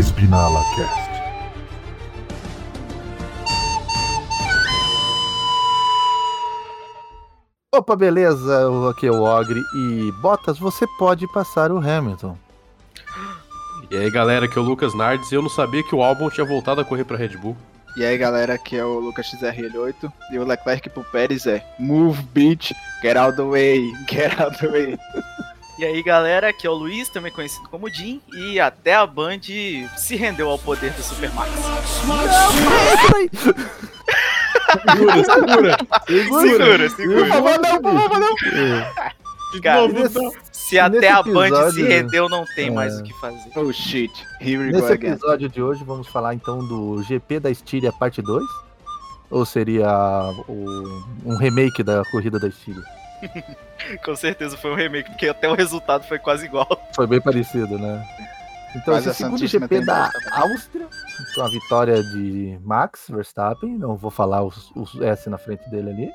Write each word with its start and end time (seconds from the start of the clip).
Espinala 0.00 0.64
Cast. 0.74 1.10
Opa, 7.74 7.94
beleza? 7.94 8.90
Aqui 8.90 9.08
é 9.08 9.10
o 9.10 9.22
Ogre 9.22 9.60
e 9.74 10.10
Botas, 10.22 10.58
você 10.58 10.86
pode 10.98 11.30
passar 11.34 11.70
o 11.70 11.76
Hamilton. 11.76 12.34
E 13.90 13.96
aí 13.98 14.10
galera, 14.10 14.46
aqui 14.46 14.58
é 14.58 14.58
o 14.58 14.62
Lucas 14.62 14.94
Nardes 14.94 15.30
e 15.30 15.34
eu 15.34 15.42
não 15.42 15.50
sabia 15.50 15.82
que 15.82 15.94
o 15.94 16.02
álbum 16.02 16.30
tinha 16.30 16.46
voltado 16.46 16.80
a 16.80 16.84
correr 16.84 17.04
pra 17.04 17.18
Red 17.18 17.36
Bull. 17.36 17.54
E 17.94 18.02
aí 18.02 18.16
galera, 18.16 18.54
aqui 18.54 18.78
é 18.78 18.84
o 18.84 19.00
Lucas 19.00 19.26
XRL8 19.26 20.10
e 20.32 20.38
o 20.38 20.46
Leclerc 20.46 20.88
pro 20.88 21.04
Pérez 21.04 21.46
é 21.46 21.62
Move 21.78 22.22
bitch, 22.32 22.72
get 23.02 23.18
out 23.18 23.36
the 23.36 23.42
way, 23.42 23.82
get 24.10 24.40
out 24.40 24.56
the 24.60 24.68
way. 24.68 24.98
E 25.80 25.84
aí 25.86 26.02
galera, 26.02 26.50
aqui 26.50 26.66
é 26.66 26.70
o 26.70 26.74
Luiz, 26.74 27.08
também 27.08 27.32
conhecido 27.32 27.66
como 27.70 27.88
Jim, 27.88 28.20
e 28.34 28.60
até 28.60 28.94
a 28.94 29.06
Band 29.06 29.40
se 29.96 30.14
rendeu 30.14 30.50
ao 30.50 30.58
poder 30.58 30.92
do 30.92 31.02
Supermax. 31.02 31.50
Segura, 34.86 35.24
segura! 35.24 35.76
Segura, 36.42 36.90
segura. 36.90 37.26
Favor, 37.28 37.58
não, 37.60 37.80
por 37.80 37.94
favor, 37.94 38.18
não. 38.20 39.60
Cara, 39.62 39.88
nesse- 39.88 40.38
se 40.52 40.78
até 40.78 41.08
a 41.10 41.22
Band 41.22 41.70
se 41.72 41.82
rendeu, 41.82 42.28
não 42.28 42.44
tem 42.54 42.68
É. 42.68 42.70
mais 42.70 43.00
o 43.00 43.02
que 43.02 43.12
fazer. 43.18 43.50
Oh 43.56 43.72
shit, 43.72 44.12
here 44.38 44.58
we 44.58 44.66
Nesse 44.72 44.86
go 44.86 44.92
again. 44.92 45.12
episódio 45.12 45.48
de 45.48 45.62
hoje 45.62 45.82
vamos 45.82 46.06
falar 46.08 46.34
então 46.34 46.58
do 46.68 47.02
GP 47.02 47.40
da 47.40 47.50
Estíria 47.50 47.90
parte 47.90 48.20
2? 48.20 48.44
Ou 49.30 49.46
seria 49.46 49.88
o- 50.46 51.02
um 51.24 51.36
remake 51.36 51.82
da 51.82 52.02
corrida 52.12 52.38
da 52.38 52.48
Estíria? 52.48 52.82
Com 54.04 54.16
certeza 54.16 54.56
foi 54.56 54.70
um 54.72 54.74
remake, 54.74 55.10
porque 55.10 55.28
até 55.28 55.48
o 55.48 55.54
resultado 55.54 56.04
foi 56.06 56.18
quase 56.18 56.46
igual. 56.46 56.68
Foi 56.94 57.06
bem 57.06 57.20
parecido, 57.20 57.78
né? 57.78 58.06
Então, 58.74 58.94
Mas 58.94 59.06
esse 59.06 59.10
a 59.10 59.14
segundo 59.14 59.38
Santíssima 59.38 59.66
GP 59.66 59.84
da. 59.84 60.10
Áustria, 60.32 60.86
com 61.34 61.42
a 61.42 61.48
vitória 61.48 62.02
de 62.02 62.58
Max 62.62 63.06
Verstappen, 63.08 63.76
não 63.76 63.96
vou 63.96 64.10
falar 64.10 64.44
os, 64.44 64.70
os 64.76 65.00
S 65.00 65.28
na 65.28 65.38
frente 65.38 65.68
dele 65.70 65.90
ali, 65.90 66.10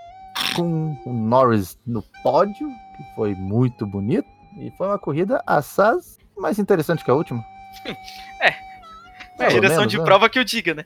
com 0.55 0.97
o 1.05 1.11
Norris 1.13 1.77
no 1.85 2.01
pódio, 2.23 2.67
que 2.95 3.15
foi 3.15 3.35
muito 3.35 3.85
bonito, 3.85 4.27
e 4.57 4.71
foi 4.77 4.87
uma 4.87 4.99
corrida 4.99 5.43
assaz 5.45 6.17
mais 6.37 6.57
interessante 6.59 7.03
que 7.03 7.11
a 7.11 7.15
última. 7.15 7.43
É, 9.37 9.47
Pelo 9.47 9.55
direção 9.55 9.79
menos, 9.79 9.91
de 9.91 9.97
né? 9.97 10.05
prova 10.05 10.29
que 10.29 10.39
eu 10.39 10.45
diga, 10.45 10.73
né? 10.73 10.85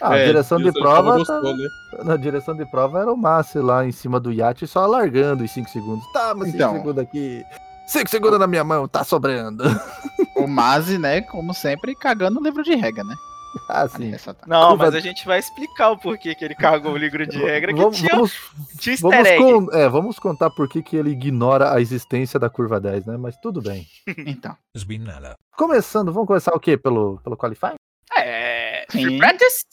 Ah, 0.00 0.10
a 0.14 0.18
É, 0.18 0.26
direção 0.26 0.58
de 0.58 0.72
prova, 0.72 1.18
gostou, 1.18 1.42
tá- 1.42 1.52
né? 1.52 1.68
na 2.04 2.16
direção 2.16 2.54
de 2.56 2.64
prova 2.70 3.00
era 3.00 3.12
o 3.12 3.16
Massi 3.16 3.58
lá 3.58 3.84
em 3.86 3.92
cima 3.92 4.18
do 4.18 4.32
iate, 4.32 4.66
só 4.66 4.86
largando 4.86 5.44
em 5.44 5.46
5 5.46 5.68
segundos. 5.70 6.04
Tá, 6.12 6.34
mas 6.34 6.46
5 6.50 6.56
Então. 6.56 6.72
segundos 6.74 6.98
aqui. 7.02 7.44
5 7.86 8.10
segundos 8.10 8.38
na 8.38 8.46
minha 8.46 8.64
mão, 8.64 8.88
tá 8.88 9.04
sobrando. 9.04 9.64
O 10.36 10.46
Mazi, 10.46 10.98
né, 10.98 11.20
como 11.22 11.54
sempre, 11.54 11.94
cagando 11.94 12.40
o 12.40 12.42
livro 12.42 12.62
de 12.62 12.74
regra, 12.74 13.04
né? 13.04 13.14
Ah, 13.70 13.88
sim. 13.88 14.12
Tá. 14.12 14.34
Não, 14.46 14.76
mas 14.76 14.94
a 14.94 15.00
gente 15.00 15.24
vai 15.24 15.38
explicar 15.38 15.90
o 15.90 15.96
porquê 15.98 16.34
que 16.34 16.44
ele 16.44 16.54
carregou 16.54 16.92
o 16.92 16.96
livro 16.96 17.26
de 17.26 17.38
regra 17.38 17.72
que 17.72 17.80
vamos, 17.80 17.96
tinha, 17.96 18.10
vamos, 18.14 18.32
tinha 18.78 18.96
vamos, 19.00 19.28
con- 19.38 19.68
é, 19.72 19.88
vamos 19.88 20.18
contar 20.18 20.50
por 20.50 20.68
que, 20.68 20.82
que 20.82 20.94
ele 20.94 21.10
ignora 21.10 21.72
a 21.72 21.80
existência 21.80 22.38
da 22.38 22.50
curva 22.50 22.78
10, 22.78 23.06
né? 23.06 23.16
Mas 23.16 23.34
tudo 23.38 23.62
bem. 23.62 23.86
Então. 24.26 24.54
Começando, 25.56 26.12
vamos 26.12 26.26
começar 26.26 26.52
o 26.54 26.60
quê? 26.60 26.76
Pelo, 26.76 27.18
pelo 27.24 27.36
qualifying? 27.36 27.76
É. 28.14 28.84
Sim. 28.90 29.04
Free 29.04 29.18
practice? 29.18 29.64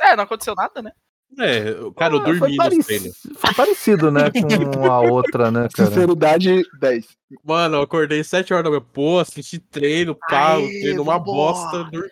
É, 0.00 0.16
não 0.16 0.24
aconteceu 0.24 0.54
nada, 0.54 0.80
né? 0.82 0.92
É, 1.38 1.64
cara, 1.96 2.14
eu 2.14 2.20
Ah, 2.20 2.24
dormi 2.24 2.56
parec- 2.56 2.84
treinos. 2.86 3.18
foi 3.36 3.54
parecido, 3.54 4.10
né? 4.10 4.30
Com 4.30 4.38
a 4.92 5.00
outra, 5.00 5.50
né, 5.50 5.68
cara? 5.74 5.88
Sinceridade 5.88 6.62
10. 6.78 7.06
Mano, 7.44 7.76
eu 7.78 7.82
acordei 7.82 8.22
7 8.22 8.52
horas 8.54 8.64
da 8.64 8.70
manhã, 8.70 8.82
pô, 8.92 9.18
assisti 9.18 9.58
treino, 9.58 10.14
pá, 10.14 10.54
treino 10.56 11.02
uma 11.02 11.18
bosta. 11.18 11.84
dormi. 11.84 12.08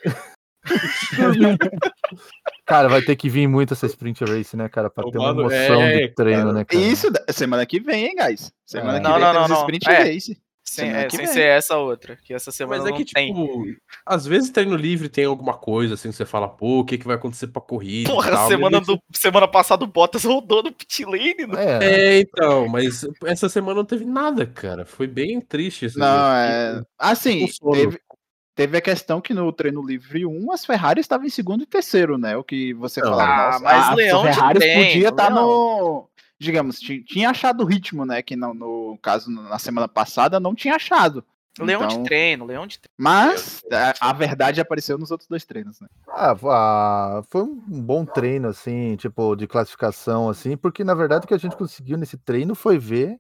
Cara, 2.66 2.88
vai 2.88 3.02
ter 3.02 3.16
que 3.16 3.28
vir 3.28 3.46
muito 3.48 3.74
essa 3.74 3.86
sprint 3.86 4.24
race, 4.24 4.56
né, 4.56 4.68
cara? 4.68 4.88
Pra 4.90 5.05
ter 5.11 5.18
uma 5.18 5.34
Mano, 5.34 5.40
emoção 5.52 5.82
é, 5.82 5.98
de 6.06 6.14
treino, 6.14 6.40
cara. 6.42 6.52
né, 6.52 6.64
cara? 6.64 6.82
Isso, 6.82 7.08
semana 7.30 7.66
que 7.66 7.80
vem, 7.80 8.06
hein, 8.06 8.16
guys? 8.16 8.52
Semana 8.66 8.98
É. 8.98 9.00
que 9.00 9.08
Não, 9.08 9.14
vem 9.14 9.22
não, 9.22 9.32
não, 9.34 9.48
não. 9.48 9.61
sprint 9.61 9.88
É. 9.88 10.02
race. 10.05 10.40
Sem, 10.72 10.86
Semana 10.86 11.05
é, 11.05 11.06
que 11.06 11.16
sem 11.16 11.27
ser 11.27 11.42
essa 11.42 11.77
outra, 11.77 12.16
que 12.16 12.33
essa 12.33 12.50
semana 12.50 12.78
Mas 12.83 12.86
é 12.88 12.90
não 12.92 12.96
que, 12.96 13.12
tem. 13.12 13.27
tipo, 13.28 13.64
às 14.06 14.24
vezes 14.27 14.48
treino 14.50 14.74
livre 14.74 15.08
tem 15.10 15.27
alguma 15.27 15.52
coisa, 15.52 15.94
assim, 15.94 16.08
que 16.08 16.16
você 16.16 16.24
fala, 16.24 16.48
pô, 16.48 16.78
o 16.80 16.84
que, 16.84 16.96
que 16.96 17.06
vai 17.06 17.16
acontecer 17.16 17.48
pra 17.48 17.60
corrida? 17.60 18.08
Porra, 18.10 18.30
tal, 18.30 18.48
semana, 18.48 18.80
do, 18.80 18.98
semana 19.12 19.46
passada 19.46 19.84
o 19.84 19.86
Bottas 19.86 20.24
rodou 20.24 20.62
no 20.62 20.72
pit 20.72 21.05
lane. 21.05 21.46
né? 21.46 21.78
É, 21.82 21.84
É, 21.84 22.20
então, 22.20 22.66
mas 22.68 23.06
essa 23.27 23.50
semana 23.50 23.74
não 23.77 23.84
teve 23.84 24.06
nada, 24.06 24.46
cara. 24.46 24.86
Foi 24.86 25.06
bem 25.06 25.40
triste 25.42 25.84
esse 25.84 25.98
Não, 25.98 26.06
dia. 26.06 26.78
é. 26.78 26.82
Assim, 26.98 27.46
teve, 27.72 27.98
teve 28.55 28.77
a 28.78 28.80
questão 28.80 29.20
que 29.20 29.34
no 29.34 29.52
treino 29.52 29.84
livre 29.84 30.24
1 30.24 30.52
as 30.52 30.64
Ferrari 30.64 31.00
estavam 31.00 31.27
em 31.27 31.30
segundo 31.30 31.62
e 31.64 31.66
terceiro, 31.66 32.16
né? 32.16 32.34
O 32.36 32.42
que 32.44 32.72
você 32.74 33.00
Não. 33.02 33.11
falava, 33.11 33.56
Ah, 33.56 33.61
mas 33.61 33.88
a 33.88 33.94
Leão 33.94 34.22
Ferrari 34.24 34.58
podia 34.61 35.08
estar 35.11 35.32
Leão. 35.34 35.46
no. 35.46 36.08
Digamos, 36.42 36.80
ti- 36.80 37.05
tinha 37.05 37.30
achado 37.30 37.63
o 37.63 37.67
ritmo, 37.67 38.05
né? 38.05 38.20
Que 38.20 38.35
não, 38.35 38.53
no 38.53 38.98
caso, 39.01 39.30
na 39.30 39.58
semana 39.61 39.86
passada, 39.86 40.41
não 40.41 40.55
tinha 40.57 40.75
achado. 40.75 41.25
Leão 41.58 41.85
Então, 41.85 41.98
de 42.03 42.05
treino, 42.05 42.45
leão 42.45 42.67
de 42.67 42.79
treino. 42.80 42.92
Mas 42.98 43.63
a, 43.70 44.08
a 44.08 44.13
verdade 44.13 44.61
apareceu 44.61 44.98
nos 44.98 45.11
outros 45.13 45.29
dois 45.29 45.45
treinos, 45.45 45.80
né? 45.80 45.86
Ah, 46.08 46.35
ah, 46.45 47.23
foi 47.29 47.42
um 47.42 47.55
bom 47.83 48.05
treino, 48.05 48.48
assim, 48.48 48.97
tipo, 48.97 49.36
de 49.36 49.47
classificação, 49.47 50.29
assim, 50.29 50.57
porque 50.57 50.83
na 50.83 50.95
verdade 50.95 51.25
o 51.25 51.29
que 51.29 51.35
a 51.35 51.39
gente 51.39 51.57
conseguiu 51.57 51.97
nesse 51.97 52.17
treino 52.17 52.55
foi 52.55 52.77
ver 52.79 53.19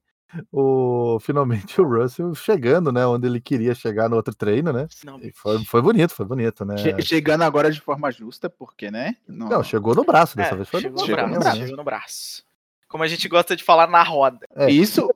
o 0.50 1.18
finalmente 1.20 1.80
o 1.80 1.84
Russell 1.86 2.34
chegando, 2.34 2.90
né? 2.90 3.06
Onde 3.06 3.26
ele 3.28 3.40
queria 3.40 3.74
chegar 3.74 4.08
no 4.08 4.16
outro 4.16 4.34
treino, 4.34 4.72
né? 4.72 4.88
Não, 5.04 5.20
E 5.20 5.30
foi, 5.32 5.64
foi 5.64 5.80
bonito, 5.82 6.12
foi 6.14 6.26
bonito, 6.26 6.64
né? 6.64 6.76
Che- 6.76 7.02
Chegando 7.02 7.42
agora 7.42 7.70
de 7.70 7.80
forma 7.80 8.10
justa, 8.10 8.48
porque, 8.50 8.90
né? 8.90 9.14
Não, 9.28 9.48
Não, 9.48 9.62
chegou 9.62 9.94
no 9.94 10.04
braço 10.04 10.36
dessa 10.36 10.54
é, 10.54 10.56
vez. 10.56 10.68
Foi 10.68 10.80
chegou, 10.80 11.06
no 11.06 11.28
no 11.28 11.38
braço. 11.38 11.56
chegou 11.58 11.76
no 11.76 11.84
braço. 11.84 12.44
Como 12.92 13.02
a 13.02 13.08
gente 13.08 13.26
gosta 13.26 13.56
de 13.56 13.64
falar 13.64 13.88
na 13.88 14.02
roda. 14.02 14.46
É, 14.54 14.70
Isso, 14.70 15.08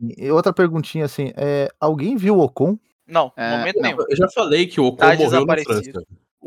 E 0.00 0.28
outra 0.32 0.52
perguntinha 0.52 1.04
assim, 1.04 1.32
é, 1.36 1.68
alguém 1.78 2.16
viu 2.16 2.36
o 2.36 2.40
Ocon? 2.40 2.76
Não, 3.06 3.32
É, 3.36 3.56
momento 3.56 3.80
nenhum. 3.80 3.98
Eu 4.08 4.16
já 4.16 4.28
falei 4.28 4.66
que 4.66 4.80
o 4.80 4.86
Ocon 4.86 4.96
Tá 4.96 5.06
morreu 5.14 5.30
na. 5.30 5.92
França. 5.92 5.92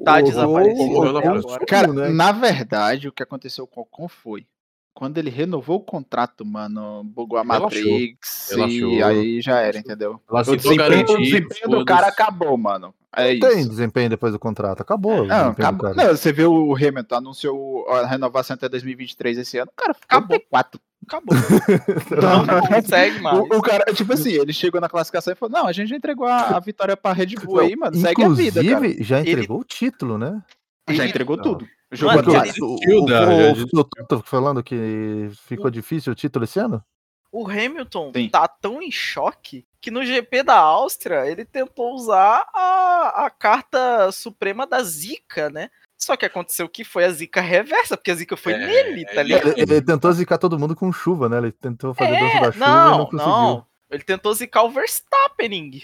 Tá 0.03 0.15
O 0.15 0.17
Ocon- 0.17 0.23
desaparecido 0.23 1.17
Ocon 1.17 1.41
sumiu, 1.41 1.65
cara, 1.65 1.93
né? 1.93 2.09
na 2.09 2.31
verdade, 2.33 3.07
o 3.07 3.13
que 3.13 3.23
aconteceu 3.23 3.65
com 3.65 3.79
o 3.79 3.83
Ocon 3.83 4.09
foi. 4.09 4.45
Quando 4.93 5.17
ele 5.17 5.29
renovou 5.31 5.77
o 5.77 5.83
contrato, 5.83 6.45
mano, 6.45 7.03
bugou 7.03 7.39
a. 7.39 7.43
Matrix 7.43 8.51
e 8.51 8.55
Relaxou. 8.55 9.03
aí 9.05 9.41
já 9.41 9.59
era, 9.59 9.77
entendeu? 9.77 10.21
Ela 10.29 10.41
O 10.41 10.55
desempenho, 10.55 11.03
o 11.09 11.17
desempenho 11.17 11.69
do 11.69 11.85
cara 11.85 12.07
acabou, 12.07 12.55
mano. 12.57 12.93
É 13.15 13.37
Tem 13.37 13.59
isso. 13.59 13.69
desempenho 13.69 14.09
depois 14.09 14.33
do 14.33 14.39
contrato, 14.39 14.81
acabou. 14.81 15.21
o 15.21 15.25
Não, 15.27 15.49
acabou. 15.49 15.93
Não, 15.95 16.07
você 16.07 16.31
viu 16.31 16.51
o 16.53 16.75
Hamilton 16.75 17.15
anunciou 17.15 17.87
a 17.89 18.05
renovação 18.07 18.55
até 18.55 18.67
2023 18.69 19.37
esse 19.39 19.57
ano. 19.57 19.69
O 19.71 19.75
cara 19.81 19.93
ficou 19.93 20.17
Acabou. 20.17 20.39
P4. 20.39 20.79
Acabou. 21.05 21.35
Não, 22.21 22.45
Não 22.45 22.67
consegue 22.67 23.19
mais. 23.19 23.37
O, 23.37 23.41
o 23.57 23.61
cara, 23.61 23.85
tipo 23.93 24.13
assim, 24.13 24.31
ele 24.31 24.53
chegou 24.53 24.79
na 24.79 24.87
classificação 24.89 25.33
e 25.33 25.35
falou: 25.35 25.59
Não, 25.59 25.67
a 25.67 25.71
gente 25.71 25.89
já 25.89 25.95
entregou 25.95 26.25
a, 26.25 26.55
a 26.55 26.59
vitória 26.59 26.95
pra 26.95 27.13
Red 27.13 27.35
Bull 27.43 27.59
aí, 27.59 27.75
mano. 27.75 27.95
Segue 27.95 28.23
a 28.23 28.29
vida, 28.29 28.63
cara. 28.63 28.75
Inclusive, 28.77 29.03
já 29.03 29.19
entregou 29.21 29.59
o 29.59 29.63
título, 29.63 30.17
né? 30.17 30.41
Já 30.89 31.03
Ele- 31.03 31.09
entregou 31.11 31.35
Não. 31.37 31.43
tudo. 31.43 31.67
Jogou 31.93 32.15
Mano, 32.15 32.31
o, 32.61 32.75
o, 32.75 33.79
o, 33.79 33.83
tô 34.07 34.19
falando 34.21 34.63
que 34.63 35.29
ficou 35.45 35.69
difícil 35.69 36.11
o 36.11 36.15
título 36.15 36.45
esse 36.45 36.59
ano? 36.59 36.83
O 37.31 37.47
Hamilton 37.47 38.11
Sim. 38.15 38.29
tá 38.29 38.47
tão 38.47 38.81
em 38.81 38.91
choque 38.91 39.65
que 39.81 39.89
no 39.89 40.05
GP 40.05 40.43
da 40.43 40.55
Áustria 40.57 41.25
ele 41.25 41.43
tentou 41.43 41.93
usar 41.93 42.47
a, 42.53 43.25
a 43.25 43.29
carta 43.29 44.11
suprema 44.11 44.67
da 44.67 44.81
Zika, 44.83 45.49
né? 45.49 45.69
Só 45.97 46.15
que 46.15 46.25
aconteceu 46.25 46.67
que 46.69 46.83
foi 46.83 47.05
a 47.05 47.09
Zica 47.11 47.41
reversa, 47.41 47.95
porque 47.97 48.11
a 48.11 48.15
Zica 48.15 48.35
foi 48.37 48.53
É, 48.53 48.57
nele, 48.57 49.05
tá 49.05 49.23
ligado? 49.23 49.47
Ele, 49.49 49.61
ele 49.61 49.81
tentou 49.81 50.11
zicar 50.11 50.37
todo 50.37 50.59
mundo 50.59 50.75
com 50.75 50.91
chuva, 50.91 51.27
né? 51.29 51.37
Ele 51.37 51.51
tentou 51.51 51.93
fazer 51.93 52.11
dança 52.19 52.39
da 52.41 52.47
É, 52.47 52.51
chuva 52.51 52.55
e 52.55 52.59
não 52.59 52.97
não, 52.97 53.05
conseguiu. 53.05 53.27
não. 53.27 53.65
Ele 53.89 54.03
tentou 54.03 54.33
zicar 54.33 54.63
o 54.63 54.69
Verstappen. 54.69 55.81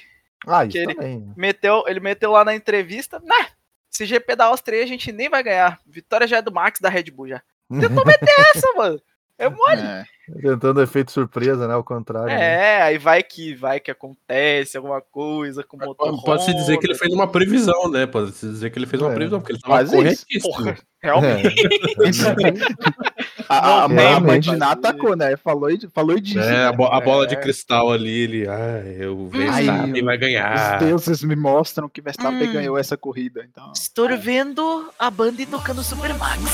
Ah, 0.47 0.65
isso 0.65 0.77
ele- 0.77 0.93
também. 0.95 1.33
Meteu, 1.35 1.83
ele 1.87 1.99
meteu 1.99 2.31
lá 2.31 2.43
na 2.45 2.55
entrevista, 2.55 3.21
nah, 3.23 3.47
esse 3.91 4.05
GP 4.05 4.35
da 4.35 4.45
Áustria 4.45 4.77
aí 4.79 4.83
a 4.83 4.87
gente 4.87 5.11
nem 5.11 5.29
vai 5.29 5.43
ganhar. 5.43 5.79
Vitória 5.85 6.27
já 6.27 6.37
é 6.37 6.41
do 6.41 6.51
Max 6.51 6.79
da 6.79 6.89
Red 6.89 7.05
Bull 7.11 7.27
já. 7.27 7.41
Tentou 7.69 8.05
meter 8.05 8.33
essa, 8.55 8.71
mano. 8.73 8.99
É 9.37 9.49
mole. 9.49 9.81
É. 9.81 10.03
Tentando 10.41 10.81
efeito 10.81 11.11
surpresa, 11.13 11.65
né? 11.65 11.73
Ao 11.73 11.83
contrário. 11.83 12.27
né? 12.27 12.55
É, 12.77 12.81
aí 12.81 12.97
vai 12.97 13.23
que 13.23 13.55
vai 13.55 13.79
que 13.79 13.89
acontece 13.89 14.75
alguma 14.75 14.99
coisa 15.01 15.63
com 15.63 15.77
o 15.77 15.79
motor. 15.79 16.21
Pode-se 16.23 16.53
dizer 16.53 16.77
que 16.77 16.85
ele 16.85 16.95
fez 16.95 17.13
uma 17.13 17.25
previsão, 17.25 17.89
né? 17.89 18.05
Pode-se 18.05 18.45
dizer 18.45 18.69
que 18.69 18.77
ele 18.77 18.85
fez 18.85 19.01
uma 19.01 19.11
É. 19.11 19.15
previsão, 19.15 19.39
porque 19.39 19.53
ele 19.53 19.61
tava 19.61 19.85
corretíssimo. 19.85 20.41
Porra, 20.53 20.77
realmente. 21.01 21.65
É. 21.65 21.69
A, 23.49 23.57
a, 23.85 23.87
Não, 23.87 23.97
a 23.97 24.01
realmente. 24.09 24.47
Mandiná 24.47 24.71
atacou, 24.71 25.15
né? 25.15 25.35
Falou 25.35 25.69
falou 25.91 26.15
e 26.15 26.21
disse. 26.21 26.37
É, 26.37 26.65
a, 26.65 26.71
bo- 26.71 26.85
a 26.85 27.01
bola 27.01 27.25
de 27.25 27.33
É. 27.33 27.39
cristal 27.39 27.91
ali, 27.91 28.09
ele. 28.11 28.47
Ah, 28.47 28.83
eu 28.85 29.27
Verstappen 29.27 29.93
Ai, 29.95 30.01
vai 30.03 30.15
Os 30.15 30.21
ganhar. 30.21 30.77
deuses 30.79 31.23
me 31.23 31.35
mostram 31.35 31.89
que 31.89 31.99
Verstappen 31.99 32.47
Hum. 32.47 32.53
ganhou 32.53 32.77
essa 32.77 32.95
corrida. 32.95 33.43
Então. 33.49 33.71
Estou 33.75 34.15
vendo 34.17 34.89
a 34.99 35.09
Band 35.09 35.33
tocando 35.49 35.81
Super 35.83 36.13
Max. 36.13 36.39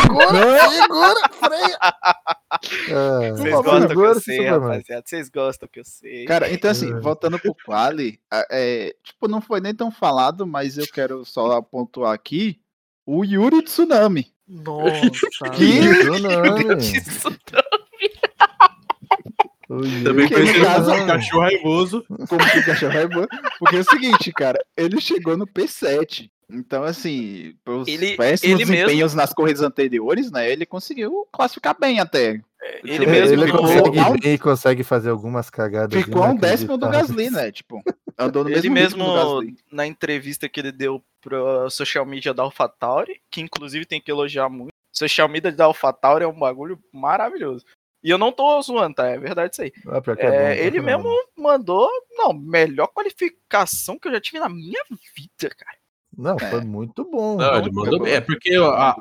Segura, 0.00 0.70
segura, 0.70 1.28
freia. 1.32 1.78
É, 2.88 3.30
Vocês 3.32 3.54
gostam 3.54 3.88
que 3.88 3.94
eu 3.96 4.20
sei, 4.20 4.46
rapaziada. 4.48 5.02
Vocês 5.06 5.28
gostam 5.28 5.68
que 5.72 5.80
eu 5.80 5.84
sei. 5.84 6.24
Cara, 6.24 6.50
então 6.52 6.70
assim, 6.70 6.90
É. 6.92 7.00
voltando 7.00 7.38
pro 7.38 7.54
Quali, 7.64 8.18
a- 8.30 8.46
é, 8.50 8.94
tipo, 9.04 9.28
não 9.28 9.40
foi 9.40 9.60
nem 9.60 9.74
tão 9.74 9.90
falado, 9.90 10.46
mas 10.46 10.78
eu 10.78 10.86
quero 10.86 11.24
só 11.24 11.60
pontuar 11.62 12.12
aqui 12.14 12.58
o 13.06 13.24
Yuri 13.24 13.62
Tsunami. 13.62 14.31
Nossa. 14.48 15.50
Que- 15.54 15.80
Tsunami. 15.94 16.64
Também 20.04 20.28
conhecido 20.28 20.64
caso- 20.66 20.90
como 20.90 21.06
cachorro 21.06 21.40
raivoso. 21.42 22.04
Como 22.28 22.50
que 22.50 22.58
o 22.58 22.66
cachorro 22.66 23.08
bom? 23.08 23.26
Porque 23.58 23.76
é 23.76 23.80
o 23.80 23.84
seguinte, 23.84 24.30
cara, 24.32 24.58
ele 24.76 25.00
chegou 25.00 25.36
no 25.36 25.46
P7. 25.46 26.28
Então, 26.50 26.82
assim, 26.84 27.54
pelos 27.64 27.88
Ele- 27.88 28.14
péssimos 28.16 28.42
ele 28.42 28.56
mesmo- 28.66 28.72
desempenhos 28.74 29.14
nas 29.14 29.32
corridas 29.32 29.62
anteriores, 29.62 30.30
né? 30.30 30.50
Ele 30.52 30.66
conseguiu 30.66 31.26
classificar 31.32 31.74
bem 31.80 31.98
até. 31.98 32.38
Ele 32.84 33.04
É, 33.04 33.08
mesmo 33.08 33.32
ele 33.34 33.46
ficou- 33.46 33.60
consegue 33.62 33.98
a 33.98 34.08
um- 34.10 34.12
bem 34.18 34.34
e 34.34 34.38
consegue 34.38 34.84
fazer 34.84 35.08
algumas 35.08 35.48
cagadas. 35.48 35.98
Ficou 36.04 36.26
um 36.26 36.36
décimo 36.36 36.76
do. 36.76 36.90
Gasly, 36.90 37.30
né? 37.30 37.50
Tipo, 37.50 37.82
andou 38.24 38.44
no 38.44 38.50
Ele 38.50 38.70
mesmo, 38.70 39.04
mesmo, 39.42 39.56
na 39.70 39.86
entrevista 39.86 40.48
que 40.48 40.60
ele 40.60 40.72
deu 40.72 41.02
pra 41.20 41.70
social 41.70 42.04
media 42.04 42.32
da 42.34 42.42
AlphaTauri, 42.42 43.20
que 43.30 43.40
inclusive 43.40 43.86
tem 43.86 44.00
que 44.00 44.10
elogiar 44.10 44.48
muito. 44.48 44.72
Social 44.92 45.28
media 45.28 45.50
da 45.52 45.64
AlphaTauri 45.64 46.24
é 46.24 46.28
um 46.28 46.38
bagulho 46.38 46.78
maravilhoso. 46.92 47.64
E 48.04 48.10
eu 48.10 48.18
não 48.18 48.32
tô 48.32 48.60
zoando, 48.60 48.96
tá? 48.96 49.06
É 49.08 49.16
verdade 49.18 49.52
isso 49.52 49.62
aí. 49.62 49.72
Ah, 49.86 50.02
é 50.18 50.26
É, 50.26 50.30
bom, 50.56 50.60
ele 50.66 50.78
é 50.78 50.82
mesmo 50.82 51.04
bom. 51.04 51.16
mandou, 51.42 51.88
não, 52.10 52.32
melhor 52.32 52.88
qualificação 52.88 53.96
que 53.98 54.08
eu 54.08 54.12
já 54.12 54.20
tive 54.20 54.40
na 54.40 54.48
minha 54.48 54.82
vida, 55.14 55.54
cara. 55.54 55.78
Não, 56.18 56.36
É. 56.36 56.50
foi 56.50 56.60
muito 56.60 57.04
bom. 57.04 57.38
Não, 57.38 57.52
Muito 57.60 57.74
mandou 57.74 57.98
bom. 58.00 58.04
bem. 58.04 58.14
É 58.14 58.20
porque 58.20 58.54
a, 58.54 58.96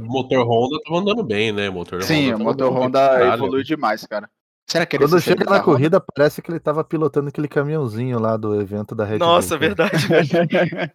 motor 0.00 0.44
Honda 0.44 0.78
tava 0.84 0.98
andando 0.98 1.22
bem, 1.22 1.52
né? 1.52 1.70
Motor 1.70 2.02
Sim, 2.02 2.32
Honda 2.32 2.34
o 2.34 2.38
tava 2.38 2.44
motor 2.44 2.72
Honda 2.72 3.34
evoluiu 3.34 3.62
demais, 3.62 4.04
cara. 4.06 4.28
Será 4.70 4.84
que 4.84 4.96
ele 4.96 5.04
Quando 5.08 5.18
chega 5.22 5.46
na 5.46 5.60
corrida, 5.60 5.98
parece 5.98 6.42
que 6.42 6.50
ele 6.50 6.60
tava 6.60 6.84
pilotando 6.84 7.28
aquele 7.30 7.48
caminhãozinho 7.48 8.18
lá 8.18 8.36
do 8.36 8.60
evento 8.60 8.94
da 8.94 9.02
Red 9.02 9.16
Nossa, 9.18 9.56
Bull. 9.56 9.70
cara. 9.74 9.88
verdade. 9.98 10.92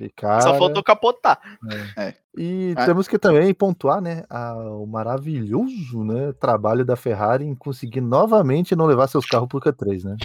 E, 0.00 0.08
cara, 0.08 0.40
Só 0.40 0.56
faltou 0.58 0.82
capotar. 0.82 1.38
E 2.34 2.72
Ah. 2.78 2.86
temos 2.86 3.06
que 3.06 3.18
também 3.18 3.52
pontuar, 3.52 4.00
né, 4.00 4.24
a- 4.30 4.54
o 4.54 4.86
maravilhoso, 4.86 6.02
né, 6.02 6.32
trabalho 6.40 6.82
da 6.82 6.96
Ferrari 6.96 7.44
em 7.44 7.54
conseguir 7.54 8.00
novamente 8.00 8.74
não 8.74 8.86
levar 8.86 9.06
seus 9.06 9.26
carros 9.26 9.48
pro 9.48 9.60
Q3, 9.60 10.02
né? 10.04 10.16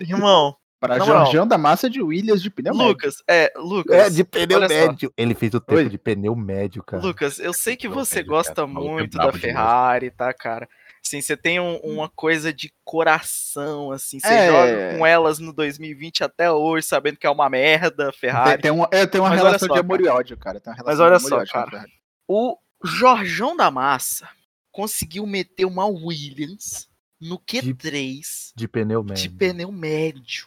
Irmão, 0.00 0.56
Moral. 0.80 1.06
Jorjão 1.06 1.46
da 1.46 1.58
Massa 1.58 1.90
de 1.90 2.00
Williams 2.00 2.40
de 2.42 2.50
pneu 2.50 2.72
médio. 2.74 2.88
Lucas, 2.88 3.22
é, 3.28 3.52
Lucas. 3.56 3.96
É, 3.96 4.10
de 4.10 4.22
pneu 4.24 4.58
olha 4.58 4.68
só. 4.68 4.74
médio. 4.74 5.12
Ele 5.16 5.34
fez 5.34 5.52
o 5.54 5.60
tempo 5.60 5.80
Oi. 5.80 5.88
de 5.88 5.98
pneu 5.98 6.36
médio, 6.36 6.82
cara. 6.84 7.02
Lucas, 7.02 7.38
eu 7.38 7.52
sei 7.52 7.76
que 7.76 7.88
você 7.88 8.16
velho, 8.16 8.28
gosta 8.28 8.54
cara, 8.54 8.68
é 8.68 8.72
muito 8.72 9.16
da. 9.18 9.32
Ferrari, 9.32 10.10
tá, 10.10 10.32
cara? 10.32 10.68
Assim, 11.04 11.20
você 11.20 11.36
tem 11.36 11.58
um- 11.58 11.76
uma 11.78 12.08
coisa 12.08 12.52
de 12.52 12.72
coração, 12.84 13.90
assim, 13.92 14.20
você 14.20 14.26
É. 14.28 14.46
joga 14.50 14.98
com 14.98 15.06
elas 15.06 15.38
no 15.38 15.52
2020 15.52 16.22
até 16.22 16.50
hoje, 16.52 16.86
sabendo 16.86 17.16
que 17.16 17.26
é 17.26 17.30
uma 17.30 17.48
merda, 17.48 18.08
a 18.08 18.12
Tem, 18.12 18.20
Ferrari. 18.20 18.62
tem 18.62 18.70
uma, 18.70 18.88
é, 18.92 19.06
tem 19.06 19.20
uma 19.20 19.30
Mas 19.30 19.38
relação 19.38 19.68
só, 19.68 19.74
de 19.74 19.80
amor 19.80 20.00
e 20.00 20.06
ódio, 20.08 20.36
cara. 20.36 20.60
Tem 20.60 20.72
uma 20.74 20.82
Mas 20.84 21.00
olha 21.00 21.16
de 21.16 21.22
só, 21.28 21.44
cara. 21.46 21.70
Ferrari. 21.70 21.92
O 22.28 22.56
Jorjão 22.84 23.56
da 23.56 23.70
Massa 23.70 24.28
conseguiu 24.70 25.26
meter 25.26 25.64
uma 25.64 25.86
Williams 25.86 26.88
no 27.20 27.38
Q3 27.38 28.52
De 28.54 28.68
pneu 28.68 29.02
de 29.02 29.08
médio. 29.12 29.32
pneu 29.38 29.72
médio. 29.72 30.46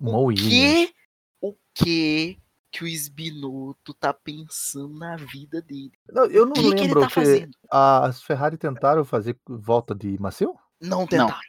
Uma 0.00 0.18
O 0.18 0.32
que, 0.32 0.92
o 1.40 1.54
que 1.74 2.38
que 2.72 2.84
o 2.84 2.86
Esbinoto 2.86 3.92
tá 3.94 4.14
pensando 4.14 4.96
na 4.96 5.16
vida 5.16 5.60
dele? 5.60 5.92
Não, 6.08 6.24
eu 6.26 6.44
não 6.46 6.52
O 6.52 6.54
que, 6.54 6.60
que 6.62 6.66
ele 6.68 6.80
lembro 6.82 7.00
tá 7.00 7.08
que 7.08 7.14
fazendo? 7.14 7.50
as 7.70 8.22
Ferrari 8.22 8.56
tentaram 8.56 9.04
fazer 9.04 9.36
volta 9.48 9.94
de 9.94 10.16
macio? 10.20 10.56
Não 10.80 11.06
tentaram. 11.06 11.40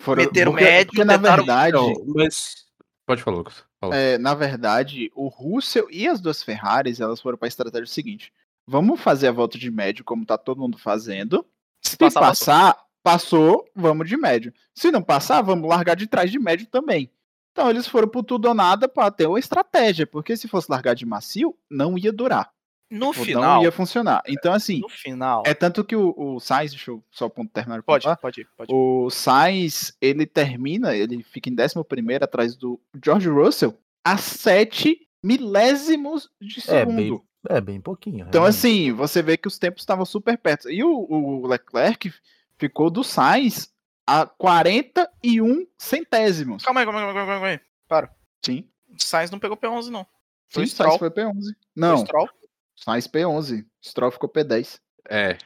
Foram- 0.00 0.22
Meteram 0.22 0.52
porque, 0.52 0.64
médio, 0.64 0.86
porque, 0.92 1.04
na 1.04 1.16
verdade, 1.16 1.72
Não, 1.76 1.92
mas. 2.14 2.68
Pode 3.04 3.22
falar, 3.22 3.38
Lucas. 3.38 3.64
Fala. 3.80 3.96
é, 3.96 4.18
na 4.18 4.34
verdade, 4.34 5.10
o 5.14 5.28
Russell 5.28 5.88
e 5.90 6.06
as 6.06 6.20
duas 6.20 6.42
Ferraris, 6.42 7.00
elas 7.00 7.20
foram 7.20 7.36
para 7.36 7.46
a 7.46 7.48
estratégia 7.48 7.86
seguinte: 7.86 8.32
vamos 8.66 9.00
fazer 9.00 9.28
a 9.28 9.32
volta 9.32 9.58
de 9.58 9.70
médio 9.70 10.04
como 10.04 10.24
tá 10.24 10.38
todo 10.38 10.60
mundo 10.60 10.78
fazendo. 10.78 11.44
Se 11.82 11.96
passar, 11.96 12.20
passar, 12.20 12.78
passou, 13.02 13.68
vamos 13.74 14.08
de 14.08 14.16
médio. 14.16 14.52
Se 14.74 14.90
não 14.92 15.02
passar, 15.02 15.42
vamos 15.42 15.68
largar 15.68 15.96
de 15.96 16.06
trás 16.06 16.30
de 16.30 16.38
médio 16.38 16.66
também. 16.66 17.10
Então 17.58 17.70
eles 17.70 17.88
foram 17.88 18.06
por 18.06 18.22
tudo 18.22 18.46
ou 18.46 18.54
nada 18.54 18.88
para 18.88 19.10
ter 19.10 19.26
uma 19.26 19.38
estratégia, 19.38 20.06
porque 20.06 20.36
se 20.36 20.46
fosse 20.46 20.70
largar 20.70 20.94
de 20.94 21.04
macio, 21.04 21.56
não 21.68 21.98
ia 21.98 22.12
durar. 22.12 22.52
No 22.88 23.10
Tipo, 23.12 23.24
final, 23.24 23.56
Não 23.56 23.62
ia 23.64 23.72
funcionar. 23.72 24.22
Então, 24.28 24.52
assim, 24.52 24.78
no 24.78 24.88
final, 24.88 25.42
é 25.44 25.52
tanto 25.52 25.84
que 25.84 25.96
o, 25.96 26.14
o 26.16 26.38
Sainz, 26.38 26.70
deixa 26.70 26.92
eu 26.92 27.02
só 27.10 27.28
ponto 27.28 27.50
terminar 27.52 27.78
de 27.80 27.84
pode, 27.84 28.06
pode, 28.20 28.40
ir, 28.42 28.48
pode. 28.56 28.72
ir. 28.72 28.74
O 28.74 29.10
Sainz, 29.10 29.92
ele 30.00 30.24
termina, 30.24 30.94
ele 30.94 31.20
fica 31.24 31.50
em 31.50 31.52
11 31.54 31.74
atrás 32.22 32.56
do 32.56 32.80
George 33.04 33.28
Russell 33.28 33.76
a 34.04 34.16
7 34.16 34.96
milésimos 35.22 36.30
de 36.40 36.60
É 36.60 36.62
segundo. 36.62 36.94
bem, 36.96 37.22
é 37.56 37.60
bem 37.60 37.80
pouquinho. 37.80 38.20
Então, 38.20 38.42
realmente. 38.42 38.56
assim, 38.56 38.92
você 38.92 39.20
vê 39.20 39.36
que 39.36 39.48
os 39.48 39.58
tempos 39.58 39.82
estavam 39.82 40.06
super 40.06 40.38
perto. 40.38 40.70
E 40.70 40.82
o, 40.84 40.90
o 41.10 41.46
Leclerc 41.46 42.12
ficou 42.56 42.88
do 42.88 43.02
Sainz 43.02 43.68
a 44.08 44.24
41 44.26 45.66
centésimos. 45.76 46.64
Calma 46.64 46.80
aí, 46.80 46.86
calma 46.86 47.00
aí, 47.00 47.06
calma 47.06 47.20
aí, 47.20 47.26
calma 47.26 47.46
aí. 47.48 47.60
Para. 47.86 48.10
Sim, 48.44 48.64
O 48.90 49.02
Sainz 49.02 49.30
não 49.30 49.38
pegou 49.38 49.56
P11, 49.56 49.88
não. 49.90 50.00
sim, 50.02 50.06
Foi 50.48 50.62
o 50.64 50.66
Stroll. 50.66 50.90
Sainz 50.90 50.98
foi 50.98 51.10
P11. 51.10 51.32
Foi 51.42 51.52
Não, 51.76 51.98
Stroll. 51.98 52.28
Sainz 52.76 53.06
P11. 53.08 53.64
Stroll 53.84 54.10
ficou 54.10 54.28
P10. 54.28 54.78
É. 55.08 55.36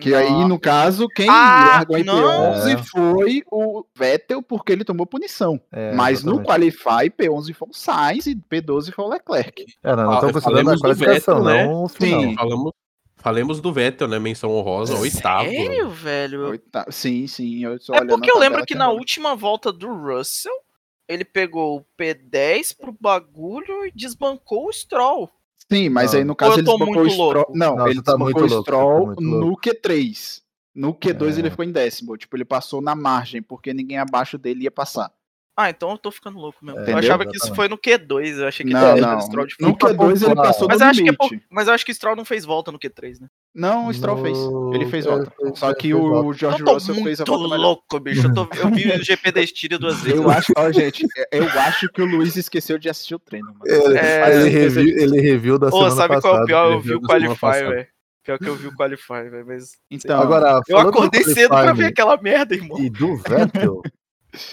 Que 0.00 0.12
aí, 0.12 0.28
Não. 0.28 0.48
no 0.48 0.58
caso, 0.58 1.06
quem 1.08 1.28
Ah, 1.30 1.76
largou 1.76 1.96
em 1.98 2.02
não. 2.02 2.16
P11 2.16 2.72
É. 2.74 2.82
foi 2.82 3.42
o 3.48 3.84
Vettel, 3.96 4.42
porque 4.42 4.72
ele 4.72 4.84
tomou 4.84 5.06
punição. 5.06 5.60
É, 5.70 5.92
Mas 5.92 6.24
no. 6.24 6.42
Qualify, 6.42 7.08
P11 7.16 7.54
foi 7.54 7.68
o 7.68 7.72
Sainz 7.72 8.26
e 8.26 8.34
P12 8.34 8.92
foi 8.92 9.04
o 9.04 9.08
Leclerc. 9.08 9.64
É, 9.84 9.94
não, 9.94 10.02
não 10.04 10.10
Ah, 10.10 10.14
estão 10.16 10.32
considerando 10.32 10.70
a 10.72 10.78
qualificação, 10.80 11.44
Vettel, 11.44 11.44
né? 11.44 11.64
não 11.66 11.84
o 11.84 11.88
final. 11.88 12.20
Sim. 12.22 12.34
Falamos, 12.34 12.72
falemos 13.18 13.60
do 13.60 13.72
Vettel, 13.72 14.08
né? 14.08 14.18
Menção 14.18 14.50
honrosa, 14.50 14.96
oitavo. 14.98 15.48
Sério, 15.50 15.90
velho? 15.90 16.48
Oita- 16.50 16.86
Sim, 16.90 17.26
sim. 17.26 17.64
Eu 17.64 17.74
É 17.92 18.04
porque 18.06 18.30
eu 18.30 18.38
lembro 18.38 18.64
que 18.64 18.74
na 18.74 18.90
última 18.90 19.34
volta 19.36 19.72
do 19.72 19.88
Russell, 19.92 20.52
ele 21.08 21.24
pegou 21.24 21.78
o 21.78 21.84
P10 22.00 22.76
pro 22.78 22.92
bagulho 22.98 23.86
e 23.86 23.92
desbancou 23.94 24.68
o 24.68 24.72
Stroll. 24.72 25.30
Sim, 25.70 25.88
mas 25.90 26.12
Não. 26.12 26.18
aí 26.18 26.24
no 26.24 26.34
caso 26.36 26.54
ele 26.58 26.64
tô 26.64 26.72
desbancou 26.78 26.94
o 26.94 26.98
muito 27.00 27.12
Stroll. 27.12 27.32
louco? 27.34 27.52
Não, 27.56 27.76
Não, 27.76 27.86
ele 27.88 28.02
tá 28.02 28.12
desbancou 28.12 28.24
muito 28.40 28.44
o 28.44 28.56
tá 28.56 28.62
Stroll 28.62 29.14
no 29.20 29.38
louco. 29.38 29.60
Q3. 29.62 30.42
No 30.74 30.94
Q2 30.94 31.36
É. 31.36 31.38
ele 31.40 31.50
ficou 31.50 31.64
em 31.64 31.72
décimo. 31.72 32.16
Tipo, 32.16 32.36
ele 32.36 32.44
passou 32.44 32.80
na 32.80 32.94
margem, 32.94 33.42
porque 33.42 33.74
ninguém 33.74 33.98
abaixo 33.98 34.38
dele 34.38 34.64
ia 34.64 34.70
passar. 34.70 35.10
Ah, 35.60 35.70
então 35.70 35.90
eu 35.90 35.98
tô 35.98 36.12
ficando 36.12 36.38
louco 36.38 36.64
mesmo. 36.64 36.78
eu 36.78 36.82
Entendeu? 36.84 36.98
achava 37.00 37.26
que 37.26 37.36
isso 37.36 37.52
foi 37.52 37.66
no 37.66 37.76
Q2, 37.76 38.38
eu 38.38 38.46
achei 38.46 38.64
que 38.64 38.72
Não, 38.72 38.92
ele 38.92 39.00
não. 39.00 39.16
o 39.18 39.20
Stroll 39.22 39.44
de 39.46 39.54
No 39.58 39.76
fora. 39.80 39.92
Q2 39.92 40.22
ele 40.24 40.34
passou 40.36 40.68
Mas 40.68 40.78
do 40.78 40.84
eu, 40.84 40.88
acho 40.88 41.02
que 41.02 41.08
é 41.08 41.10
limite. 41.10 41.16
pou- 41.18 41.40
mas 41.50 41.66
eu 41.66 41.74
acho 41.74 41.84
que 41.84 41.90
o 41.90 41.94
Stroll 41.96 42.14
não 42.14 42.24
fez 42.24 42.44
volta 42.44 42.70
no 42.70 42.78
Q3, 42.78 43.20
né? 43.20 43.26
Não, 43.52 43.88
o 43.88 43.92
Stroll 43.92 44.18
No- 44.18 44.22
fez. 44.22 44.38
Ele 44.80 44.86
fez 44.88 45.04
é, 45.04 45.08
volta. 45.10 45.32
fez- 45.36 45.58
Só 45.58 45.66
fez 45.66 45.78
que 45.78 45.92
o 45.94 46.08
volta. 46.10 46.38
George 46.38 46.60
eu 46.60 46.64
tô 46.64 46.72
Russell 46.74 46.94
fez 46.94 47.20
a 47.20 47.24
muito 47.24 47.32
volta 47.40 47.54
melhor. 47.56 47.60
louco, 47.66 47.98
bicho. 48.00 48.26
Eu, 48.28 48.34
tô- 48.34 48.48
eu 48.56 48.70
vi 48.70 48.88
o 48.92 49.02
GP 49.04 49.32
da 49.32 49.40
Estíria 49.42 49.78
duas 49.80 50.00
vezes. 50.00 50.20
Eu 50.20 50.30
acho, 50.30 50.52
ó, 50.56 50.70
gente, 50.70 51.04
eu 51.32 51.44
acho 51.48 51.88
que 51.88 52.02
o 52.02 52.06
Luiz 52.06 52.36
esqueceu 52.36 52.78
de 52.78 52.88
assistir 52.88 53.16
o 53.16 53.18
treino, 53.18 53.48
mano. 53.48 53.62
É, 53.98 54.36
ele, 54.36 54.48
reviu, 54.50 54.96
ele 54.96 55.20
reviu 55.20 55.58
da 55.58 55.66
Ô, 55.66 55.70
semana 55.72 55.90
sabe 55.90 56.14
passada. 56.14 56.20
qual 56.22 56.36
é 56.36 56.42
o 56.42 56.46
pior? 56.46 56.66
Eu 56.66 56.72
ele 56.74 56.82
vi 56.82 56.94
o 56.94 57.00
Qualify, 57.02 57.40
passada. 57.40 57.70
velho. 57.70 57.86
Pior 58.24 58.38
que 58.38 58.46
eu 58.48 58.54
vi 58.54 58.66
o 58.68 58.74
Qualify, 58.76 59.28
velho. 59.28 59.44
Mas 59.44 59.72
Então, 59.90 60.20
Agora, 60.20 60.60
eu 60.68 60.78
acordei 60.78 61.24
cedo 61.24 61.48
pra 61.48 61.72
ver 61.72 61.86
aquela 61.86 62.16
merda, 62.20 62.54
irmão. 62.54 62.78
E 62.78 62.88
do 62.90 63.16
Vettel, 63.16 63.82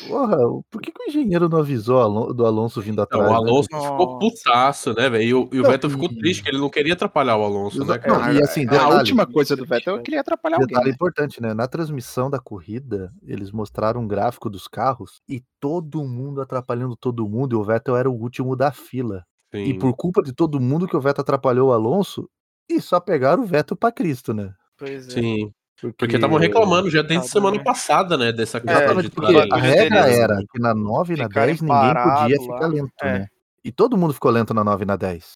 porra, 0.08 0.38
por 0.70 0.82
que, 0.82 0.92
que 0.92 1.04
o 1.04 1.10
engenheiro 1.10 1.48
não 1.50 1.60
avisou 1.60 2.34
do 2.34 2.46
Alonso 2.46 2.82
vindo 2.82 3.02
atrás? 3.02 3.24
Não, 3.24 3.30
o 3.30 3.44
né? 3.44 3.50
Alonso 3.50 3.70
Nossa. 3.72 3.88
ficou 3.90 4.20
putaço, 4.20 4.94
né, 4.94 5.10
velho? 5.10 5.24
E 5.24 5.34
o, 5.34 5.50
e 5.54 5.60
o 5.60 5.64
Não, 5.64 5.70
Vettel 5.72 5.90
ficou 5.90 6.10
e- 6.12 6.18
triste, 6.18 6.44
que 6.44 6.50
ele 6.50 6.58
não 6.60 6.70
queria 6.70 6.94
atrapalhar 6.94 7.38
o 7.38 7.44
Alonso, 7.44 7.80
né, 7.86 7.94
Não, 7.94 8.00
cara? 8.00 8.34
e 8.34 8.42
assim, 8.42 8.66
a 8.66 8.70
detalhe, 8.70 8.94
última 8.98 9.26
coisa 9.26 9.56
do 9.56 9.66
Vettel 9.66 9.98
eu 9.98 10.04
queria 10.04 10.22
atrapalhar 10.22 10.58
alguém. 10.58 10.68
Detalhe 10.68 10.90
né? 10.90 10.94
importante, 10.94 11.42
né? 11.42 11.54
Na 11.54 11.68
transmissão 11.68 12.30
da 12.30 12.40
corrida, 12.40 13.12
eles 13.24 13.52
mostraram 13.52 14.02
um 14.02 14.08
gráfico 14.08 14.50
dos 14.50 14.68
carros 14.68 15.22
e 15.28 15.44
todo 15.60 16.04
mundo 16.04 16.42
atrapalhando 16.42 16.96
todo 16.96 17.28
mundo, 17.28 17.56
e 17.56 17.60
o 17.60 17.64
Vettel 17.64 17.96
era 17.96 18.10
o 18.10 18.14
último 18.14 18.56
da 18.56 18.72
fila. 18.72 19.24
E 19.54 19.68
Sim. 19.68 19.80
por 19.80 19.94
culpa 19.96 20.22
de 20.22 20.34
todo 20.34 20.60
mundo 20.60 20.88
que 20.88 20.98
o 20.98 21.02
Vettel 21.02 21.22
atrapalhou 21.22 21.70
o 21.70 21.74
Alonso, 21.74 22.30
e 22.70 22.82
só 22.82 23.00
pegaram 23.00 23.44
o 23.44 23.46
Vettel 23.46 23.78
pra 23.78 23.92
Cristo, 23.92 24.34
né? 24.34 24.54
Pois 24.78 25.08
é. 25.08 25.12
Sim. 25.12 25.52
Porque 25.98 26.16
estavam 26.16 26.38
reclamando 26.38 26.90
já 26.90 27.02
desde 27.02 27.28
Tá 27.28 27.32
semana 27.34 27.58
bom. 27.58 27.64
passada, 27.64 28.18
né? 28.18 28.32
Dessa 28.32 28.60
questão 28.60 28.78
Exatamente, 28.78 29.10
de 29.10 29.16
porque 29.16 29.36
a 29.38 29.46
né, 29.46 29.58
regra 29.62 30.10
era 30.10 30.38
que 30.52 30.60
na 30.60 30.74
9 30.74 31.14
e 31.14 31.18
na 31.18 31.24
ficarem 31.28 31.56
10 31.56 31.62
ninguém 31.62 31.94
podia 31.94 32.42
ficar 32.42 32.60
lá. 32.60 32.68
lento, 32.68 32.92
É. 33.02 33.20
né? 33.20 33.28
E 33.64 33.72
todo 33.72 33.98
mundo 33.98 34.14
ficou 34.14 34.32
lento 34.32 34.54
na 34.54 34.64
9 34.64 34.84
e 34.84 34.88
na 34.88 34.96
10. 34.96 35.34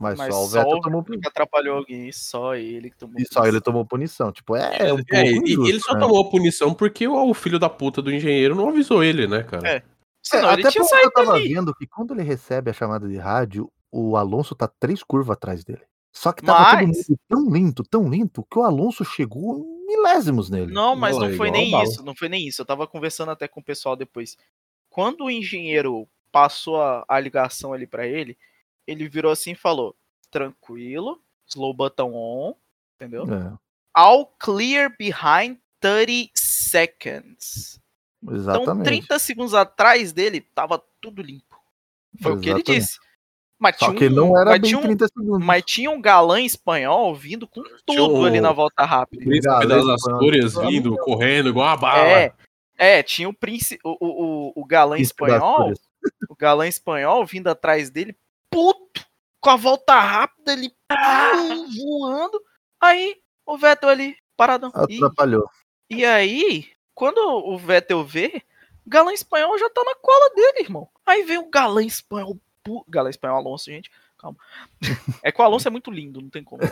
Mas, 0.00 0.18
Mas 0.18 0.34
só 0.34 0.42
o 0.44 0.48
Vettel 0.48 0.80
tomou 0.80 1.02
punição. 1.04 1.28
atrapalhou 1.30 1.76
alguém, 1.76 2.10
só 2.10 2.56
ele 2.56 2.90
que 2.90 2.96
tomou 2.96 3.14
E 3.20 3.24
só 3.26 3.40
ele 3.42 3.50
punição. 3.52 3.60
tomou 3.60 3.86
punição. 3.86 4.32
Tipo, 4.32 4.56
é, 4.56 4.76
é 4.88 4.92
um 4.92 4.96
pouco 4.96 5.14
É, 5.14 5.26
e- 5.26 5.36
injusto, 5.38 5.68
ele 5.68 5.80
só 5.80 5.94
né? 5.94 6.00
tomou 6.00 6.20
a 6.26 6.30
punição 6.30 6.74
porque 6.74 7.06
o, 7.06 7.14
o 7.30 7.34
filho 7.34 7.58
da 7.58 7.68
puta 7.68 8.02
do 8.02 8.10
engenheiro 8.12 8.54
não 8.56 8.68
avisou 8.70 9.04
ele, 9.04 9.28
né, 9.28 9.42
cara? 9.44 9.68
É. 9.68 9.82
Senão 10.24 10.50
É, 10.50 10.52
ele 10.54 10.62
até 10.62 10.70
tinha 10.72 10.84
porque 10.84 11.04
eu 11.06 11.10
tava 11.12 11.32
ali. 11.34 11.52
vendo 11.54 11.72
que 11.74 11.86
quando 11.86 12.14
ele 12.14 12.22
recebe 12.22 12.70
a 12.70 12.74
chamada 12.74 13.06
de 13.08 13.16
rádio, 13.16 13.70
o 13.92 14.16
Alonso 14.16 14.54
tá 14.56 14.66
três 14.80 15.02
curvas 15.04 15.34
atrás 15.34 15.62
dele. 15.64 15.82
Só 16.12 16.32
que 16.32 16.42
tava 16.42 16.64
todo 16.78 16.86
Mas- 16.88 17.08
mundo 17.08 17.18
tão 17.28 17.48
lento, 17.50 17.82
tão 17.84 18.08
lento, 18.08 18.46
que 18.50 18.58
o 18.58 18.62
Alonso 18.62 19.04
chegou 19.04 19.64
milésimos 19.96 20.50
nele. 20.50 20.72
Não, 20.72 20.96
mas 20.96 21.16
Bola 21.16 21.28
não 21.28 21.36
foi 21.36 21.48
igual 21.48 21.62
nem 21.62 21.82
isso, 21.82 22.04
não 22.04 22.14
foi 22.14 22.28
nem 22.28 22.46
isso. 22.46 22.62
Eu 22.62 22.66
tava 22.66 22.86
conversando 22.86 23.30
até 23.30 23.46
com 23.46 23.60
o 23.60 23.64
pessoal 23.64 23.96
depois. 23.96 24.36
Quando 24.90 25.24
o 25.24 25.30
engenheiro 25.30 26.08
passou 26.30 26.80
a, 26.80 27.04
a 27.08 27.20
ligação 27.20 27.72
ali 27.72 27.86
pra 27.86 28.06
ele, 28.06 28.36
ele 28.86 29.08
virou 29.08 29.30
assim 29.30 29.52
e 29.52 29.56
falou: 29.56 29.96
tranquilo, 30.30 31.20
slow 31.46 31.74
button 31.74 32.12
on, 32.14 32.54
entendeu? 32.96 33.24
É, 33.32 33.52
All 33.94 34.26
clear 34.38 34.94
behind 34.98 35.58
30 35.80 36.30
seconds. 36.34 37.80
Então, 38.22 38.36
exatamente. 38.36 38.84
30 38.84 39.18
segundos 39.18 39.54
atrás 39.54 40.12
dele, 40.12 40.40
tava 40.40 40.82
tudo 41.00 41.20
limpo. 41.20 41.60
Foi 42.20 42.32
o 42.32 42.40
que 42.40 42.48
ele 42.48 42.60
Exatamente. 42.60 42.80
disse. 42.80 42.98
Mas 43.62 43.76
Só 43.76 43.86
tinha 43.86 43.96
que 43.98 44.08
um- 44.08 44.10
não 44.10 44.36
era 44.36 44.50
mas 44.50 44.60
bem 44.60 44.68
tinha 44.70 44.78
um- 44.80 44.82
30 44.82 45.06
segundos. 45.06 45.46
Mas 45.46 45.62
tinha 45.64 45.88
um 45.88 46.00
galã 46.00 46.40
espanhol 46.40 47.14
vindo 47.14 47.46
com 47.46 47.62
tudo 47.86 48.14
um- 48.16 48.24
ali 48.24 48.40
na 48.40 48.50
volta 48.50 48.84
rápida. 48.84 49.24
Príncipe 49.24 49.66
das 49.68 49.86
Astúrias 49.86 50.54
vindo, 50.54 50.96
correndo, 50.96 51.48
igual 51.48 51.68
uma 51.68 51.76
bala. 51.76 52.08
É, 52.08 52.32
é, 52.76 53.02
tinha 53.04 53.28
o 53.28 53.32
príncipe, 53.34 53.80
o, 53.84 53.90
o, 54.00 54.24
o, 54.56 54.62
o 54.62 54.64
galã 54.64 54.96
Príncipe 54.96 55.22
espanhol, 55.24 55.72
o 56.28 56.34
galã 56.34 56.66
espanhol 56.66 57.24
vindo 57.24 57.46
atrás 57.48 57.88
dele, 57.88 58.16
puto, 58.50 59.06
com 59.40 59.50
a 59.50 59.56
volta 59.56 59.98
rápida, 60.00 60.52
ele 60.54 60.70
pum, 60.88 61.66
voando. 61.78 62.40
Aí 62.80 63.16
o 63.46 63.56
Vettel 63.56 63.88
ali, 63.90 64.16
paradão. 64.36 64.72
E, 64.88 64.96
Atrapalhou. 64.96 65.48
e 65.88 66.04
aí, 66.04 66.66
quando 66.94 67.18
o 67.18 67.56
Vettel 67.56 68.02
vê, 68.04 68.42
o 68.84 68.90
galã 68.90 69.12
espanhol 69.12 69.56
já 69.56 69.70
tá 69.70 69.82
na 69.84 69.94
cola 69.94 70.30
dele, 70.34 70.62
irmão. 70.64 70.88
Aí 71.06 71.22
vem 71.22 71.38
o 71.38 71.48
galã 71.48 71.84
espanhol, 71.84 72.36
pu... 72.62 72.84
galã 72.88 73.10
espanhol 73.10 73.36
Alonso, 73.36 73.70
gente, 73.70 73.90
calma. 74.18 74.38
É 75.22 75.30
que 75.32 75.40
o 75.40 75.44
Alonso 75.44 75.68
é 75.68 75.70
muito 75.70 75.90
lindo, 75.90 76.20
não 76.20 76.30
tem 76.30 76.42
como. 76.44 76.62
né? 76.62 76.68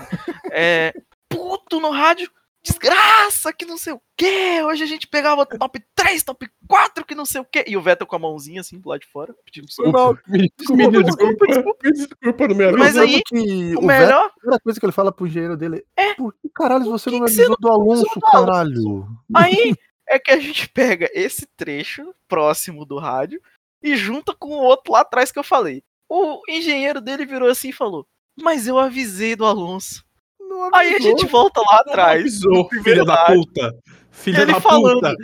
É, 0.52 0.94
puto 1.28 1.80
no 1.80 1.90
rádio, 1.90 2.30
desgraça, 2.62 3.52
que 3.52 3.64
não 3.64 3.78
sei 3.78 3.92
o 3.92 4.02
quê. 4.16 4.62
Hoje 4.62 4.85
a 4.85 4.87
gente 4.87 5.06
pegava 5.06 5.47
top 5.47 5.82
3, 5.94 6.23
top 6.23 6.49
4, 6.68 7.04
que 7.04 7.14
não 7.14 7.25
sei 7.25 7.40
o 7.40 7.44
quê. 7.44 7.64
E 7.66 7.76
o 7.76 7.82
Vettel 7.82 8.06
com 8.06 8.16
a 8.16 8.18
mãozinha 8.18 8.61
assim 8.61 8.78
do 8.78 8.88
lado 8.88 9.00
de 9.00 9.06
fora, 9.06 9.35
pedindo 9.44 9.66
desculpa. 9.66 10.18
Me 10.26 10.50
Desculpa, 10.56 10.90
me 10.90 11.02
desculpa, 11.02 11.47
desculpa, 11.47 11.78
me 11.82 11.92
desculpa, 11.92 12.49
não 12.49 12.54
me. 12.54 12.73
Mas 12.73 12.97
aí, 12.97 13.23
que 13.26 13.37
O 13.76 13.85
o 13.85 13.87
Vettel, 13.87 13.87
melhor, 13.87 14.26
a 14.26 14.30
primeira 14.30 14.61
coisa 14.61 14.80
que 14.80 14.87
ele 14.87 14.92
fala 14.92 15.12
pro 15.12 15.26
engenheiro 15.26 15.56
dele 15.56 15.85
é 15.97 16.14
por 16.14 16.32
que 16.35 16.49
caralho 16.54 16.85
você 16.85 17.11
que 17.11 17.18
não 17.18 17.25
me 17.25 17.32
que 17.32 17.40
avisou 17.40 17.56
do 17.59 17.68
Alonso? 17.68 18.20
caralho? 18.30 19.09
aí 19.35 19.75
é 20.09 20.18
que 20.18 20.32
a 20.32 20.38
gente 20.38 20.68
pega 20.68 21.09
esse 21.14 21.47
trecho 21.56 22.12
próximo 22.28 22.85
do 22.85 22.99
rádio 22.99 23.40
e 23.82 23.96
junta 23.96 24.34
com 24.34 24.49
o 24.50 24.62
outro 24.62 24.92
lá 24.92 25.00
atrás 25.00 25.30
que 25.32 25.38
eu 25.38 25.44
falei. 25.44 25.82
O 26.08 26.40
engenheiro 26.49 27.00
dele 27.00 27.25
virou 27.25 27.49
assim 27.49 27.68
e 27.68 27.72
falou: 27.72 28.06
Mas 28.40 28.66
eu 28.66 28.78
avisei 28.78 29.37
do 29.37 29.44
Alonso. 29.46 30.04
Não 30.40 30.68
Aí 30.75 30.94
a 30.94 30.99
gente 30.99 31.26
volta 31.26 31.60
lá 31.60 31.76
atrás. 31.76 32.20
avisou, 32.20 32.68
filha 32.82 33.04
da 33.04 33.26
puta. 33.26 33.75
Filha 34.10 34.42
Ele 34.42 34.52
da 34.52 34.60
falando. 34.60 35.00
puta. 35.00 35.16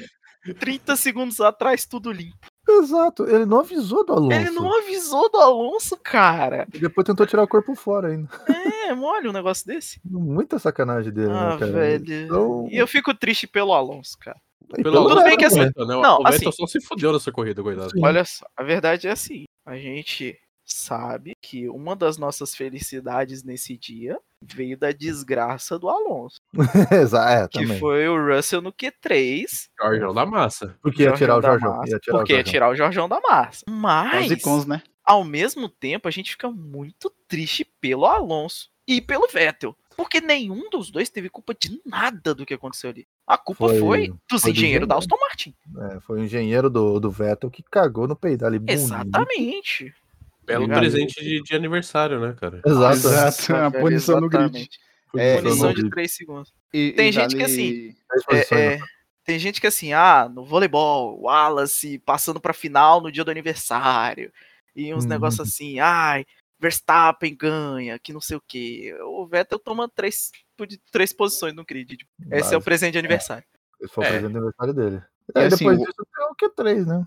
30 0.61 0.95
segundos 0.95 1.41
atrás, 1.41 1.85
tudo 1.87 2.13
limpo. 2.13 2.37
Exato, 2.69 3.25
ele 3.25 3.45
não 3.45 3.61
avisou 3.61 4.05
do 4.07 4.13
Alonso. 4.13 4.33
Ele 4.33 4.51
não 4.51 4.79
avisou 4.79 5.29
do 5.31 5.39
Alonso, 5.39 5.97
cara. 5.97 6.67
E 6.73 6.79
depois 6.79 7.05
tentou 7.05 7.27
tirar 7.27 7.43
o 7.43 7.49
corpo 7.49 7.75
fora 7.75 8.09
ainda. 8.09 8.29
É, 8.89 8.95
mole 8.95 9.29
um 9.29 9.33
negócio 9.33 9.67
desse. 9.67 10.01
Muita 10.05 10.59
sacanagem 10.61 11.13
dele, 11.13 11.33
Ah, 11.33 11.51
né, 11.55 11.59
cara? 11.59 11.73
velho. 11.73 12.13
Então- 12.25 12.69
E 12.71 12.77
eu 12.77 12.87
fico 12.87 13.13
triste 13.13 13.49
pelo 13.49 13.73
Alonso, 13.73 14.17
cara. 14.21 14.41
Pelo 14.83 15.09
Tudo 15.09 15.23
bem 15.23 15.37
que 15.37 15.45
o 15.45 15.47
assim- 15.49 15.61
Vettel, 15.65 15.87
né? 15.87 15.97
O- 15.97 16.03
não, 16.03 16.19
o 16.21 16.27
assim- 16.27 16.51
só 16.51 16.67
se 16.67 16.81
fudeu 16.81 17.13
nessa 17.13 17.31
corrida, 17.33 17.63
coitado. 17.63 17.91
Olha 18.03 18.25
só, 18.25 18.45
a 18.57 18.63
verdade 18.63 19.07
é 19.07 19.11
assim: 19.13 19.45
a 19.65 19.77
gente 19.77 20.39
sabe 20.65 21.33
que 21.41 21.69
uma 21.69 21.95
das 21.95 22.19
nossas 22.19 22.55
felicidades 22.55 23.45
nesse 23.45 23.79
dia 23.79 24.19
veio 24.43 24.77
da 24.77 24.91
desgraça 24.91 25.79
do 25.79 25.89
Alonso, 25.89 26.41
Exato, 26.91 27.31
é, 27.45 27.49
que 27.49 27.61
também. 27.65 27.79
foi 27.79 28.09
o 28.09 28.17
Russell 28.35 28.61
no 28.61 28.73
Q3. 28.73 29.45
Jorjão 29.81 30.13
da 30.13 30.27
massa. 30.27 30.77
Porque 30.83 31.05
ia 31.05 31.13
tirar 31.13 31.39
o 31.39 31.43
Jorjão. 31.43 31.81
Porque 32.11 32.33
o 32.33 32.37
ia 32.37 32.43
tirar 32.43 32.69
o 32.69 32.75
Jorjão 32.75 33.09
da 33.09 33.21
massa. 33.21 33.65
Mas, 33.69 34.31
e 34.31 34.37
cons, 34.41 34.67
né? 34.67 34.83
ao 35.05 35.23
mesmo 35.25 35.69
tempo, 35.69 36.09
a 36.09 36.11
gente 36.11 36.33
fica 36.33 36.51
muito 36.51 37.13
triste 37.29 37.65
pelo 37.81 38.05
Alonso 38.05 38.69
e 38.89 39.01
pelo 39.01 39.29
Vettel. 39.29 39.77
Porque 39.97 40.21
nenhum 40.21 40.69
dos 40.71 40.91
dois 40.91 41.09
teve 41.09 41.29
culpa 41.31 41.55
de 41.55 41.81
nada 41.87 42.35
do 42.35 42.45
que 42.45 42.55
aconteceu 42.55 42.91
ali. 42.91 43.07
A 43.27 43.39
culpa 43.39 43.69
Foi- 43.69 43.79
foi, 43.81 44.09
dos 44.31 44.43
foi 44.43 44.53
do 44.53 44.57
engenheiros 44.59 44.87
da 44.89 44.95
engenheiro. 44.97 45.15
Aston 45.15 45.17
Martin. 45.21 45.55
É, 45.97 46.01
foi 46.01 46.21
o 46.21 46.25
engenheiro 46.25 46.69
do, 46.69 47.01
do 47.01 47.11
Vettel 47.11 47.51
que 47.51 47.63
cagou 47.63 48.07
no 48.07 48.15
peidal 48.15 48.49
ali. 48.49 48.59
bonito. 48.59 48.73
Exatamente. 48.73 49.95
Belo 50.45 50.65
Obrigado. 50.65 50.81
presente 50.81 51.21
de, 51.25 51.43
de 51.43 51.57
aniversário, 51.57 52.21
né, 52.21 52.35
cara? 52.39 52.61
Exato. 52.65 52.97
Exato, 52.97 53.55
a 53.57 53.69
velho, 53.69 53.85
punição 53.85 54.21
no 54.21 54.29
grid. 54.29 54.69
É, 55.17 55.35
isso, 55.35 55.43
Punição 55.43 55.73
de 55.73 55.83
vi. 55.83 55.91
3 55.91 56.13
segundos. 56.15 56.53
E- 56.73 56.93
Tem 56.93 57.09
e 57.09 57.13
gente 57.13 57.35
que 57.35 57.43
vale- 57.43 57.97
Três 58.29 58.53
É, 58.53 58.75
é, 58.75 58.79
tem 59.25 59.39
gente 59.39 59.61
que 59.61 59.67
assim, 59.67 59.93
ah, 59.93 60.29
no 60.33 60.45
voleibol, 60.45 61.19
Wallace 61.23 61.99
passando 62.01 62.39
pra 62.39 62.53
final 62.53 63.01
no 63.01 63.11
dia 63.11 63.25
do 63.25 63.31
aniversário. 63.31 64.31
E 64.75 64.93
uns 64.95 65.05
Uhum. 65.05 65.11
negócios 65.11 65.49
assim, 65.49 65.81
ai, 65.81 66.27
Verstappen 66.59 67.37
ganha, 67.37 67.99
que 67.99 68.13
não 68.13 68.21
sei 68.21 68.37
o 68.37 68.43
quê. 68.47 68.97
O 69.03 69.27
Vettel 69.27 69.59
toma 69.59 69.89
três, 69.89 70.31
três 70.91 71.13
posições 71.13 71.55
no 71.55 71.65
grid. 71.65 71.97
tipo, 71.97 72.11
Esse 72.31 72.55
é 72.55 72.57
o 72.57 72.63
presente 72.63 72.93
de 72.93 72.99
aniversário. 72.99 73.45
Esse 73.81 73.93
foi 73.93 74.05
o 74.05 74.07
É. 74.07 74.11
presente 74.11 74.31
de 74.31 74.37
aniversário 74.39 74.75
dele. 74.75 75.03
E 75.35 75.39
Aí 75.39 75.47
assim, 75.47 75.57
depois 75.59 75.79
disso 75.79 76.07
tem 76.15 76.25
o 76.25 76.35
Q3, 76.37 76.87
né? 76.87 77.07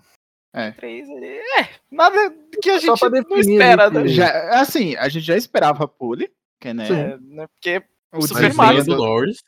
Três 0.76 1.08
ali. 1.08 1.26
É, 1.26 1.68
nada 1.90 2.16
que 2.60 2.70
a 2.70 2.80
Só 2.80 2.86
gente 2.96 3.00
pra 3.00 3.10
não 3.10 3.22
definir 3.22 3.40
espera, 3.52 3.90
né? 3.90 4.02
que- 4.02 4.08
Já, 4.08 4.60
assim, 4.60 4.96
a 4.96 5.08
gente 5.08 5.24
já 5.24 5.36
esperava 5.36 5.84
a 5.84 5.88
pole, 5.88 6.30
que 6.60 6.72
né, 6.74 6.86
Sim. 6.86 6.94
É, 6.94 7.18
né, 7.20 7.46
Porque 7.54 7.82
o 8.12 8.22
Super 8.22 8.34
desempenho, 8.42 8.56
Mario 8.56 8.84
do 8.84 8.96
Norris. 8.96 9.38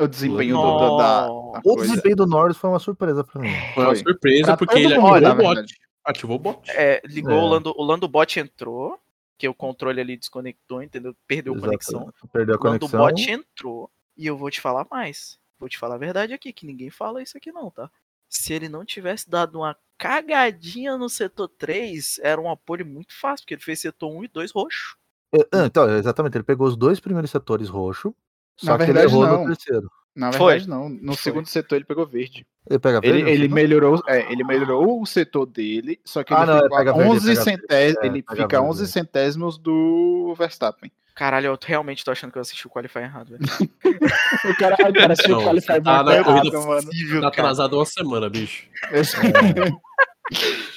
o 0.00 0.06
desempenho 0.06 0.56
do- 0.56 0.78
do- 0.78 0.96
da. 0.96 1.28
O 1.30 1.60
coisa. 1.62 1.82
desempenho 1.88 2.16
do 2.16 2.26
Norris 2.26 2.56
foi 2.56 2.70
uma 2.70 2.78
surpresa 2.78 3.24
pra 3.24 3.40
mim. 3.40 3.50
Foi 3.74 3.84
uma 3.84 3.94
surpresa, 3.96 4.44
Pra 4.46 4.56
porque 4.56 4.78
ele 4.78 4.96
mundo, 4.98 5.14
ativou 5.14 5.32
o 5.32 5.34
bot. 5.36 5.44
verdade. 5.54 5.74
Ativou 6.04 6.36
o 6.36 6.38
bot. 6.38 6.70
É, 6.70 7.00
ligou 7.04 7.32
É. 7.32 7.36
o 7.42 7.46
Lando, 7.46 7.74
o 7.76 7.82
Lando 7.82 8.06
Bot 8.08 8.38
entrou, 8.38 8.98
que 9.38 9.48
o 9.48 9.54
controle 9.54 10.00
ali 10.00 10.16
desconectou, 10.16 10.82
entendeu? 10.82 11.14
Perdeu 11.26 11.52
a 11.52 11.56
Exato. 11.56 11.66
conexão. 11.68 12.12
Perdeu 12.32 12.54
a 12.54 12.58
Quando 12.58 12.84
o 12.84 12.90
conexão. 12.90 13.00
bot 13.00 13.30
entrou, 13.30 13.90
e 14.16 14.26
eu 14.26 14.36
vou 14.36 14.50
te 14.50 14.60
falar 14.60 14.86
mais. 14.90 15.38
Vou 15.58 15.68
te 15.68 15.78
falar 15.78 15.96
a 15.96 15.98
verdade 15.98 16.32
aqui, 16.32 16.52
que 16.52 16.66
ninguém 16.66 16.90
fala 16.90 17.22
isso 17.22 17.36
aqui 17.36 17.50
não, 17.52 17.70
tá? 17.70 17.90
Se 18.28 18.52
ele 18.52 18.68
não 18.68 18.84
tivesse 18.84 19.28
dado 19.30 19.58
uma 19.58 19.76
cagadinha 19.96 20.96
no 20.96 21.08
setor 21.08 21.48
3, 21.48 22.18
era 22.22 22.40
um 22.40 22.50
apoio 22.50 22.84
muito 22.84 23.12
fácil, 23.18 23.44
porque 23.44 23.54
ele 23.54 23.62
fez 23.62 23.80
setor 23.80 24.08
1 24.10 24.24
e 24.24 24.28
2 24.28 24.50
roxo. 24.52 24.96
É, 25.34 25.38
ah, 25.52 25.66
Então, 25.66 25.88
exatamente, 25.96 26.36
ele 26.36 26.44
pegou 26.44 26.66
os 26.66 26.76
dois 26.76 26.98
primeiros 27.00 27.30
setores 27.30 27.68
roxo, 27.68 28.14
só 28.56 28.72
Na 28.72 28.78
que 28.78 28.84
verdade, 28.86 29.06
ele 29.06 29.14
errou 29.14 29.26
não. 29.26 29.40
no 29.46 29.54
terceiro. 29.56 29.90
Na 30.14 30.30
Foi. 30.32 30.52
verdade, 30.58 30.70
não. 30.70 30.88
No 30.88 31.14
Foi. 31.14 31.22
segundo 31.22 31.46
setor 31.46 31.76
ele 31.76 31.84
pegou 31.84 32.06
verde. 32.06 32.46
Ele 32.70 32.78
pega 32.78 33.00
Ele, 33.02 33.12
verde, 33.24 33.30
ele 33.30 33.48
não? 33.48 33.54
melhorou, 33.54 34.02
é, 34.06 34.32
ele 34.32 34.44
melhorou 34.44 35.02
o 35.02 35.06
setor 35.06 35.44
dele, 35.44 35.98
só 36.04 36.22
que 36.22 36.32
Ah, 36.32 36.42
ele 36.42 36.46
não, 36.52 36.62
fica 36.62 36.76
pega 36.76 36.90
a 36.90 36.94
verde, 36.94 37.10
11 37.10 37.26
pega 37.28 37.40
centésimos, 37.42 38.02
é, 38.02 38.06
ele 38.06 38.18
fica 38.22 38.34
verde, 38.34 38.56
11 38.56 38.82
é. 38.82 38.86
centésimos 38.86 39.58
do 39.58 40.34
Verstappen. 40.38 40.90
Caralho, 41.14 41.46
eu 41.48 41.58
realmente 41.64 42.04
tô 42.04 42.10
achando 42.10 42.32
que 42.32 42.38
eu 42.38 42.42
assisti 42.42 42.66
o 42.66 42.70
Qualify 42.70 43.00
errado, 43.00 43.30
velho. 43.30 43.40
O 44.50 44.56
cara, 44.56 44.74
o 44.74 44.92
cara 44.92 45.12
assistiu 45.12 45.38
o 45.38 45.42
Qualify 45.44 45.80
tá 45.80 46.02
muito 46.02 46.10
errado, 46.10 46.24
corrida 46.24 46.60
mano. 46.60 47.20
Tá 47.20 47.28
atrasado 47.28 47.76
uma 47.76 47.84
semana, 47.86 48.28
bicho. 48.30 48.66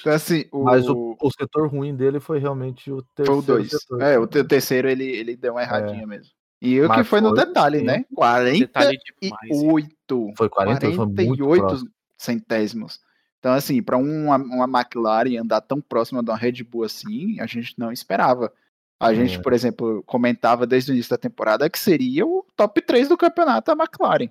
Então, 0.01 0.13
assim, 0.13 0.45
o, 0.51 0.63
Mas 0.65 0.87
o, 0.89 1.15
o 1.21 1.31
setor 1.31 1.69
ruim 1.69 1.95
dele 1.95 2.19
foi 2.19 2.37
realmente 2.37 2.91
o 2.91 2.97
foi 2.97 3.25
terceiro 3.25 3.39
o 3.39 3.41
2. 3.41 3.69
setor. 3.69 4.01
É, 4.01 4.19
o 4.19 4.27
te- 4.27 4.43
terceiro 4.43 4.89
ele, 4.89 5.05
ele 5.05 5.35
deu 5.37 5.53
uma 5.53 5.61
erradinha 5.63 6.05
mesmo. 6.05 6.31
E 6.61 6.81
o 6.81 6.89
que 6.89 7.03
foi 7.03 7.21
no 7.21 7.33
detalhe, 7.33 7.81
né? 7.81 8.03
48 8.15 8.67
Detalhe 8.67 8.97
demais. 9.21 9.87
Foi 10.35 10.49
40, 10.49 10.79
foi 10.79 11.05
muito 11.05 11.15
48 11.15 11.61
próximo. 11.61 11.89
centésimos. 12.17 12.99
Então, 13.39 13.53
assim, 13.53 13.81
para 13.83 13.97
uma, 13.97 14.37
uma 14.37 14.79
McLaren 14.79 15.37
andar 15.39 15.61
tão 15.61 15.79
próxima 15.79 16.23
de 16.23 16.29
uma 16.31 16.37
Red 16.37 16.63
Bull 16.63 16.83
assim, 16.83 17.39
a 17.39 17.45
gente 17.45 17.75
não 17.77 17.91
esperava. 17.91 18.51
A 18.99 19.13
gente, 19.13 19.37
É. 19.37 19.41
por 19.41 19.53
exemplo, 19.53 20.01
comentava 20.07 20.65
desde 20.65 20.91
o 20.91 20.93
início 20.93 21.11
da 21.11 21.17
temporada 21.19 21.69
que 21.69 21.77
seria 21.77 22.25
o 22.25 22.43
top 22.55 22.81
3 22.81 23.07
do 23.07 23.15
campeonato 23.15 23.69
a 23.71 23.75
McLaren. 23.75 24.29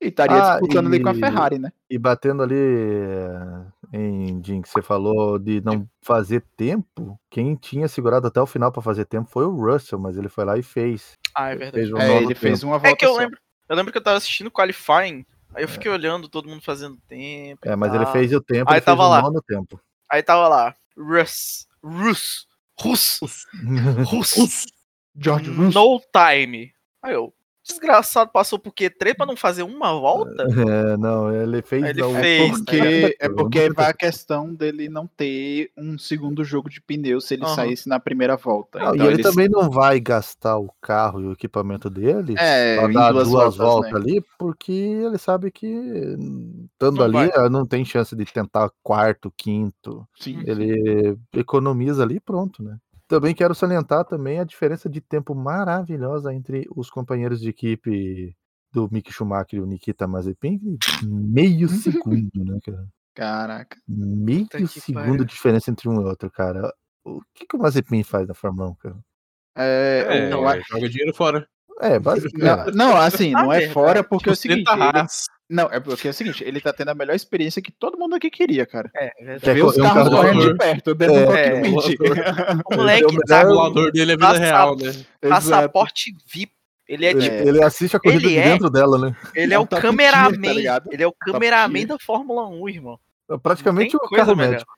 E 0.00 0.08
estaria 0.08 0.36
Ah, 0.42 0.58
disputando 0.58 0.86
ali 0.88 1.00
com 1.00 1.10
a 1.10 1.12
e- 1.12 1.18
Ferrari, 1.20 1.58
né? 1.60 1.70
E 1.88 1.96
batendo 1.98 2.42
ali 2.42 2.56
eh, 2.56 3.64
em 3.92 4.42
Jim, 4.44 4.62
que 4.62 4.68
você 4.68 4.82
falou 4.82 5.38
de 5.38 5.60
não 5.64 5.86
fazer 6.02 6.42
tempo, 6.56 7.20
quem 7.30 7.54
tinha 7.54 7.86
segurado 7.86 8.26
até 8.26 8.40
o 8.40 8.46
final 8.46 8.72
pra 8.72 8.82
fazer 8.82 9.04
tempo 9.04 9.28
foi 9.30 9.44
o 9.44 9.50
Russell, 9.54 9.98
mas 9.98 10.16
ele 10.16 10.28
foi 10.28 10.44
lá 10.44 10.58
e 10.58 10.62
fez. 10.62 11.18
Ah, 11.34 11.50
é 11.50 11.56
verdade. 11.56 11.72
Fez 11.84 11.92
um 11.92 11.98
É, 11.98 12.16
ele 12.22 12.34
fez 12.34 12.60
tempo. 12.60 12.70
uma 12.72 12.78
volta 12.78 12.88
É 12.88 12.96
que 12.96 13.06
eu 13.06 13.14
só. 13.14 13.18
lembro, 13.20 13.38
eu 13.68 13.76
lembro 13.76 13.92
que 13.92 13.98
eu 13.98 14.02
tava 14.02 14.16
assistindo 14.16 14.48
o 14.48 14.50
Qualifying, 14.50 15.24
aí 15.54 15.62
eu 15.64 15.68
fiquei 15.68 15.90
olhando 15.90 16.28
todo 16.28 16.48
mundo 16.48 16.62
fazendo 16.62 16.96
tempo. 17.08 17.60
É, 17.68 17.74
mas 17.76 17.94
ele 17.94 18.04
tal. 18.04 18.12
fez 18.12 18.32
o 18.32 18.40
tempo, 18.40 18.70
Aí 18.70 18.76
ele 18.76 18.80
fez 18.80 18.84
tava 18.96 19.06
o 19.06 19.10
lá. 19.10 19.22
nono 19.22 19.42
tempo. 19.42 19.80
Aí 20.10 20.22
tava 20.22 20.48
lá, 20.48 20.74
Russ, 20.96 21.66
Russ, 21.82 22.46
Russ, 22.80 23.20
Russ, 24.06 24.66
George 25.16 25.50
Russell. 25.50 25.82
no 25.82 26.00
time. 26.12 26.72
Aí 27.02 27.14
eu, 27.14 27.32
desgraçado, 27.70 28.30
passou 28.32 28.58
por 28.58 28.72
Q3 28.72 29.14
pra 29.16 29.26
não 29.26 29.36
fazer 29.36 29.62
uma 29.62 29.92
volta? 29.98 30.44
É, 30.70 30.96
não, 30.96 31.32
ele 31.34 31.62
fez. 31.62 31.84
Ele 31.84 32.00
não, 32.02 32.12
fez, 32.14 32.50
Porque, 32.58 33.16
é 33.20 33.28
né? 33.28 33.34
porque 33.34 33.58
aí 33.60 33.70
vai 33.70 33.86
a 33.90 33.94
questão 33.94 34.52
dele 34.54 34.88
não 34.88 35.06
ter 35.06 35.70
um 35.76 35.98
segundo 35.98 36.44
jogo 36.44 36.68
de 36.68 36.80
pneu 36.80 37.20
se 37.20 37.34
ele 37.34 37.44
Aham. 37.44 37.54
saísse 37.54 37.88
na 37.88 37.98
primeira 37.98 38.36
volta. 38.36 38.78
Não, 38.78 38.94
Então 38.94 39.06
e 39.06 39.08
ele 39.08 39.14
eles- 39.22 39.26
também 39.26 39.48
não 39.48 39.70
vai 39.70 39.98
gastar 40.00 40.58
o 40.58 40.70
carro 40.80 41.20
e 41.20 41.26
o 41.26 41.32
equipamento 41.32 41.88
dele 41.90 42.34
É, 42.38 42.76
pra 42.76 42.88
dar 42.92 43.12
duas 43.12 43.28
duas, 43.28 43.56
voltas, 43.56 43.56
voltas, 43.56 43.92
né? 43.92 43.98
ali, 43.98 44.24
porque 44.38 44.72
ele 44.72 45.18
sabe 45.18 45.50
que 45.50 45.66
estando 46.72 46.96
Não 46.98 47.04
ali 47.04 47.12
vai. 47.14 47.30
eh, 47.46 47.48
não 47.48 47.66
tem 47.66 47.84
chance 47.84 48.14
de 48.14 48.24
tentar 48.24 48.70
quarto, 48.82 49.32
quinto. 49.36 50.06
Sim. 50.18 50.42
Ele 50.46 51.16
economiza 51.34 52.02
ali 52.02 52.16
e 52.16 52.20
pronto, 52.20 52.62
né? 52.62 52.76
Também 53.10 53.34
quero 53.34 53.56
salientar 53.56 54.04
também 54.04 54.38
a 54.38 54.44
diferença 54.44 54.88
de 54.88 55.00
tempo 55.00 55.34
maravilhosa 55.34 56.32
entre 56.32 56.64
os 56.76 56.88
companheiros 56.88 57.40
de 57.40 57.48
equipe 57.48 58.36
do 58.72 58.88
Mick 58.92 59.12
Schumacher 59.12 59.58
e 59.58 59.60
o 59.60 59.66
Nikita 59.66 60.06
Mazepin, 60.06 60.78
meio 61.02 61.66
segundo, 61.68 62.30
né, 62.44 62.60
cara? 62.64 62.86
Caraca. 63.12 63.76
Meio 63.88 64.46
segundo 64.68 65.24
de 65.24 65.32
diferença 65.32 65.72
entre 65.72 65.88
um 65.88 65.94
e 66.00 66.04
outro, 66.04 66.30
cara. 66.30 66.72
O 67.04 67.20
que, 67.34 67.46
que 67.46 67.56
o 67.56 67.58
Mazepin 67.58 68.04
faz 68.04 68.28
na 68.28 68.34
Fórmula 68.34 68.70
1, 68.70 68.74
cara? 68.76 68.96
É, 69.56 70.04
É, 70.08 70.32
eu 70.32 70.46
a- 70.46 70.60
joga 70.60 70.88
dinheiro 70.88 71.12
fora. 71.12 71.48
É, 71.80 71.98
basicamente. 71.98 72.36
não, 72.76 72.90
não, 72.92 72.96
assim, 72.96 73.30
Na 73.32 73.42
não 73.42 73.52
é 73.52 73.68
fora 73.70 74.04
porque 74.04 74.28
é 74.28 74.32
o 74.32 74.36
seguinte. 74.36 74.58
Sustenta 74.68 74.84
a 74.84 74.98
ele-. 75.00 75.08
Não, 75.48 75.64
é 75.72 75.80
porque 75.80 76.06
é 76.06 76.10
o 76.10 76.14
seguinte, 76.14 76.44
ele 76.44 76.60
tá 76.60 76.72
tendo 76.72 76.90
a 76.90 76.94
melhor 76.94 77.14
experiência 77.16 77.60
que 77.60 77.72
todo 77.72 77.98
mundo 77.98 78.14
aqui 78.14 78.30
queria, 78.30 78.64
cara. 78.64 78.88
É, 78.94 79.06
é 79.06 79.24
verdade. 79.24 79.40
Quer 79.44 79.54
Ver 79.54 79.64
os 79.64 79.74
correr 79.74 79.80
um 79.88 79.94
carros 79.94 80.08
carro 80.10 80.22
correndo 80.22 80.52
de 80.52 80.58
perto, 80.58 80.94
dentro 80.94 81.14
do 81.26 81.32
É. 81.32 81.62
O 82.72 82.76
moleque 82.76 83.16
é 83.16 83.18
tá 83.26 83.44
O 83.48 83.54
voador 83.54 83.90
dele 83.90 84.12
é 84.12 84.16
vida 84.16 84.28
Passa- 84.28 84.38
real, 84.40 84.76
né? 84.76 84.92
Passaporte 85.28 86.14
VIP. 86.32 86.52
Ele 86.86 87.06
é 87.06 87.10
Ele, 87.10 87.20
tipo, 87.20 87.34
ele 87.48 87.62
assiste 87.64 87.96
a 87.96 88.00
corrida 88.00 88.26
ele 88.26 88.28
de 88.34 88.38
é- 88.38 88.42
dentro 88.44 88.68
dela, 88.70 88.98
né? 88.98 89.16
ele 89.34 89.52
é 89.52 89.56
é 89.56 89.58
o 89.58 89.62
top 89.66 89.80
tier, 89.80 89.90
cameraman. 89.92 90.64
tá 90.64 90.82
ele 90.90 91.02
é 91.02 91.06
o 91.06 91.12
cameraman 91.12 91.86
da 91.86 91.96
Fórmula 92.00 92.48
1, 92.48 92.68
irmão. 92.68 92.98
Praticamente 93.42 93.96
tem 93.96 94.00
o 94.04 94.10
carro 94.10 94.34
melhor. 94.34 94.50
médico. 94.52 94.72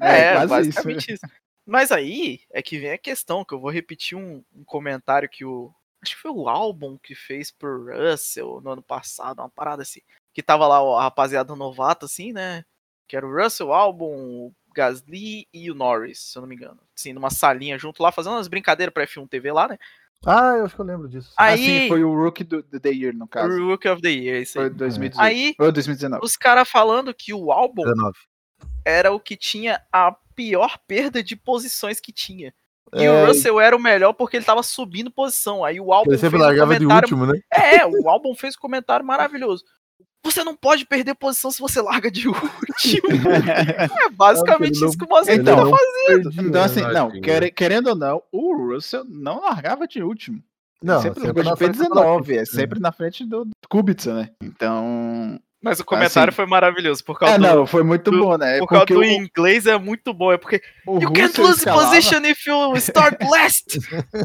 É, 0.00 0.20
É, 0.20 0.32
quase 0.34 0.48
basicamente 0.48 1.12
isso. 1.14 1.26
Mas 1.66 1.90
aí 1.90 2.40
é 2.52 2.60
que 2.62 2.78
vem 2.78 2.90
a 2.92 2.98
questão, 2.98 3.42
que 3.44 3.54
eu 3.54 3.60
vou 3.60 3.70
repetir 3.70 4.16
um, 4.16 4.42
um 4.54 4.62
comentário 4.64 5.28
que 5.28 5.44
o. 5.44 5.70
Acho 6.04 6.16
que 6.16 6.22
foi 6.22 6.30
o 6.30 6.48
álbum 6.48 6.98
que 7.02 7.14
fez 7.14 7.50
por 7.50 7.90
Russell 7.92 8.60
no 8.62 8.70
ano 8.72 8.82
passado, 8.82 9.40
uma 9.40 9.48
parada 9.50 9.82
assim. 9.82 10.00
Que 10.32 10.42
tava 10.42 10.66
lá 10.66 10.78
a 10.98 11.02
rapaziada 11.04 11.54
novata, 11.56 12.06
assim, 12.06 12.32
né? 12.32 12.64
Que 13.08 13.16
era 13.16 13.26
o 13.26 13.32
Russell, 13.34 13.68
o 13.68 13.72
álbum, 13.72 14.06
o 14.06 14.52
Gasly 14.74 15.46
e 15.52 15.70
o 15.70 15.74
Norris, 15.74 16.18
se 16.20 16.38
eu 16.38 16.42
não 16.42 16.48
me 16.48 16.54
engano. 16.56 16.80
Assim, 16.96 17.12
numa 17.12 17.30
salinha 17.30 17.78
junto 17.78 18.02
lá, 18.02 18.10
fazendo 18.12 18.32
umas 18.34 18.48
brincadeiras 18.48 18.92
pra 18.92 19.06
F1 19.06 19.28
TV 19.28 19.52
lá, 19.52 19.68
né? 19.68 19.78
Ah, 20.26 20.54
eu 20.56 20.64
acho 20.64 20.74
que 20.74 20.80
eu 20.80 20.86
lembro 20.86 21.08
disso. 21.08 21.32
Aí, 21.36 21.54
Assim, 21.78 21.88
foi 21.88 22.02
o 22.02 22.14
Rookie 22.14 22.44
do, 22.44 22.62
do 22.62 22.80
The 22.80 22.90
Year, 22.90 23.14
no 23.14 23.28
caso. 23.28 23.48
o 23.60 23.68
Rookie 23.68 23.88
of 23.88 24.00
the 24.00 24.08
Year, 24.10 24.40
isso 24.42 24.54
Foi 24.54 24.64
aí. 24.64 24.70
2018. 24.70 25.20
Aí, 25.22 25.54
Ou 25.58 25.70
2019. 25.70 26.24
os 26.24 26.36
caras 26.36 26.68
falando 26.68 27.12
que 27.14 27.34
o 27.34 27.52
álbum 27.52 27.82
19. 27.82 28.18
era 28.84 29.12
o 29.12 29.20
que 29.20 29.36
tinha 29.36 29.82
a 29.92 30.12
pior 30.34 30.78
perda 30.86 31.22
de 31.22 31.36
posições 31.36 32.00
que 32.00 32.10
tinha. 32.12 32.54
E 32.94 33.04
É, 33.04 33.10
o 33.10 33.26
Russell 33.26 33.60
era 33.60 33.76
o 33.76 33.80
melhor 33.80 34.12
porque 34.12 34.36
ele 34.36 34.44
tava 34.44 34.62
subindo 34.62 35.10
posição. 35.10 35.64
Aí 35.64 35.80
o 35.80 35.92
álbum 35.92 36.10
Ele 36.10 36.18
fez 36.18 36.30
sempre 36.30 36.38
um 36.38 36.46
largava 36.46 36.78
de 36.78 36.86
comentário. 36.86 37.06
último, 37.16 37.26
né? 37.32 37.40
É, 37.52 37.84
o 37.86 38.08
álbum 38.08 38.34
fez 38.34 38.54
um 38.56 38.60
comentário 38.60 39.04
maravilhoso. 39.04 39.64
Você 40.24 40.42
não 40.42 40.56
pode 40.56 40.86
perder 40.86 41.14
posição 41.14 41.50
se 41.50 41.60
você 41.60 41.82
larga 41.82 42.10
de 42.10 42.26
último. 42.30 43.08
é 44.06 44.08
basicamente 44.10 44.80
não- 44.80 44.88
isso 44.88 44.96
que 44.98 45.04
o 45.04 45.08
Mazepin 45.08 45.40
Então, 45.42 45.70
tá 45.70 45.76
fazendo. 45.76 46.30
Então, 46.48 46.62
assim, 46.62 46.74
Verdade, 46.82 46.94
não, 46.94 47.08
né? 47.10 47.20
quer- 47.20 47.50
querendo 47.50 47.88
ou 47.88 47.94
não, 47.96 48.22
o 48.32 48.56
Russell 48.72 49.04
não 49.06 49.40
largava 49.42 49.86
de 49.86 50.02
último. 50.02 50.42
Não, 50.82 51.00
sempre 51.00 51.20
sempre 51.22 51.42
largou 51.42 51.44
na 51.44 51.50
de 51.52 51.56
frente 51.58 51.76
do 51.78 51.94
P19, 51.94 52.30
é 52.30 52.36
Latifi, 52.36 52.46
sempre 52.56 52.80
na 52.80 52.92
frente 52.92 53.24
do, 53.24 53.44
do 53.46 53.50
Kubica, 53.70 54.14
né? 54.14 54.30
Então. 54.42 55.38
Mas 55.64 55.80
o 55.80 55.84
comentário 55.84 56.28
Assim- 56.30 56.36
foi 56.36 56.46
maravilhoso. 56.46 57.02
Por 57.02 57.18
causa 57.18 57.34
É, 57.34 57.38
do, 57.38 57.42
não, 57.42 57.66
foi 57.66 57.82
muito 57.82 58.10
do- 58.10 58.18
bom, 58.20 58.36
né? 58.36 58.58
por 58.58 58.68
causa 58.68 58.80
Porque 58.86 58.94
do 58.94 59.00
o, 59.00 59.04
inglês 59.04 59.66
é 59.66 59.78
muito 59.78 60.12
bom. 60.12 60.30
É 60.32 60.36
porque 60.36 60.60
o 60.86 61.00
You 61.00 61.10
can't 61.12 61.22
Russell 61.28 61.44
lose 61.46 61.58
escalava, 61.58 61.86
position 61.88 62.20
if 62.26 62.46
you 62.46 62.76
start 62.76 63.16
last. 63.30 63.78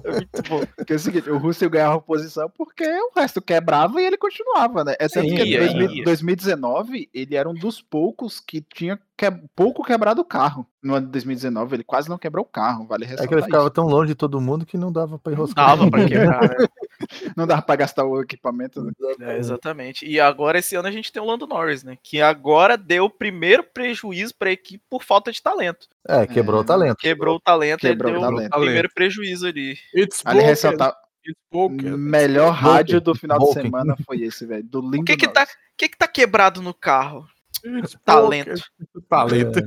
é 0.06 0.12
muito 0.12 0.44
bom. 0.50 0.64
Porque 0.76 0.94
é 0.94 0.96
o 0.96 1.00
seguinte, 1.00 1.30
o 1.30 1.38
Russell 1.38 1.70
ganhava 1.70 2.02
posição 2.02 2.52
porque 2.56 2.84
o 2.86 3.12
resto 3.20 3.42
quebrava 3.42 4.02
e 4.02 4.06
ele 4.06 4.18
continuava, 4.18 4.84
né? 4.84 4.96
É 5.00 5.08
tanto 5.08 5.30
Sim, 5.30 5.36
que 5.36 5.42
em 5.44 5.48
ia, 5.48 5.60
2000 5.60 5.92
ia. 5.92 6.04
2019 6.04 7.10
ele 7.14 7.36
era 7.36 7.48
um 7.50 7.54
dos 7.54 7.82
poucos 7.82 8.40
que 8.40 8.62
tinha 8.62 9.00
que- 9.18 9.32
pouco 9.56 9.84
quebrado 9.84 10.22
o 10.22 10.26
carro. 10.26 10.66
No 10.84 10.96
ano 10.96 11.06
de 11.08 11.12
2019 11.12 11.76
ele 11.76 11.84
quase 11.84 12.10
não 12.10 12.18
quebrou 12.18 12.44
o 12.46 12.48
carro, 12.50 12.86
vale 12.88 13.04
É 13.04 13.08
ressaltar 13.08 13.28
que 13.28 13.34
ele 13.36 13.44
ficava 13.44 13.64
isso. 13.66 13.72
tão 13.72 13.86
longe 13.86 14.10
de 14.10 14.16
todo 14.16 14.40
mundo 14.42 14.66
que 14.66 14.78
não 14.78 14.92
dava 14.92 15.18
pra 15.20 15.34
enroscar. 15.34 15.68
Dava 15.78 15.90
pra 15.90 16.06
quebrar, 16.06 16.42
né? 16.42 16.56
Não 17.38 17.48
dava 17.48 17.62
pra 17.62 17.76
gastar 17.76 18.04
o 18.06 18.22
equipamento. 18.22 18.84
né? 18.84 18.92
É, 19.22 19.38
exatamente. 19.38 20.06
E 20.06 20.20
agora, 20.20 20.60
esse 20.60 20.76
ano, 20.76 20.88
a 20.88 20.92
gente 20.92 21.12
tem 21.12 21.22
o 21.22 21.26
Lando 21.26 21.48
Norris, 21.48 21.84
né? 21.84 21.98
Que 22.04 22.22
agora 22.22 22.78
deu 22.78 23.06
o 23.06 23.10
primeiro 23.10 23.64
prejuízo 23.64 24.34
pra 24.38 24.52
equipe 24.52 24.84
por 24.90 25.04
falta 25.04 25.32
de 25.32 25.42
talento. 25.42 25.88
É, 26.08 26.28
quebrou 26.28 26.60
É. 26.60 26.64
o 26.64 26.66
talento. 26.66 26.98
Quebrou 26.98 27.36
o 27.38 27.40
talento, 27.40 27.80
Quebrou 27.82 28.18
o 28.18 28.20
talento. 28.20 28.56
o 28.56 28.60
primeiro 28.62 28.90
prejuízo 28.94 29.48
ali. 29.48 29.78
It's 29.96 30.22
broken, 30.22 30.42
ressaltar, 30.46 30.94
it's 31.26 31.42
broken. 31.52 31.98
melhor 31.98 32.52
rádio 32.54 33.00
do 33.00 33.16
final 33.16 33.40
de 33.40 33.54
semana 33.54 33.96
foi 34.06 34.22
esse, 34.24 34.46
velho. 34.46 34.64
Do 34.64 34.82
lindo 34.82 35.02
O 35.02 35.06
que 35.06 35.16
que 35.18 35.28
tá, 35.28 35.42
Norris. 35.42 35.54
o 35.56 35.58
que 35.78 35.90
que 35.90 35.98
tá 35.98 36.08
quebrado 36.08 36.62
no 36.62 36.74
carro? 36.74 37.26
It's 37.66 37.98
Talento. 38.06 38.46
broken. 38.46 38.64
Talento. 39.10 39.62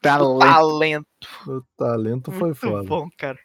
Talento. 0.00 0.38
Talento. 0.50 1.06
O 1.46 1.62
talento 1.76 2.32
foi 2.32 2.48
Muito 2.48 2.56
foda. 2.60 2.82
bom, 2.88 3.08
cara. 3.16 3.38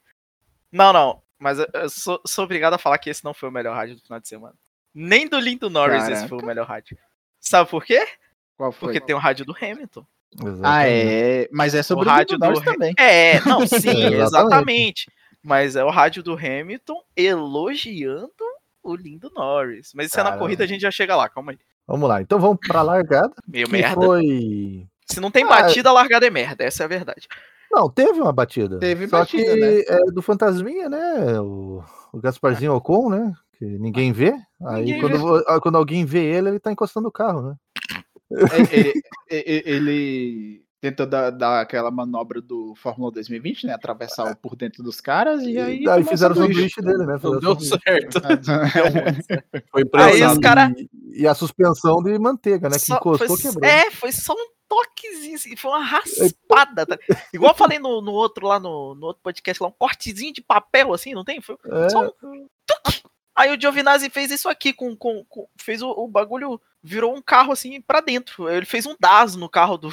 Não, 0.71 0.91
não. 0.93 1.21
Mas 1.39 1.59
eu, 1.59 1.67
eu 1.73 1.89
sou, 1.89 2.21
sou 2.25 2.45
obrigado 2.45 2.73
a 2.73 2.77
falar 2.77 2.97
que 2.97 3.09
esse 3.09 3.23
não 3.23 3.33
foi 3.33 3.49
o 3.49 3.51
melhor 3.51 3.75
rádio 3.75 3.95
do 3.95 4.01
final 4.01 4.19
de 4.19 4.27
semana. 4.27 4.55
Nem 4.93 5.27
do 5.27 5.39
Lindo 5.39 5.69
Norris 5.69 6.03
esse 6.03 6.11
Caraca. 6.11 6.27
foi 6.29 6.37
o 6.39 6.45
melhor 6.45 6.65
rádio. 6.67 6.97
Sabe 7.39 7.69
por 7.69 7.83
quê? 7.83 8.05
Qual 8.57 8.71
foi? 8.71 8.87
Porque 8.93 9.01
tem 9.05 9.15
o 9.15 9.19
rádio 9.19 9.45
do 9.45 9.55
Hamilton. 9.59 10.05
Exatamente. 10.33 10.61
Ah, 10.65 10.87
é. 10.87 11.49
Mas 11.51 11.75
é 11.75 11.83
sobre 11.83 12.05
O 12.05 12.11
o, 12.11 12.11
rádio 12.11 12.33
lindo 12.35 12.45
Norris 12.45 12.61
do- 12.61 12.65
também. 12.71 12.93
É, 12.97 13.39
não, 13.41 13.59
sim, 13.67 13.89
Exatamente. 13.89 14.21
exatamente. 14.21 15.11
Mas 15.43 15.75
é 15.75 15.83
o 15.83 15.89
rádio 15.89 16.23
do 16.23 16.33
Hamilton 16.33 17.01
elogiando 17.15 18.31
o 18.83 18.95
lindo 18.95 19.31
Norris. 19.35 19.91
Mas 19.93 20.07
isso 20.07 20.19
é 20.19 20.23
na 20.23 20.37
corrida, 20.37 20.63
a 20.63 20.67
gente 20.67 20.81
já 20.81 20.91
chega 20.91 21.15
lá, 21.15 21.27
calma 21.29 21.51
aí. 21.51 21.59
Vamos 21.87 22.09
lá, 22.09 22.21
então 22.21 22.39
vamos 22.39 22.57
pra 22.65 22.81
largada. 22.81 23.33
Meio 23.47 23.65
que 23.67 23.71
merda. 23.73 23.95
foi. 23.95 24.87
Se 25.05 25.19
não 25.19 25.29
tem 25.29 25.43
Ah, 25.43 25.47
batida, 25.47 25.89
a 25.89 25.93
largada 25.93 26.25
é 26.25 26.29
merda, 26.31 26.63
essa 26.63 26.83
é 26.83 26.85
a 26.85 26.87
verdade. 26.89 27.27
Não, 27.71 27.89
teve 27.89 28.19
uma 28.21 28.31
batida. 28.31 28.79
Teve 28.79 29.07
Só 29.07 29.19
batida, 29.19 29.43
que 29.53 29.59
né? 29.59 29.79
é 29.87 30.05
do 30.11 30.21
Fantasminha, 30.21 30.87
né? 30.89 31.39
O, 31.41 31.83
o 32.13 32.19
Gasparzinho 32.19 32.73
Ocon, 32.73 33.09
né? 33.09 33.33
Que 33.57 33.65
ninguém 33.65 34.11
vê. 34.11 34.33
Aí 34.65 34.85
Ninguém 34.85 35.01
quando, 35.01 35.37
vê. 35.37 35.43
ah, 35.47 35.59
quando 35.59 35.77
alguém 35.77 36.05
vê 36.05 36.23
ele, 36.23 36.49
ele 36.49 36.59
tá 36.59 36.71
encostando 36.71 37.07
o 37.07 37.11
carro, 37.11 37.41
né? 37.49 37.55
É, 38.31 38.35
ele, 38.75 39.03
ele- 39.29 39.63
ele 39.65 40.65
tentou 40.81 41.05
dar, 41.07 41.31
dar 41.31 41.61
aquela 41.61 41.89
manobra 41.89 42.39
do 42.41 42.75
Fórmula 42.75 43.11
2020, 43.11 43.65
né? 43.67 43.73
Atravessar 43.73 44.35
por 44.35 44.55
dentro 44.55 44.83
dos 44.83 45.01
caras 45.01 45.41
e 45.43 45.57
aí. 45.57 45.87
Aí 45.87 46.03
um 46.03 46.05
fizeram 46.05 46.33
o 46.35 46.37
sanduíche. 46.37 46.79
dele, 46.81 47.05
né? 47.05 47.17
Não 47.23 47.39
deu 47.39 47.59
sanduíche. 47.59 47.79
certo. 47.83 48.21
Foi 49.71 49.81
Aí 49.81 49.83
impressionante. 49.83 50.31
os 50.33 50.37
cara- 50.39 50.73
E, 50.77 51.21
e 51.21 51.27
a 51.27 51.33
suspensão 51.33 52.03
de 52.03 52.17
manteiga, 52.19 52.69
né? 52.69 52.75
Que 52.75 52.85
Só- 52.85 52.97
encostou, 52.97 53.27
foi, 53.35 53.37
quebrou. 53.51 53.69
É, 53.69 53.89
foi 53.91 54.11
só 54.11 54.33
um 54.33 54.45
toquezinho, 54.75 55.35
assim, 55.35 55.55
foi 55.55 55.71
uma 55.71 55.83
raspada. 55.83 56.85
tá? 56.85 56.97
Igual 57.33 57.51
eu 57.51 57.57
falei 57.57 57.79
no, 57.79 58.01
no 58.01 58.11
outro 58.11 58.47
lá, 58.47 58.59
no, 58.59 58.95
no 58.95 59.07
outro 59.07 59.21
podcast 59.23 59.61
lá, 59.61 59.69
um 59.69 59.73
cortezinho 59.77 60.33
de 60.33 60.41
papel, 60.41 60.93
assim, 60.93 61.13
não 61.13 61.23
tem? 61.23 61.41
Foi 61.41 61.57
É, 61.65 61.89
só 61.89 62.01
um 62.01 62.09
tuque. 62.11 63.03
Aí 63.37 63.53
o 63.53 63.59
Giovinazzi 63.59 64.09
fez 64.09 64.31
isso 64.31 64.47
aqui, 64.47 64.71
com, 64.71 64.95
com, 64.95 65.25
com- 65.27 65.45
fez 65.59 65.81
o, 65.81 65.89
o 65.89 66.07
bagulho, 66.07 66.59
virou 66.81 67.13
um 67.13 67.21
carro 67.21 67.51
assim 67.51 67.81
pra 67.81 67.99
dentro. 67.99 68.47
Ele 68.49 68.65
fez 68.65 68.85
um 68.85 68.95
DAS 68.97 69.35
no 69.35 69.49
carro 69.49 69.77
do. 69.77 69.89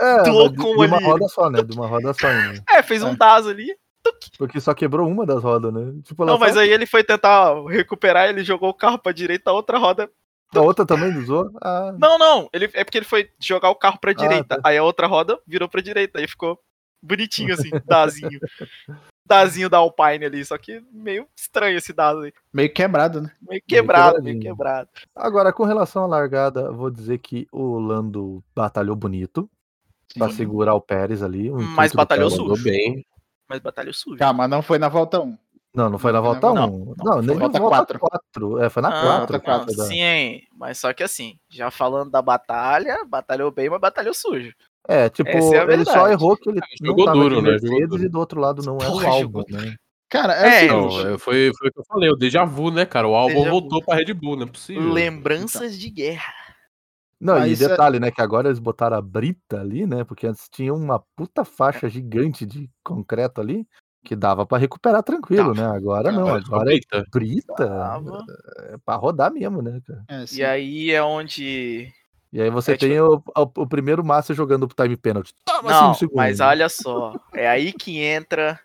é, 0.00 0.22
do 0.22 0.32
mas 0.32 0.52
de, 0.52 0.60
Ocon 0.60 0.76
de 0.76 0.86
uma 0.86 0.98
roda 0.98 1.28
só, 1.28 1.50
né? 1.50 1.62
De 1.62 1.76
uma 1.76 1.86
roda 1.86 2.14
só 2.14 2.26
ainda. 2.26 2.64
É, 2.70 2.82
fez 2.82 3.02
um 3.02 3.14
DAS 3.14 3.46
ali. 3.46 3.68
Porque 4.38 4.58
só 4.60 4.72
quebrou 4.72 5.06
uma 5.06 5.26
das 5.26 5.42
rodas, 5.42 5.70
né? 5.74 5.92
Tipo, 6.04 6.24
Não, 6.24 6.38
mas 6.38 6.54
só- 6.54 6.60
aí 6.60 6.70
ele 6.70 6.86
foi 6.86 7.04
tentar 7.04 7.52
recuperar, 7.68 8.30
ele 8.30 8.42
jogou 8.42 8.70
o 8.70 8.74
carro 8.74 8.98
pra 8.98 9.12
direita, 9.12 9.50
a 9.50 9.52
outra 9.54 9.76
roda. 9.76 10.10
A 10.54 10.60
outra 10.60 10.84
também 10.86 11.16
usou. 11.16 11.50
Ah, 11.62 11.94
Não, 11.98 12.18
não, 12.18 12.48
ele, 12.52 12.68
é 12.74 12.84
porque 12.84 12.98
ele 12.98 13.04
foi 13.06 13.30
jogar 13.38 13.70
o 13.70 13.74
carro 13.76 13.98
pra 14.00 14.12
direita. 14.12 14.56
tá. 14.56 14.60
Aí 14.68 14.76
a 14.76 14.82
outra 14.82 15.06
roda 15.06 15.38
virou 15.46 15.68
pra 15.68 15.80
direita. 15.80 16.18
Aí 16.18 16.26
ficou 16.28 16.58
bonitinho 17.02 17.54
assim, 17.54 17.70
dazinho. 17.86 18.38
dazinho 19.26 19.68
da 19.70 19.78
Alpine 19.78 20.24
ali, 20.24 20.44
só 20.44 20.58
que 20.58 20.82
meio 20.92 21.26
estranho 21.36 21.78
esse 21.78 21.92
dado 21.92 22.20
aí. 22.20 22.32
Meio 22.52 22.72
quebrado, 22.72 23.20
né? 23.22 23.30
Meio 23.40 23.62
quebrado, 23.66 24.22
meio 24.22 24.38
quebradinho. 24.40 24.42
quebrado. 24.56 24.88
Agora, 25.14 25.52
com 25.52 25.64
relação 25.64 26.02
à 26.04 26.06
largada, 26.06 26.70
vou 26.72 26.90
dizer 26.90 27.18
que 27.18 27.46
o 27.52 27.78
Lando 27.78 28.42
batalhou 28.54 28.96
bonito 28.96 29.48
pra 30.18 30.28
Sim. 30.30 30.34
segurar 30.36 30.74
o 30.74 30.80
Pérez 30.80 31.22
ali. 31.22 31.50
o 31.50 31.56
Mas 31.60 31.92
batalhou 31.92 32.28
sujo. 32.28 32.62
bem. 32.64 33.06
Mas 33.48 33.60
batalha 33.60 33.92
sujo. 33.92 34.16
Calma, 34.18 34.46
não 34.46 34.62
foi 34.62 34.78
na 34.78 34.88
volta 34.88 35.20
1. 35.20 35.36
Não, 35.74 35.88
não 35.88 35.98
foi 35.98 36.10
na 36.12 36.18
Não, 36.18 36.24
volta 36.24 36.50
1. 36.50 36.54
não, 36.54 36.68
Não, 36.68 36.94
não, 37.04 37.22
nem 37.22 37.26
foi 37.28 37.36
na 37.36 37.40
volta 37.48 37.58
volta 37.60 37.98
quatro. 37.98 37.98
4. 38.00 38.58
É, 38.64 38.70
foi 38.70 38.82
na 38.82 38.88
Ah, 38.88 38.92
4. 38.92 39.18
volta 39.18 39.40
cara, 39.40 39.58
quatro, 39.60 39.76
da- 39.76 39.84
Sim, 39.84 40.40
mas 40.56 40.78
só 40.78 40.92
que 40.92 41.02
assim, 41.02 41.38
já 41.48 41.70
falando 41.70 42.10
da 42.10 42.20
batalha, 42.20 43.04
batalhou 43.06 43.50
bem, 43.52 43.70
mas 43.70 43.80
batalhou 43.80 44.12
sujo. 44.12 44.52
É, 44.88 45.08
tipo, 45.08 45.30
é 45.30 45.58
a 45.60 45.72
ele 45.72 45.84
só 45.84 46.08
errou 46.08 46.36
que 46.36 46.48
ele 46.48 46.60
não 46.80 46.88
Jogou 46.90 47.04
tava 47.04 47.18
duro, 47.18 47.36
de 47.36 47.42
né? 47.42 47.58
Jogou 47.58 47.86
duro. 47.88 48.02
e 48.04 48.08
do 48.08 48.18
outro 48.18 48.40
lado 48.40 48.62
não 48.62 48.78
era 48.78 48.86
Porra, 48.90 49.08
o 49.10 49.20
jogou 49.20 49.42
álbum, 49.42 49.56
né? 49.56 49.76
Cara, 50.08 50.34
É, 50.34 50.64
é, 50.64 50.68
Não, 50.68 50.86
o 50.86 50.90
seguinte, 50.90 51.14
é, 51.14 51.18
foi, 51.18 51.52
foi 51.56 51.68
o 51.68 51.72
que 51.72 51.78
eu 51.78 51.84
falei, 51.84 52.10
o 52.10 52.16
déjà 52.16 52.44
vu, 52.44 52.72
né, 52.72 52.84
cara? 52.84 53.06
O 53.06 53.14
álbum 53.14 53.44
vu. 53.44 53.50
voltou 53.50 53.84
pra 53.84 53.94
Red 53.94 54.12
Bull, 54.14 54.36
não 54.36 54.46
é 54.46 54.50
possível. 54.50 54.92
Lembranças 54.92 55.78
de 55.78 55.88
guerra. 55.88 56.32
Não, 57.20 57.36
e 57.36 57.40
Mas 57.50 57.60
é- 57.60 57.68
detalhe, 57.68 58.00
né? 58.00 58.10
Que 58.10 58.20
agora 58.22 58.48
eles 58.48 58.58
botaram 58.58 58.96
a 58.96 59.02
brita 59.02 59.60
ali, 59.60 59.86
né? 59.86 60.02
Porque 60.02 60.26
antes 60.26 60.48
tinha 60.50 60.74
uma 60.74 61.00
puta 61.14 61.44
faixa 61.44 61.88
gigante 61.88 62.44
de 62.44 62.68
concreto 62.82 63.40
ali 63.40 63.64
que 64.04 64.16
dava 64.16 64.46
pra 64.46 64.58
recuperar 64.58 65.02
tranquilo, 65.02 65.54
né? 65.54 65.64
Agora 65.66 66.10
não, 66.10 66.28
Agora 66.34 66.72
é 66.72 66.76
é 66.76 66.78
brita. 66.78 67.06
brita. 67.10 67.54
Tava. 67.54 68.24
É 68.72 68.76
pra 68.78 68.96
rodar 68.96 69.32
mesmo, 69.32 69.60
né, 69.62 69.80
cara? 69.86 70.04
é, 70.08 70.16
assim, 70.22 70.38
E 70.38 70.44
aí 70.44 70.90
é 70.90 71.02
onde. 71.02 71.92
E 72.32 72.40
aí 72.40 72.48
você 72.50 72.72
É, 72.72 72.76
tem 72.76 73.00
o, 73.00 73.16
o, 73.16 73.42
o 73.62 73.66
primeiro 73.68 74.04
Massa 74.04 74.32
jogando 74.32 74.66
pro 74.68 74.76
time 74.84 74.96
penalty. 74.96 75.34
Toma 75.44 75.70
Não, 75.70 75.80
cinco 75.94 75.98
segundos. 75.98 76.16
mas 76.16 76.40
olha 76.40 76.68
só. 76.68 77.14
É 77.34 77.48
aí 77.48 77.72
que 77.72 77.98
entra 77.98 78.58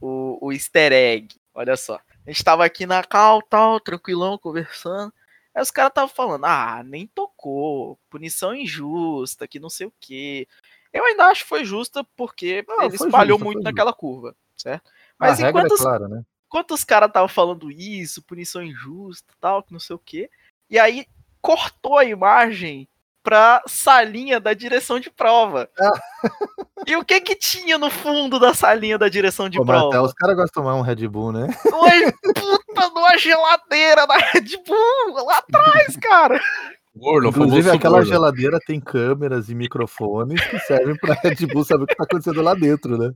o, 0.00 0.38
o 0.46 0.52
easter 0.52 0.92
egg. 0.92 1.34
Olha 1.54 1.76
só. 1.76 1.94
A 2.26 2.30
gente 2.30 2.42
tava 2.44 2.64
aqui 2.64 2.84
na 2.86 3.02
cal, 3.02 3.40
tal, 3.42 3.78
tranquilão, 3.80 4.36
conversando. 4.38 5.12
Aí 5.54 5.62
os 5.62 5.70
caras 5.70 5.90
estavam 5.90 6.08
falando, 6.08 6.46
ah, 6.46 6.82
nem 6.84 7.06
tocou, 7.06 7.98
punição 8.08 8.54
injusta, 8.54 9.46
que 9.46 9.60
não 9.60 9.68
sei 9.68 9.86
o 9.86 9.92
quê. 10.00 10.48
Eu 10.92 11.04
ainda 11.04 11.26
acho 11.26 11.42
que 11.42 11.48
foi 11.48 11.64
justa 11.64 12.04
porque 12.16 12.64
Não, 12.66 12.82
ele 12.84 12.94
espalhou 12.94 13.38
justa, 13.38 13.44
muito 13.44 13.62
naquela 13.62 13.92
curva, 13.92 14.34
certo? 14.62 14.90
a 15.18 15.26
Mas 15.26 15.38
regra 15.38 15.60
enquanto 15.62 15.72
é 15.72 15.74
os, 15.74 15.80
clara, 15.80 16.08
né? 16.08 16.22
enquanto 16.46 16.70
os 16.72 16.84
caras 16.84 17.08
estavam 17.08 17.28
falando 17.28 17.70
isso, 17.70 18.22
punição 18.22 18.62
injusta, 18.62 19.32
tal, 19.40 19.62
que 19.62 19.72
não 19.72 19.80
sei 19.80 19.96
o 19.96 19.98
quê, 19.98 20.30
e 20.70 20.78
aí 20.78 21.06
cortou 21.40 21.98
a 21.98 22.04
imagem 22.04 22.88
pra 23.22 23.62
salinha 23.66 24.40
da 24.40 24.52
direção 24.52 24.98
de 24.98 25.10
prova. 25.10 25.70
e 26.86 26.96
o 26.96 27.04
que 27.04 27.20
que 27.20 27.36
tinha 27.36 27.78
no 27.78 27.90
fundo 27.90 28.38
da 28.38 28.52
salinha 28.52 28.98
da 28.98 29.08
direção 29.08 29.48
de 29.48 29.58
Pô, 29.58 29.64
prova? 29.64 30.02
os 30.02 30.12
caras 30.12 30.36
gostam 30.36 30.62
de 30.62 30.68
tomar 30.68 30.74
um 30.74 30.82
Red 30.82 31.06
Bull, 31.08 31.32
né? 31.32 31.46
Uma 31.66 32.12
puta 32.34 32.90
de 32.90 32.98
uma 32.98 33.18
geladeira 33.18 34.06
da 34.06 34.16
Red 34.16 34.56
Bull 34.66 35.24
lá 35.24 35.38
atrás, 35.38 35.96
cara. 35.96 36.40
Gordo, 36.94 37.28
Inclusive, 37.28 37.70
aquela 37.70 37.98
gordo. 37.98 38.08
geladeira 38.08 38.58
tem 38.66 38.78
câmeras 38.78 39.48
e 39.48 39.54
microfones 39.54 40.44
que 40.46 40.58
servem 40.60 40.94
pra 40.96 41.14
Red 41.14 41.36
Bull 41.52 41.64
saber 41.64 41.84
o 41.84 41.86
que 41.86 41.96
tá 41.96 42.04
acontecendo 42.04 42.42
lá 42.42 42.54
dentro, 42.54 42.98
né? 42.98 43.12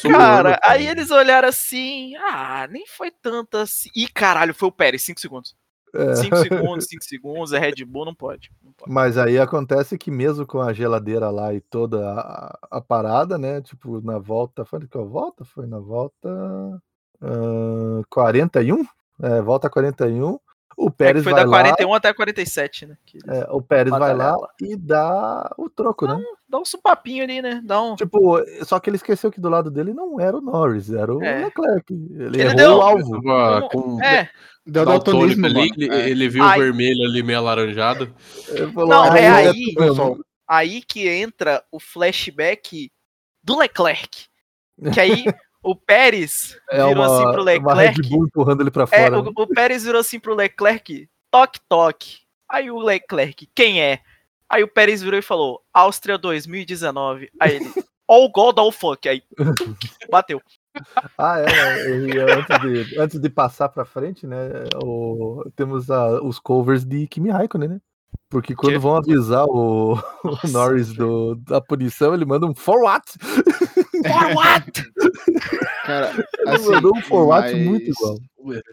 Sou 0.00 0.10
Cara, 0.10 0.50
gordo, 0.50 0.60
aí 0.64 0.86
eles 0.88 1.10
olharam 1.12 1.48
assim, 1.48 2.16
ah, 2.16 2.66
nem 2.68 2.84
foi 2.86 3.12
tanto 3.12 3.56
assim. 3.58 3.88
Ih, 3.94 4.08
caralho, 4.08 4.52
foi 4.52 4.68
o 4.68 4.72
Pérez, 4.72 5.02
5 5.04 5.20
segundos. 5.20 5.54
É. 5.94 6.16
5 6.16 6.36
segundos, 6.36 6.86
5 6.86 7.04
segundos, 7.04 7.52
é 7.52 7.58
Red 7.58 7.84
Bull, 7.84 8.06
não 8.06 8.14
pode. 8.14 8.50
Não 8.64 8.72
pode. 8.72 8.90
Mas 8.90 9.16
aí 9.16 9.38
acontece 9.38 9.96
que 9.96 10.10
mesmo 10.10 10.44
com 10.44 10.60
a 10.60 10.72
geladeira 10.72 11.30
lá 11.30 11.54
e 11.54 11.60
toda 11.60 12.12
a, 12.12 12.58
a 12.70 12.80
parada, 12.80 13.38
né? 13.38 13.60
Tipo, 13.60 14.00
na 14.00 14.18
volta. 14.18 14.64
Foi 14.64 14.80
que 14.86 14.98
a 14.98 15.02
volta? 15.02 15.44
Foi 15.44 15.66
na 15.66 15.78
volta. 15.78 16.28
ah, 17.20 18.02
41? 18.08 18.84
É, 19.22 19.40
volta 19.42 19.70
41. 19.70 20.40
O 20.76 20.86
É 20.86 20.90
que 20.90 20.96
Pérez 20.96 21.24
foi 21.24 21.32
vai 21.32 21.44
da 21.44 21.50
lá. 21.50 21.62
41 21.62 21.94
até 21.94 22.12
47, 22.14 22.86
né? 22.86 22.96
É, 23.28 23.46
o 23.50 23.60
Pérez 23.62 23.90
vai 23.96 24.14
lá 24.14 24.36
e 24.60 24.76
dá 24.76 25.50
o 25.58 25.68
troco, 25.68 26.06
né? 26.06 26.18
Dá 26.48 26.58
um 26.58 26.64
supapinho 26.64 27.22
ali, 27.24 27.40
né? 27.42 27.60
Dá 27.64 27.80
um. 27.82 27.94
Tipo, 27.94 28.38
só 28.64 28.78
que 28.80 28.88
ele 28.90 28.96
esqueceu 28.96 29.30
que 29.30 29.40
do 29.40 29.48
lado 29.48 29.70
dele 29.70 29.92
não 29.94 30.18
era 30.20 30.36
o 30.36 30.40
Norris, 30.40 30.90
era 30.92 31.14
o 31.14 31.22
É. 31.22 31.44
Leclerc. 31.44 31.92
Ele, 31.92 32.24
Ele 32.24 32.42
errou 32.42 32.56
deu- 32.56 32.76
o 32.76 32.80
alvo. 32.82 33.22
Tava 33.22 33.68
com 33.68 34.02
É, 34.02 34.28
deu 34.66 34.84
daltonismo, 34.84 35.46
ali, 35.46 35.70
ele, 35.76 35.94
É. 35.94 36.08
ele 36.10 36.28
viu 36.28 36.42
Ai. 36.44 36.58
o 36.58 36.62
vermelho 36.62 37.04
ali 37.08 37.22
meio 37.22 37.38
alaranjado. 37.38 38.14
Falou, 38.74 38.88
Não, 38.88 39.02
"Ah, 39.12 39.18
é 39.18 39.28
aí- 39.28 39.74
aí 40.48 40.82
que 40.82 41.08
entra 41.08 41.62
o 41.70 41.78
flashback 41.80 42.90
do 43.42 43.58
Leclerc. 43.58 44.26
Que 44.92 45.00
aí 45.00 45.24
o 45.62 45.76
Pérez 45.76 46.56
É 46.70 46.84
virou 46.86 47.04
uma, 47.04 47.06
assim 47.06 47.32
pro 47.32 47.42
uma 47.42 47.74
Red 47.74 47.86
Leclerc. 47.88 48.08
Bull 48.10 48.26
empurrando 48.26 48.60
ele 48.62 48.70
pra 48.70 48.84
É, 48.84 48.86
fora. 49.10 49.20
o, 49.20 49.32
o 49.34 49.46
Pérez 49.46 49.84
virou 49.84 50.00
assim 50.00 50.18
pro 50.18 50.34
Leclerc, 50.34 51.08
toque, 51.30 51.60
toque. 51.68 52.18
Aí 52.48 52.70
o 52.70 52.78
Leclerc, 52.78 53.48
quem 53.54 53.80
é? 53.82 54.00
Aí 54.48 54.62
o 54.62 54.68
Pérez 54.68 55.00
virou 55.02 55.18
e 55.18 55.22
falou, 55.22 55.62
Áustria 55.72 56.18
2019. 56.18 57.30
Aí 57.40 57.56
ele, 57.56 57.72
all 58.06 58.30
God, 58.30 58.58
all 58.58 58.70
fuck. 58.72 59.08
Aí, 59.08 59.22
bateu. 60.10 60.40
Ah, 61.16 61.38
é, 61.38 61.46
né? 61.46 62.06
E 62.08 62.18
antes 62.18 62.60
de, 62.90 62.98
antes 62.98 63.20
de 63.20 63.30
passar 63.30 63.68
pra 63.68 63.84
frente, 63.84 64.26
né? 64.26 64.64
o- 64.82 65.42
temos 65.54 65.90
a- 65.90 66.20
os 66.22 66.38
covers 66.38 66.84
de 66.84 67.06
Kimi 67.06 67.30
Raikkonen, 67.30 67.68
né? 67.68 67.80
Porque 68.30 68.54
quando 68.54 68.72
Quê? 68.74 68.78
vão 68.78 68.96
avisar 68.96 69.44
o, 69.46 69.92
o 69.94 70.48
Norris 70.50 70.92
do, 70.94 71.34
da 71.36 71.60
punição, 71.60 72.14
ele 72.14 72.24
manda 72.24 72.46
um 72.46 72.54
for 72.54 72.82
what? 72.82 73.04
For 73.20 74.34
what? 74.36 74.72
Cara, 75.84 76.10
Ele 76.38 76.50
assim, 76.50 76.70
mandou 76.70 76.96
um 76.96 77.00
for 77.02 77.26
what 77.26 77.52
mas- 77.52 77.64
muito 77.66 77.90
igual. 77.90 78.18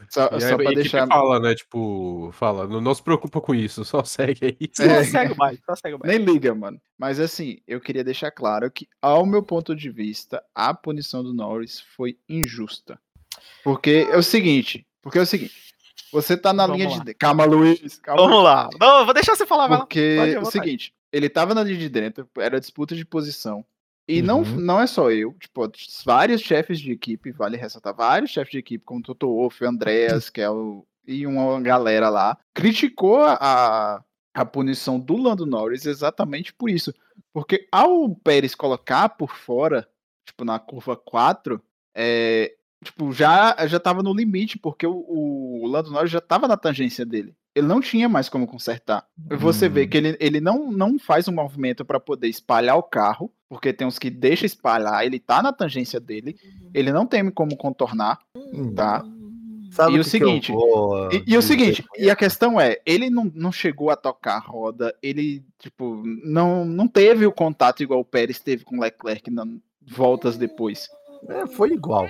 Só, 0.10 0.30
E 0.36 0.42
só 0.42 0.48
aí, 0.58 0.64
pra 0.64 0.72
deixar. 0.74 1.08
fala, 1.08 1.40
né? 1.40 1.54
Tipo, 1.56 2.32
fala, 2.34 2.68
não, 2.68 2.82
não 2.82 2.94
se 2.94 3.04
preocupa 3.04 3.40
com 3.40 3.54
isso, 3.54 3.86
só 3.86 4.04
segue 4.04 4.46
aí. 4.60 4.70
Só 4.74 4.84
É. 4.84 5.04
segue 5.04 5.36
mais, 5.38 5.60
só 5.66 5.76
segue 5.76 5.98
mais. 6.00 6.12
Nem 6.18 6.26
liga, 6.26 6.54
mano. 6.56 6.80
Mas 6.98 7.20
assim, 7.20 7.58
eu 7.68 7.80
queria 7.80 8.04
deixar 8.04 8.32
claro 8.32 8.70
que, 8.72 8.88
ao 9.02 9.26
meu 9.26 9.44
ponto 9.44 9.76
de 9.76 9.90
vista, 9.90 10.44
a 10.56 10.74
punição 10.74 11.24
do 11.24 11.34
Norris 11.34 11.80
foi 11.96 12.18
injusta. 12.28 13.00
Porque 13.64 14.08
é 14.12 14.18
o 14.18 14.24
seguinte, 14.24 14.86
porque 15.02 15.18
é 15.20 15.22
o 15.22 15.26
seguinte, 15.26 15.54
você 16.12 16.36
tá 16.36 16.52
na 16.52 16.66
Vamos 16.66 16.82
linha 16.84 16.98
lá. 16.98 17.04
de. 17.04 17.14
Calma, 17.14 17.46
Luiz. 17.46 18.00
Calma, 18.00 18.24
Vamos 18.24 18.44
lá. 18.44 18.70
Não, 18.80 19.00
eu 19.00 19.06
vou 19.06 19.14
deixar 19.14 19.36
você 19.36 19.46
falar, 19.46 19.68
vai 19.68 19.78
lá. 19.78 19.86
Porque 19.86 20.16
Pode, 20.18 20.32
à 20.36 20.40
é 20.40 20.42
o 20.42 20.46
seguinte, 20.46 20.94
ele 21.12 21.30
tava 21.30 21.54
na 21.54 21.64
linha 21.64 21.78
de 21.78 21.90
dentro, 21.90 22.28
era 22.38 22.60
disputa 22.60 22.96
de 22.96 23.06
posição. 23.06 23.64
E 24.12 24.22
não, 24.24 24.40
Uhum. 24.42 24.60
não 24.60 24.80
é 24.82 24.88
só 24.88 25.12
eu, 25.12 25.34
tipo, 25.34 25.72
vários 26.04 26.42
chefes 26.42 26.80
de 26.80 26.92
equipe, 26.92 27.32
vale 27.32 27.58
ressaltar, 27.58 27.94
vários 27.96 28.32
chefes 28.32 28.52
de 28.52 28.58
equipe, 28.58 28.84
como 28.84 29.00
o 29.02 29.04
Toto 29.04 29.28
Wolff, 29.28 29.64
Andreas, 29.64 30.30
que 30.30 30.42
é 30.42 30.50
o. 30.50 30.84
e 31.08 31.28
uma 31.28 31.62
galera 31.62 32.10
lá, 32.10 32.38
criticou 32.54 33.22
a, 33.24 34.04
a 34.34 34.46
punição 34.46 35.00
do 35.00 35.16
Lando 35.18 35.46
Norris 35.46 35.86
exatamente 35.86 36.54
por 36.54 36.70
isso. 36.70 36.94
Porque 37.34 37.68
ao 37.72 38.10
Pérez 38.16 38.56
colocar 38.56 39.10
por 39.10 39.36
fora, 39.36 39.88
tipo, 40.26 40.44
na 40.44 40.58
curva 40.58 40.96
4, 40.98 41.62
é, 41.96 42.56
tipo, 42.84 43.12
já, 43.12 43.56
já 43.68 43.80
tava 43.80 44.02
no 44.02 44.14
limite, 44.14 44.58
porque 44.58 44.88
o, 44.88 45.06
o 45.08 45.68
Lando 45.68 45.92
Norris 45.92 46.10
já 46.12 46.22
tava 46.22 46.48
na 46.48 46.58
tangência 46.58 47.06
dele. 47.06 47.36
Ele 47.56 47.68
não 47.68 47.82
tinha 47.82 48.08
mais 48.10 48.30
como 48.30 48.48
consertar. 48.48 49.06
Você 49.38 49.68
vê 49.70 49.84
Hum. 49.84 49.88
que 49.90 49.98
ele, 49.98 50.18
ele 50.20 50.40
não, 50.42 50.72
não 50.72 50.98
faz 50.98 51.28
um 51.28 51.32
movimento 51.34 51.84
para 51.86 52.00
poder 52.00 52.28
espalhar 52.28 52.78
o 52.78 52.84
carro, 52.84 53.32
porque 53.50 53.74
tem 53.74 53.88
uns 53.88 53.98
que 53.98 54.12
deixa 54.12 54.46
espalhar, 54.46 55.04
ele 55.04 55.20
tá 55.20 55.42
na 55.42 55.52
tangência 55.52 56.00
dele, 56.00 56.38
ele 56.74 56.92
não 56.92 57.06
tem 57.06 57.30
como 57.32 57.58
contornar, 57.58 58.20
tá? 58.76 59.04
Sabe 59.72 59.98
E 59.98 60.00
o 60.00 60.04
que 60.04 60.10
que 60.10 60.18
eu 60.18 60.28
seguinte, 60.28 60.52
vou 60.52 61.12
E, 61.12 61.24
e 61.28 61.38
o 61.38 61.42
seguinte, 61.42 61.84
e 61.98 62.10
a 62.10 62.16
questão 62.16 62.60
é, 62.60 62.80
ele 62.86 63.10
não, 63.10 63.32
não 63.36 63.52
chegou 63.52 63.90
a 63.90 63.96
tocar 63.96 64.38
a 64.38 64.40
roda, 64.40 64.96
ele, 65.02 65.44
tipo, 65.58 66.02
não, 66.24 66.64
não 66.66 66.88
teve 66.88 67.26
o 67.26 67.32
contato 67.32 67.84
igual 67.84 68.00
o 68.00 68.06
Pérez 68.06 68.40
teve 68.40 68.64
com 68.64 68.78
o 68.78 68.82
Leclerc 68.82 69.30
na, 69.30 69.46
voltas 69.88 70.38
depois. 70.38 70.90
É, 71.28 71.46
foi 71.48 71.74
igual. 71.74 72.08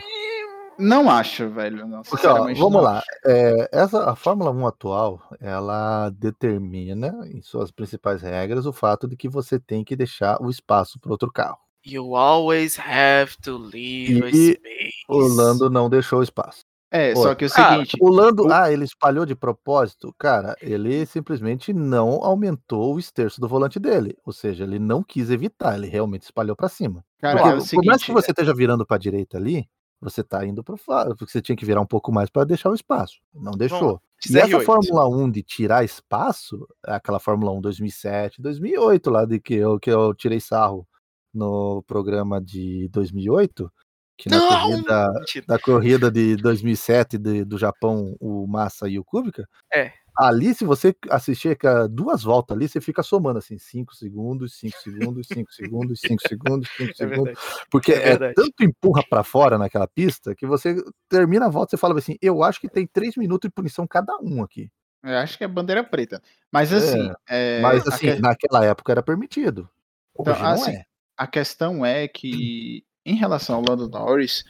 Não 0.80 1.10
acho, 1.10 1.50
velho. 1.50 1.86
Não, 1.88 2.02
Porque, 2.04 2.26
ó, 2.26 2.36
vamos 2.46 2.58
não 2.58 2.82
lá. 2.82 3.04
É, 3.26 3.70
essa, 3.72 4.10
a 4.10 4.16
Fórmula 4.16 4.50
1 4.52 4.66
atual, 4.68 5.22
ela 5.40 6.10
determina 6.10 7.28
em 7.28 7.42
suas 7.42 7.70
principais 7.72 8.22
regras 8.22 8.66
o 8.66 8.72
fato 8.74 9.08
de 9.08 9.16
que 9.18 9.28
você 9.28 9.60
tem 9.60 9.84
que 9.84 9.96
deixar 9.96 10.42
o 10.42 10.50
espaço 10.50 11.00
para 11.00 11.12
outro 11.12 11.32
carro. 11.32 11.58
You 11.86 12.16
always 12.16 12.78
have 12.80 13.36
to 13.44 13.58
leave 13.58 14.24
a 14.24 14.28
space. 14.30 14.94
O 15.08 15.20
Lando 15.20 15.70
não 15.70 15.90
deixou 15.90 16.22
espaço. 16.24 16.64
É, 16.92 17.14
Pô, 17.14 17.22
só 17.22 17.36
que 17.36 17.44
é 17.44 17.48
o 17.48 17.52
cara, 17.52 17.74
seguinte, 17.76 17.98
O 18.02 18.10
Lando, 18.10 18.48
O- 18.48 18.52
ah, 18.52 18.72
ele 18.72 18.84
espalhou 18.84 19.26
de 19.26 19.36
propósito? 19.36 20.14
Cara, 20.18 20.56
ele 20.60 21.06
simplesmente 21.06 21.72
não 21.72 22.24
aumentou 22.24 22.96
o 22.96 23.00
esterço 23.00 23.40
do 23.40 23.48
volante 23.48 23.80
dele. 23.80 24.18
Ou 24.26 24.34
seja, 24.34 24.64
ele 24.64 24.80
não 24.80 25.04
quis 25.04 25.30
evitar, 25.30 25.76
ele 25.78 25.88
realmente 25.88 26.24
espalhou 26.24 26.56
para 26.56 26.68
cima. 26.68 27.06
cara, 27.20 27.38
Porque, 27.38 27.50
é 27.50 27.52
o 27.54 27.66
por 27.68 27.86
mais 27.86 28.02
que 28.02 28.08
seguinte, 28.08 28.24
você 28.24 28.32
esteja 28.32 28.54
virando 28.56 28.86
para 28.86 28.98
direita 28.98 29.38
ali, 29.38 29.68
você 30.02 30.24
tá 30.24 30.46
indo 30.46 30.64
para 30.64 30.78
fora, 30.78 31.16
porque 31.16 31.32
você 31.32 31.42
tinha 31.42 31.56
que 31.56 31.66
virar 31.66 31.82
um 31.82 31.86
pouco 31.86 32.12
mais 32.12 32.30
para 32.30 32.46
deixar 32.46 32.70
o 32.70 32.76
espaço. 32.76 33.20
Não 33.34 33.52
deixou. 33.52 34.02
E 34.30 34.38
essa 34.38 34.48
CR8. 34.58 34.64
Fórmula 34.66 35.08
1 35.08 35.32
de 35.32 35.44
tirar 35.44 35.84
espaço, 35.84 36.68
é 36.86 36.94
aquela 36.94 37.20
Fórmula 37.20 37.52
1 37.54 37.62
2007, 37.62 38.42
2008, 38.42 39.10
lá 39.10 39.26
de 39.26 39.40
que 39.40 39.54
eu, 39.56 39.80
que 39.80 39.90
eu 39.92 40.14
tirei 40.14 40.40
sarro 40.40 40.88
no 41.34 41.84
programa 41.84 42.42
de 42.42 42.88
2008, 42.90 43.72
que 44.18 44.30
na 44.30 44.38
Não! 44.38 44.48
corrida, 44.72 45.14
Mentira. 45.14 45.46
da 45.48 45.60
corrida 45.60 46.12
de 46.12 46.36
2007 46.38 47.18
de- 47.18 47.46
do 47.46 47.58
Japão, 47.58 48.16
o 48.20 48.46
Massa 48.48 48.90
e 48.90 49.00
o 49.00 49.06
Kubica. 49.06 49.48
É. 49.74 49.94
Ali, 50.22 50.54
se 50.54 50.66
você 50.66 50.94
assistir 51.10 51.58
duas 51.90 52.24
voltas 52.24 52.58
ali, 52.58 52.68
você 52.68 52.82
fica 52.82 53.02
somando 53.02 53.40
assim, 53.40 53.58
5 53.58 53.96
segundos, 53.96 54.54
5 54.60 54.78
segundos, 54.82 55.28
5 55.30 55.50
segundos, 55.54 56.02
5 56.02 56.28
segundos, 56.28 56.70
5 56.76 56.90
É 56.92 56.94
segundos. 56.94 57.24
verdade. 57.26 57.40
Porque 57.72 57.94
É 57.94 58.10
é, 58.12 58.34
tanto 58.34 58.62
empurra 58.62 59.02
pra 59.10 59.24
fora 59.24 59.58
naquela 59.58 59.88
pista 59.88 60.36
que 60.36 60.46
você 60.46 60.76
termina 61.08 61.46
a 61.46 61.50
volta 61.50 61.76
e 61.76 61.80
fala 61.80 61.98
assim: 61.98 62.18
eu 62.22 62.44
acho 62.44 62.60
que 62.60 62.68
tem 62.68 62.86
3 62.86 63.16
minutos 63.16 63.48
de 63.50 63.54
punição 63.54 63.88
cada 63.88 64.18
um 64.22 64.44
aqui. 64.44 64.70
eu 65.04 65.18
acho 65.20 65.38
que 65.38 65.46
é 65.46 65.48
bandeira 65.48 65.86
preta. 65.86 66.22
Mas 66.52 66.74
assim, 66.74 67.10
é, 67.30 67.62
Mas 67.62 67.88
assim, 67.88 68.14
que- 68.16 68.22
naquela 68.22 68.66
época 68.66 68.92
era 68.92 69.02
permitido. 69.02 69.70
Hoje 70.14 70.32
Então, 70.32 70.44
não 70.44 70.52
assim, 70.52 70.72
é. 70.72 70.84
a 71.16 71.26
questão 71.28 71.86
é 71.86 72.10
que, 72.10 72.84
em 73.06 73.16
relação 73.16 73.56
ao 73.56 73.64
Lando 73.70 73.88
Norris, 73.88 74.44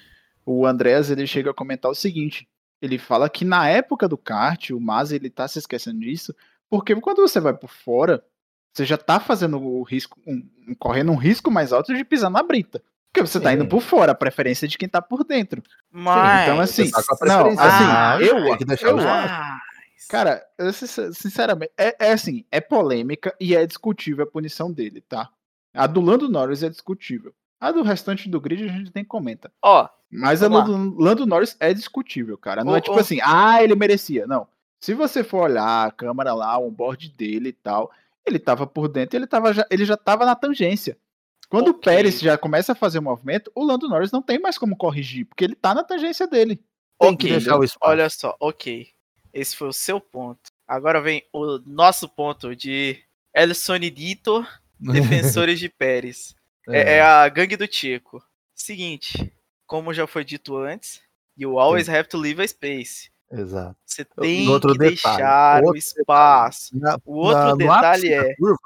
o 0.43 0.65
Andreas 0.65 1.11
ele 1.11 1.27
chega 1.27 1.51
a 1.51 1.53
comentar 1.53 1.91
o 1.91 1.95
seguinte: 1.95 2.48
ele 2.81 2.97
fala 2.97 3.29
que 3.29 3.43
na 3.45 3.67
época 3.67 4.07
do 4.07 4.17
kart, 4.17 4.69
o 4.71 4.79
Masi 4.79 5.15
ele 5.15 5.29
tá 5.29 5.47
se 5.47 5.59
esquecendo 5.59 5.99
disso, 5.99 6.33
porque 6.69 6.95
quando 6.95 7.21
você 7.21 7.39
vai 7.39 7.53
por 7.53 7.69
fora, 7.69 8.23
você 8.73 8.85
já 8.85 8.97
tá 8.97 9.19
fazendo 9.19 9.61
o 9.61 9.83
risco, 9.83 10.19
um, 10.25 10.47
um- 10.67 10.75
correndo 10.75 11.11
um 11.11 11.15
risco 11.17 11.49
mais 11.51 11.73
alto 11.73 11.93
de 11.93 12.03
pisar 12.05 12.29
na 12.29 12.43
brita. 12.43 12.81
Porque 13.11 13.27
você 13.27 13.39
tá 13.39 13.49
Sim. 13.49 13.55
indo 13.55 13.67
por 13.67 13.81
fora, 13.81 14.11
a 14.11 14.15
preferência 14.15 14.65
é 14.65 14.69
de 14.69 14.77
quem 14.77 14.87
tá 14.87 15.01
por 15.01 15.23
dentro. 15.23 15.63
Mas. 15.91 16.43
então, 16.43 16.59
assim, 16.59 16.91
tá 16.91 17.01
não, 17.23 17.47
assim, 17.47 17.85
mas 17.85 18.27
eu, 18.27 18.57
que 18.57 18.65
deixar 18.65 18.89
eu 18.89 18.97
mas- 18.97 19.59
Cara, 20.07 20.43
eu, 20.57 20.71
sincer- 20.73 21.13
sinceramente, 21.13 21.71
é, 21.77 22.07
é 22.07 22.11
assim, 22.11 22.45
é 22.51 22.61
polêmica 22.61 23.35
e 23.39 23.55
é 23.55 23.65
discutível 23.65 24.23
a 24.23 24.27
punição 24.27 24.71
dele, 24.71 25.01
tá? 25.01 25.29
A 25.73 25.85
do 25.85 26.01
Lando 26.01 26.29
Norris 26.29 26.63
é 26.63 26.69
discutível. 26.69 27.33
A 27.59 27.71
do 27.71 27.81
restante 27.81 28.29
do 28.29 28.39
grid 28.39 28.63
a 28.63 28.67
gente 28.71 28.91
nem 28.95 29.03
comenta. 29.03 29.51
Ó, 29.61 29.87
Mas 30.09 30.41
a 30.41 30.47
Vamos 30.47 30.65
do 30.95 31.01
Lando 31.01 31.25
Norris 31.25 31.55
é 31.59 31.73
discutível, 31.73 32.37
cara. 32.37 32.63
Não 32.63 32.73
Ô, 32.73 32.75
é 32.77 32.81
tipo 32.81 32.95
ô. 32.95 32.99
assim, 32.99 33.19
ah, 33.23 33.61
ele 33.63 33.75
merecia. 33.75 34.25
Não. 34.25 34.47
Se 34.79 34.93
você 34.93 35.23
for 35.23 35.43
olhar 35.43 35.87
a 35.87 35.91
câmera 35.91 36.33
lá, 36.33 36.57
o 36.57 36.71
board 36.71 37.09
dele 37.09 37.49
e 37.49 37.53
tal, 37.53 37.91
ele 38.25 38.39
tava 38.39 38.65
por 38.65 38.87
dentro, 38.87 39.17
ele, 39.17 39.27
tava 39.27 39.53
já, 39.53 39.65
ele 39.69 39.83
já 39.83 39.97
tava 39.97 40.25
na 40.25 40.35
tangência. 40.35 40.97
Quando 41.49 41.67
o 41.67 41.71
Ok. 41.71 41.81
Pérez 41.91 42.19
já 42.19 42.37
começa 42.37 42.71
a 42.71 42.75
fazer 42.75 42.99
o 42.99 43.03
movimento, 43.03 43.51
o 43.55 43.63
Lando 43.65 43.89
Norris 43.89 44.11
não 44.11 44.21
tem 44.21 44.39
mais 44.39 44.57
como 44.57 44.77
corrigir, 44.77 45.25
porque 45.25 45.43
ele 45.43 45.55
tá 45.55 45.73
na 45.73 45.83
tangência 45.83 46.27
dele. 46.27 46.63
Tem 46.99 47.09
ok. 47.09 47.37
o. 47.37 47.65
Olha 47.81 48.09
só, 48.09 48.35
ok. 48.39 48.87
Esse 49.33 49.55
foi 49.55 49.67
o 49.67 49.73
seu 49.73 49.99
ponto. 49.99 50.39
Agora 50.67 51.01
vem 51.01 51.23
o 51.33 51.59
nosso 51.65 52.07
ponto 52.07 52.55
de 52.55 52.99
El 53.33 53.53
Sonidito, 53.55 54.45
defensores 54.79 55.59
de 55.59 55.69
Pérez. 55.69 56.35
É, 56.71 56.95
é 56.97 57.01
a 57.01 57.27
gangue 57.29 57.57
do 57.57 57.67
Tico. 57.67 58.23
Seguinte, 58.55 59.33
como 59.65 59.93
já 59.93 60.05
foi 60.07 60.23
dito 60.23 60.57
antes, 60.57 61.01
you 61.37 61.57
always 61.59 61.87
have 61.89 62.07
to 62.09 62.17
leave 62.17 62.41
a 62.41 62.47
space. 62.47 63.09
Exato. 63.31 63.75
Você 63.85 64.03
tem 64.05 64.47
outro 64.49 64.73
que 64.73 64.79
detalhe, 64.79 64.95
deixar 64.95 65.63
o 65.63 65.75
espaço. 65.75 66.77
Na- 66.77 66.97
O 67.05 67.15
outro 67.17 67.55
na- 67.55 67.55
detalhe 67.55 68.11
é, 68.13 68.35
curva, 68.35 68.57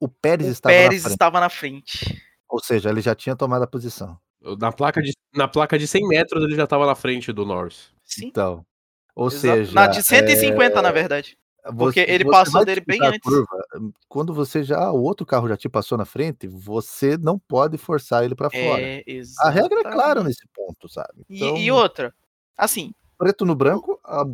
o 0.00 0.08
Pérez 0.08 0.48
o 0.48 0.52
estava 0.52 0.72
Pérez 0.74 1.02
na 1.02 1.08
frente. 1.08 1.12
estava 1.14 1.40
na 1.40 1.48
frente. 1.48 2.22
Ou 2.48 2.62
seja, 2.62 2.90
ele 2.90 3.00
já 3.00 3.14
tinha 3.14 3.34
tomado 3.34 3.62
a 3.62 3.66
posição. 3.66 4.18
Na 4.58 4.72
placa, 4.72 5.00
de, 5.02 5.12
na 5.34 5.46
placa 5.48 5.78
de 5.78 5.86
100 5.86 6.06
metros 6.08 6.42
ele 6.44 6.54
já 6.56 6.66
tava 6.66 6.84
na 6.86 6.94
frente 6.94 7.32
do 7.32 7.44
Norris. 7.46 7.90
Sim. 8.04 8.26
Então, 8.26 8.64
ou 9.14 9.28
exato. 9.28 9.40
seja, 9.40 9.72
na 9.74 9.86
de 9.86 10.02
150, 10.02 10.82
na 10.82 10.90
verdade. 10.90 11.38
Porque 11.76 12.00
ele 12.00 12.24
passou 12.24 12.64
dele 12.64 12.82
bem 12.84 13.00
antes. 13.02 13.20
curva, 13.20 13.64
quando 14.08 14.34
você 14.34 14.64
já, 14.64 14.90
o 14.90 15.02
outro 15.02 15.24
carro 15.24 15.48
já 15.48 15.56
te 15.56 15.68
passou 15.68 15.96
na 15.96 16.04
frente, 16.04 16.48
você 16.48 17.16
não 17.16 17.38
pode 17.38 17.78
forçar 17.78 18.24
ele 18.24 18.34
para 18.34 18.50
fora. 18.50 18.82
É, 18.82 19.04
A 19.40 19.50
regra 19.50 19.80
é 19.80 19.82
clara 19.84 20.24
nesse 20.24 20.46
ponto, 20.52 20.88
sabe? 20.88 21.24
E, 21.28 21.36
Então, 21.36 21.56
e 21.56 21.70
outra, 21.70 22.14
assim, 22.56 22.92
preto 23.16 23.44
no 23.44 23.54
branco, 23.54 24.00
a, 24.04 24.24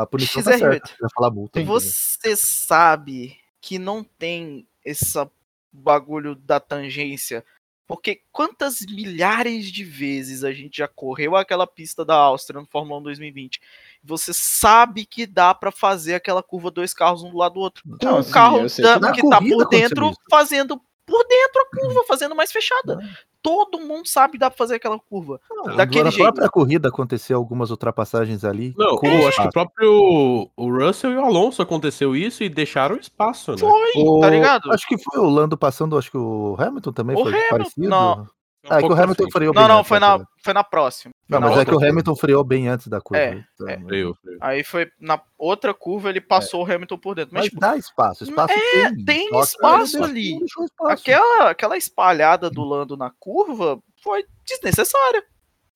a 0.00 0.06
punição 0.06 0.42
tá 0.42 0.52
XR8. 0.52 0.58
certa. 0.58 0.90
Já 1.00 1.08
falar 1.14 1.30
multa. 1.30 1.62
você 1.62 2.34
sabe 2.36 3.36
que 3.60 3.78
não 3.78 4.02
tem 4.02 4.66
essa 4.84 5.30
bagulho 5.72 6.34
da 6.34 6.58
tangência. 6.58 7.44
Porque 7.86 8.22
quantas 8.32 8.80
milhares 8.80 9.66
de 9.70 9.84
vezes 9.84 10.44
a 10.44 10.52
gente 10.52 10.78
já 10.78 10.88
correu 10.88 11.36
aquela 11.36 11.66
pista 11.66 12.04
da 12.04 12.14
Áustria 12.14 12.60
no 12.60 12.66
Fórmula 12.66 13.00
1 13.00 13.02
2020? 13.02 13.60
Você 14.02 14.32
sabe 14.32 15.04
que 15.04 15.26
dá 15.26 15.52
pra 15.54 15.70
fazer 15.70 16.14
aquela 16.14 16.42
curva 16.42 16.70
dois 16.70 16.94
carros 16.94 17.22
um 17.22 17.30
do 17.30 17.36
lado 17.38 17.54
do 17.54 17.60
outro. 17.60 17.82
Com 18.00 18.06
Não, 18.06 18.18
o 18.20 18.22
sim, 18.22 18.32
carro 18.32 18.58
da- 18.60 19.12
que 19.12 19.20
que 19.20 19.28
tá 19.28 19.40
por 19.40 19.68
dentro 19.68 20.12
fazendo 20.30 20.80
por 21.04 21.26
dentro 21.26 21.60
a 21.60 21.66
curva, 21.80 22.04
fazendo 22.06 22.34
mais 22.34 22.50
fechada. 22.52 22.98
Todo 23.42 23.80
mundo 23.80 24.06
sabe 24.06 24.38
dá 24.38 24.48
pra 24.48 24.56
fazer 24.56 24.76
aquela 24.76 24.98
curva. 24.98 25.40
Não, 25.50 25.76
daquele 25.76 26.04
na 26.04 26.10
jeito. 26.10 26.22
própria 26.22 26.48
corrida 26.48 26.88
aconteceu 26.88 27.36
algumas 27.36 27.70
ultrapassagens 27.70 28.44
ali. 28.44 28.72
Não, 28.78 28.96
com 28.96 29.08
o- 29.08 29.26
acho 29.26 29.42
que 29.42 29.48
o 29.48 29.50
próprio 29.50 30.50
o 30.56 30.70
Russell 30.70 31.10
e 31.12 31.16
o 31.16 31.24
Alonso 31.24 31.60
aconteceu 31.60 32.14
isso 32.14 32.44
e 32.44 32.48
deixaram 32.48 32.96
espaço, 32.96 33.50
né? 33.52 33.58
Foi, 33.58 33.90
O- 33.96 34.20
tá 34.20 34.30
ligado? 34.30 34.70
Acho 34.72 34.86
que 34.86 34.96
foi 34.96 35.18
o 35.20 35.28
Lando 35.28 35.56
passando, 35.58 35.98
acho 35.98 36.10
que 36.10 36.16
o 36.18 36.54
Hamilton 36.58 36.92
também 36.92 37.16
O 37.16 37.22
foi 37.22 37.32
Hamilton, 37.32 37.48
parecido. 37.50 37.88
não. 37.88 38.26
Ah, 38.70 38.78
é 38.78 38.80
que 38.80 38.86
o 38.86 38.92
Hamilton 38.92 39.30
freou 39.30 39.52
bem 39.52 39.60
Não, 39.62 39.68
não, 39.68 39.78
antes 39.78 39.88
foi 39.88 39.98
da 40.00 40.06
na, 40.06 40.12
curva. 40.18 40.30
foi 40.44 40.54
na 40.54 40.64
próxima. 40.64 41.12
Não, 41.28 41.40
Na 41.40 41.48
mas 41.48 41.58
é 41.58 41.64
que 41.64 41.74
o. 41.74 41.78
Hamilton 41.84 42.14
freou 42.16 42.44
bem 42.44 42.68
antes 42.68 42.86
da 42.86 43.00
curva. 43.00 43.22
É, 43.22 43.44
então- 43.54 43.68
é. 43.68 43.80
Freio, 43.80 44.14
freio. 44.22 44.38
Aí 44.40 44.62
foi 44.62 44.88
na 45.00 45.20
outra 45.36 45.74
curva, 45.74 46.08
ele 46.10 46.20
passou 46.20 46.62
o 46.64 46.70
Hamilton 46.72 46.98
por 46.98 47.14
dentro. 47.16 47.34
Mas, 47.34 47.42
Mas 47.44 47.48
tipo, 47.50 47.60
dá 47.60 47.76
espaço, 47.76 48.24
espaço 48.24 48.54
tem. 48.54 49.04
tem 49.04 49.30
que 49.30 49.36
espaço 49.38 49.96
ele 49.96 50.04
ali. 50.04 50.30
não 50.32 50.38
deixou 50.40 50.64
espaço. 50.64 50.92
aquela, 50.92 51.50
aquela 51.50 51.76
espalhada 51.76 52.48
do 52.48 52.62
Lando 52.62 52.96
na 52.96 53.10
curva 53.18 53.80
foi 54.02 54.24
desnecessária. 54.46 55.24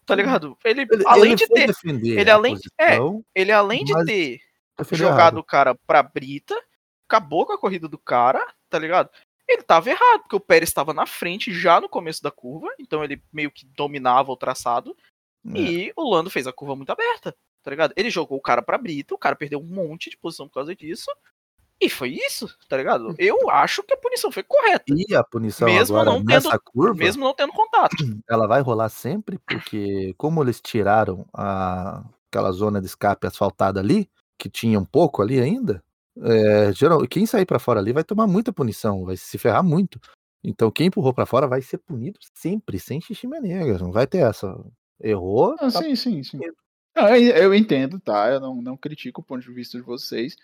Tá 0.04 0.14
ligado? 0.14 0.56
Ele, 0.64 0.82
Ele, 0.82 1.02
além 1.04 1.24
ele 1.32 1.34
de 1.34 1.48
ter, 1.48 1.66
defender 1.66 2.20
ele 2.20 2.30
além- 2.30 2.56
é, 2.78 2.90
posição, 2.98 3.24
ele 3.34 3.50
além 3.50 3.82
de 3.84 3.92
ter 4.04 4.40
jogado 4.92 5.18
errado. 5.18 5.38
o 5.38 5.42
cara 5.44 5.74
pra 5.84 6.00
brita, 6.00 6.54
acabou 7.08 7.44
com 7.44 7.52
a 7.52 7.58
corrida 7.58 7.88
do 7.88 7.98
cara, 7.98 8.46
tá 8.70 8.78
ligado? 8.78 9.10
Ele 9.48 9.62
tava 9.62 9.90
errado, 9.90 10.20
porque 10.22 10.36
o 10.36 10.40
Pérez 10.40 10.68
estava 10.68 10.92
na 10.92 11.06
frente 11.06 11.52
já 11.52 11.80
no 11.80 11.88
começo 11.88 12.22
da 12.22 12.30
curva, 12.30 12.68
então 12.78 13.04
ele 13.04 13.22
meio 13.32 13.50
que 13.50 13.64
dominava 13.76 14.32
o 14.32 14.36
traçado. 14.36 14.96
É. 15.54 15.58
E 15.58 15.92
o 15.96 16.10
Lando 16.10 16.30
fez 16.30 16.46
a 16.46 16.52
curva 16.52 16.74
muito 16.74 16.90
aberta, 16.90 17.34
tá 17.62 17.70
ligado? 17.70 17.92
Ele 17.96 18.10
jogou 18.10 18.36
o 18.38 18.42
cara 18.42 18.60
pra 18.62 18.76
brita, 18.78 19.14
o 19.14 19.18
cara 19.18 19.36
perdeu 19.36 19.60
um 19.60 19.64
monte 19.64 20.10
de 20.10 20.16
posição 20.16 20.48
por 20.48 20.54
causa 20.54 20.74
disso. 20.74 21.10
E 21.80 21.90
foi 21.90 22.08
isso, 22.14 22.48
tá 22.68 22.76
ligado? 22.78 23.14
Eu 23.18 23.50
acho 23.50 23.82
que 23.82 23.92
a 23.92 23.96
punição 23.98 24.32
foi 24.32 24.42
correta, 24.42 24.84
E 24.88 25.14
a 25.14 25.22
punição 25.22 25.68
Mesmo 25.68 25.94
agora 25.96 26.10
não 26.10 26.24
tendo- 26.24 26.28
nessa 26.44 26.58
curva, 26.58 26.94
mesmo 26.94 27.22
não 27.22 27.34
tendo 27.34 27.52
contato. 27.52 27.90
ela 28.28 28.46
vai 28.46 28.62
rolar 28.62 28.88
sempre, 28.88 29.38
porque 29.46 30.14
como 30.16 30.42
eles 30.42 30.58
tiraram 30.60 31.26
a, 31.34 32.02
aquela 32.30 32.50
zona 32.50 32.80
de 32.80 32.86
escape 32.86 33.26
asfaltada 33.26 33.78
ali, 33.78 34.08
que 34.38 34.48
tinha 34.48 34.80
um 34.80 34.84
pouco 34.86 35.20
ali 35.20 35.38
ainda, 35.38 35.84
é, 36.22 36.72
geral, 36.72 37.06
quem 37.06 37.26
sair 37.26 37.44
pra 37.44 37.58
fora 37.58 37.80
ali 37.80 37.92
vai 37.92 38.04
tomar 38.04 38.26
muita 38.26 38.52
punição, 38.52 39.04
vai 39.04 39.16
se 39.16 39.36
ferrar 39.38 39.62
muito. 39.62 40.00
Então 40.42 40.70
quem 40.70 40.86
empurrou 40.86 41.12
pra 41.12 41.26
fora 41.26 41.46
vai 41.46 41.60
ser 41.60 41.78
punido 41.78 42.18
sempre, 42.34 42.78
sem 42.78 43.00
xixi 43.00 43.26
negra, 43.26 43.78
não 43.78 43.92
vai 43.92 44.06
ter 44.06 44.18
essa. 44.18 44.58
Errou, 45.02 45.54
Ah, 45.58 45.70
tá 45.70 45.82
sim, 45.82 45.94
sim, 45.94 46.22
sim. 46.22 46.40
Não, 46.94 47.14
eu, 47.14 47.54
entendo, 47.54 48.00
tá? 48.00 48.30
Eu 48.30 48.40
não, 48.40 48.62
não 48.62 48.76
critico 48.76 49.20
o 49.20 49.24
ponto 49.24 49.42
de 49.42 49.52
vista 49.52 49.76
de 49.76 49.84
vocês, 49.84 50.34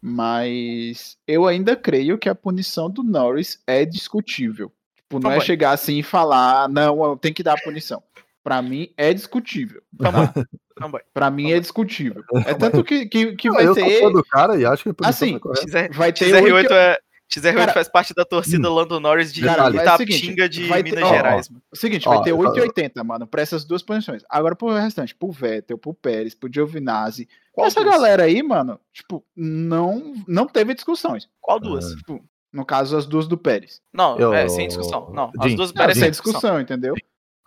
mas 0.00 1.18
eu 1.26 1.46
ainda 1.46 1.76
creio 1.76 2.16
que 2.16 2.28
a 2.28 2.34
punição 2.34 2.88
do 2.88 3.02
Norris 3.02 3.62
é 3.66 3.84
discutível. 3.84 4.72
Tipo, 4.96 5.18
não 5.18 5.30
é 5.30 5.34
Também. 5.34 5.46
chegar 5.46 5.72
assim 5.72 5.98
e 5.98 6.02
falar, 6.02 6.68
não, 6.70 7.16
tenho 7.18 7.34
que 7.34 7.42
dar 7.42 7.54
a 7.54 7.62
punição. 7.62 8.02
Pra 8.42 8.62
mim 8.62 8.90
é 8.96 9.12
discutível. 9.12 9.82
Também. 9.98 10.22
Também. 10.78 11.00
Pra 11.12 11.30
mim 11.30 11.52
é 11.52 11.60
discutível. 11.60 12.22
É 12.46 12.54
tanto 12.54 12.82
que, 12.84 13.06
que, 13.06 13.34
que 13.36 13.48
Não, 13.48 13.54
vai 13.54 13.66
eu 13.66 13.74
ter. 13.74 14.00
fã 14.00 14.10
do 14.12 14.24
cara 14.24 14.56
e 14.56 14.64
acho 14.64 14.82
que 14.84 14.90
Assim. 15.04 15.38
XR, 15.56 15.92
Vai 15.96 16.12
ter 16.12 16.26
XR8 16.26 16.52
oito- 16.54 16.72
é. 16.72 16.98
XR8 17.30 17.54
Cara, 17.56 17.72
faz 17.74 17.88
parte 17.90 18.14
da 18.14 18.24
torcida 18.24 18.70
Lando 18.70 18.98
Norris 18.98 19.30
de 19.34 19.42
Cara, 19.42 19.64
é 19.64 19.66
o 19.70 19.74
Itapitinga 19.82 20.44
seguinte, 20.44 20.48
de 20.48 20.66
vai 20.66 20.82
ter- 20.82 20.90
Minas 20.94 21.04
ó, 21.04 21.06
ó, 21.08 21.14
Gerais. 21.14 21.48
mano. 21.50 21.62
O 21.70 21.76
seguinte, 21.76 22.08
Ó, 22.08 22.14
vai 22.14 22.22
ter 22.22 22.30
eu 22.30 22.36
falo- 22.38 22.48
8,80, 22.54 23.04
mano, 23.04 23.26
pra 23.26 23.42
essas 23.42 23.64
duas 23.66 23.82
posições. 23.82 24.22
Agora 24.30 24.56
pro 24.56 24.68
restante, 24.72 25.14
pro 25.14 25.30
Vettel, 25.30 25.76
pro 25.76 25.92
Pérez, 25.92 26.34
pro 26.34 26.48
Giovinazzi. 26.50 27.28
Qual 27.52 27.66
essa 27.66 27.82
duas? 27.82 27.94
galera 27.96 28.22
aí, 28.22 28.42
mano, 28.42 28.80
tipo, 28.94 29.22
não, 29.36 30.14
não 30.26 30.46
teve 30.46 30.72
discussões. 30.72 31.28
Qual 31.40 31.60
duas? 31.60 31.92
Tipo, 31.96 32.24
no 32.50 32.64
caso, 32.64 32.96
as 32.96 33.04
duas 33.04 33.28
do 33.28 33.36
Pérez. 33.36 33.82
Não, 33.92 34.18
Eu- 34.18 34.32
é 34.32 34.48
sem 34.48 34.66
discussão. 34.66 35.10
Não, 35.12 35.30
as 35.38 35.54
duas 35.54 35.70
Não, 35.74 35.80
merecem 35.82 36.04
sem 36.04 36.10
discussão. 36.10 36.40
discussão, 36.40 36.60
entendeu? 36.62 36.94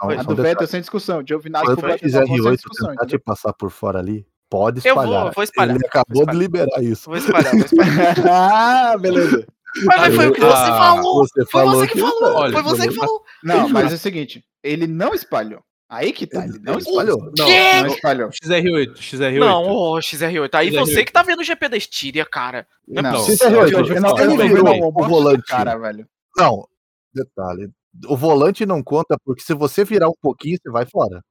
Então, 0.03 0.09
Foi. 0.09 0.17
A 0.17 0.23
do. 0.23 0.35
Vettel 0.43 0.67
sem 0.67 0.79
discussão. 0.81 1.23
Giovinazzi 1.25 1.65
Quando 1.65 1.81
Vettel 1.81 2.09
sem 2.09 2.21
XR8 2.25 2.51
discussão, 2.55 2.89
tentar 2.89 3.05
te 3.05 3.19
passar 3.19 3.53
por 3.53 3.69
fora 3.69 3.99
ali, 3.99 4.25
pode 4.49 4.81
Eu 4.85 4.95
vou, 4.95 5.03
espalhar. 5.03 5.31
vou 5.33 5.43
espalhar. 5.43 5.75
Ele 5.75 5.85
acabou 5.85 6.05
vou 6.15 6.25
de 6.25 6.31
espalhar. 6.31 6.41
liberar 6.41 6.83
isso. 6.83 7.05
Vou 7.09 7.17
espalhar, 7.17 7.51
vou 7.51 7.65
espalhar. 7.65 8.15
ah, 8.29 8.97
beleza. 8.97 9.47
Mas, 9.85 10.15
foi 10.15 10.27
o 10.27 10.33
que 10.33 10.41
você 10.41 10.51
Ah, 10.53 10.77
falou! 10.77 11.25
Você 11.25 11.45
Foi 11.45 11.61
falou 11.63 11.79
você 11.79 11.87
que 11.87 11.99
falou! 11.99 12.35
olha, 12.35 12.51
Foi 12.51 12.61
você 12.61 12.87
que 12.89 12.93
falou! 12.95 13.23
Não, 13.41 13.69
mas 13.69 13.91
é 13.91 13.95
o 13.95 13.97
seguinte, 13.97 14.43
ele 14.61 14.85
não 14.85 15.13
espalhou. 15.13 15.61
Aí 15.89 16.11
que 16.13 16.25
tá, 16.27 16.45
ele 16.45 16.57
não 16.59 16.77
espalhou. 16.77 17.17
Não, 17.37 17.81
não 17.83 17.87
espalhou. 17.87 18.29
XR8, 18.29 18.93
XR8. 18.95 19.39
Não, 19.39 19.63
ô, 19.69 19.97
XR8. 19.99 20.49
Aí 20.53 20.71
XR8. 20.71 20.79
você 20.79 21.05
que 21.05 21.11
tá 21.11 21.21
vendo 21.21 21.39
o 21.39 21.43
GP 21.43 21.67
da 21.69 21.75
Estíria, 21.77 22.25
cara. 22.25 22.65
Não, 22.87 23.01
Não, 23.01 23.19
se 23.19 23.33
XR8, 23.37 23.71
eu, 23.71 23.95
eu 23.95 24.01
não 24.01 24.17
ele 24.17 24.23
eu 24.33 24.37
não 24.37 24.47
virou 24.47 24.73
vi, 24.73 24.79
não, 24.79 24.87
o 24.87 24.91
volante. 24.91 25.43
Cara, 25.47 25.77
velho. 25.77 26.07
Não, 26.37 26.65
detalhe. 27.13 27.69
O 28.07 28.15
volante 28.15 28.65
não 28.65 28.81
conta, 28.81 29.17
porque 29.23 29.41
se 29.41 29.53
você 29.53 29.83
virar 29.83 30.09
um 30.09 30.15
pouquinho, 30.21 30.57
você 30.61 30.71
vai 30.71 30.85
fora. 30.85 31.21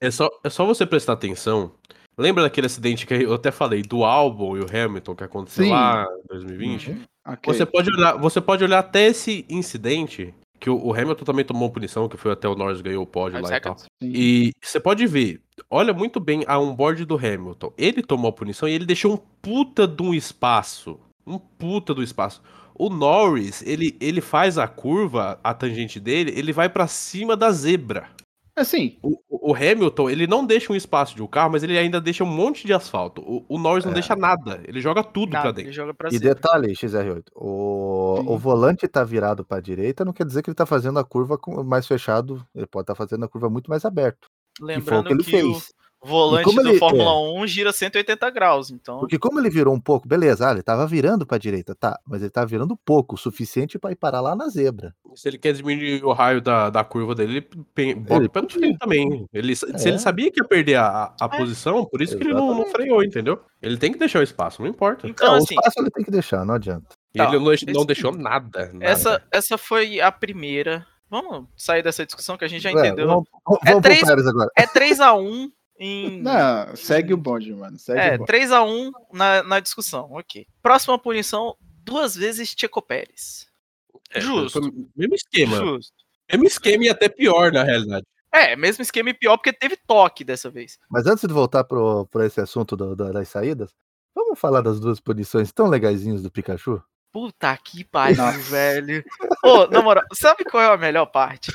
É 0.00 0.10
só, 0.10 0.28
é 0.42 0.50
só 0.50 0.66
você 0.66 0.84
prestar 0.84 1.14
atenção. 1.14 1.72
Lembra 2.16 2.44
daquele 2.44 2.66
acidente 2.66 3.06
que 3.06 3.14
eu 3.14 3.34
até 3.34 3.50
falei, 3.50 3.82
do 3.82 4.04
Albon 4.04 4.56
e 4.56 4.60
o 4.60 4.66
Hamilton 4.66 5.16
que 5.16 5.24
aconteceu 5.24 5.64
Sim. 5.64 5.70
lá 5.70 6.06
em 6.24 6.28
2020? 6.28 6.96
Ok. 7.26 7.52
Você, 7.52 7.66
pode 7.66 7.90
olhar, 7.90 8.16
você 8.16 8.40
pode 8.40 8.62
olhar 8.62 8.78
até 8.78 9.06
esse 9.06 9.44
incidente, 9.48 10.32
que 10.60 10.70
o, 10.70 10.76
o 10.76 10.92
Hamilton 10.92 11.24
também 11.24 11.44
tomou 11.44 11.70
punição, 11.70 12.08
que 12.08 12.16
foi 12.16 12.32
até 12.32 12.46
o 12.46 12.54
Norris 12.54 12.80
ganhou 12.80 13.02
o 13.02 13.06
pódio 13.06 13.40
lá 13.40 13.48
e 13.48 13.60
tal. 13.60 13.76
seconds. 13.78 13.86
Sim. 14.02 14.12
E 14.14 14.52
você 14.62 14.78
pode 14.78 15.06
ver, 15.06 15.40
olha 15.68 15.92
muito 15.92 16.20
bem 16.20 16.44
a 16.46 16.58
onboard 16.58 17.04
do 17.04 17.16
Hamilton. 17.16 17.72
Ele 17.76 18.02
tomou 18.02 18.28
a 18.28 18.32
punição 18.32 18.68
e 18.68 18.72
ele 18.72 18.86
deixou 18.86 19.14
um 19.14 19.18
puta 19.42 19.86
de 19.88 20.02
um 20.02 20.14
espaço. 20.14 21.00
Um 21.26 21.38
puta 21.38 21.92
do 21.92 22.02
espaço. 22.02 22.42
O 22.74 22.88
Norris, 22.88 23.62
ele, 23.66 23.96
ele 24.00 24.20
faz 24.20 24.58
a 24.58 24.66
curva, 24.66 25.38
a 25.42 25.54
tangente 25.54 26.00
dele, 26.00 26.32
ele 26.36 26.52
vai 26.52 26.68
pra 26.68 26.86
cima 26.86 27.36
da 27.36 27.50
zebra. 27.52 28.08
Assim, 28.56 28.98
O, 29.02 29.18
o 29.50 29.52
Hamilton, 29.54 30.08
ele 30.08 30.28
não 30.28 30.46
deixa 30.46 30.72
um 30.72 30.76
espaço 30.76 31.16
de 31.16 31.22
um 31.22 31.26
carro, 31.26 31.50
mas 31.50 31.64
ele 31.64 31.76
ainda 31.76 32.00
deixa 32.00 32.22
um 32.22 32.26
monte 32.26 32.64
de 32.66 32.72
asfalto. 32.72 33.20
O, 33.22 33.44
o 33.48 33.58
Norris 33.58 33.84
não 33.84 33.90
É. 33.90 33.94
deixa 33.94 34.14
nada. 34.14 34.60
Ele 34.64 34.80
joga 34.80 35.02
tudo 35.02 35.30
pra 35.30 35.40
Nada, 35.40 35.52
dentro. 35.52 35.68
ele 35.70 35.72
joga 35.74 35.92
pra 35.92 36.08
E 36.08 36.12
cima. 36.18 36.22
detalhe, 36.34 36.72
XR8, 36.72 37.24
o, 37.34 38.18
Sim. 38.20 38.28
o 38.28 38.38
volante 38.38 38.86
tá 38.86 39.02
virado 39.02 39.44
pra 39.44 39.58
direita, 39.60 40.04
não 40.04 40.12
quer 40.12 40.24
dizer 40.24 40.40
que 40.42 40.50
ele 40.50 40.54
tá 40.54 40.64
fazendo 40.66 41.00
a 41.00 41.04
curva 41.04 41.36
com- 41.36 41.64
mais 41.64 41.84
fechado, 41.86 42.46
ele 42.54 42.66
pode 42.66 42.84
estar 42.84 42.94
fazendo 42.94 43.24
a 43.24 43.28
curva 43.28 43.50
muito 43.50 43.68
mais 43.68 43.84
aberto. 43.84 44.28
que 44.56 44.62
foi 44.62 44.66
o 44.66 44.76
Lembrando 44.76 45.06
que 45.08 45.12
ele 45.14 45.24
que, 45.24 45.30
fez. 45.32 45.44
o 45.44 45.62
volante 46.04 46.44
como 46.44 46.62
do 46.62 46.68
ele- 46.68 46.78
Fórmula 46.78 47.10
é. 47.10 47.40
1 47.42 47.46
gira 47.46 47.72
180 47.72 48.30
graus, 48.30 48.70
então. 48.70 48.98
Porque 49.00 49.18
como 49.18 49.38
ele 49.40 49.50
virou 49.50 49.74
um 49.74 49.80
pouco, 49.80 50.06
beleza, 50.06 50.48
ah, 50.48 50.52
ele 50.52 50.62
tava 50.62 50.86
virando 50.86 51.26
pra 51.26 51.38
direita, 51.38 51.74
tá, 51.74 51.98
mas 52.06 52.20
ele 52.22 52.30
tava 52.30 52.46
virando 52.46 52.76
pouco, 52.76 53.14
o 53.14 53.18
suficiente 53.18 53.78
pra 53.78 53.92
ir 53.92 53.96
parar 53.96 54.20
lá 54.20 54.34
na 54.36 54.48
zebra. 54.48 54.94
Se 55.14 55.28
ele 55.28 55.38
quer 55.38 55.52
diminuir 55.52 56.04
o 56.04 56.12
raio 56.12 56.40
da, 56.40 56.70
da 56.70 56.82
curva 56.84 57.14
dele, 57.14 57.46
ele 57.76 57.94
bota 57.94 58.16
Ele 58.16 58.26
o 58.26 58.30
pé 58.30 58.40
no 58.40 58.46
podia. 58.48 58.58
freio 58.60 58.78
também. 58.78 59.26
Ele, 59.32 59.54
Se 59.56 59.66
É. 59.66 59.88
ele 59.88 59.98
sabia 59.98 60.30
que 60.30 60.40
ia 60.40 60.46
perder 60.48 60.74
a, 60.76 61.14
a 61.20 61.24
É. 61.26 61.28
posição, 61.38 61.84
por 61.84 62.02
isso 62.02 62.16
que 62.16 62.24
ele 62.24 62.32
não, 62.34 62.46
não 62.48 62.52
Exatamente. 62.62 62.72
freou, 62.72 63.04
entendeu? 63.04 63.40
Ele 63.62 63.76
tem 63.76 63.92
que 63.92 63.98
deixar 63.98 64.18
o 64.18 64.22
espaço, 64.22 64.60
não 64.60 64.68
importa. 64.68 65.06
Então, 65.08 65.28
Não, 65.28 65.34
assim, 65.36 65.54
o 65.54 65.58
espaço 65.58 65.80
ele 65.80 65.90
tem 65.90 66.04
que 66.04 66.10
deixar, 66.10 66.44
não 66.44 66.54
adianta. 66.54 66.88
E 67.14 67.18
Tá, 67.18 67.28
ele 67.28 67.38
não, 67.38 67.52
esse- 67.52 67.66
não 67.66 67.86
deixou 67.86 68.12
nada. 68.12 68.70
nada. 68.72 68.84
essa, 68.84 69.22
essa 69.30 69.56
foi 69.56 70.00
a 70.00 70.10
primeira. 70.10 70.84
Vamos 71.08 71.46
sair 71.56 71.80
dessa 71.82 72.04
discussão 72.04 72.36
que 72.36 72.44
a 72.44 72.48
gente 72.48 72.62
já 72.62 72.70
É, 72.70 72.72
entendeu. 72.72 73.06
vamos 73.06 73.24
vamos 73.46 73.60
É 73.64 73.70
pro 73.72 73.80
três- 73.82 74.00
Pérez 74.00 74.26
agora. 74.26 74.50
É 74.56 74.66
3x1 74.66 75.48
em. 75.78 76.20
não, 76.22 76.76
segue 76.76 77.12
o 77.12 77.16
bonde, 77.16 77.52
mano. 77.54 77.78
Segue 77.78 77.98
É, 78.00 78.14
o 78.14 78.18
bonde. 78.18 78.32
3x1 78.32 78.90
na, 79.12 79.42
na 79.42 79.60
discussão, 79.60 80.08
ok. 80.12 80.46
Próxima 80.62 80.98
punição, 80.98 81.56
duas 81.82 82.14
vezes 82.16 82.54
Checo 82.56 82.80
Pérez. 82.82 83.46
É, 84.10 84.20
Justo. 84.20 84.60
Mesmo 84.96 85.14
esquema. 85.14 85.56
Justo. 85.56 85.92
Mesmo 86.30 86.46
esquema 86.46 86.84
e 86.84 86.88
até 86.88 87.08
pior, 87.08 87.52
na 87.52 87.62
realidade. 87.64 88.06
É, 88.32 88.56
mesmo 88.56 88.82
esquema 88.82 89.10
e 89.10 89.14
pior, 89.14 89.36
porque 89.36 89.52
teve 89.52 89.76
toque 89.86 90.24
dessa 90.24 90.50
vez. 90.50 90.78
Mas 90.90 91.06
antes 91.06 91.26
de 91.26 91.32
voltar 91.32 91.64
pro, 91.64 92.06
pro 92.06 92.24
esse 92.24 92.40
assunto 92.40 92.76
do- 92.76 92.96
da- 92.96 93.12
das 93.12 93.28
saídas, 93.28 93.70
vamos 94.14 94.38
falar 94.38 94.60
das 94.60 94.80
duas 94.80 94.98
punições 95.00 95.52
tão 95.52 95.66
legaisinhas 95.68 96.22
do 96.22 96.30
Pikachu? 96.30 96.82
Puta 97.14 97.56
que 97.56 97.84
pariu, 97.84 98.16
Nossa. 98.16 98.38
velho. 98.40 99.04
Ô, 99.44 99.68
na 99.68 99.80
moral, 99.80 100.02
sabe 100.12 100.42
qual 100.44 100.60
é 100.60 100.66
a 100.66 100.76
melhor 100.76 101.06
parte? 101.06 101.52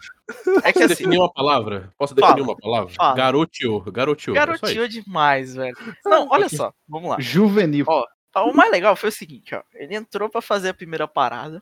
É 0.64 0.72
que 0.72 0.80
Posso 0.80 0.86
assim, 0.86 0.88
definir 0.88 1.18
uma 1.18 1.30
palavra? 1.34 1.92
Posso 1.98 2.16
definir 2.16 2.32
Fala, 2.32 2.44
uma 2.44 2.56
palavra? 2.58 2.94
fala. 2.96 3.16
Garoteou. 3.16 3.82
Garoteou. 3.92 4.38
é 4.38 4.88
demais, 4.88 5.56
velho. 5.56 5.76
Não, 6.06 6.30
olha 6.30 6.48
só, 6.48 6.72
vamos 6.88 7.10
lá. 7.10 7.18
Juvenil. 7.20 7.84
Ó, 7.90 8.06
O 8.48 8.54
mais 8.54 8.72
legal 8.72 8.96
foi 8.96 9.10
o 9.10 9.12
seguinte, 9.12 9.54
ó. 9.54 9.62
Ele 9.74 9.96
entrou 9.96 10.30
pra 10.30 10.40
fazer 10.42 10.70
a 10.70 10.74
primeira 10.74 11.08
parada. 11.10 11.62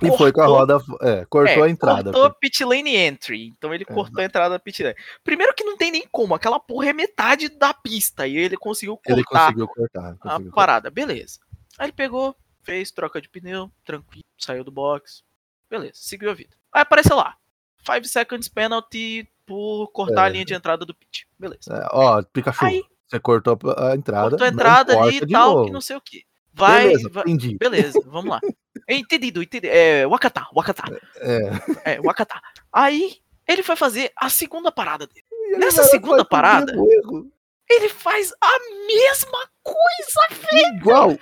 E 0.00 0.08
foi 0.16 0.30
com 0.32 0.40
a 0.40 0.46
cortou- 0.46 0.76
roda, 0.78 0.84
é, 1.02 1.24
cortou 1.24 1.64
É, 1.64 1.66
a 1.66 1.70
entrada. 1.70 2.04
Cortou 2.12 2.24
a 2.24 2.30
pit 2.30 2.64
lane 2.64 2.94
entry. 2.96 3.46
Então 3.48 3.74
ele 3.74 3.84
É, 3.88 3.92
cortou 3.92 4.20
a 4.22 4.24
entrada 4.24 4.50
da 4.50 4.58
pit 4.60 4.80
lane. 4.82 4.94
Primeiro 5.24 5.52
que 5.54 5.64
não 5.64 5.76
tem 5.76 5.90
nem 5.90 6.06
como, 6.12 6.34
aquela 6.36 6.60
porra 6.60 6.90
é 6.90 6.92
metade 6.92 7.48
da 7.48 7.74
pista. 7.74 8.28
E 8.28 8.36
ele 8.36 8.56
conseguiu 8.56 8.96
cortar 8.96 9.12
Ele 9.12 9.24
conseguiu 9.24 9.66
cortar. 9.68 10.00
a 10.00 10.14
conseguiu 10.16 10.28
cortar. 10.50 10.54
parada. 10.54 10.90
Beleza. 10.90 11.40
Aí 11.78 11.86
ele 11.86 11.92
pegou, 11.92 12.36
fez 12.64 12.90
troca 12.90 13.20
de 13.20 13.28
pneu, 13.28 13.70
tranquilo, 13.84 14.24
saiu 14.38 14.64
do 14.64 14.70
box. 14.72 15.22
Beleza, 15.70 15.92
seguiu 15.94 16.30
a 16.30 16.34
vida. 16.34 16.56
Aí 16.72 16.82
apareceu 16.82 17.16
lá. 17.16 17.36
5 17.84 18.04
seconds 18.06 18.48
penalty 18.48 19.28
por 19.46 19.88
cortar 19.88 20.22
É. 20.22 20.26
a 20.26 20.28
linha 20.28 20.44
de 20.44 20.54
entrada 20.54 20.84
do 20.86 20.94
pit. 20.94 21.28
Beleza. 21.38 21.70
É, 21.72 21.86
ó, 21.92 22.22
Pikachu, 22.22 22.64
Aí 22.64 22.82
você 23.06 23.20
cortou 23.20 23.58
a 23.76 23.94
entrada. 23.94 24.30
cortou 24.30 24.46
a 24.46 24.50
entrada 24.50 24.98
ali 25.02 25.18
e 25.18 25.26
tal, 25.28 25.52
novo. 25.54 25.66
que 25.66 25.72
não 25.72 25.80
sei 25.80 25.96
o 25.96 26.00
que. 26.00 26.24
Vai, 26.52 26.84
Beleza, 26.88 27.08
vai- 27.10 27.24
entendi. 27.24 27.56
Beleza, 27.60 28.00
vamos 28.06 28.30
lá. 28.30 28.40
Entendido, 28.88 29.42
entendido. 29.42 29.72
É, 29.72 30.06
Wakata, 30.06 30.46
Wakata. 30.54 30.82
É. 31.16 31.94
É, 31.94 32.00
Wakata. 32.00 32.40
Aí 32.72 33.18
ele 33.46 33.62
foi 33.62 33.76
fazer 33.76 34.12
a 34.16 34.28
segunda 34.30 34.70
parada 34.72 35.06
dele. 35.06 35.24
Ele 35.48 35.58
Nessa 35.58 35.82
segunda 35.84 36.24
parada- 36.24 36.72
erro. 36.72 37.30
Ele 37.70 37.88
faz 37.88 38.32
a 38.40 38.58
mesma 38.86 39.38
coisa, 39.62 40.42
Igual, 40.76 41.12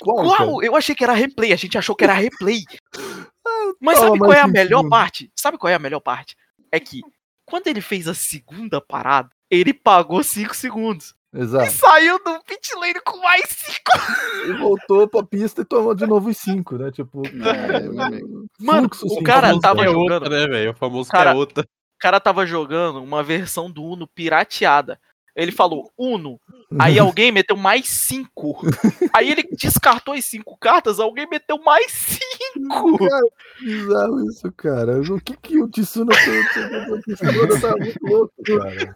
igual. 0.00 0.24
igual. 0.24 0.36
cara. 0.36 0.50
Eu 0.66 0.76
achei 0.76 0.94
que 0.94 1.04
era 1.04 1.12
replay, 1.12 1.52
a 1.52 1.56
gente 1.56 1.78
achou 1.78 1.94
que 1.94 2.04
era 2.04 2.12
replay. 2.12 2.64
Mas 3.80 3.98
toma 3.98 4.08
sabe 4.08 4.18
qual 4.18 4.32
é 4.32 4.40
a 4.40 4.48
melhor 4.48 4.88
parte? 4.88 5.30
Sabe 5.38 5.58
qual 5.58 5.70
é 5.70 5.74
a 5.74 5.78
melhor 5.78 6.00
parte? 6.00 6.36
É 6.72 6.80
que 6.80 7.00
quando 7.46 7.66
ele 7.68 7.80
fez 7.80 8.08
a 8.08 8.14
segunda 8.14 8.80
parada, 8.80 9.28
ele 9.50 9.72
pagou 9.72 10.22
5 10.22 10.54
segundos. 10.54 11.14
E 11.34 11.38
Exato. 11.40 11.70
saiu 11.72 12.22
do 12.22 12.42
pit 12.44 12.74
lane 12.76 13.00
com 13.04 13.16
mais 13.18 13.44
5. 13.48 14.48
E 14.48 14.52
voltou 14.54 15.08
pra 15.08 15.22
pista 15.22 15.62
e 15.62 15.64
tomou 15.64 15.94
de 15.94 16.06
novo 16.06 16.28
os 16.28 16.36
cinco, 16.36 16.76
né? 16.76 16.90
Tipo, 16.90 17.22
É. 17.26 18.20
Mano, 18.60 18.88
fluxo 18.94 19.18
o 19.18 19.22
cara 19.22 19.58
tava 19.60 19.82
é 19.82 19.84
jogando. 19.84 20.12
outra, 20.12 20.28
né, 20.28 20.46
velho? 20.46 20.72
O 20.72 20.74
famoso 20.74 21.10
Cara, 21.10 21.30
é 21.30 21.34
outra. 21.34 21.62
O 21.64 21.98
cara 22.00 22.20
tava 22.20 22.44
jogando 22.46 23.02
uma 23.02 23.22
versão 23.22 23.70
do 23.70 23.82
Uno 23.82 24.06
pirateada. 24.08 25.00
Ele 25.34 25.50
falou 25.50 25.90
Uno, 25.96 26.38
aí 26.78 26.98
alguém 26.98 27.32
meteu 27.32 27.56
mais 27.56 27.88
5. 27.88 28.66
Aí 29.14 29.30
ele 29.30 29.42
descartou 29.58 30.12
as 30.14 30.24
5 30.26 30.56
cartas, 30.58 31.00
alguém 31.00 31.26
meteu 31.26 31.58
mais 31.62 31.90
5. 31.90 32.98
Cara, 32.98 33.26
bizarro 33.60 34.28
isso, 34.28 34.52
cara. 34.52 35.00
O 35.00 35.20
que 35.20 35.34
que 35.38 35.58
o 35.58 35.68
Tsuna 35.68 36.14
fez? 36.14 36.46
O 36.90 37.00
Tsunoda 37.14 37.60
tá 37.60 37.76
muito 37.76 37.98
louco, 38.02 38.34
cara. 38.44 38.94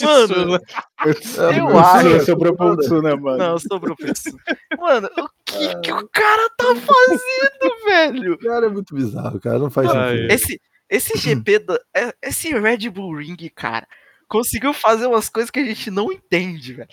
Mano, 0.00 0.56
É, 1.04 1.58
Eu 1.58 1.64
o 1.66 1.78
acho. 1.78 1.98
Tsuna 2.08 2.20
Sobrou 2.24 2.56
pro. 2.56 2.76
Tsuna, 2.76 3.16
mano. 3.16 3.38
Não, 3.38 3.58
sobrou 3.58 3.96
pra 3.96 4.12
isso. 4.12 4.36
Mano, 4.78 5.08
o 5.18 5.28
que, 5.44 5.74
que 5.80 5.92
o 5.92 6.08
cara 6.08 6.48
tá 6.56 6.66
fazendo, 6.76 7.84
velho? 7.86 8.38
Cara, 8.38 8.66
é 8.66 8.68
muito 8.70 8.94
bizarro, 8.94 9.40
cara. 9.40 9.58
Não 9.58 9.70
faz 9.70 9.90
Ai, 9.90 10.16
sentido. 10.16 10.32
Esse, 10.32 10.60
esse 10.88 11.18
GP, 11.18 11.58
da, 11.60 11.80
é- 11.94 12.14
esse 12.22 12.52
Red 12.56 12.88
Bull 12.90 13.16
Ring, 13.16 13.36
cara, 13.54 13.86
conseguiu 14.28 14.72
fazer 14.72 15.06
umas 15.06 15.28
coisas 15.28 15.50
que 15.50 15.58
a 15.60 15.64
gente 15.64 15.90
não 15.90 16.10
entende, 16.12 16.74
velho. 16.74 16.88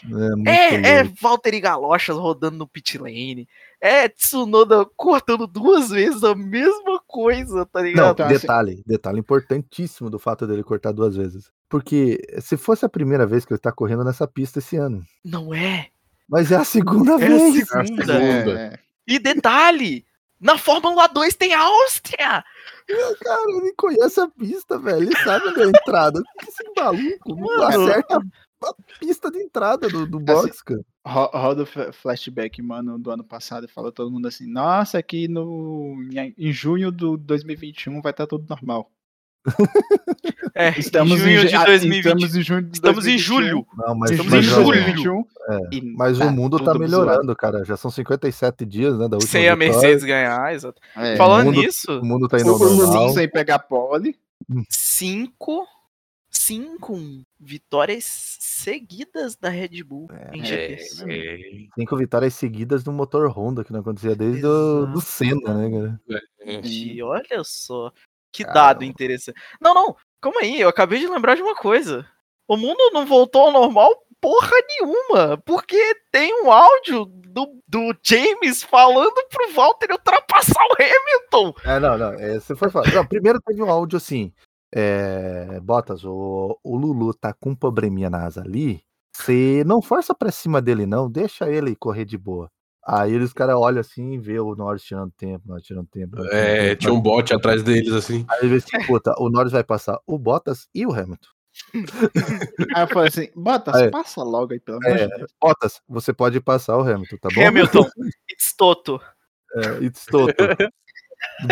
É, 0.47 0.75
É, 0.75 0.97
é 0.97 1.03
louco. 1.03 1.17
Valtteri 1.21 1.59
Galochas 1.59 2.15
rodando 2.15 2.57
no 2.57 2.67
pit 2.67 2.97
lane. 2.97 3.47
É 3.81 4.07
Tsunoda 4.07 4.85
cortando 4.95 5.45
duas 5.47 5.89
vezes 5.89 6.23
a 6.23 6.33
mesma 6.35 7.01
coisa, 7.05 7.65
tá 7.65 7.79
Não, 7.81 7.87
ligado? 7.87 8.11
Então, 8.13 8.25
assim- 8.27 8.35
detalhe, 8.39 8.83
detalhe 8.85 9.19
importantíssimo 9.19 10.09
do 10.09 10.17
fato 10.19 10.45
dele 10.47 10.63
cortar 10.63 10.91
duas 10.91 11.15
vezes. 11.15 11.51
Porque 11.67 12.19
se 12.39 12.55
fosse 12.55 12.85
a 12.85 12.89
primeira 12.89 13.25
vez 13.25 13.43
que 13.45 13.51
ele 13.53 13.59
tá 13.59 13.71
correndo 13.71 14.03
nessa 14.03 14.27
pista 14.27 14.59
esse 14.59 14.77
ano, 14.77 15.03
Não 15.25 15.53
é. 15.53 15.87
mas 16.29 16.51
é 16.51 16.55
a 16.55 16.63
segunda 16.63 17.13
É 17.13 17.15
a 17.15 17.17
vez. 17.17 17.67
segunda. 17.67 18.13
É, 18.61 18.79
E 19.07 19.19
detalhe, 19.19 20.05
na 20.39 20.57
Fórmula 20.57 21.07
2 21.07 21.35
tem 21.35 21.53
a 21.53 21.59
Áustria. 21.61 22.43
Cara, 23.21 23.51
ele 23.51 23.73
conhece 23.73 24.19
a 24.19 24.27
pista, 24.27 24.77
velho. 24.77 25.03
Ele 25.03 25.15
sabe 25.17 25.47
onde 25.47 25.61
é 25.61 25.65
a 25.65 25.69
entrada. 25.69 26.21
Que 26.39 26.49
esse 26.49 26.63
maluco 26.77 27.35
não 27.35 27.47
acerta 27.83 28.17
a 28.63 28.73
pista 28.99 29.29
de 29.31 29.39
entrada 29.39 29.87
do, 29.89 30.05
do 30.05 30.19
box, 30.19 30.61
cara. 30.63 30.81
Ro- 31.05 31.31
Roda 31.33 31.63
o 31.63 31.65
fla- 31.65 31.91
flashback, 31.91 32.61
mano, 32.61 32.97
do 32.97 33.11
ano 33.11 33.23
passado 33.23 33.65
e 33.65 33.69
fala 33.69 33.91
todo 33.91 34.09
mundo 34.11 34.27
assim: 34.27 34.47
Nossa, 34.47 34.97
aqui 34.97 35.27
no, 35.27 35.95
em, 36.13 36.33
em 36.37 36.51
junho 36.53 36.91
do 36.91 37.17
2021 37.17 38.01
vai 38.01 38.11
estar 38.11 38.25
tudo 38.27 38.45
normal. 38.49 38.89
É, 40.55 40.69
Estamos 40.79 41.13
em 41.13 41.17
junho 41.17 41.41
ju- 41.41 41.47
de 41.47 41.55
ah, 41.55 41.65
2020. 41.65 42.05
Estamos 42.05 42.35
em 42.35 42.41
junho 42.43 42.61
de 42.63 42.73
Estamos 42.77 43.07
em 43.07 43.17
2021. 43.17 43.17
julho. 43.25 43.67
Não, 43.75 43.95
mas, 43.95 44.11
Estamos 44.11 44.31
mas, 44.31 44.45
em 44.45 44.49
julho. 44.49 44.65
2021, 44.65 45.25
e 45.71 45.81
mas 45.95 46.17
tá 46.19 46.25
o 46.27 46.31
mundo 46.31 46.59
tá 46.63 46.73
melhorando, 46.77 47.35
cara. 47.35 47.65
Já 47.65 47.75
são 47.75 47.89
57 47.91 48.65
dias, 48.65 48.93
né, 48.97 49.07
da 49.07 49.17
última 49.17 49.31
Sem 49.31 49.49
a 49.49 49.55
vitória. 49.55 49.73
Mercedes 49.73 50.03
ganhar, 50.03 50.53
exato. 50.53 50.79
É, 50.95 51.15
Falando 51.17 51.45
mundo- 51.47 51.61
nisso, 51.61 51.99
O 51.99 52.05
mundo 52.05 52.27
tá 52.27 52.39
indo 52.39 52.57
normal. 52.57 53.09
Sem 53.09 53.27
pegar 53.29 53.59
pole. 53.59 54.15
cinco, 54.69 55.65
cinco 56.29 56.95
vitórias 57.39 58.37
seguidas 58.39 59.35
da 59.35 59.49
Red 59.49 59.83
Bull 59.83 60.07
em 60.31 60.41
É, 60.41 60.45
GPs. 60.45 61.03
é, 61.07 61.37
Cinco 61.75 61.97
vitórias 61.97 62.33
seguidas 62.35 62.83
no 62.85 62.93
motor 62.93 63.27
Honda, 63.29 63.63
que 63.63 63.73
não 63.73 63.79
acontecia 63.79 64.15
desde 64.15 64.45
o 64.45 64.85
do 64.85 65.01
Senna, 65.01 65.53
né, 65.55 65.69
cara? 66.07 66.21
é. 66.41 66.61
E 66.63 67.01
olha 67.01 67.41
só, 67.43 67.91
que 68.33 68.43
Caramba. 68.43 68.59
dado 68.59 68.83
interessante. 68.83 69.39
Não, 69.61 69.73
não, 69.73 69.95
calma 70.19 70.41
aí, 70.41 70.59
eu 70.59 70.67
acabei 70.67 70.99
de 70.99 71.07
lembrar 71.07 71.35
de 71.35 71.43
uma 71.43 71.55
coisa. 71.55 72.05
O 72.47 72.57
mundo 72.57 72.91
não 72.91 73.05
voltou 73.05 73.43
ao 73.43 73.51
normal 73.51 73.95
porra 74.19 74.55
nenhuma, 74.69 75.37
porque 75.45 75.77
tem 76.09 76.43
um 76.43 76.49
áudio 76.49 77.05
do, 77.05 77.61
do 77.67 77.93
James 78.01 78.63
falando 78.63 79.13
pro 79.29 79.53
Walter 79.53 79.91
ultrapassar 79.91 80.61
o 80.61 80.75
Hamilton. 80.81 81.53
É, 81.65 81.79
não, 81.79 81.97
não. 81.97 82.13
É, 82.13 82.39
você 82.39 82.55
foi 82.55 82.69
falar. 82.69 82.89
Não, 82.93 83.05
primeiro 83.05 83.41
teve 83.41 83.61
um 83.61 83.69
áudio 83.69 83.97
assim. 83.97 84.33
É, 84.73 85.59
Botas, 85.59 86.05
o, 86.05 86.57
o 86.63 86.77
Lulu 86.77 87.13
tá 87.13 87.33
com 87.33 87.49
um 87.49 87.55
probleminha 87.55 88.09
na 88.09 88.25
asa 88.25 88.41
ali. 88.41 88.81
Você 89.15 89.61
não 89.65 89.81
força 89.81 90.15
pra 90.15 90.31
cima 90.31 90.61
dele, 90.61 90.85
não. 90.85 91.09
Deixa 91.09 91.49
ele 91.51 91.75
correr 91.75 92.05
de 92.05 92.17
boa. 92.17 92.49
Aí 92.85 93.15
os 93.15 93.31
caras 93.31 93.55
olham 93.55 93.79
assim 93.79 94.13
e 94.13 94.17
vê 94.17 94.39
o 94.39 94.55
Norris 94.55 94.83
tirando 94.83 95.11
tempo, 95.17 95.47
Norris 95.47 95.65
tirando 95.65 95.87
tempo. 95.87 96.17
Norris 96.17 96.31
tirando 96.31 96.45
É, 96.45 96.67
tempo. 96.69 96.81
tinha 96.81 96.93
um 96.93 96.99
bot 97.01 97.33
atrás 97.33 97.63
deles, 97.63 97.93
assim. 97.93 98.25
Aí 98.29 98.47
vê 98.47 98.57
assim, 98.57 98.85
puta, 98.85 99.13
o 99.17 99.29
Norris 99.29 99.51
vai 99.53 99.63
passar 99.63 99.99
o 100.05 100.17
Bottas 100.19 100.67
e 100.75 100.85
o 100.85 100.91
Hamilton. 100.91 101.29
Aí 102.75 102.83
eu 102.83 102.87
falei 102.87 103.07
assim: 103.09 103.29
Bota, 103.35 103.71
É. 103.79 103.89
passa 103.89 104.21
logo 104.23 104.53
aí, 104.53 104.59
pelo 104.59 104.77
amor 104.77 104.97
É, 104.97 105.07
de 105.07 105.15
Deus. 105.17 105.31
Bottas, 105.41 105.81
você 105.87 106.11
pode 106.13 106.39
passar 106.41 106.77
o 106.77 106.81
Hamilton, 106.81 107.17
tá 107.21 107.29
bom? 107.33 107.47
Hamilton, 107.47 107.85
it's 108.29 108.53
Toto. 108.57 108.99
É, 109.55 109.83
it's 109.85 110.05
Toto. 110.05 110.33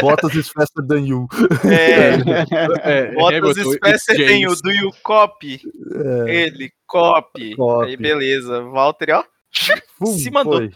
Bottas 0.01 0.33
is 0.35 0.49
faster 0.49 0.85
than 0.85 1.05
you. 1.05 1.27
É, 1.63 2.15
É, 2.83 3.11
Bottas 3.13 3.57
Hamilton, 3.57 3.71
is 3.71 3.77
faster 3.79 4.17
than 4.17 4.39
you, 4.39 4.55
do 4.61 4.71
you 4.71 4.91
copy? 5.03 5.61
É, 6.27 6.35
Ele, 6.45 6.71
copy. 6.87 7.55
Copy. 7.55 7.85
Aí, 7.91 7.95
beleza. 7.97 8.61
Valtteri, 8.63 9.13
ó. 9.13 9.23
pum, 9.97 10.07
se 10.07 10.29
mandou. 10.31 10.57
foi. 10.57 10.71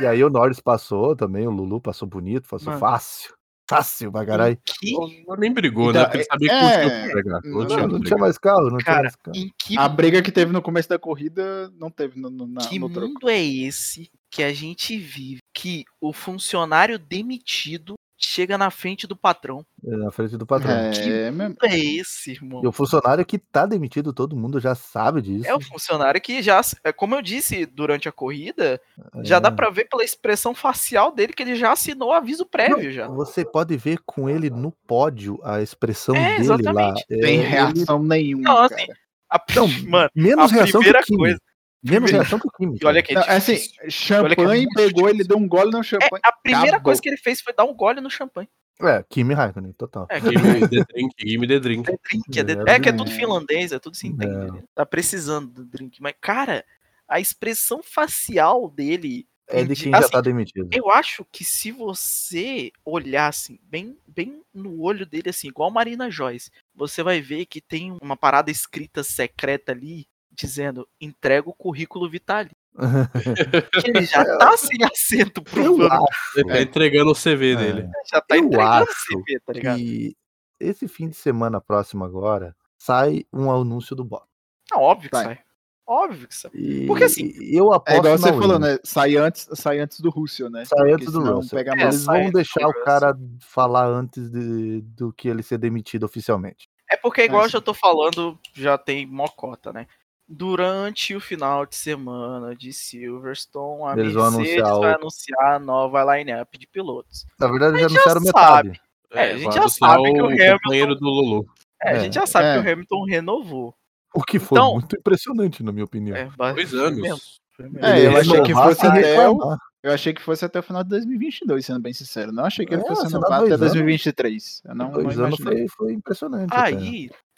E 0.00 0.06
aí 0.06 0.22
o 0.22 0.30
Norris 0.30 0.60
passou 0.60 1.14
também, 1.16 1.46
o 1.46 1.50
Lulu 1.50 1.80
passou 1.80 2.06
bonito, 2.08 2.48
passou 2.48 2.68
Mano. 2.68 2.80
fácil. 2.80 3.32
Fácil 3.68 4.10
pra 4.10 4.26
caralho. 4.26 4.58
Que, 4.64 4.92
Nem 5.38 5.52
brigou, 5.52 5.90
Então, 5.90 6.02
né? 6.02 6.08
Porque 6.08 6.16
ele 6.18 6.24
sabia 6.24 6.48
que 6.48 6.54
é, 6.54 7.14
não 7.14 7.22
que 7.22 7.48
não, 7.48 7.78
Não, 7.78 7.88
Não, 7.88 8.00
tinha 8.00 8.18
mais 8.18 8.36
carro, 8.36 8.62
não 8.68 8.78
tinha 8.78 8.84
cara, 8.84 9.02
mais 9.02 9.14
carro. 9.16 9.36
que, 9.56 9.78
A 9.78 9.88
briga 9.88 10.20
que 10.22 10.32
teve 10.32 10.50
no 10.52 10.60
começo 10.60 10.88
da 10.88 10.98
corrida 10.98 11.70
não 11.78 11.88
teve 11.88 12.18
no, 12.20 12.28
no, 12.30 12.48
na- 12.48 12.62
que 12.68 12.80
no 12.80 12.90
troco. 12.90 13.06
mundo 13.14 13.28
é 13.30 13.40
esse 13.40 14.10
que 14.28 14.42
a 14.42 14.52
gente 14.52 14.98
vive? 14.98 15.38
Que 15.54 15.84
o 16.00 16.12
funcionário 16.12 16.98
demitido 16.98 17.94
chega 18.20 18.58
na 18.58 18.70
frente 18.70 19.06
do 19.06 19.16
patrão. 19.16 19.64
É, 19.84 19.96
Na 19.96 20.10
frente 20.10 20.36
do 20.36 20.46
patrão. 20.46 20.70
É, 20.70 20.82
mesmo. 20.90 21.02
Que 21.02 21.30
mundo 21.30 21.56
é 21.62 21.78
esse, 21.78 22.32
irmão? 22.32 22.60
E 22.62 22.66
o 22.66 22.72
funcionário 22.72 23.24
que 23.24 23.38
tá 23.38 23.64
demitido, 23.66 24.12
todo 24.12 24.36
mundo 24.36 24.60
já 24.60 24.74
sabe 24.74 25.22
disso. 25.22 25.46
É 25.48 25.54
o 25.54 25.60
funcionário 25.60 26.20
que 26.20 26.42
já, 26.42 26.60
é, 26.84 26.92
como 26.92 27.14
eu 27.14 27.22
disse 27.22 27.64
durante 27.64 28.08
a 28.08 28.12
corrida, 28.12 28.80
já 29.22 29.36
É. 29.36 29.40
dá 29.40 29.50
pra 29.50 29.70
ver 29.70 29.86
pela 29.88 30.04
expressão 30.04 30.54
facial 30.54 31.12
dele 31.12 31.32
que 31.32 31.42
ele 31.42 31.54
já 31.56 31.72
assinou 31.72 32.10
o 32.10 32.12
aviso 32.12 32.44
prévio 32.44 32.92
já. 32.92 33.08
Você 33.08 33.44
pode 33.44 33.76
ver 33.76 33.98
com 34.04 34.28
ele 34.28 34.50
no 34.50 34.70
pódio 34.86 35.40
a 35.42 35.62
expressão 35.62 36.14
É, 36.14 36.30
dele 36.32 36.40
exatamente. 36.42 36.74
lá. 36.76 37.16
É, 37.16 37.20
Tem 37.20 37.38
ele- 37.38 37.48
reação 37.48 38.02
nenhuma, 38.02 38.42
Não, 38.44 38.58
assim. 38.64 38.86
A- 39.32 39.42
Não, 39.56 39.66
mano, 39.88 40.10
menos 40.14 40.50
a 40.52 40.54
reação 40.56 40.80
primeira 40.80 41.02
que 41.06 41.16
coisa- 41.16 41.38
Primeira- 41.82 42.18
reação 42.18 42.38
que 42.38 42.46
o 42.46 42.50
Kimi. 42.50 42.78
e 42.80 42.86
olha 42.86 43.02
que 43.02 43.12
é 43.12 43.14
Não, 43.14 43.22
assim, 43.26 43.54
difícil. 43.54 43.72
Olha 43.80 44.34
que 44.34 44.40
é 44.40 44.44
champanhe 44.44 44.62
muito 44.66 44.74
pegou, 44.74 45.08
ele 45.08 45.24
deu 45.24 45.36
um 45.38 45.48
gole 45.48 45.70
no 45.70 45.80
É, 45.80 45.82
champanhe. 45.82 46.20
a 46.22 46.32
primeira 46.32 46.68
acabou. 46.68 46.84
coisa 46.84 47.00
que 47.02 47.08
ele 47.08 47.16
fez 47.16 47.40
foi 47.40 47.52
dar 47.54 47.64
um 47.64 47.74
gole 47.74 48.00
no 48.00 48.10
champanhe. 48.10 48.48
É, 48.82 49.04
Kimi 49.08 49.34
Raikkonen, 49.34 49.72
total. 49.72 50.06
É, 50.10 50.18
me 50.64 50.68
the 50.68 50.84
drink, 50.84 51.38
me 51.38 51.46
the 51.46 51.58
drink. 51.60 51.90
É 51.90 51.96
drink, 52.08 52.38
é, 52.38 52.42
de- 52.42 52.70
É, 52.70 52.74
é 52.76 52.80
que 52.80 52.88
é 52.88 52.92
tudo 52.92 53.10
é. 53.10 53.14
finlandês, 53.14 53.72
é 53.72 53.78
tudo 53.78 53.96
se 53.96 54.06
entende. 54.08 54.32
É. 54.32 54.50
né? 54.52 54.62
Tá 54.74 54.84
precisando 54.86 55.48
do 55.48 55.64
drink. 55.66 56.00
Mas, 56.02 56.14
cara, 56.20 56.64
a 57.08 57.20
expressão 57.20 57.82
facial 57.82 58.68
dele. 58.70 59.26
É 59.52 59.64
de 59.64 59.74
quem 59.74 59.90
já 59.90 59.98
assim, 59.98 60.10
tá 60.10 60.20
demitido. 60.20 60.68
Eu 60.72 60.88
acho 60.90 61.26
que 61.32 61.44
se 61.44 61.72
você 61.72 62.70
olhar 62.84 63.26
assim, 63.26 63.58
bem, 63.64 63.98
bem 64.06 64.42
no 64.54 64.80
olho 64.80 65.04
dele, 65.04 65.28
assim, 65.30 65.48
igual 65.48 65.70
Marina 65.72 66.08
Joyce, 66.08 66.50
você 66.74 67.02
vai 67.02 67.20
ver 67.20 67.46
que 67.46 67.60
tem 67.60 67.96
uma 68.00 68.16
parada 68.16 68.48
escrita 68.50 69.02
secreta 69.02 69.72
ali, 69.72 70.06
dizendo 70.40 70.88
entrega 71.00 71.48
o 71.48 71.54
currículo 71.54 72.08
Vitali. 72.08 72.50
Ele 73.84 74.04
já 74.04 74.24
tá 74.38 74.56
sem 74.56 74.78
assento 74.84 75.42
pro 75.42 75.82
Eu 75.82 75.90
acho 75.90 76.04
Ele 76.38 76.48
tá 76.48 76.60
entregando 76.62 77.10
o 77.10 77.14
CV 77.14 77.52
É. 77.52 77.56
dele. 77.56 77.88
já 78.10 78.20
tá 78.20 78.36
eu 78.36 78.44
entregando 78.44 78.68
acho 78.72 79.16
o 79.16 79.22
CV, 79.22 79.40
tá 79.44 79.52
ligado? 79.52 79.76
que 79.78 80.16
esse 80.58 80.86
fim 80.88 81.08
de 81.08 81.16
semana 81.16 81.60
próximo 81.60 82.04
agora 82.04 82.54
sai 82.78 83.24
um 83.32 83.50
anúncio 83.50 83.96
do 83.96 84.04
bot. 84.04 84.24
Não, 84.70 84.80
óbvio 84.82 85.10
que 85.10 85.16
Vai. 85.16 85.24
sai. 85.24 85.38
Óbvio 85.86 86.28
que 86.28 86.34
sai. 86.36 86.50
E 86.54 86.86
Porque, 86.86 87.02
assim, 87.02 87.32
eu 87.52 87.72
aposto 87.72 87.96
É 87.96 87.98
igual 87.98 88.16
você 88.18 88.30
na 88.30 88.38
falou, 88.38 88.58
né? 88.60 88.78
Sai 88.84 89.16
antes, 89.16 89.48
sai 89.54 89.80
antes 89.80 89.98
do 89.98 90.08
Russell, 90.08 90.48
né? 90.48 90.64
Sai 90.64 90.78
Porque 90.78 90.92
antes 90.94 91.12
do 91.12 91.20
Russell. 91.34 91.58
pega 91.58 91.72
É. 91.76 91.82
Eles 91.82 91.94
sai 92.02 92.22
vão 92.22 92.30
deixar 92.30 92.68
o 92.68 92.84
cara 92.84 93.18
falar 93.40 93.86
antes 93.86 94.30
de- 94.30 94.82
do 94.82 95.12
que 95.12 95.28
ele 95.28 95.42
ser 95.42 95.58
demitido 95.58 96.04
oficialmente. 96.04 96.68
É 96.88 96.96
porque, 96.96 97.22
igual 97.24 97.40
eu 97.40 97.44
Mas- 97.46 97.52
já 97.52 97.60
tô 97.60 97.74
falando, 97.74 98.38
já 98.54 98.78
tem 98.78 99.04
mocota, 99.04 99.72
né? 99.72 99.86
Durante 100.32 101.12
o 101.16 101.20
final 101.20 101.66
de 101.66 101.74
semana 101.74 102.54
de 102.54 102.72
Silverstone, 102.72 103.82
a 103.82 103.92
Eles 104.00 104.14
Mercedes 104.14 104.34
anunciar 104.36 104.74
o- 104.76 104.80
vai 104.80 104.94
anunciar 104.94 105.52
a 105.54 105.58
nova 105.58 106.16
lineup 106.16 106.48
de 106.56 106.68
pilotos. 106.68 107.26
Na 107.38 107.48
verdade, 107.48 107.80
já 107.80 107.80
já 107.80 107.86
anunciaram 107.88 108.20
sabe. 108.22 108.68
metade. 108.68 108.80
É, 109.12 109.20
a 109.22 109.36
gente 109.36 109.44
vai 109.46 109.52
já 109.54 109.60
anunciar 109.62 109.90
sabe 109.90 110.02
que 110.14 110.22
o 110.22 110.26
Hamilton- 110.26 110.58
companheiro 110.62 110.94
do 110.94 111.04
Lulu. 111.04 111.46
É, 111.82 111.88
a 111.90 111.92
É, 111.94 112.00
gente 112.00 112.14
já 112.14 112.26
sabe 112.26 112.46
é. 112.46 112.52
que 112.62 112.68
o 112.68 112.72
Hamilton 112.72 113.04
renovou. 113.08 113.74
O 114.14 114.22
que 114.22 114.38
foi 114.38 114.56
Então- 114.58 114.74
muito 114.74 114.96
impressionante, 114.96 115.62
na 115.64 115.72
minha 115.72 115.84
opinião. 115.84 116.16
É, 116.16 116.30
Dois 116.54 116.72
anos. 116.74 117.40
foi 117.56 117.68
mesmo. 117.68 117.84
É, 117.86 118.06
eu 118.06 118.16
achei 118.16 118.42
que 118.42 118.52
fosse 118.54 118.86
até 118.86 119.28
o-. 119.28 119.56
Eu 119.82 119.92
achei 119.94 120.12
que 120.12 120.20
fosse 120.20 120.44
até 120.44 120.58
o 120.58 120.62
final 120.62 120.84
de 120.84 120.90
2022, 120.90 121.64
sendo 121.64 121.80
bem 121.80 121.92
sincero. 121.94 122.30
Não 122.32 122.44
achei 122.44 122.66
que 122.66 122.74
ele 122.74 122.82
É, 122.82 122.86
fosse 122.86 123.04
renovar 123.06 123.32
até 123.40 123.48
dois 123.48 123.52
anos. 123.62 123.72
2023. 123.72 124.62
Eu 124.64 124.74
não, 124.74 124.90
Dois 124.92 125.16
não 125.16 125.24
anos 125.24 125.40
foi, 125.40 125.66
foi 125.68 125.92
impressionante. 125.94 126.52
até. 126.52 126.70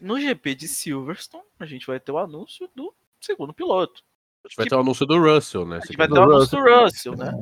No 0.03 0.19
GP 0.21 0.55
de 0.57 0.67
Silverstone, 0.67 1.45
a 1.61 1.65
gente 1.65 1.87
vai 1.87 2.01
ter 2.01 2.11
o 2.11 2.19
anúncio 2.19 2.69
do 2.75 2.93
segundo 3.21 3.55
piloto. 3.55 4.03
A 4.45 4.49
gente 4.49 4.57
vai 4.57 4.67
ter 4.67 4.75
o 4.75 4.81
anúncio 4.81 5.07
do 5.07 5.17
Russell, 5.19 5.65
né? 5.65 5.77
A 5.77 5.87
gente 5.87 5.97
vai 5.97 6.09
ter 6.09 6.19
o 6.19 6.23
anúncio 6.23 6.59
do 6.59 6.65
Russell. 6.65 7.17
Né? 7.17 7.33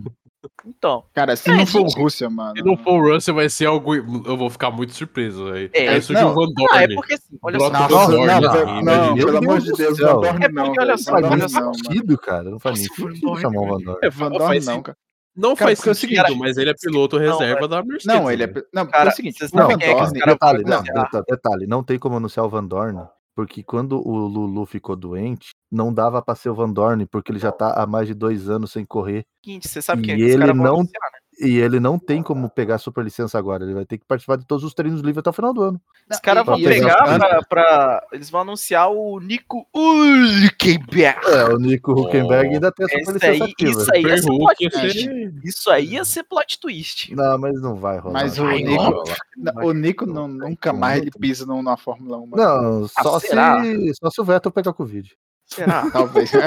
Então, 0.67 1.05
Cara, 1.15 1.35
se 1.37 1.51
É, 1.51 1.55
não 1.57 1.67
for 1.67 1.81
o 1.81 1.89
Russell, 1.89 2.31
mano. 2.31 2.55
Se 2.57 2.63
não 2.63 2.77
for 2.77 2.93
o 3.01 3.15
Russell, 3.15 3.35
vai 3.35 3.49
ser 3.49 3.65
algo. 3.65 3.95
Eu 3.95 4.37
vou 4.37 4.51
ficar 4.51 4.71
muito 4.71 4.93
surpreso. 4.95 5.51
Aí. 5.53 5.71
É, 5.73 5.89
Aí 5.89 6.03
surge 6.03 6.21
não. 6.23 6.33
o 6.33 6.35
Van 6.35 6.47
ah, 6.71 6.83
é 6.83 6.87
Dorn. 6.87 6.95
porque 6.97 7.15
assim, 7.15 7.39
olha 7.43 7.59
só. 7.59 7.69
do 7.69 7.73
Nossa, 7.73 8.11
Dorn, 8.13 8.27
não, 8.27 8.51
assim, 8.51 8.65
não, 8.65 8.83
não, 8.83 9.15
Meu 9.15 9.27
pelo 9.27 9.39
amor 9.39 9.53
Deus 9.61 9.65
de 9.65 9.71
do 9.71 9.77
Deus, 9.79 9.97
céu. 9.97 10.07
Van 10.07 10.21
Dorn 10.21 10.45
É 10.45 10.49
não. 10.51 10.65
porque, 10.67 10.81
olha 10.81 10.99
só, 10.99 11.13
Não 11.13 11.21
Dorn 11.23 11.41
faz 11.41 11.53
não, 11.53 11.75
sentido, 11.75 12.19
cara. 12.19 12.51
Não 12.51 12.59
faz 12.59 12.79
nem 12.79 12.89
sentido 12.89 13.21
Dorn, 13.21 13.41
chamar 13.41 13.61
o 13.61 13.67
Van. 13.69 13.79
Dorn. 13.85 13.99
É, 14.03 14.11
Van 14.11 14.31
Dorn 14.31 14.61
não, 14.61 14.83
cara. 14.83 14.99
Não 15.41 15.57
Cara, 15.57 15.69
faz 15.75 15.79
é 15.87 15.91
o 15.91 15.95
sentido, 15.95 16.27
seguinte- 16.27 16.39
mas 16.39 16.57
ele 16.59 16.71
é 16.71 16.75
piloto 16.75 17.19
Não, 17.19 17.39
reserva 17.39 17.67
da 17.67 17.83
Mercedes. 17.83 18.05
Não, 18.07 18.31
ele 18.31 18.43
é. 18.43 18.47
né? 18.47 18.53
Não, 18.75 18.83
porque 18.85 18.99
Cara, 18.99 19.09
é 19.11 19.13
o 19.13 19.17
seguinte, 19.17 19.55
Não, 19.55 19.67
Van 19.69 19.75
é 19.81 19.95
cara 19.95 20.33
detalhe, 20.33 20.65
não, 20.65 20.77
anunciar? 20.79 21.05
deta- 21.05 21.25
detalhe, 21.29 21.67
não 21.67 21.83
tem 21.83 21.99
como 21.99 22.17
anunciar 22.17 22.45
o 22.45 22.49
Van 22.51 22.65
Dorn, 22.65 23.01
porque 23.35 23.63
quando 23.63 24.07
o 24.07 24.17
Lulu 24.27 24.67
ficou 24.67 24.95
doente, 24.95 25.51
não 25.73 25.93
dava 25.95 26.21
pra 26.21 26.35
ser 26.35 26.51
o 26.51 26.55
Van 26.55 26.71
Dorn, 26.71 27.07
porque 27.07 27.33
ele 27.33 27.39
já 27.39 27.51
tá 27.51 27.73
há 27.73 27.87
mais 27.87 28.07
de 28.07 28.15
dois 28.15 28.49
anos 28.51 28.71
sem 28.73 28.85
correr, 28.85 29.25
Seguinte, 29.45 29.69
você 29.69 29.81
sabe 29.81 30.07
E 30.07 30.13
é 30.13 30.17
que 30.17 30.23
ele 30.23 30.53
não- 30.53 30.75
anunciar, 30.75 31.11
né? 31.13 31.19
E 31.41 31.59
ele 31.59 31.81
não 31.81 31.99
tem 31.99 32.23
como 32.23 32.49
pegar 32.51 32.79
super 32.79 33.03
licença 33.03 33.39
agora, 33.39 33.65
ele 33.65 33.75
vai 33.75 33.85
ter 33.87 33.99
que 33.99 34.05
participar 34.05 34.37
de 34.37 34.45
todos 34.47 34.65
os 34.65 34.75
treinos 34.75 35.01
livres 35.01 35.19
até 35.19 35.31
o 35.31 35.33
final 35.33 35.53
do 35.55 35.63
ano. 35.63 35.81
Os 36.11 36.19
caras 36.21 36.45
vão 36.45 36.61
pegar 36.63 37.19
pra, 37.19 37.43
pra- 37.49 38.07
Eles 38.13 38.29
vão 38.31 38.43
anunciar 38.43 38.91
o 38.91 39.19
Nico 39.21 39.67
Hülkenberg. 39.75 41.19
É, 41.27 41.45
o 41.45 41.57
Nico 41.59 41.93
Huckenberg 41.93 42.55
ainda 42.55 42.71
tem 42.73 42.87
a 42.87 42.89
super 42.89 43.01
Esse 43.01 43.13
licença 43.13 43.33
aí, 43.33 43.43
ativa. 43.53 43.71
isso 43.71 43.93
aí 43.95 44.03
ia 44.03 44.19
ser 44.19 44.29
plot 44.29 44.71
twist. 44.71 45.11
Isso 45.45 45.71
aí 45.71 45.87
ia 45.93 46.05
ser 46.05 46.23
plot 46.25 46.61
twist. 46.61 47.15
Não, 47.15 47.39
mas 47.39 47.61
não 47.63 47.75
vai 47.77 47.99
rolar. 47.99 48.21
Mas 48.23 48.39
o 48.39 48.47
Nico- 48.47 48.77
vai 48.77 48.91
rolar. 48.93 49.17
Não, 49.37 49.65
O 49.67 49.73
Nico 49.73 50.07
não- 50.07 50.29
nunca 50.29 50.73
mais 50.73 51.01
ele 51.03 51.11
pisa 51.11 51.47
numa 51.47 51.77
Fórmula 51.77 52.19
1. 52.19 52.27
mano. 52.27 52.43
Não, 52.81 52.89
só, 52.89 53.17
Ah, 53.17 53.21
se, 53.21 53.95
só 53.95 54.11
se 54.11 54.21
o 54.21 54.25
Vettel 54.25 54.51
pegar 54.53 54.73
Covid. 54.73 55.17
Será? 55.47 55.83
Talvez. 55.91 56.31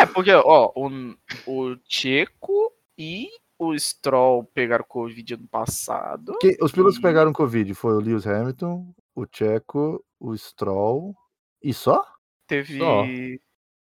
É, 0.00 0.06
porque, 0.06 0.32
ó, 0.32 0.72
o, 0.74 0.90
o 1.46 1.76
Checo 1.88 2.72
e 3.02 3.28
o 3.58 3.76
Stroll 3.78 4.44
pegaram 4.44 4.84
Covid 4.86 5.34
ano 5.34 5.48
passado. 5.48 6.36
Que- 6.40 6.56
os 6.60 6.72
pilotos 6.72 6.96
que 6.96 7.00
E- 7.00 7.08
pegaram 7.08 7.32
Covid 7.32 7.74
foi 7.74 7.94
o 7.94 8.00
Lewis 8.00 8.26
Hamilton, 8.26 8.92
o 9.14 9.26
Checo, 9.30 10.04
o 10.20 10.36
Stroll 10.36 11.14
e 11.62 11.72
só? 11.74 12.04
Teve. 12.46 12.78
Só. 12.78 13.04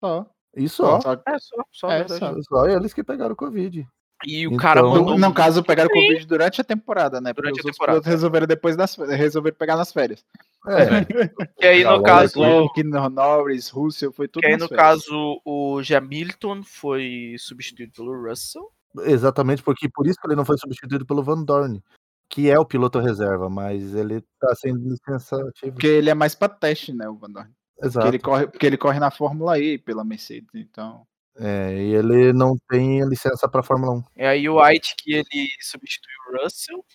Só. 0.01 0.25
E 0.55 0.69
só. 0.69 1.01
Só- 1.01 1.13
É, 1.13 1.39
só, 1.39 1.63
só, 1.71 1.91
É, 1.91 2.07
só. 2.07 2.41
Só 2.41 2.67
eles 2.67 2.93
que 2.93 3.03
pegaram 3.03 3.35
Covid. 3.35 3.85
E 4.25 4.47
o 4.47 4.51
Então- 4.51 4.57
cara 4.57 4.81
mandou. 4.81 5.17
No, 5.19 5.33
caso, 5.33 5.61
pegaram 5.61 5.89
Covid 5.89 6.25
durante 6.25 6.61
a 6.61 6.63
temporada, 6.63 7.19
né? 7.19 7.33
Porque 7.33 7.49
Durante 7.51 7.59
a 7.59 7.61
os 7.61 7.65
outros 7.65 7.75
temporada, 7.77 7.99
pilotos 7.99 8.09
resolveram 8.09 8.47
depois 8.47 8.75
das 8.77 8.95
resolveram 8.95 9.57
pegar 9.57 9.75
nas 9.75 9.91
férias. 9.91 10.23
É, 10.67 10.67
Que 11.59 11.67
aí, 11.67 11.83
no 11.83 12.01
caso. 12.01 12.39
Leclerc, 12.39 12.83
Norris, 13.11 13.69
Russell, 13.69 14.13
foi 14.13 14.27
tudo 14.29 14.41
Que 14.43 14.47
aí, 14.47 14.53
no 14.57 14.69
férias. 14.69 14.79
caso, 14.81 15.41
o 15.43 15.83
Jamilton 15.83 16.63
foi 16.63 17.35
substituído 17.37 17.91
pelo 17.91 18.29
Russell. 18.29 18.71
Exatamente, 19.03 19.63
porque 19.63 19.89
por 19.89 20.07
isso 20.07 20.19
que 20.19 20.27
ele 20.27 20.35
não 20.35 20.45
foi 20.45 20.57
substituído 20.57 21.05
pelo 21.05 21.23
Van 21.23 21.43
Dorn, 21.43 21.81
que 22.29 22.49
é 22.49 22.59
o 22.59 22.65
piloto 22.65 22.99
reserva, 22.99 23.49
mas 23.49 23.93
ele 23.93 24.21
tá 24.39 24.53
licença 24.65 25.35
ativa. 25.47 25.71
Porque 25.73 25.87
ele 25.87 26.09
é 26.09 26.13
mais 26.13 26.35
pra 26.35 26.49
teste, 26.49 26.93
né, 26.93 27.07
o 27.07 27.15
Van 27.15 27.29
Dorn. 27.29 27.49
Porque 27.75 27.87
Exato. 27.87 28.07
ele, 28.07 28.19
corre, 28.19 28.47
porque 28.47 28.65
ele 28.65 28.77
corre 28.77 28.99
na 28.99 29.11
Fórmula 29.11 29.59
E 29.59 29.77
pela 29.77 30.03
Mercedes, 30.03 30.49
então... 30.55 31.05
É, 31.37 31.75
e 31.77 31.93
ele 31.93 32.31
não 32.31 32.57
tem 32.69 33.03
licença 33.07 33.47
pra 33.49 33.61
Fórmula 33.61 33.91
1. 33.93 34.03
E 34.15 34.23
aí 34.23 34.49
o 34.49 34.61
White 34.61 34.95
que 34.97 35.13
ele 35.13 35.49
substituiu 35.59 36.15
o 36.29 36.43
Russell. 36.43 36.85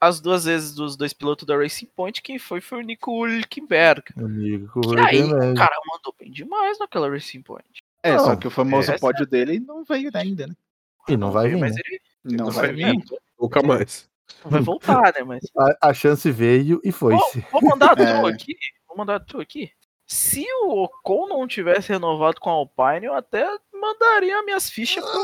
As 0.00 0.18
duas 0.18 0.46
vezes 0.46 0.74
dos 0.74 0.96
dois 0.96 1.12
pilotos 1.12 1.46
da 1.46 1.56
Racing 1.56 1.88
Point, 1.94 2.22
quem 2.22 2.38
foi 2.38 2.60
foi 2.60 2.78
o 2.78 2.82
Nico 2.82 3.24
Hülkenberg. 3.24 4.02
Amigo, 4.16 4.80
Que 4.80 4.98
aí 4.98 5.22
o 5.22 5.54
cara 5.54 5.76
mandou 5.86 6.14
bem 6.18 6.30
demais 6.32 6.78
naquela 6.78 7.08
Racing 7.08 7.42
Point. 7.42 7.84
É, 8.02 8.16
Não, 8.16 8.24
só 8.24 8.36
que 8.36 8.48
o 8.48 8.50
famoso 8.50 8.90
é- 8.90 8.98
pódio 8.98 9.26
dele 9.26 9.60
não 9.60 9.84
veio 9.84 10.10
ainda, 10.14 10.46
né? 10.48 10.54
E 11.08 11.16
não 11.16 11.30
vai 11.32 11.48
vir. 11.48 11.58
Mas 11.58 11.74
né? 11.74 11.80
ele 11.86 12.00
Não, 12.36 12.46
Não 12.46 12.52
vai 12.52 12.66
vai 12.68 12.74
vir. 12.74 13.02
Nunca 13.40 13.62
mais. 13.62 14.08
vai 14.44 14.60
voltar, 14.60 15.12
né? 15.14 15.22
Mas. 15.24 15.40
A, 15.80 15.88
a 15.90 15.94
chance 15.94 16.30
veio 16.30 16.80
e 16.84 16.92
foi-se. 16.92 17.40
Vou, 17.50 17.60
vou 17.60 17.70
mandar 17.70 17.98
a 17.98 18.02
É. 18.02 18.20
tu 18.20 18.26
aqui. 18.26 18.54
Vou 18.88 18.96
mandar 18.96 19.16
a 19.16 19.20
tu 19.20 19.40
aqui. 19.40 19.70
Se 20.06 20.44
o 20.64 20.84
Ocon 20.84 21.26
não 21.28 21.46
tivesse 21.46 21.88
renovado 21.90 22.38
com 22.40 22.50
a 22.50 22.52
Alpine, 22.52 23.06
eu 23.06 23.14
até 23.14 23.46
mandaria 23.72 24.42
minhas 24.42 24.68
fichas 24.68 25.02
pro. 25.04 25.20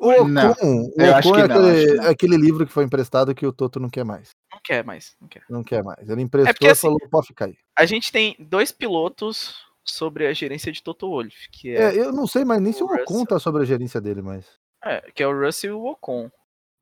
O 0.00 0.10
Ocon, 0.12 0.28
Não, 0.28 0.52
o 0.52 0.92
eu 0.98 1.14
acho 1.14 1.28
Ocon 1.28 1.36
que 1.36 1.40
é 1.42 1.48
não, 1.48 1.56
acho 1.56 1.68
aquele, 1.70 1.86
que 1.86 1.94
não. 1.94 2.10
aquele 2.10 2.36
livro 2.36 2.66
que 2.66 2.72
foi 2.72 2.84
emprestado 2.84 3.34
que 3.34 3.46
o 3.46 3.52
Toto 3.52 3.78
não 3.78 3.88
quer 3.88 4.04
mais. 4.04 4.30
Não 4.52 4.60
quer 4.62 4.84
mais. 4.84 5.16
Não 5.20 5.28
quer. 5.28 5.42
Não 5.48 5.62
quer 5.62 5.84
mais. 5.84 6.08
Ele 6.08 6.22
emprestou 6.22 6.52
porque, 6.54 6.66
e 6.66 6.70
assim, 6.70 6.82
falou, 6.82 6.98
pode 7.10 7.28
ficar 7.28 7.44
aí. 7.46 7.56
A 7.78 7.86
gente 7.86 8.10
tem 8.10 8.34
dois 8.38 8.72
pilotos 8.72 9.54
sobre 9.84 10.26
a 10.26 10.32
gerência 10.32 10.70
de 10.72 10.82
Toto 10.82 11.08
Wolff, 11.08 11.48
que 11.50 11.70
é, 11.74 11.82
É, 11.94 11.98
eu 11.98 12.12
não 12.12 12.26
sei 12.26 12.44
mais 12.44 12.60
nem 12.60 12.72
se 12.72 12.82
o 12.82 12.86
Ocon 12.86 13.24
tá 13.24 13.38
sobre 13.38 13.62
a 13.62 13.64
gerência 13.64 14.00
dele, 14.00 14.22
mas. 14.22 14.44
É, 14.84 15.10
que 15.14 15.22
é 15.22 15.26
o 15.26 15.38
Russell 15.38 15.70
e 15.70 15.74
o 15.74 15.84
Ocon. 15.86 16.30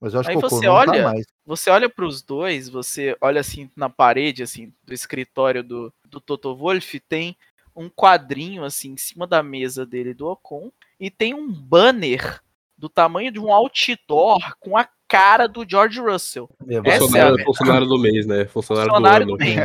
Mas 0.01 0.15
eu 0.15 0.21
acho 0.21 0.31
Aí 0.31 0.37
que 0.37 0.45
o 0.45 0.47
Ocon 0.47 0.57
você 0.57 0.67
não 0.67 0.75
olha- 0.75 0.93
tá 0.93 1.13
mais. 1.13 1.27
Você 1.45 1.71
olha 1.71 1.89
pros 1.89 2.23
dois, 2.23 2.69
você 2.69 3.17
olha 3.21 3.41
assim 3.41 3.71
na 3.77 3.89
parede 3.89 4.43
assim 4.43 4.73
do 4.85 4.93
escritório 4.95 5.63
do, 5.65 5.93
do 6.05 6.21
Toto 6.21 6.55
Wolff, 6.55 7.01
tem 7.01 7.37
um 7.75 7.89
quadrinho 7.89 8.65
assim 8.65 8.91
em 8.93 8.97
cima 8.97 9.27
da 9.27 9.43
mesa 9.43 9.87
dele 9.87 10.13
do 10.13 10.27
Ocon 10.27 10.71
e 11.01 11.11
tem 11.11 11.33
um 11.35 11.51
banner 11.51 12.41
do 12.77 12.89
tamanho 12.89 13.33
de 13.33 13.41
um 13.41 13.53
outdoor 13.53 14.39
com 14.61 14.77
a 14.77 14.89
cara 15.09 15.49
do 15.49 15.65
George 15.69 16.01
Russell. 16.01 16.49
É, 16.69 16.75
é 16.75 16.99
Funcionário, 16.99 17.09
verdade. 17.11 17.45
funcionário 17.45 17.87
do 17.87 17.99
mês, 17.99 18.27
né? 18.27 18.45
Funcionário, 18.47 18.91
Funcionário 18.91 19.27
do 19.27 19.37
do 19.37 19.45
mês. 19.45 19.57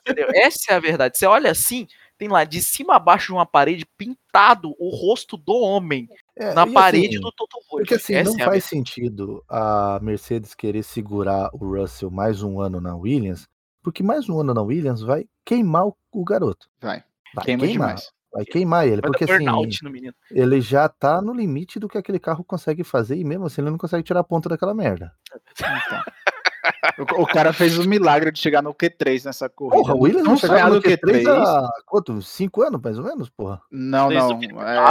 Entendeu? 0.00 0.28
Essa 0.34 0.72
é 0.72 0.74
a 0.76 0.80
verdade. 0.80 1.18
Você 1.18 1.26
olha 1.26 1.50
assim, 1.50 1.86
tem 2.16 2.28
lá 2.28 2.44
de 2.44 2.60
cima 2.62 2.96
a 2.96 2.98
baixo 2.98 3.26
de 3.26 3.32
uma 3.34 3.46
parede 3.46 3.84
pintado 3.96 4.74
o 4.78 4.88
rosto 4.88 5.36
do 5.36 5.54
homem 5.54 6.08
é, 6.38 6.54
na 6.54 6.66
parede 6.66 7.16
assim, 7.16 7.20
do 7.20 7.32
Toto 7.32 7.56
Wolff. 7.70 7.84
Porque 7.84 7.94
assim, 7.94 8.14
Essa 8.14 8.30
não 8.30 8.38
é 8.38 8.42
a 8.42 8.46
faz 8.46 8.64
sentido 8.64 9.44
a 9.48 9.98
Mercedes 10.02 10.54
querer 10.54 10.82
segurar 10.82 11.50
o 11.52 11.58
Russell 11.58 12.10
mais 12.10 12.42
um 12.42 12.60
ano 12.60 12.80
na 12.80 12.96
Williams, 12.96 13.48
porque 13.82 14.02
mais 14.02 14.28
um 14.28 14.40
ano 14.40 14.54
na 14.54 14.62
Williams 14.62 15.02
vai 15.02 15.26
queimar 15.44 15.86
o, 15.86 16.24
garoto. 16.24 16.68
Vai. 16.80 17.02
Vai 17.34 17.44
Queima 17.44 17.66
queimar. 17.66 17.88
demais. 17.88 18.12
Vai 18.32 18.44
queimar 18.44 18.86
ele, 18.86 19.00
Vai 19.00 19.10
porque 19.10 19.24
assim, 19.24 19.46
ele 20.30 20.60
já 20.60 20.86
tá 20.88 21.20
no 21.22 21.32
limite 21.32 21.78
do 21.80 21.88
que 21.88 21.96
aquele 21.96 22.18
carro 22.18 22.44
consegue 22.44 22.84
fazer 22.84 23.16
e 23.16 23.24
mesmo 23.24 23.46
assim 23.46 23.62
ele 23.62 23.70
não 23.70 23.78
consegue 23.78 24.02
tirar 24.04 24.20
a 24.20 24.24
ponta 24.24 24.48
daquela 24.48 24.74
merda. 24.74 25.12
Então. 25.52 26.02
O, 26.98 27.22
o 27.22 27.26
cara 27.26 27.52
fez 27.52 27.78
o 27.78 27.88
milagre 27.88 28.30
de 28.32 28.38
chegar 28.38 28.62
no 28.62 28.74
Q3 28.74 29.24
nessa 29.24 29.48
corrida. 29.48 29.76
Porra, 29.76 29.94
o 29.94 30.00
Williams 30.00 30.24
não 30.24 30.32
não 30.32 30.38
chegava 30.38 30.60
saiu 30.60 30.74
no 30.74 30.80
do 30.80 30.88
Q3 30.88 31.22
Q3. 31.22 31.28
há 31.28 31.70
quanto? 31.86 32.22
Cinco 32.22 32.62
anos, 32.62 32.80
mais 32.82 32.98
ou 32.98 33.04
menos, 33.04 33.28
porra? 33.30 33.60
Não, 33.70 34.10
não. 34.10 34.40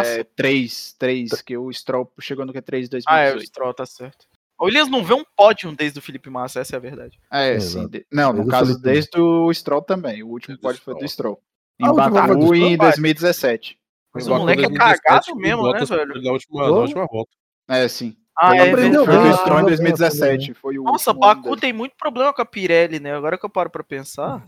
É. 0.01 0.23
3, 0.23 0.93
3, 0.97 1.41
que 1.41 1.57
o 1.57 1.71
Stroll 1.73 2.11
chegou 2.19 2.45
no 2.45 2.53
Q3 2.53 2.85
em 2.85 2.89
2018. 2.89 3.03
Ah, 3.07 3.19
é, 3.19 3.35
o 3.35 3.41
Stroll 3.41 3.73
tá 3.73 3.85
certo. 3.85 4.25
O 4.59 4.65
Williams 4.65 4.89
não 4.89 5.03
vê 5.03 5.13
um 5.13 5.23
pódio 5.35 5.71
desde 5.75 5.99
o 5.99 6.01
Felipe 6.01 6.29
Massa, 6.31 6.59
essa 6.61 6.75
é 6.75 6.77
a 6.77 6.79
verdade. 6.79 7.19
É, 7.31 7.53
Exato. 7.53 7.85
sim. 7.85 7.89
de- 7.89 8.05
Não, 8.11 8.29
no 8.33 8.37
Desde 8.39 8.51
caso, 8.51 8.65
Felipe. 8.71 8.83
desde 8.83 9.19
o 9.21 9.53
Stroll 9.53 9.81
também. 9.83 10.23
O 10.23 10.29
último 10.29 10.57
pódio 10.59 10.81
foi 10.81 10.95
do 10.95 11.07
Stroll. 11.07 11.39
Em 11.79 11.85
Ah, 11.85 11.93
foi 11.93 12.03
do 12.05 12.11
Baku 12.11 12.55
em 12.55 12.73
Stroll? 12.73 12.77
2017. 12.77 13.77
Mas 14.13 14.25
o 14.27 14.35
moleque 14.35 14.61
é 14.65 14.67
com 14.67 14.73
2017, 14.73 15.01
cagado 15.03 15.35
mesmo, 15.35 15.71
né, 15.71 15.85
velho? 15.85 16.23
Na 16.23 16.31
última, 16.31 16.63
na 16.63 16.75
última 16.75 17.05
volta. 17.05 17.31
É, 17.69 17.87
sim. 17.87 18.15
Ah, 18.39 18.49
Foi, 18.49 18.57
é 18.57 18.69
aprendeu 18.69 19.03
foi 19.05 19.13
do 19.13 19.19
bem, 19.19 19.23
verdade. 19.23 19.41
Stroll 19.41 19.59
em 19.59 19.61
aprendeu 19.63 19.83
bem, 19.83 19.95
2017. 19.95 20.53
Foi 20.53 20.77
o 20.77 20.83
Nossa, 20.83 21.11
Baku 21.13 21.41
dele. 21.49 21.61
tem 21.61 21.73
muito 21.73 21.95
problema 21.97 22.31
com 22.33 22.41
a 22.41 22.45
Pirelli, 22.45 22.99
né? 22.99 23.15
Agora 23.15 23.37
que 23.37 23.45
eu 23.45 23.49
paro 23.49 23.69
pra 23.69 23.83
pensar. 23.83 24.47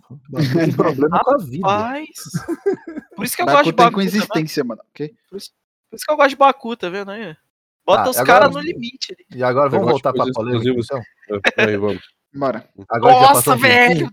Tem 0.54 0.72
problema 0.72 1.20
com 1.24 1.32
a 1.34 1.38
vida. 1.38 1.68
Rapaz. 1.68 2.08
Por 3.16 3.26
isso 3.26 3.36
que 3.36 3.42
eu 3.42 3.46
Baku 3.48 3.58
gosto 3.58 3.66
de 3.66 3.74
tem 3.74 3.86
Baku. 3.86 3.92
com 3.96 4.02
tá 4.02 4.06
existência, 4.06 4.64
mano. 4.64 4.82
ok? 4.92 5.14
Por 5.30 5.38
isso 5.38 5.52
que 6.06 6.12
eu 6.12 6.16
gosto 6.18 6.30
de 6.30 6.36
Baku, 6.36 6.78
tá 6.78 6.88
vendo 6.90 7.10
aí? 7.12 7.36
Bota 7.86 8.04
Tá, 8.04 8.10
os 8.12 8.22
caras 8.22 8.54
no 8.54 8.60
limite 8.60 9.14
ali. 9.14 9.26
E 9.40 9.44
agora 9.44 9.70
vamos 9.70 9.90
voltar 9.90 10.14
pra 10.14 10.26
polêmica, 10.32 10.70
então? 10.70 11.02
Aí, 11.58 11.76
vamos. 11.78 12.04
Bora. 12.32 12.70
Agora 12.90 13.14
Nossa, 13.22 13.56
um 13.56 13.58
velho! 13.58 14.08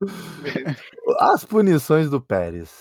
As 1.20 1.44
punições 1.44 2.10
do 2.10 2.20
Pérez. 2.20 2.78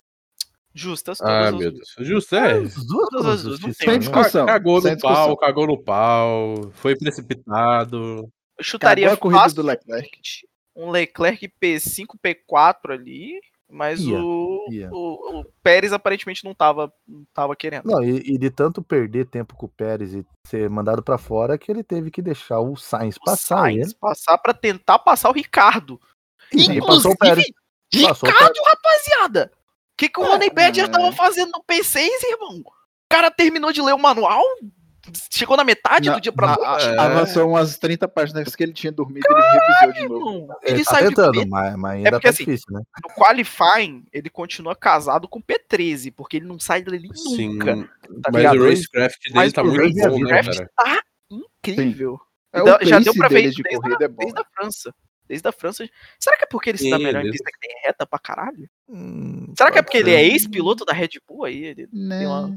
Justas 0.78 1.19
todas 1.19 1.47
Ah, 1.47 1.51
meu. 1.57 1.71
Deus. 1.71 1.95
Justo, 1.99 2.36
é. 2.36 2.51
As 2.57 2.76
duas 2.86 3.09
Todas 3.09 3.26
as 3.28 3.43
duas, 3.43 3.59
não 3.61 3.71
tem 3.73 3.88
né? 3.89 3.97
discussão. 3.97 4.45
Cagou 4.45 4.82
Sem 4.82 4.91
no 4.95 4.99
pau, 4.99 5.38
cagou 5.38 5.67
no 5.67 5.82
pau. 5.82 6.69
Foi 6.73 6.95
precipitado. 6.97 8.30
Eu 8.57 8.63
chutaria 8.63 9.11
a 9.11 9.17
corrida 9.17 9.53
do 9.53 9.61
Leclerc. 9.61 10.09
um 10.76 10.89
Leclerc 10.91 11.49
P5, 11.61 12.05
P4 12.21 12.91
ali, 12.91 13.39
mas 13.69 14.01
Ia, 14.01 14.19
o, 14.21 14.67
ia. 14.69 14.89
o, 14.91 15.39
o 15.39 15.45
Pérez 15.63 15.93
aparentemente 15.93 16.43
não 16.43 16.53
tava, 16.53 16.91
não 17.07 17.26
tava 17.34 17.55
querendo. 17.55 17.86
Não, 17.86 18.03
e, 18.03 18.17
e 18.34 18.38
de 18.38 18.49
tanto 18.49 18.82
perder 18.82 19.28
tempo 19.28 19.55
com 19.55 19.65
o 19.65 19.69
Pérez 19.69 20.13
e 20.13 20.26
ser 20.45 20.69
mandado 20.69 21.01
pra 21.01 21.17
fora 21.17 21.57
que 21.57 21.71
ele 21.71 21.84
teve 21.84 22.11
que 22.11 22.21
deixar 22.21 22.59
o 22.59 22.76
Sainz 22.76 23.15
O 23.15 23.21
passar 23.23 23.57
Sainz 23.63 23.88
ele. 23.88 23.97
passar 23.99 24.38
pra 24.38 24.53
tentar 24.53 24.99
passar 24.99 25.30
o 25.30 25.34
Ricardo. 25.34 25.99
E 26.53 26.80
passou 26.82 27.11
o 27.13 27.17
Pérez. 27.17 27.45
Inclusive, 27.93 28.09
Passou 28.09 28.28
o 28.28 28.32
Ricardo, 28.32 28.59
rapaziada! 28.65 29.51
O 29.95 29.97
que, 29.97 30.09
que 30.09 30.19
o 30.19 30.23
É, 30.25 30.27
Ronnie 30.27 30.49
Badger 30.49 30.85
é. 30.85 30.87
tava 30.89 31.11
fazendo 31.13 31.51
no 31.53 31.63
P6, 31.63 32.05
irmão? 32.29 32.59
O 32.59 32.71
cara 33.09 33.31
terminou 33.31 33.71
de 33.71 33.81
ler 33.81 33.93
o 33.93 33.97
manual, 33.97 34.43
chegou 35.31 35.55
na 35.55 35.63
metade 35.63 36.09
Na- 36.09 36.15
do 36.15 36.21
dia 36.21 36.33
pra 36.33 36.47
na- 36.47 36.55
noite. 36.57 36.85
É. 36.89 36.99
Avançou 36.99 37.47
umas 37.49 37.77
30 37.77 38.05
páginas 38.05 38.53
que 38.53 38.61
ele 38.63 38.73
tinha 38.73 38.91
dormido, 38.91 39.25
ele 39.29 39.41
revisou 39.41 39.93
de 39.93 40.09
novo. 40.09 40.29
irmão. 40.39 40.57
Ele, 40.63 40.75
Ele 40.75 40.83
tá 40.83 40.91
saiu 40.91 41.09
de 41.09 41.15
tentando, 41.15 41.39
P 41.39 41.45
mas, 41.45 41.75
mas 41.77 41.91
ainda 41.95 42.11
porque 42.11 42.23
tá 42.27 42.29
assim, 42.29 42.43
difícil, 42.43 42.65
né? 42.71 42.81
no 43.07 43.15
qualifying, 43.15 44.05
ele 44.11 44.29
continua 44.29 44.75
casado 44.75 45.29
com 45.29 45.39
o 45.39 45.43
P13, 45.43 46.11
porque 46.13 46.35
ele 46.37 46.45
não 46.45 46.59
sai 46.59 46.83
Sim. 47.13 47.53
nunca. 47.53 47.75
Tá 47.75 48.31
Mas 48.33 48.35
ligado? 48.35 48.57
o 48.59 48.67
racecraft 48.69 49.21
dele 49.23 49.35
Mas 49.35 49.53
tá 49.53 49.61
o 49.61 49.65
muito 49.67 49.77
bom, 50.09 50.19
né, 50.19 50.31
Racecraft 50.41 50.57
cara? 50.57 50.71
tá 50.75 51.03
incrível. 51.31 52.19
É, 52.51 52.59
Então, 52.59 52.77
o 52.81 52.85
já 52.85 52.99
deu 52.99 53.13
pra 53.13 53.27
ver 53.29 53.35
dele 53.43 53.51
de 53.55 53.63
desde, 53.63 53.79
corrida 53.81 54.03
a, 54.03 54.05
é 54.05 54.07
bom. 54.09 54.17
desde 54.17 54.39
a 54.41 54.45
França. 54.53 54.93
Desde 55.28 55.47
a 55.47 55.51
França. 55.51 55.88
Será 56.19 56.38
que 56.38 56.43
é 56.43 56.47
porque 56.47 56.69
ele 56.69 56.78
se 56.78 56.89
dá 56.89 56.99
melhor 56.99 57.26
em 57.26 57.32
pista 57.32 57.49
que 57.51 57.59
tem 57.67 57.76
reta 57.84 58.05
pra 58.05 58.19
caralho? 58.19 58.69
Hum, 58.88 59.53
Será 59.57 59.71
que 59.71 59.80
é 59.80 59.82
porque 59.82 59.97
ele 59.97 60.11
é 60.13 60.23
ex-piloto 60.23 60.86
da 60.86 60.93
Red 60.93 61.09
Bull 61.28 61.45
aí? 61.45 61.65
Ele 61.65 61.88
Né? 61.91 62.19
tem, 62.19 62.28
uma- 62.28 62.55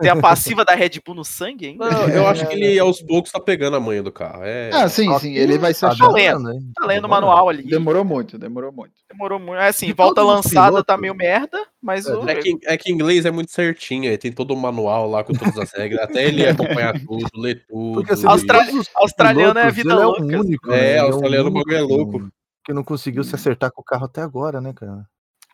tem 0.00 0.10
a 0.10 0.16
passiva 0.16 0.64
da 0.64 0.74
Red 0.74 0.90
Bull 1.04 1.14
no 1.14 1.24
sangue 1.24 1.66
ainda? 1.68 1.90
Não, 1.90 2.08
eu 2.08 2.26
acho 2.26 2.46
que 2.48 2.54
ele 2.54 2.78
aos 2.78 3.00
poucos 3.02 3.30
tá 3.30 3.38
pegando 3.40 3.76
a 3.76 3.80
manha 3.80 4.02
do 4.02 4.10
carro. 4.12 4.42
É. 4.44 4.70
Ah, 4.72 4.88
sim, 4.88 5.06
Só 5.06 5.18
sim. 5.18 5.34
Ele 5.34 5.58
vai 5.58 5.72
se 5.74 5.80
tá 5.80 5.88
achar. 5.88 6.06
demorando, 6.12 6.50
hein? 6.52 6.60
Tá 6.74 6.86
lendo 6.86 7.04
o 7.04 7.08
manual 7.08 7.48
ali. 7.48 7.62
Demorou 7.64 8.04
muito, 8.04 8.38
demorou 8.38 8.72
muito. 8.72 8.92
Demorou 9.10 9.38
muito. 9.38 9.60
É 9.60 9.68
assim, 9.68 9.92
volta 9.92 10.22
lançada 10.22 10.82
tá 10.84 10.96
pilotos- 10.96 11.00
meio 11.00 11.14
merda, 11.14 11.58
mas 11.80 12.06
É, 12.06 12.14
o. 12.16 12.28
É 12.28 12.34
que, 12.36 12.58
é 12.64 12.76
que 12.76 12.90
inglês 12.92 13.24
é 13.24 13.30
muito 13.30 13.50
certinho, 13.52 14.10
aí 14.10 14.18
tem 14.18 14.32
todo 14.32 14.52
o 14.52 14.56
manual 14.56 15.08
lá 15.08 15.22
com 15.22 15.32
todas 15.32 15.56
as 15.58 15.72
regras, 15.72 16.00
até 16.02 16.24
ele 16.26 16.46
acompanhar 16.46 16.92
tudo, 17.06 17.28
ler 17.36 17.64
tudo. 17.68 17.94
Porque 18.00 18.12
assim, 18.14 18.26
Austra- 18.26 18.66
australiano 18.96 19.58
é 19.58 19.70
vida 19.70 19.92
ele 19.94 20.02
louca. 20.02 20.22
É, 20.32 20.36
o 20.36 20.40
único, 20.40 20.72
É, 20.72 20.76
né? 20.76 20.90
Ele 20.90 20.98
australiano, 21.00 21.48
o 21.48 21.52
único 21.52 21.64
bagulho 21.70 21.76
é 21.76 21.80
louco. 21.96 22.28
Que 22.64 22.72
não 22.72 22.84
conseguiu 22.84 23.24
se 23.24 23.34
acertar 23.34 23.70
com 23.72 23.80
o 23.80 23.84
carro 23.84 24.04
até 24.04 24.20
agora, 24.20 24.60
né, 24.60 24.72
cara? 24.74 25.04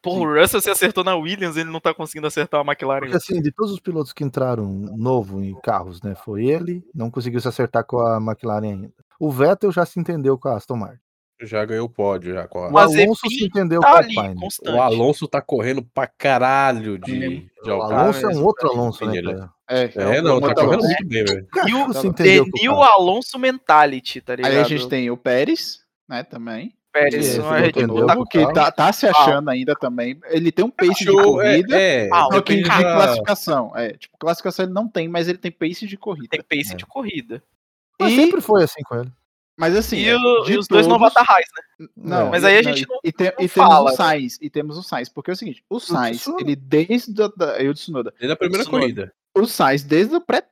Porra, 0.04 0.20
o 0.20 0.40
Russell 0.40 0.60
se 0.60 0.70
acertou 0.70 1.02
na 1.02 1.16
Williams, 1.16 1.56
ele 1.56 1.70
não 1.70 1.80
tá 1.80 1.92
conseguindo 1.94 2.26
acertar 2.26 2.60
a 2.60 2.64
McLaren. 2.64 3.00
Porque 3.00 3.16
assim, 3.16 3.40
de 3.42 3.50
todos 3.50 3.72
os 3.72 3.80
pilotos 3.80 4.12
que 4.12 4.22
entraram 4.22 4.66
novo 4.96 5.42
em 5.42 5.54
carros, 5.62 6.00
né? 6.02 6.14
Foi 6.14 6.46
ele, 6.46 6.84
não 6.94 7.10
conseguiu 7.10 7.40
se 7.40 7.48
acertar 7.48 7.84
com 7.84 7.98
a 8.00 8.18
McLaren 8.18 8.66
ainda. 8.72 8.92
O 9.18 9.30
Vettel 9.30 9.72
já 9.72 9.84
se 9.86 9.98
entendeu 9.98 10.38
com 10.38 10.48
a 10.48 10.56
Aston 10.56 10.76
Martin. 10.76 10.98
Já 11.42 11.64
ganhou 11.64 11.86
o 11.86 11.90
pódio, 11.90 12.32
já. 12.32 12.46
Com 12.46 12.60
a- 12.64 12.70
O 12.70 12.78
Alonso 12.78 13.28
se 13.28 13.44
entendeu 13.44 13.80
tá 13.80 13.90
com 13.90 13.94
a 13.96 13.98
Alpine. 14.28 14.48
O 14.68 14.80
Alonso 14.80 15.26
tá 15.26 15.42
correndo 15.42 15.82
pra 15.92 16.06
caralho 16.06 16.96
de, 16.98 17.18
de 17.64 17.70
O. 17.70 17.82
Alonso 17.82 18.24
é 18.24 18.28
um 18.34 18.44
outro 18.44 18.68
Alonso, 18.70 19.04
né, 19.04 19.20
cara? 19.20 19.50
É, 19.68 19.90
É, 19.96 20.22
não, 20.22 20.40
tá 20.40 20.54
correndo 20.54 20.72
Alonso. 20.74 20.86
muito 20.86 21.06
bem, 21.08 21.24
velho. 21.24 21.46
E 21.66 21.74
o 21.74 21.92
se 21.92 22.06
entendeu 22.06 22.46
com 22.50 22.68
o. 22.68 22.82
Alonso 22.82 23.36
Mentality, 23.38 24.20
tá 24.20 24.36
ligado? 24.36 24.52
Aí 24.52 24.58
a 24.58 24.62
gente 24.64 24.88
tem 24.88 25.10
o 25.10 25.16
Pérez, 25.16 25.80
né, 26.08 26.22
também. 26.22 26.72
Pérez, 26.94 27.26
Esse 27.26 27.38
não 27.40 27.52
é 27.54 27.66
entendeu. 27.68 27.88
Bull. 27.88 28.00
Novo, 28.06 28.14
com 28.20 28.24
que 28.26 28.38
o 28.38 28.42
carro. 28.42 28.54
tá, 28.54 28.70
tá 28.70 28.92
se 28.92 29.04
achando 29.04 29.50
ainda 29.50 29.74
também. 29.74 30.16
Ele 30.28 30.52
tem 30.52 30.64
um 30.64 30.70
pace 30.70 30.94
de 31.04 31.04
Show, 31.06 31.42
é, 31.42 31.50
corrida, 31.56 31.76
é, 31.76 32.08
Ah, 32.12 32.28
depende 32.30 32.62
de 32.62 32.68
classificação. 32.70 33.72
É, 33.76 33.92
tipo, 33.94 34.16
classificação 34.16 34.64
ele 34.64 34.72
não 34.72 34.86
tem, 34.88 35.08
mas 35.08 35.26
ele 35.28 35.36
tem 35.38 35.50
pace 35.50 35.88
de 35.88 35.96
corrida. 35.96 36.28
Tem 36.30 36.40
pace 36.42 36.72
É. 36.74 36.76
de 36.76 36.86
corrida. 36.86 37.42
Mas 38.00 38.12
E- 38.12 38.16
sempre 38.16 38.40
foi 38.40 38.62
assim 38.62 38.80
com 38.84 38.94
ele. 39.00 39.12
Mas 39.56 39.76
assim, 39.76 39.96
E, 39.96 40.08
é, 40.08 40.16
o- 40.16 40.44
de 40.44 40.52
e 40.52 40.58
os 40.58 40.68
dois 40.68 40.86
não 40.86 40.98
todos- 40.98 41.14
Raiz, 41.16 41.46
né? 41.80 41.86
Não, 41.96 42.30
Mas 42.30 42.44
aí 42.44 42.58
a 42.58 42.62
gente 42.62 42.82
e- 42.82 42.86
não- 42.88 42.98
e, 43.04 43.12
tem- 43.12 43.26
não 43.26 43.32
e 43.44 43.48
temos 43.48 43.52
fala, 43.52 43.90
o 43.92 43.94
Sainz, 43.96 44.38
e 44.40 44.48
temos 44.50 44.78
o 44.78 44.82
Sainz, 44.82 45.08
porque 45.08 45.30
é 45.30 45.34
o 45.34 45.36
seguinte, 45.36 45.64
o 45.68 45.78
Sainz, 45.80 46.26
ele 46.40 46.56
desde 46.56 47.22
a, 47.22 47.28
da, 47.36 47.58
eu 47.62 47.72
Tsunoda, 47.74 48.12
Desde 48.18 48.32
a 48.32 48.36
primeira 48.36 48.64
corrida. 48.64 49.12
o 49.36 49.46
Sainz 49.46 49.82
desde 49.84 50.14
a 50.16 50.20
pré 50.20 50.42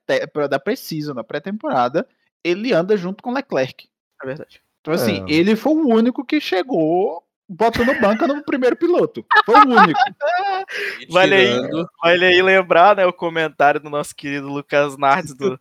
da 0.48 0.58
pré-season, 0.58 1.14
da 1.14 1.24
pré-temporada, 1.24 2.06
ele 2.44 2.72
anda 2.72 2.96
junto 2.96 3.22
com 3.24 3.30
o 3.30 3.34
Leclerc. 3.34 3.88
É 4.22 4.26
verdade. 4.26 4.60
Então 4.82 4.92
assim, 4.92 5.24
É. 5.28 5.32
ele 5.32 5.56
foi 5.56 5.72
o 5.72 5.88
único 5.88 6.24
que 6.26 6.40
chegou 6.40 7.22
botando 7.48 7.98
banca 8.00 8.26
no 8.26 8.42
primeiro 8.44 8.76
piloto. 8.76 9.24
Foi 9.46 9.54
o 9.54 9.68
único. 9.68 9.98
Vale 11.10 11.34
aí. 11.34 11.70
Vale 12.02 12.24
aí 12.26 12.42
lembrar, 12.42 12.96
né, 12.96 13.06
o 13.06 13.12
comentário 13.12 13.80
do 13.80 13.88
nosso 13.88 14.14
querido 14.14 14.48
Lucas 14.48 14.96
Nardes 14.98 15.34
do, 15.34 15.58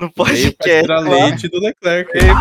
no 0.00 0.12
pra 0.12 0.24
podcast. 0.24 0.86
lá. 0.88 0.98
leite 1.00 1.48
do 1.48 1.60
Leclerc. 1.60 2.10
Pra 2.10 2.20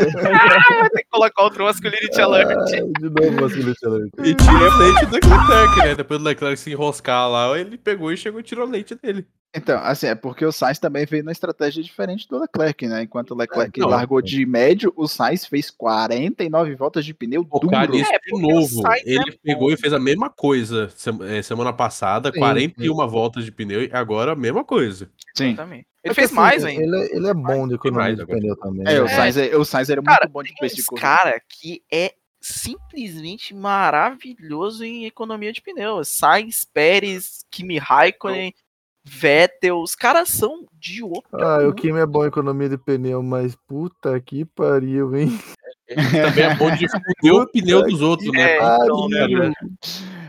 Ah, 0.00 0.80
Vai 0.80 0.90
ter 0.90 1.02
que 1.02 1.08
colocar 1.10 1.42
outro 1.44 1.64
masculinity 1.64 2.20
alert. 2.20 2.48
Ai, 2.50 2.80
de 2.82 3.10
novo, 3.10 3.40
Vasily 3.40 3.74
Challenger. 3.78 4.10
E 4.24 4.34
tirei 4.34 4.70
leite 4.78 5.06
do 5.06 5.14
Leclerc, 5.14 5.76
né? 5.78 5.94
Depois 5.94 6.20
do 6.20 6.24
Leclerc 6.26 6.58
se 6.58 6.70
enroscar 6.72 7.28
lá, 7.30 7.58
ele 7.58 7.76
pegou 7.78 8.12
e 8.12 8.16
chegou 8.16 8.40
e 8.40 8.42
tirou 8.44 8.66
leite 8.66 8.94
dele. 8.96 9.26
Então, 9.54 9.80
assim, 9.82 10.06
é 10.06 10.14
porque 10.14 10.44
o 10.44 10.52
Sainz 10.52 10.78
também 10.78 11.04
veio 11.04 11.24
numa 11.24 11.32
estratégia 11.32 11.82
diferente 11.82 12.28
do 12.28 12.38
Leclerc, 12.38 12.86
né? 12.86 13.02
Enquanto 13.02 13.32
o 13.32 13.36
Leclerc 13.36 13.80
não, 13.80 13.88
largou 13.88 14.22
de 14.22 14.46
médio, 14.46 14.92
o 14.96 15.08
Sainz 15.08 15.44
fez 15.44 15.70
49 15.72 16.76
voltas 16.76 17.04
de 17.04 17.12
pneu 17.12 17.44
Focar 17.44 17.86
duro. 17.86 17.98
nisso 17.98 18.12
É, 18.12 18.18
de 18.20 18.40
novo. 18.40 18.82
Sainz 18.82 19.02
é 19.04 19.10
Ele 19.10 19.38
pegou 19.42 19.72
e 19.72 19.76
fez 19.76 19.92
a 19.92 19.98
mesma 19.98 20.30
coisa 20.30 20.88
eh, 21.28 21.42
semana 21.42 21.72
passada, 21.72 22.30
Sim, 22.32 22.38
41 22.38 23.08
voltas 23.08 23.44
de 23.44 23.50
pneu, 23.50 23.82
e 23.82 23.90
agora 23.92 24.32
a 24.32 24.36
mesma 24.36 24.64
coisa. 24.64 25.10
Sim. 25.36 25.48
Exatamente. 25.48 25.86
Ele 26.04 26.12
É 26.12 26.14
fez 26.14 26.26
assim, 26.28 26.34
mais 26.36 26.64
ainda. 26.64 26.82
Ele, 26.82 26.96
é- 26.96 27.16
ele 27.16 27.26
é 27.28 27.34
bom 27.34 27.66
de 27.66 27.74
economia 27.74 28.14
de 28.14 28.24
pneu 28.26 28.56
também. 28.56 28.86
É, 28.86 29.00
o 29.00 29.04
né? 29.04 29.08
Sainz, 29.10 29.36
é- 29.36 29.56
o 29.56 29.64
Sainz 29.64 29.90
era 29.90 30.00
Cara, 30.00 30.20
muito 30.26 30.32
bom 30.32 30.42
de 30.44 30.52
uns 30.62 30.86
corrida. 30.86 31.06
cara 31.06 31.42
que 31.48 31.82
é 31.92 32.14
simplesmente 32.40 33.52
maravilhoso 33.54 34.84
em 34.84 35.04
economia 35.06 35.52
de 35.52 35.60
pneu. 35.60 36.02
Sainz, 36.04 36.64
Pérez, 36.64 37.44
Kimi 37.50 37.78
Raikkonen. 37.78 38.54
Vettel, 39.04 39.80
os 39.80 39.94
caras 39.94 40.28
são 40.28 40.66
de 40.78 41.02
outro 41.02 41.22
Ah, 41.32 41.58
o 41.58 41.62
mundo. 41.66 41.74
Kimi 41.74 41.98
é 41.98 42.06
bom 42.06 42.24
em 42.24 42.28
economia 42.28 42.68
de 42.68 42.76
pneu, 42.78 43.22
mas 43.22 43.56
puta 43.66 44.18
que 44.20 44.44
pariu, 44.44 45.16
hein? 45.16 45.30
Também 45.88 46.44
é 46.44 46.54
bom 46.54 46.70
de 46.70 46.86
fuder 46.88 47.34
o 47.34 47.46
pneu 47.48 47.82
dos 47.82 48.00
outros, 48.00 48.30
né? 48.32 48.42
É, 48.42 48.56
então, 48.56 49.08
né. 49.08 49.52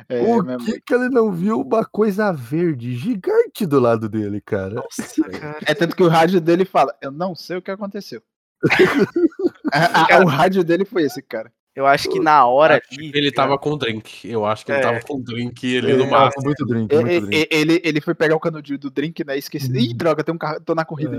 É, 0.09 0.21
o 0.23 0.57
que 0.57 0.81
que 0.81 0.93
ele 0.93 1.09
não 1.09 1.31
viu 1.31 1.61
uma 1.61 1.85
coisa 1.85 2.31
verde 2.33 2.95
gigante 2.95 3.65
do 3.65 3.79
lado 3.79 4.09
dele, 4.09 4.41
cara? 4.41 4.75
Nossa, 4.75 5.23
cara. 5.29 5.59
É 5.65 5.73
tanto 5.73 5.95
que 5.95 6.03
o 6.03 6.07
rádio 6.09 6.41
dele 6.41 6.65
fala, 6.65 6.93
eu 7.01 7.11
não 7.11 7.35
sei 7.35 7.57
o 7.57 7.61
que 7.61 7.71
aconteceu. 7.71 8.21
A- 9.71 10.15
a- 10.17 10.19
o 10.23 10.25
rádio 10.27 10.63
dele 10.63 10.83
foi 10.85 11.03
esse, 11.03 11.21
cara. 11.21 11.51
Eu 11.75 11.85
acho 11.87 12.09
que 12.09 12.19
na 12.19 12.45
hora 12.45 12.73
ali. 12.75 13.11
que 13.11 13.17
Ele 13.17 13.31
tava 13.31 13.57
com 13.57 13.77
drink. 13.77 14.29
Eu 14.29 14.45
acho 14.45 14.65
que 14.65 14.71
ele 14.73 14.79
É. 14.79 14.81
tava 14.81 14.99
com 15.01 15.21
drink 15.21 15.77
ali 15.77 15.91
Ele 15.91 16.03
no 16.03 16.09
tava 16.09 16.25
máximo. 16.25 16.41
com 16.41 16.47
muito 16.47 16.65
drink, 16.65 16.93
muito 16.95 17.09
e- 17.11 17.21
drink. 17.21 17.47
Ele, 17.49 17.81
ele 17.83 18.01
foi 18.01 18.13
pegar 18.13 18.35
o 18.35 18.39
canudinho 18.39 18.77
do 18.77 18.91
drink, 18.91 19.23
né? 19.25 19.37
Esqueci. 19.37 19.71
Ih, 19.71 19.93
droga, 19.93 20.23
tem 20.23 20.35
um 20.35 20.37
carro, 20.37 20.59
tô 20.65 20.75
na 20.75 20.83
corrida. 20.83 21.17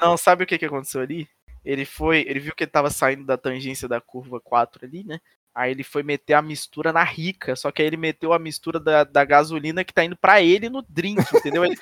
Não, 0.00 0.16
sabe 0.16 0.44
o 0.44 0.46
que, 0.46 0.56
que 0.58 0.64
aconteceu 0.66 1.00
ali? 1.00 1.26
Ele 1.64 1.84
foi. 1.84 2.24
Ele 2.28 2.38
viu 2.38 2.54
que 2.54 2.62
ele 2.64 2.70
tava 2.70 2.90
saindo 2.90 3.24
da 3.24 3.36
tangência 3.36 3.88
da 3.88 4.00
curva 4.00 4.40
4 4.40 4.86
ali, 4.86 5.02
né? 5.04 5.18
Aí 5.54 5.72
ele 5.72 5.82
foi 5.82 6.04
meter 6.04 6.34
a 6.34 6.42
mistura 6.42 6.92
na 6.92 7.02
rica, 7.02 7.56
só 7.56 7.72
que 7.72 7.82
aí 7.82 7.88
ele 7.88 7.96
meteu 7.96 8.32
a 8.32 8.38
mistura 8.38 8.78
da, 8.78 9.02
da 9.02 9.24
gasolina 9.24 9.82
que 9.82 9.92
tá 9.92 10.04
indo 10.04 10.16
pra 10.16 10.40
ele 10.40 10.68
no 10.70 10.84
drink, 10.88 11.20
entendeu? 11.34 11.64
Ele 11.64 11.76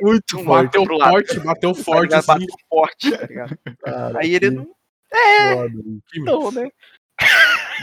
Muito 0.00 0.38
forte. 0.42 0.64
Bateu 0.66 0.82
pro 0.84 0.96
lado. 0.96 1.10
forte, 1.12 1.40
bateu 1.40 1.72
tá 1.72 1.82
forte 1.82 2.02
ligado? 2.10 2.18
assim. 2.30 2.46
Bateu 2.46 2.56
forte, 2.68 3.10
tá 3.16 3.26
ligado? 3.26 3.58
cara, 3.84 4.18
Aí 4.18 4.34
ele 4.34 4.50
que 4.50 4.66
não. 5.14 5.56
foda, 5.56 5.78
hein? 5.78 6.02
Não, 6.24 6.50
né? 6.52 6.68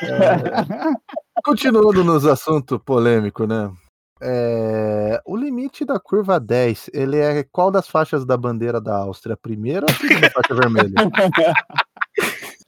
É. 0.04 1.42
Continuando 1.44 2.04
nos 2.04 2.26
assuntos 2.26 2.78
polêmicos, 2.86 3.48
né? 3.48 3.72
É, 4.24 5.20
o 5.26 5.36
limite 5.36 5.84
da 5.84 6.00
curva 6.00 6.40
10, 6.40 6.92
ele 6.94 7.18
é 7.18 7.44
qual 7.52 7.72
das 7.72 7.88
faixas 7.88 8.24
da 8.24 8.38
bandeira 8.38 8.80
da 8.80 8.98
Áustria? 8.98 9.34
A 9.34 9.38
primeira 9.38 9.86
ou 9.88 9.92
a 9.92 9.96
segunda 9.98 10.30
faixa 10.30 10.54
vermelha? 10.54 10.94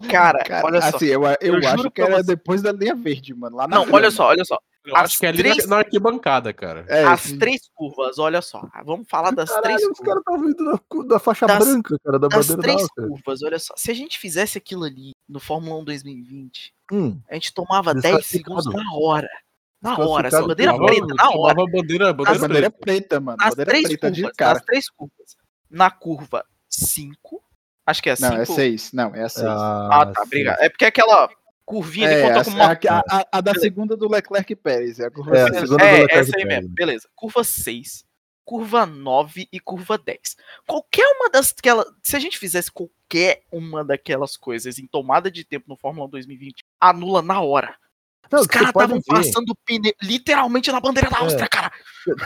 Cara, 0.09 0.43
Cara, 0.43 0.66
olha 0.66 0.82
só. 0.82 0.95
assim, 0.95 1.05
eu, 1.05 1.22
eu, 1.41 1.59
Eu 1.61 1.70
acho 1.70 1.91
que 1.91 2.01
era 2.01 2.18
você. 2.18 2.24
depois 2.36 2.61
da 2.61 2.72
linha 2.72 2.95
verde, 2.95 3.34
mano. 3.36 3.55
Lá 3.57 3.68
na 3.68 3.76
Não, 3.78 3.84
grama. 3.84 3.97
olha 3.99 4.11
só, 4.11 4.28
olha 4.28 4.43
só. 4.43 4.57
Eu 4.86 4.96
acho 4.98 5.06
As 5.14 5.20
que 5.20 5.26
é 5.26 5.30
ali 5.30 5.38
três- 5.38 5.66
na, 5.68 5.78
arquibancada, 5.78 6.52
cara. 6.54 6.86
É, 6.90 7.06
As 7.06 7.22
sim. 7.22 7.40
três 7.40 7.70
curvas, 7.74 8.20
olha 8.20 8.42
só. 8.42 8.68
Vamos 8.84 9.08
falar 9.08 9.32
das 9.32 9.50
Caralho, 9.50 9.64
três 9.78 9.82
os 9.82 9.98
curvas. 9.98 10.06
caras 10.06 10.20
estavam 10.20 10.42
vindo 10.42 11.06
da, 11.06 11.16
da 11.16 11.20
faixa 11.20 11.48
Das- 11.48 11.66
branca, 11.66 11.96
cara, 12.04 12.20
da 12.20 12.28
bandeira 12.28 12.56
da 12.58 12.62
três 12.64 12.82
Áustria. 12.82 13.08
curvas, 13.08 13.44
olha 13.44 13.60
só. 13.60 13.74
Se 13.78 13.92
a 13.92 13.94
gente 13.94 14.20
fizesse 14.20 14.58
aquilo 14.58 14.84
ali 14.84 15.12
no 15.28 15.40
Fórmula 15.40 15.80
1 15.80 15.84
2020, 15.86 16.74
Hum, 16.92 17.18
a 17.30 17.34
gente 17.36 17.54
tomava 17.54 17.94
10 17.94 18.04
Desclassificado. 18.04 18.62
segundos 18.62 18.84
na 18.86 18.94
hora. 18.98 19.30
Na 19.82 19.98
hora, 20.00 20.28
essa 20.28 20.38
Desclassificado. 20.38 20.48
bandeira 20.48 20.72
Tomava- 20.74 20.88
preta, 20.94 21.14
na 21.16 21.30
hora. 21.30 21.56
tomava 21.56 21.72
bandeira, 21.72 22.10
A 22.10 22.14
bandeira, 22.14 22.40
bandeira 22.48 22.72
preta. 22.72 23.20
mano. 23.20 23.38
Nas 23.40 23.50
bandeira 23.50 23.72
três 23.72 23.88
preta 23.88 24.12
de 24.12 24.22
curvas, 24.22 24.38
cara. 24.38 24.54
nas 24.56 24.64
três 24.64 24.90
curvas. 24.90 25.38
Na 25.70 25.90
curva 25.92 26.46
5, 26.70 27.42
acho 27.86 28.04
que 28.04 28.10
é 28.10 28.16
5. 28.18 28.32
Não, 28.34 28.42
é 28.42 28.46
seis. 28.46 28.92
Não, 28.92 29.16
é 29.16 29.24
a 29.24 29.30
seis. 29.30 29.46
Ah, 29.48 30.12
tá, 30.14 30.22
obrigado. 30.24 30.60
É 30.62 30.70
porque 30.70 30.86
aquela 30.86 31.30
curvinha 31.66 32.07
É, 32.09 32.22
conta 32.22 32.41
a, 32.41 32.43
como 32.43 32.57
uma 32.57 32.66
a- 32.72 33.03
a- 33.20 33.28
a 33.32 33.41
da 33.41 33.53
segunda 33.55 33.95
do 33.95 34.09
Leclerc 34.09 34.51
e 34.51 34.55
Pérez. 34.55 34.99
É 34.99 35.05
a 35.05 35.11
curva 35.11 35.36
É, 35.36 35.39
É, 35.39 35.43
Leclerc 35.45 36.14
essa 36.14 36.36
aí 36.38 36.43
Pérez. 36.43 36.47
mesmo. 36.64 36.70
Beleza. 36.76 37.09
Curva 37.16 37.43
6, 37.43 38.05
curva 38.45 38.86
9 38.86 39.47
e 39.51 39.59
curva 39.59 39.97
10. 39.97 40.36
Qualquer 40.68 41.05
uma 41.18 41.30
das 41.30 41.51
que 41.53 41.70
se 42.03 42.16
a 42.16 42.20
gente 42.20 42.38
fizesse 42.38 42.72
qualquer 42.72 43.43
uma 43.51 43.84
daquelas 43.84 44.36
coisas 44.36 44.78
em 44.80 44.86
tomada 44.88 45.32
de 45.32 45.43
tempo 45.45 45.66
no 45.70 45.78
Fórmula 45.78 46.07
1 46.07 46.09
2020, 46.09 46.64
anula 46.80 47.22
na 47.22 47.39
hora. 47.41 47.76
Não, 48.32 48.39
Os 48.39 48.47
caras 48.47 48.70
estavam 48.70 48.99
passando 49.01 49.55
pneu 49.64 49.93
literalmente 50.01 50.72
na 50.72 50.80
bandeira 50.80 51.07
da 51.09 51.18
É. 51.18 51.20
Áustria, 51.22 51.47
cara. 51.47 51.72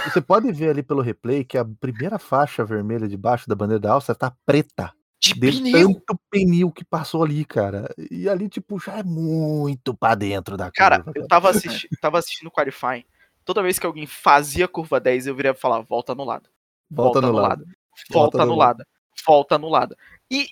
Você 0.05 0.21
pode 0.21 0.49
ver 0.53 0.69
ali 0.69 0.81
pelo 0.81 1.01
replay 1.01 1.43
que 1.43 1.57
a 1.57 1.65
primeira 1.65 2.17
faixa 2.17 2.63
vermelha 2.63 3.07
debaixo 3.09 3.49
da 3.49 3.55
bandeira 3.55 3.79
da 3.81 3.91
Áustria 3.91 4.15
tá 4.15 4.33
preta. 4.45 4.93
De 5.19 5.33
De 5.33 5.51
pneu. 5.61 5.93
tanto 5.93 6.19
pneu 6.29 6.71
que 6.71 6.85
passou 6.85 7.23
ali, 7.23 7.43
cara. 7.43 7.93
E 8.11 8.29
ali, 8.29 8.47
tipo, 8.47 8.79
já 8.79 8.99
é 8.99 9.03
muito 9.03 9.93
pra 9.95 10.13
dentro 10.15 10.55
da 10.55 10.71
Cara, 10.71 11.01
curva. 11.01 11.19
eu 11.19 11.27
tava, 11.27 11.49
assisti 11.81 11.89
tava 11.99 12.19
assistindo 12.19 12.47
o 12.47 12.51
Qualifying. 12.51 13.03
Toda 13.43 13.63
vez 13.63 13.79
que 13.79 13.85
alguém 13.85 14.05
fazia 14.05 14.67
curva 14.67 14.99
10, 14.99 15.27
eu 15.27 15.35
viria 15.35 15.53
falar, 15.55 15.81
volta 15.81 16.11
anulado. 16.11 16.49
Volta 16.89 17.21
no 17.21 17.31
lado. 17.31 17.65
Volta 17.65 18.37
Volta 18.37 18.43
anulada. 18.43 18.87
Volta 19.25 19.55
anulada. 19.55 19.97
E 20.29 20.49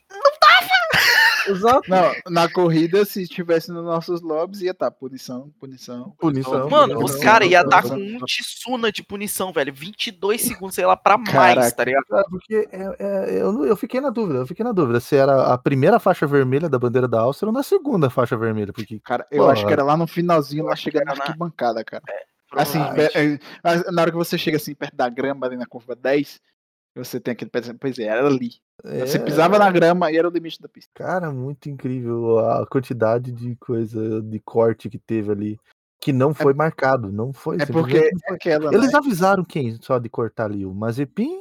Exato. 1.47 1.89
Não, 1.89 2.11
na 2.29 2.49
corrida, 2.49 3.05
se 3.05 3.23
estivesse 3.23 3.71
nos 3.71 3.83
nossos 3.83 4.21
lobbies, 4.21 4.61
ia 4.61 4.71
estar 4.71 4.89
punição, 4.91 5.51
punição. 5.59 6.15
Punição. 6.19 6.69
Mano, 6.69 6.95
Não, 6.95 7.03
os 7.03 7.13
não, 7.15 7.21
caras 7.21 7.49
iam 7.49 7.63
não, 7.63 7.81
com 7.81 7.95
um 7.95 8.17
Tsuna 8.25 8.91
de 8.91 9.03
punição, 9.03 9.51
velho. 9.53 9.73
22 9.73 10.41
segundos, 10.41 10.75
sei 10.75 10.85
lá, 10.85 10.95
pra 10.95 11.17
mais, 11.17 11.31
Caraca. 11.55 11.71
tá 11.71 11.83
ligado? 11.83 12.05
Cara, 12.05 12.25
porque 12.29 12.67
é- 12.71 12.95
é- 12.99 13.41
eu, 13.41 13.65
eu 13.65 13.75
fiquei 13.75 13.99
na 14.01 14.09
dúvida, 14.09 14.39
eu 14.39 14.47
fiquei 14.47 14.63
na 14.63 14.71
dúvida 14.71 14.99
se 14.99 15.15
era 15.15 15.53
a 15.53 15.57
primeira 15.57 15.99
faixa 15.99 16.25
vermelha 16.27 16.67
da 16.69 16.79
bandeira 16.79 17.07
da 17.07 17.19
Áustria 17.19 17.47
ou 17.49 17.53
na 17.53 17.63
segunda 17.63 18.09
faixa 18.09 18.35
vermelha, 18.37 18.73
porque 18.73 18.99
Cara, 19.03 19.25
eu 19.31 19.43
Pô, 19.43 19.49
acho 19.49 19.65
que 19.65 19.73
era 19.73 19.83
lá 19.83 19.95
no 19.97 20.07
finalzinho, 20.07 20.65
lá 20.65 20.75
chegando 20.75 21.05
na 21.05 21.11
arquibancada, 21.13 21.83
cara. 21.83 22.03
Assim, 22.53 22.79
Provavelmente. 22.79 23.17
é- 23.17 23.39
é- 23.63 23.91
na 23.91 24.01
hora 24.01 24.11
que 24.11 24.17
você 24.17 24.37
chega 24.37 24.57
assim 24.57 24.73
perto 24.73 24.95
da 24.95 25.09
grama 25.09 25.45
ali 25.45 25.57
na 25.57 25.65
curva 25.65 25.95
10, 25.95 26.39
você 26.95 27.19
tem 27.19 27.33
aquele 27.33 27.51
pensamento, 27.51 27.79
pois 27.79 27.99
é, 27.99 28.03
era 28.03 28.25
ali. 28.25 28.51
Você 28.83 29.17
é, 29.17 29.19
pisava 29.19 29.59
na 29.59 29.69
grama 29.71 30.11
e 30.11 30.17
era 30.17 30.27
o 30.27 30.31
limite 30.31 30.61
da 30.61 30.69
pista. 30.69 30.91
cara, 30.93 31.31
muito 31.31 31.69
incrível 31.69 32.39
a 32.39 32.65
quantidade 32.67 33.31
de 33.31 33.55
coisa, 33.55 34.21
de 34.21 34.39
corte 34.39 34.89
que 34.89 34.97
teve 34.97 35.31
ali, 35.31 35.59
que 35.99 36.13
não 36.13 36.33
foi 36.33 36.53
marcado, 36.53 37.11
não 37.11 37.33
foi. 37.33 37.57
É 37.59 37.65
porque 37.65 37.97
é 37.97 38.11
foi. 38.27 38.35
aquela. 38.35 38.73
Eles 38.73 38.91
né? 38.91 38.97
avisaram 38.97 39.43
quem 39.43 39.75
só 39.81 39.97
de 39.97 40.07
cortar 40.09 40.45
ali, 40.45 40.65
o 40.65 40.73
Mazepin 40.73 41.35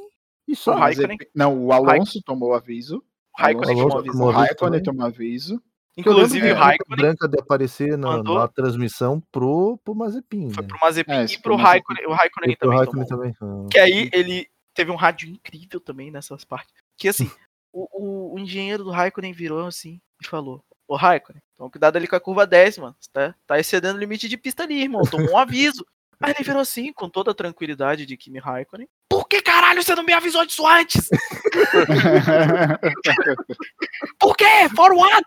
e 0.47 0.55
só. 0.55 0.75
O 0.75 0.79
Raikkonen. 0.79 1.17
Não, 1.33 1.65
o 1.65 1.71
Alonso 1.71 2.21
tomou 2.23 2.53
aviso. 2.53 2.97
O 3.37 3.41
Raikkonen 3.41 3.79
Alonso 3.79 3.89
tomou 3.89 3.99
aviso. 3.99 4.13
tomou 4.13 4.27
O 4.27 4.29
aviso 4.29 4.45
Raikkonen 4.45 4.83
tomou 4.83 5.05
aviso. 5.05 5.61
Inclusive, 5.97 6.47
de 6.47 6.51
o 6.53 6.55
Raikkonen 6.55 6.97
branca 6.97 7.27
de 7.27 7.39
aparecer 7.39 7.97
na, 7.97 8.17
mandou- 8.17 8.37
na 8.37 8.47
transmissão 8.49 9.21
pro, 9.31 9.79
pro 9.83 9.95
Mazepin. 9.95 10.49
foi 10.51 10.63
né? 10.63 10.67
pro 10.67 10.79
Mazepin 10.81 11.11
É, 11.11 11.23
e 11.25 11.37
pro 11.37 11.41
foi 11.43 11.51
o 11.53 11.57
Mazepin. 11.57 11.63
Raikkonen. 11.63 12.07
O 12.07 12.11
Raikkonen 12.13 12.57
pro 12.57 12.67
também 12.67 12.77
Raikkonen 12.77 13.07
tomou. 13.07 13.33
também. 13.33 13.65
Ah. 13.65 13.69
Que 13.71 13.79
aí 13.79 14.09
ele 14.11 14.47
teve 14.75 14.91
um 14.91 14.95
rádio 14.95 15.27
incrível 15.29 15.79
também 15.79 16.11
nessas 16.11 16.43
partes. 16.45 16.71
Que 16.97 17.07
assim, 17.07 17.29
o, 17.73 17.87
o- 17.91 18.35
o 18.35 18.39
engenheiro 18.39 18.83
do 18.83 18.91
Raikkonen 18.91 19.33
virou 19.33 19.65
assim 19.65 19.99
e 20.21 20.27
falou: 20.27 20.63
Ô 20.87 20.95
Raikkonen, 20.95 21.41
toma 21.57 21.69
cuidado 21.71 21.95
ali 21.97 22.07
com 22.07 22.15
a 22.15 22.19
curva 22.19 22.45
10, 22.45 22.77
mano. 22.77 22.95
Você 22.99 23.09
tá, 23.11 23.33
tá 23.47 23.59
excedendo 23.59 23.97
o 23.97 23.99
limite 23.99 24.29
de 24.29 24.37
pista 24.37 24.61
ali, 24.63 24.83
irmão. 24.83 25.01
Tomou 25.03 25.31
um 25.31 25.37
aviso. 25.37 25.83
Aí 26.21 26.31
ele 26.31 26.45
virou 26.45 26.61
assim, 26.61 26.93
com 26.93 27.09
toda 27.09 27.31
a 27.31 27.35
tranquilidade 27.35 28.05
de 28.05 28.15
Kimi 28.15 28.39
Raikkonen. 28.39 28.87
Por 29.09 29.27
que 29.27 29.41
caralho 29.41 29.83
você 29.83 29.93
não 29.95 30.03
me 30.03 30.13
avisou 30.13 30.45
disso 30.45 30.65
antes? 30.65 31.09
Por 34.19 34.35
quê? 34.37 34.69
For 34.75 34.93
what? 34.93 35.25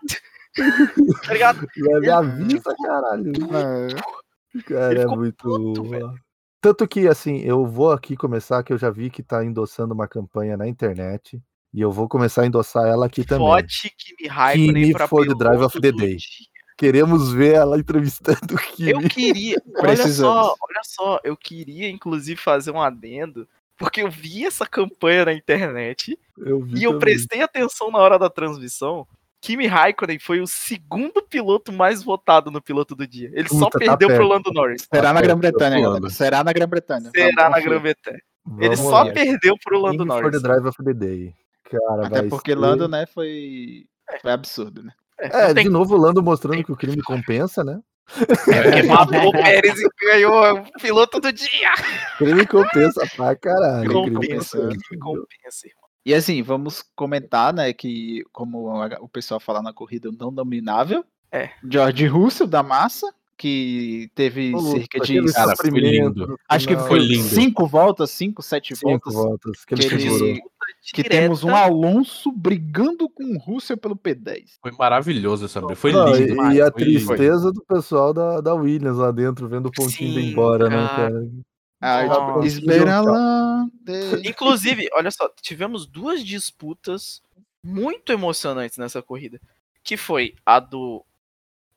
tá 1.25 1.33
ligado? 1.33 1.67
Me 1.77 2.09
avisa, 2.09 2.75
caralho. 2.83 3.31
Cara, 4.65 5.01
é 5.01 5.05
muito. 5.05 5.43
puto. 5.43 5.83
Tanto 6.61 6.87
que, 6.87 7.07
assim, 7.07 7.37
eu 7.37 7.65
vou 7.65 7.91
aqui 7.91 8.17
começar, 8.17 8.61
que 8.63 8.73
eu 8.73 8.77
já 8.77 8.89
vi 8.89 9.09
que 9.09 9.23
tá 9.23 9.43
endossando 9.45 9.93
uma 9.93 10.07
campanha 10.07 10.57
na 10.57 10.67
internet. 10.67 11.41
E 11.73 11.81
eu 11.81 11.91
vou 11.91 12.07
começar 12.09 12.41
a 12.41 12.45
endossar 12.47 12.87
ela 12.87 13.05
aqui 13.05 13.23
também. 13.23 13.47
Vote 13.47 13.93
Kimi 13.95 14.27
Raikkonen 14.27 14.91
pra 14.91 15.07
for 15.07 15.25
the 15.25 15.35
drive 15.35 15.61
of 15.61 15.79
the 15.79 15.91
day. 15.91 16.17
Queremos 16.77 17.31
ver 17.31 17.55
ela 17.55 17.77
entrevistando 17.77 18.37
o 18.55 18.57
Kimi. 18.57 18.89
Eu 18.91 19.01
queria, 19.01 19.61
olha 19.77 20.07
só, 20.07 20.55
olha 20.61 20.81
só, 20.83 21.19
eu 21.23 21.37
queria 21.37 21.89
inclusive 21.89 22.39
fazer 22.39 22.71
um 22.71 22.81
adendo, 22.81 23.47
porque 23.77 24.01
eu 24.01 24.09
vi 24.09 24.45
essa 24.45 24.65
campanha 24.65 25.25
na 25.25 25.33
internet 25.33 26.17
Eu 26.37 26.61
vi 26.61 26.79
e 26.79 26.83
eu 26.83 26.91
também. 26.91 26.99
prestei 27.01 27.41
atenção 27.41 27.91
na 27.91 27.99
hora 27.99 28.17
da 28.17 28.29
transmissão. 28.29 29.07
Kimi 29.41 29.67
Raikkonen 29.67 30.19
foi 30.19 30.41
o 30.41 30.47
segundo 30.47 31.21
piloto 31.21 31.71
mais 31.71 32.03
votado 32.03 32.51
no 32.51 32.61
piloto 32.61 32.93
do 32.95 33.07
dia. 33.07 33.29
Ele 33.33 33.47
só 33.47 33.65
Puta, 33.69 33.79
tá 33.79 33.97
perdeu 33.97 34.07
pro 34.09 34.17
perto. 34.17 34.27
Lando 34.29 34.51
Norris. 34.53 34.87
Será 34.93 35.13
na 35.13 35.19
Tá 35.21 35.25
Grã-Bretanha, 35.27 35.71
perto, 35.75 35.83
galera. 35.83 36.09
Será 36.09 36.43
na 36.43 36.51
Grã-Bretanha. 36.53 37.11
Será 37.15 37.43
Vamos 37.43 37.51
na. 37.51 37.59
Grã-Bretanha. 37.61 38.19
Ele 38.59 38.75
só 38.75 39.03
lá. 39.03 39.11
perdeu 39.13 39.55
pro 39.63 39.79
Lando 39.79 39.97
Kimi 39.99 40.09
for 40.09 40.21
Norris. 40.23 40.41
the 40.41 40.47
drive 40.47 40.65
of 40.65 40.83
the 40.83 40.93
day. 40.93 41.33
Cara, 41.69 42.07
Até 42.07 42.23
porque 42.23 42.51
ser- 42.51 42.57
Lando, 42.57 42.87
né, 42.87 43.05
foi. 43.05 43.85
Foi 44.21 44.31
absurdo, 44.31 44.83
né? 44.83 44.91
É, 45.19 45.53
tem 45.53 45.65
de 45.65 45.69
novo 45.69 45.95
o 45.95 45.97
Lando 45.99 46.21
mostrando 46.23 46.63
que 46.63 46.71
o 46.71 46.75
crime 46.75 47.01
compensa, 47.03 47.63
né? 47.63 47.79
porque 48.11 48.83
matou 48.87 49.27
o 49.27 49.31
Pérez 49.31 49.79
e 49.79 49.87
ganhou 50.03 50.59
o 50.61 50.71
piloto 50.81 51.19
do 51.19 51.31
dia. 51.31 51.73
Crime 52.17 52.45
compensa 52.47 53.05
pra 53.15 53.35
caralho. 53.35 53.87
crime 53.87 54.15
Compensa, 54.15 54.57
compensa. 54.57 54.81
compensa, 54.99 55.67
irmão. 55.67 55.78
E 56.05 56.13
assim, 56.13 56.41
vamos 56.41 56.83
comentar, 56.95 57.53
né, 57.53 57.73
que 57.73 58.23
como 58.31 58.69
a- 58.81 58.97
o 59.01 59.07
pessoal 59.07 59.39
fala 59.39 59.61
na 59.61 59.73
corrida, 59.73 60.09
não 60.17 60.33
dominável. 60.33 61.03
É. 61.31 61.49
George 61.69 62.07
Russell 62.07 62.47
da 62.47 62.63
massa, 62.63 63.13
que 63.37 64.09
teve 64.15 64.53
Ô, 64.53 64.59
cerca 64.59 64.99
de. 64.99 65.23
Cara, 65.31 65.53
foi 65.55 65.69
lindo. 65.69 66.37
Acho 66.49 66.67
que 66.67 66.75
foi 66.75 66.99
lindo. 66.99 67.23
cinco 67.23 67.65
voltas, 67.67 68.09
cinco, 68.11 68.41
sete 68.41 68.75
cinco 68.75 69.11
voltas. 69.11 69.13
voltas 69.13 69.65
que 69.65 69.73
ele 69.75 69.87
que 69.87 69.95
ele-. 69.95 70.41
Que 70.93 71.03
temos 71.03 71.43
um 71.43 71.53
Alonso 71.55 72.31
brigando 72.31 73.07
com 73.09 73.23
o 73.23 73.37
Russell 73.37 73.77
pelo 73.77 73.95
P10. 73.95 74.57
Foi 74.61 74.71
maravilhoso 74.71 75.45
essa 75.45 75.59
briga. 75.61 75.75
Foi 75.75 75.91
Não, 75.91 76.07
lindo. 76.07 76.21
e, 76.21 76.25
demais, 76.27 76.57
e 76.57 76.61
a 76.61 76.65
lindo. 76.65 76.75
tristeza 76.77 77.51
do 77.51 77.61
pessoal 77.63 78.13
da, 78.13 78.41
da 78.41 78.53
Williams 78.55 78.97
lá 78.97 79.11
dentro, 79.11 79.47
vendo 79.47 79.67
o 79.67 79.71
pontinho 79.71 80.11
indo 80.11 80.19
Sim, 80.21 80.31
embora, 80.31 80.69
né, 80.69 80.87
cara. 80.87 81.29
Ah, 81.81 82.03
Nossa. 82.05 82.47
Esmeralda. 82.47 83.69
Inclusive, 84.25 84.89
olha 84.93 85.11
só, 85.11 85.29
tivemos 85.41 85.85
duas 85.85 86.23
disputas 86.25 87.21
muito 87.63 88.11
emocionantes 88.11 88.77
nessa 88.77 89.01
corrida. 89.01 89.39
Que 89.83 89.95
foi 89.95 90.35
a 90.45 90.59
do, 90.59 91.05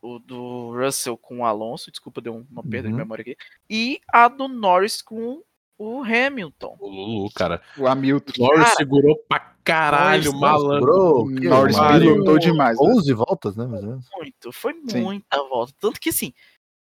o 0.02 0.18
do 0.18 0.72
Russell 0.76 1.16
com 1.16 1.38
o 1.38 1.44
Alonso, 1.44 1.90
desculpa, 1.90 2.20
deu 2.20 2.44
uma 2.50 2.62
perda 2.62 2.88
de 2.88 2.94
Uhum. 2.94 2.98
memória 3.00 3.22
aqui. 3.22 3.36
E 3.70 4.00
a 4.12 4.26
do 4.28 4.48
Norris 4.48 5.00
com 5.00 5.40
o 5.78 6.02
Hamilton. 6.02 6.76
O 6.80 6.88
Lulu, 6.88 7.30
cara. 7.34 7.62
O 7.78 7.86
Hamilton. 7.86 8.32
Norris 8.38 8.64
Cara, 8.64 8.76
segurou 8.76 9.16
pra 9.28 9.52
caralho, 9.64 10.32
Norris 10.32 10.40
malandro. 10.40 11.24
Norris 11.30 11.76
pilotou 11.78 12.38
demais. 12.38 12.76
né? 12.78 12.84
11 12.84 13.12
voltas, 13.12 13.56
né? 13.56 13.64
Ou 13.64 13.70
menos. 13.70 14.06
Muito, 14.16 14.52
foi 14.52 14.74
Sim. 14.88 15.00
muita 15.02 15.38
volta. 15.48 15.72
Tanto 15.80 16.00
que 16.00 16.08
assim, 16.10 16.32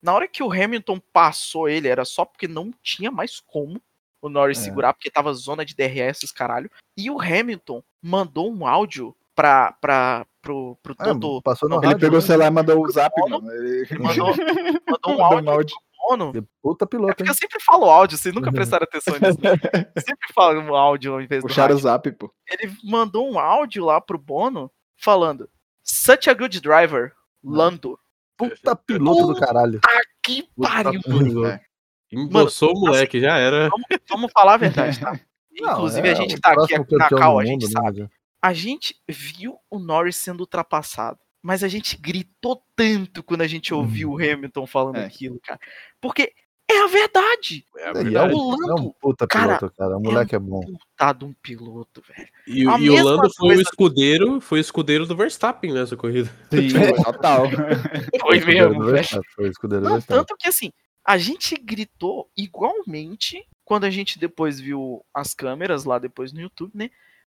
na 0.02 0.12
hora 0.14 0.26
que 0.28 0.42
o 0.42 0.52
Hamilton 0.52 1.00
passou 1.12 1.68
ele, 1.68 1.88
era 1.88 2.04
só 2.04 2.24
porque 2.24 2.48
não 2.48 2.72
tinha 2.82 3.10
mais 3.10 3.40
como 3.40 3.80
o 4.22 4.28
Norris 4.28 4.58
É. 4.60 4.64
segurar, 4.64 4.92
porque 4.92 5.10
tava 5.10 5.32
zona 5.32 5.64
de 5.64 5.74
DRS, 5.74 6.22
os 6.24 6.32
caralho. 6.32 6.70
E 6.96 7.10
o 7.10 7.20
Hamilton 7.20 7.82
mandou 8.02 8.52
um 8.52 8.66
áudio 8.66 9.16
pra, 9.34 9.72
pra, 9.80 10.26
pro, 10.42 10.76
pro 10.82 10.94
Ah, 10.98 11.04
Toto. 11.14 11.40
passou 11.42 11.68
no 11.68 11.76
Ele 11.76 11.86
rádio. 11.86 12.00
pegou 12.00 12.18
né? 12.20 12.26
celular 12.26 12.46
e 12.46 12.50
mandou 12.50 12.84
o 12.84 12.90
zap, 12.90 13.14
mano. 13.30 13.50
Ele... 13.52 13.86
Ele 13.90 13.98
mandou, 13.98 14.26
mandou 14.86 15.18
um 15.18 15.24
áudio 15.24 15.48
um 15.48 15.52
áudio. 15.52 15.76
pro 15.76 16.16
Bono. 16.18 16.48
Puta 16.62 16.84
É 16.84 16.88
piloto, 16.88 17.08
porque 17.14 17.22
hein? 17.22 17.28
eu 17.28 17.34
sempre 17.34 17.60
falo 17.60 17.84
áudio, 17.86 18.18
vocês 18.18 18.34
nunca 18.34 18.48
Uhum. 18.48 18.54
prestaram 18.54 18.84
atenção 18.84 19.14
nisso. 19.14 19.38
né? 19.40 19.50
Sempre 20.06 20.32
falo 20.34 20.60
um 20.60 20.74
áudio 20.74 21.14
ao 21.14 21.20
invés 21.22 21.42
do 21.42 21.46
Puxaram 21.48 21.74
o 21.74 21.78
zap, 21.78 22.10
pô. 22.12 22.30
Ele 22.50 22.72
mandou 22.84 23.30
um 23.30 23.38
áudio 23.38 23.84
lá 23.84 24.00
pro 24.00 24.18
Bono 24.18 24.70
falando 24.96 25.48
Such 25.82 26.28
a 26.28 26.34
good 26.34 26.60
driver, 26.60 27.12
Lando. 27.42 27.98
Puta 28.48 28.76
piloto 28.76 29.26
do 29.34 29.40
caralho. 29.40 29.80
Que 30.22 30.48
pariu, 30.60 31.00
velho. 31.42 31.60
Emboçou 32.12 32.72
o 32.74 32.80
moleque, 32.80 33.20
já 33.20 33.38
era. 33.38 33.68
Vamos 34.08 34.32
falar 34.32 34.54
a 34.54 34.56
verdade, 34.56 34.98
tá? 34.98 35.12
Não, 35.60 35.72
Inclusive, 35.72 36.08
é 36.08 36.12
a 36.12 36.14
gente 36.14 36.40
tá 36.40 36.52
aqui 36.52 36.96
na 36.96 37.08
cal, 37.08 37.38
a 37.38 37.44
gente 37.44 37.62
mundo, 37.64 37.72
sabe. 37.72 38.00
né? 38.02 38.08
A 38.42 38.52
gente 38.54 38.94
viu 39.08 39.58
o 39.68 39.78
Norris 39.78 40.16
sendo 40.16 40.40
ultrapassado, 40.40 41.18
mas 41.42 41.62
a 41.62 41.68
gente 41.68 41.96
gritou 41.96 42.62
tanto 42.74 43.22
quando 43.22 43.42
a 43.42 43.46
gente 43.46 43.74
ouviu 43.74 44.12
o 44.12 44.16
Hamilton 44.16 44.66
falando 44.66 44.96
É. 44.96 45.04
aquilo, 45.04 45.38
cara. 45.42 45.60
Porque 46.00 46.32
é 46.70 46.82
a 46.82 46.86
verdade. 46.86 47.64
É 47.76 47.84
a 47.84 47.86
E 47.88 47.90
é 47.90 48.02
verdade. 48.04 48.34
um, 48.34 48.38
O 48.38 48.52
é 48.52 48.54
um 48.54 48.76
Lando, 48.76 48.94
puta 49.00 49.26
cara, 49.26 49.58
piloto, 49.58 49.76
cara. 49.76 49.96
O 49.96 50.00
moleque 50.00 50.34
é 50.34 50.38
bom. 50.38 50.60
Puta 50.60 51.12
de 51.12 51.24
um 51.24 51.32
piloto, 51.34 52.02
velho. 52.06 52.28
E, 52.46 52.60
e 52.62 52.90
o 52.90 53.04
Lando 53.04 53.30
foi 53.34 53.56
o 53.56 53.60
escudeiro, 53.60 54.40
foi 54.40 54.58
o 54.58 54.60
escudeiro 54.60 55.06
do 55.06 55.16
Verstappen 55.16 55.72
nessa 55.72 55.96
corrida. 55.96 56.30
Sim, 56.50 56.68
total. 57.02 57.44
Foi 58.20 58.40
mesmo, 58.44 58.84
velho. 58.84 59.22
Foi 59.34 59.48
o 59.48 59.50
escudeiro 59.50 59.84
do 59.84 59.90
Verstappen. 59.92 60.16
tanto 60.24 60.36
que 60.38 60.48
assim, 60.48 60.72
a 61.04 61.16
gente 61.18 61.56
gritou 61.56 62.30
igualmente 62.36 63.44
quando 63.64 63.84
a 63.84 63.90
gente 63.90 64.18
depois 64.18 64.58
viu 64.60 65.04
as 65.14 65.32
câmeras 65.34 65.84
lá 65.84 65.98
depois 65.98 66.32
no 66.32 66.40
YouTube, 66.40 66.72
né? 66.74 66.90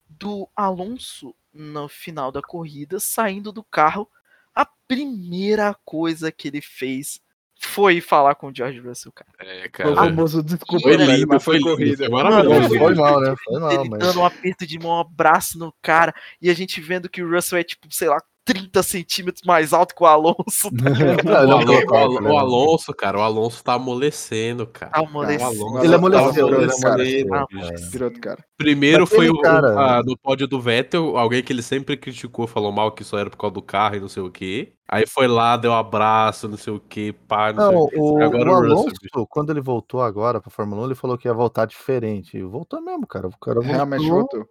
Do 0.09 0.47
Alonso 0.55 1.33
no 1.53 1.87
final 1.87 2.31
da 2.31 2.41
corrida 2.41 2.99
saindo 2.99 3.51
do 3.51 3.63
carro. 3.63 4.09
A 4.53 4.65
primeira 4.87 5.75
coisa 5.85 6.31
que 6.31 6.47
ele 6.47 6.61
fez 6.61 7.19
foi 7.67 8.01
falar 8.01 8.35
com 8.35 8.47
o 8.47 8.55
George 8.55 8.79
Russell, 8.79 9.11
cara. 9.11 9.29
É, 9.39 9.69
Foi 9.75 9.91
o 9.91 9.95
cara. 9.95 9.95
famoso 9.95 10.43
desculpa, 10.43 10.81
Foi 10.81 10.95
lindo, 10.95 11.27
mas 11.27 11.43
foi 11.43 11.59
corrida. 11.59 12.09
Maravilhoso. 12.09 12.77
foi 12.77 12.95
mal, 12.95 13.19
né? 13.21 13.35
Foi 13.43 13.59
mal, 13.59 13.85
mas. 13.85 13.99
dando 13.99 14.19
um 14.19 14.25
aperto 14.25 14.65
de 14.65 14.79
mão, 14.79 14.91
um 14.91 14.99
abraço 14.99 15.57
no 15.57 15.73
cara, 15.81 16.13
e 16.41 16.49
a 16.49 16.53
gente 16.53 16.79
vendo 16.81 17.09
que 17.09 17.21
o 17.21 17.29
Russell 17.29 17.59
é 17.59 17.63
tipo, 17.63 17.87
sei 17.91 18.09
lá, 18.09 18.21
30 18.45 18.83
centímetros 18.83 19.41
mais 19.45 19.71
alto 19.73 19.95
que 19.95 20.03
o 20.03 20.05
Alonso. 20.05 20.69
Tá 20.71 20.89
Não, 21.23 21.43
O, 21.43 21.47
não 21.47 21.57
Alonso, 21.59 21.85
colocou, 21.85 22.17
o 22.17 22.21
né? 22.21 22.29
o 22.31 22.37
Alonso, 22.37 22.93
cara, 22.93 23.17
o 23.17 23.21
Alonso 23.21 23.63
tá 23.63 23.73
amolecendo, 23.73 24.67
cara. 24.67 24.91
Tá 24.91 24.99
amolecendo. 24.99 25.43
O 25.43 25.67
Alonso 25.67 25.79
Ele 25.79 25.89
tá 25.89 25.95
amoleceu, 25.95 26.47
amolecendo, 26.47 27.29
cara. 27.29 28.19
cara. 28.19 28.45
Primeiro 28.57 29.05
foi 29.07 29.29
o, 29.29 29.39
cara- 29.39 29.97
a- 29.99 30.03
no 30.03 30.17
pódio 30.17 30.47
do 30.47 30.59
Vettel, 30.59 31.17
alguém 31.17 31.41
que 31.43 31.53
ele 31.53 31.61
sempre 31.61 31.95
criticou, 31.95 32.45
falou 32.47 32.71
mal 32.71 32.91
que 32.91 33.03
só 33.03 33.17
era 33.17 33.29
por 33.29 33.37
causa 33.37 33.53
do 33.53 33.61
carro 33.61 33.95
e 33.95 33.99
não 33.99 34.09
sei 34.09 34.23
o 34.23 34.31
quê. 34.31 34.73
Aí 34.89 35.05
foi 35.07 35.27
lá, 35.27 35.55
deu 35.57 35.71
um 35.71 35.75
abraço, 35.75 36.47
não 36.47 36.57
sei 36.57 36.73
o 36.73 36.79
quê, 36.79 37.15
pá, 37.27 37.53
não, 37.53 37.63
sei 37.69 37.75
Não, 37.75 37.83
o 37.83 37.89
quê. 37.89 37.95
o, 37.99 38.21
Agora 38.23 38.49
o 38.51 38.53
o 38.53 38.55
Russell, 38.59 38.71
Alonso, 38.77 38.95
bicho. 39.01 39.27
quando 39.29 39.49
ele 39.51 39.61
voltou 39.61 40.01
agora 40.01 40.41
pra 40.41 40.51
Fórmula 40.51 40.81
1, 40.81 40.85
ele 40.87 40.95
falou 40.95 41.17
que 41.17 41.27
ia 41.27 41.33
voltar 41.33 41.65
diferente. 41.65 42.37
E 42.37 42.43
voltou 42.43 42.81
mesmo, 42.81 43.07
cara. 43.07 43.27
O 43.27 43.37
cara 43.39 43.55
voltou 43.55 43.73
Realmente 43.73 44.09
voltou. 44.09 44.45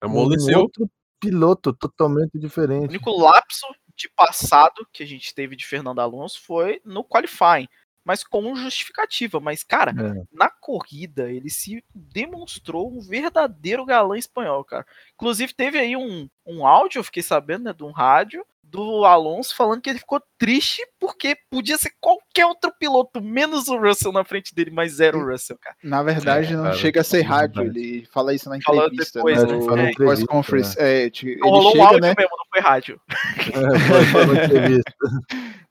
Amoleceu. 0.00 0.60
outro 0.60 0.88
piloto 1.22 1.72
totalmente 1.72 2.36
O 2.36 2.40
diferente. 2.40 2.88
único 2.90 3.10
lapso 3.16 3.66
de 3.96 4.08
passado 4.08 4.86
que 4.92 5.02
a 5.02 5.06
gente 5.06 5.32
teve 5.34 5.54
de 5.54 5.64
Fernando 5.64 6.00
Alonso 6.00 6.40
foi 6.42 6.80
no 6.84 7.04
qualifying, 7.04 7.68
mas 8.04 8.24
com 8.24 8.54
justificativa. 8.56 9.38
Mas, 9.38 9.62
cara, 9.62 9.92
É. 9.92 10.22
na 10.32 10.50
corrida 10.50 11.30
ele 11.30 11.48
se 11.48 11.84
demonstrou 11.94 12.90
um 12.92 13.00
verdadeiro 13.00 13.84
galã 13.84 14.18
espanhol, 14.18 14.64
cara. 14.64 14.84
Inclusive, 15.14 15.54
teve 15.54 15.78
aí 15.78 15.96
um, 15.96 16.28
um 16.44 16.66
áudio, 16.66 16.98
eu 16.98 17.04
fiquei 17.04 17.22
sabendo, 17.22 17.64
né, 17.64 17.72
de 17.72 17.84
um 17.84 17.92
rádio, 17.92 18.44
do 18.72 19.04
Alonso 19.04 19.54
falando 19.54 19.82
que 19.82 19.90
ele 19.90 19.98
ficou 19.98 20.20
triste 20.38 20.80
porque 20.98 21.36
podia 21.50 21.76
ser 21.76 21.92
qualquer 22.00 22.46
outro 22.46 22.72
piloto, 22.80 23.20
menos 23.22 23.68
o 23.68 23.76
Russell 23.76 24.10
na 24.12 24.24
frente 24.24 24.54
dele, 24.54 24.70
mas 24.70 24.92
zero 24.94 25.18
o 25.20 25.30
Russell, 25.30 25.58
cara. 25.60 25.76
Na 25.84 26.02
verdade, 26.02 26.54
É, 26.54 26.56
não 26.56 26.64
cara, 26.64 26.74
chega 26.76 27.02
a 27.02 27.04
ser 27.04 27.18
é 27.18 27.22
rádio. 27.22 27.62
Ele 27.62 28.06
fala 28.12 28.32
isso 28.34 28.48
na 28.48 28.58
Falou 28.62 28.84
entrevista. 28.86 29.18
depois, 29.18 29.42
né, 29.42 29.46
né? 29.46 29.52
no 29.58 29.64
Fala 29.64 29.76
na 29.76 29.82
press 29.82 29.92
entrevista, 29.94 30.26
conference. 30.26 30.76
É, 30.80 31.02
ele 31.04 31.38
rolou 31.42 31.68
um 31.68 31.72
chega, 31.72 31.84
áudio 31.84 32.00
né? 32.00 32.14
mesmo, 32.16 32.36
não 32.36 32.44
foi 32.50 32.60
rádio. 32.60 33.00
É, 33.48 33.78
foi- 33.78 34.04
foi 34.06 34.24
uma 34.24 34.34
entrevista. 34.44 34.92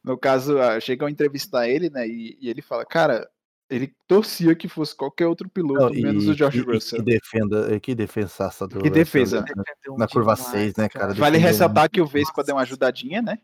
No 0.04 0.18
caso, 0.18 0.60
ah, 0.60 0.80
chegam 0.80 1.08
a 1.08 1.12
entrevistar 1.12 1.68
ele, 1.68 1.90
né? 1.90 2.08
E, 2.08 2.38
e 2.40 2.50
ele 2.50 2.62
fala, 2.62 2.86
cara, 2.86 3.28
ele 3.72 3.94
torcia 4.08 4.54
que 4.54 4.68
fosse 4.68 4.96
qualquer 4.96 5.26
outro 5.28 5.50
piloto, 5.50 5.94
Não, 5.96 6.02
menos 6.02 6.26
e, 6.26 6.30
o 6.30 6.34
George 6.34 6.60
e- 6.60 6.62
Russell. 6.62 7.00
que 7.00 7.06
defenda, 7.06 7.80
que 7.80 7.96
defensaça 7.96 8.68
do 8.68 8.74
Que 8.80 8.90
Russell, 8.90 8.92
defesa. 8.94 9.40
né? 9.42 9.48
Defendeu 9.48 9.98
Na 9.98 10.08
curva 10.08 10.36
demais, 10.36 10.52
6, 10.52 10.76
né, 10.76 10.90
cara? 10.90 11.14
Vale 11.14 11.38
ressaltar 11.38 11.90
que 11.90 12.02
o 12.02 12.06
Vespa 12.06 12.44
deu 12.44 12.56
uma 12.56 12.62
ajudadinha, 12.64 13.22
né? 13.22 13.40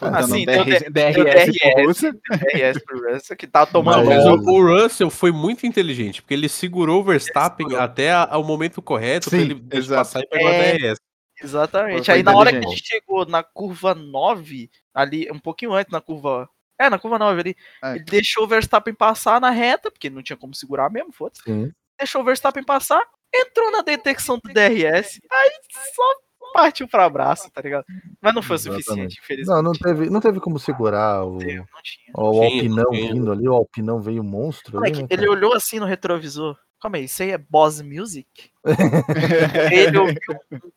Ah, 0.00 0.22
sim, 0.22 0.46
DRS, 0.46 0.80
deu 0.90 0.90
DRS 0.92 1.14
pro 1.14 1.24
DRS. 1.74 1.86
Russell. 1.86 2.12
DRS 2.12 2.84
pro 2.84 3.12
Russell, 3.12 3.36
que 3.36 3.46
tá 3.46 3.66
tomando 4.02 4.06
mas 4.06 4.24
o, 4.24 4.32
o 4.36 4.62
Russell 4.82 5.10
foi 5.10 5.30
muito 5.30 5.66
inteligente, 5.66 6.22
porque 6.22 6.32
ele 6.32 6.48
segurou 6.48 7.00
o 7.02 7.04
Verstappen 7.04 7.66
segurou. 7.66 7.84
até 7.84 8.10
a- 8.12 8.38
o 8.38 8.42
momento 8.44 8.80
correto 8.80 9.28
pra 9.28 9.38
Sim, 9.38 9.44
ele 9.44 9.64
exato. 9.70 9.98
passar 10.00 10.20
e 10.20 10.26
pegar 10.28 10.50
É. 10.50 10.70
a 10.70 10.76
DRS. 10.78 11.00
Exatamente. 11.42 12.06
Foi 12.06 12.14
Aí 12.14 12.22
na 12.22 12.34
hora 12.34 12.50
que 12.50 12.64
a 12.64 12.68
gente 12.70 12.82
chegou 12.86 13.26
na 13.26 13.42
curva 13.42 13.94
9, 13.94 14.70
ali, 14.94 15.28
um 15.30 15.38
pouquinho 15.38 15.72
antes 15.74 15.92
na 15.92 16.00
curva. 16.00 16.48
É, 16.78 16.90
na 16.90 16.98
curva 16.98 17.18
9 17.18 17.40
ali, 17.40 17.56
É. 17.82 17.92
ele 17.96 18.04
deixou 18.04 18.44
o 18.44 18.48
Verstappen 18.48 18.94
passar 18.94 19.40
na 19.40 19.50
reta, 19.50 19.90
porque 19.90 20.10
não 20.10 20.22
tinha 20.22 20.36
como 20.36 20.54
segurar 20.54 20.90
mesmo, 20.90 21.12
foda-se. 21.12 21.42
Deixou 21.98 22.22
o 22.22 22.24
Verstappen 22.24 22.64
passar, 22.64 23.00
entrou 23.32 23.70
na 23.70 23.82
detecção 23.82 24.38
do 24.42 24.52
DRS, 24.52 25.20
aí 25.30 25.50
só 25.94 26.02
partiu 26.52 26.86
pra 26.88 27.04
abraço, 27.04 27.50
tá 27.50 27.60
ligado? 27.60 27.84
Mas 28.20 28.34
não 28.34 28.42
foi 28.42 28.54
o 28.54 28.58
Exatamente. 28.58 28.84
suficiente, 28.84 29.20
infelizmente. 29.22 29.54
Não, 29.56 29.62
não 29.62 29.72
teve, 29.72 30.10
não 30.10 30.20
teve 30.20 30.40
como 30.40 30.58
segurar 30.58 31.24
o, 31.24 31.36
o 31.36 31.38
Tinha, 31.38 31.64
Alpinão 32.14 32.90
vindo 32.90 33.32
ali. 33.32 33.48
O 33.48 33.52
Alpinão 33.54 34.00
veio 34.00 34.22
monstro. 34.22 34.78
Ali, 34.78 34.92
Moleque, 34.92 35.02
né, 35.02 35.08
ele 35.10 35.28
olhou 35.28 35.52
assim 35.54 35.78
no 35.80 35.86
retrovisor. 35.86 36.56
Calma 36.84 36.98
aí, 36.98 37.04
isso 37.04 37.22
aí 37.22 37.30
é 37.30 37.38
Boss 37.38 37.80
Music? 37.80 38.28
ele 39.72 39.96
ouviu 39.96 40.18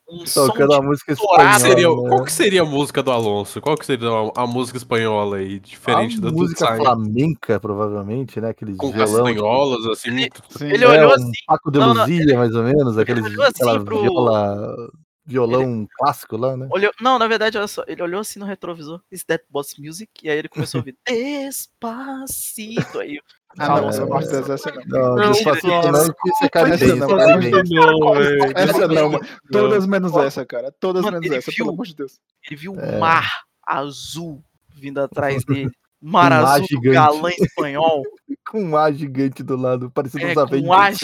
um, 0.10 0.22
um 0.22 0.26
som 0.26 0.48
Tocando 0.48 0.74
a 0.76 0.82
música 0.82 1.12
espanhola. 1.12 1.60
Seria, 1.60 1.90
né? 1.90 1.96
qual 2.08 2.24
que 2.24 2.32
seria 2.32 2.62
a 2.62 2.66
música 2.66 3.04
do 3.04 3.12
Alonso? 3.12 3.60
Qual 3.60 3.76
que 3.76 3.86
seria 3.86 4.08
a, 4.08 4.44
a 4.44 4.48
música 4.48 4.78
espanhola 4.78 5.36
aí, 5.36 5.60
diferente 5.60 6.18
a 6.20 6.22
da 6.22 6.30
do 6.30 6.38
música 6.38 6.78
flamenca, 6.78 7.60
provavelmente, 7.60 8.40
né? 8.40 8.52
Aqueles 8.52 8.78
Com 8.78 8.90
violão. 8.90 9.26
castanholas, 9.26 9.86
assim, 9.88 10.08
Ele- 10.12 10.20
muito... 10.22 10.42
Sim. 10.58 10.66
Ele 10.68 10.86
É, 10.86 10.88
olhou 10.88 11.10
um 11.10 11.14
assim, 11.14 11.32
Paco 11.46 11.70
de 11.72 11.78
Não, 11.80 11.94
não, 11.94 12.02
Luzia, 12.04 12.38
mais 12.38 12.56
ou 12.56 12.64
menos. 12.64 12.98
Aqueles, 12.98 13.26
olhou 13.26 13.44
assim 13.44 13.52
aquela 13.58 13.84
pro- 13.84 14.00
viola, 14.00 14.92
violão 15.26 15.86
clássico 15.98 16.38
lá, 16.38 16.56
né? 16.56 16.70
Olhou, 16.72 16.94
não, 17.02 17.20
na 17.20 17.28
verdade, 17.28 17.58
olha 17.58 17.68
só, 17.68 17.84
ele 17.86 18.02
olhou 18.02 18.22
assim 18.22 18.40
no 18.40 18.46
retrovisor, 18.46 19.02
is 19.12 19.26
that 19.26 19.44
boss 19.50 19.76
music? 19.78 20.10
E 20.24 20.30
aí 20.30 20.38
ele 20.38 20.48
começou 20.48 20.78
a 20.78 20.82
ouvir 20.84 20.96
Despacito. 21.06 22.98
Aí, 22.98 23.20
Ah, 23.60 23.68
não, 23.70 23.82
Não, 23.82 23.90
essa 23.90 24.02
não, 24.02 24.10
parte 24.10 24.32
não. 24.34 24.42
dessa 24.44 24.72
não. 24.86 25.32
Despacito 25.32 25.68
essa 25.68 25.88
não, 25.92 26.50
cai 26.52 26.72
essa 26.72 26.96
não, 26.96 28.14
velho. 28.14 28.54
Essa 28.56 28.88
não. 28.88 29.20
Todas 29.52 29.88
menos 29.88 30.16
essa, 30.16 30.46
cara. 30.46 30.72
Todas 30.80 31.04
mano, 31.04 31.20
menos 31.20 31.38
essa, 31.38 31.50
viu? 31.52 31.66
pelo 31.66 31.74
amor 31.74 31.86
de 31.86 31.96
Deus. 31.96 32.20
ele 32.46 32.56
viu 32.60 32.74
um 32.74 32.80
É. 32.80 33.00
mar 33.00 33.30
azul 33.66 34.44
vindo 34.76 35.00
atrás 35.00 35.44
dele. 35.46 35.72
Mar 36.00 36.32
Um 36.32 36.36
mar 36.36 36.44
azul 36.46 36.62
do 36.62 36.68
gigante. 36.68 36.94
galã 36.94 37.30
espanhol. 37.32 38.04
Com 38.52 38.64
um 38.64 38.78
ar 38.78 38.94
gigante 38.94 39.42
do 39.44 39.58
lado, 39.58 39.90
parecendo 39.92 40.24
É, 40.26 40.30
uns 40.30 40.34
com 40.36 40.40
Avengers 40.42 41.04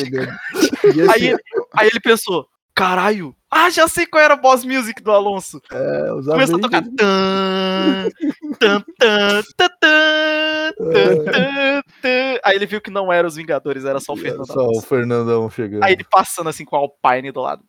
Aí, 1.10 1.36
aí 1.76 1.88
ele 1.88 2.00
pensou, 2.00 2.48
caralho, 2.76 3.36
ah, 3.49 3.69
já 3.69 3.88
sei 3.88 4.05
qual 4.05 4.24
era 4.24 4.34
a 4.34 4.38
boss 4.38 4.65
music 4.65 5.01
do 5.03 5.11
Alonso. 5.11 5.61
É, 5.71 6.13
os 6.13 6.26
Começou 6.26 6.57
a 6.57 6.61
tocar. 6.61 6.78
Avengers. 6.80 8.13
Tan, 8.59 8.80
tan, 8.80 8.84
tan, 8.97 9.43
tan, 9.55 9.69
tan, 9.80 10.74
tan, 10.82 11.24
tan, 11.24 11.82
tan. 12.01 12.39
Aí 12.43 12.55
ele 12.55 12.65
viu 12.65 12.82
que 12.82 12.89
não 12.89 13.13
era 13.13 13.28
os 13.28 13.36
Vingadores, 13.36 13.86
era 13.86 13.99
só 13.99 14.13
o 14.13 14.17
Fernando 14.17 14.47
Só 14.47 14.67
o. 14.67 14.82
Fernandão 14.82 15.49
chegando. 15.49 15.84
Aí 15.84 15.93
ele 15.93 16.03
passando 16.03 16.49
assim 16.49 16.65
com 16.65 16.76
a 16.76 16.80
Alpine 16.80 17.32
do 17.32 17.41
lado. 17.41 17.63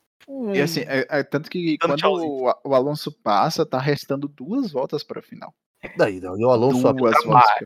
E 0.55 0.61
assim, 0.61 0.81
é, 0.81 1.07
é 1.11 1.23
tanto 1.23 1.51
que 1.51 1.77
Dando 1.79 2.01
quando 2.01 2.25
o, 2.25 2.55
o 2.65 2.75
Alonso 2.75 3.13
passa, 3.23 3.67
tá 3.67 3.79
restando 3.79 4.27
duas 4.27 4.73
voltas 4.73 5.05
para 5.05 5.21
final. 5.21 5.53
Daí, 5.97 6.21
daí 6.21 6.45
o 6.45 6.51
Alonso 6.51 6.93
Duas 6.93 7.15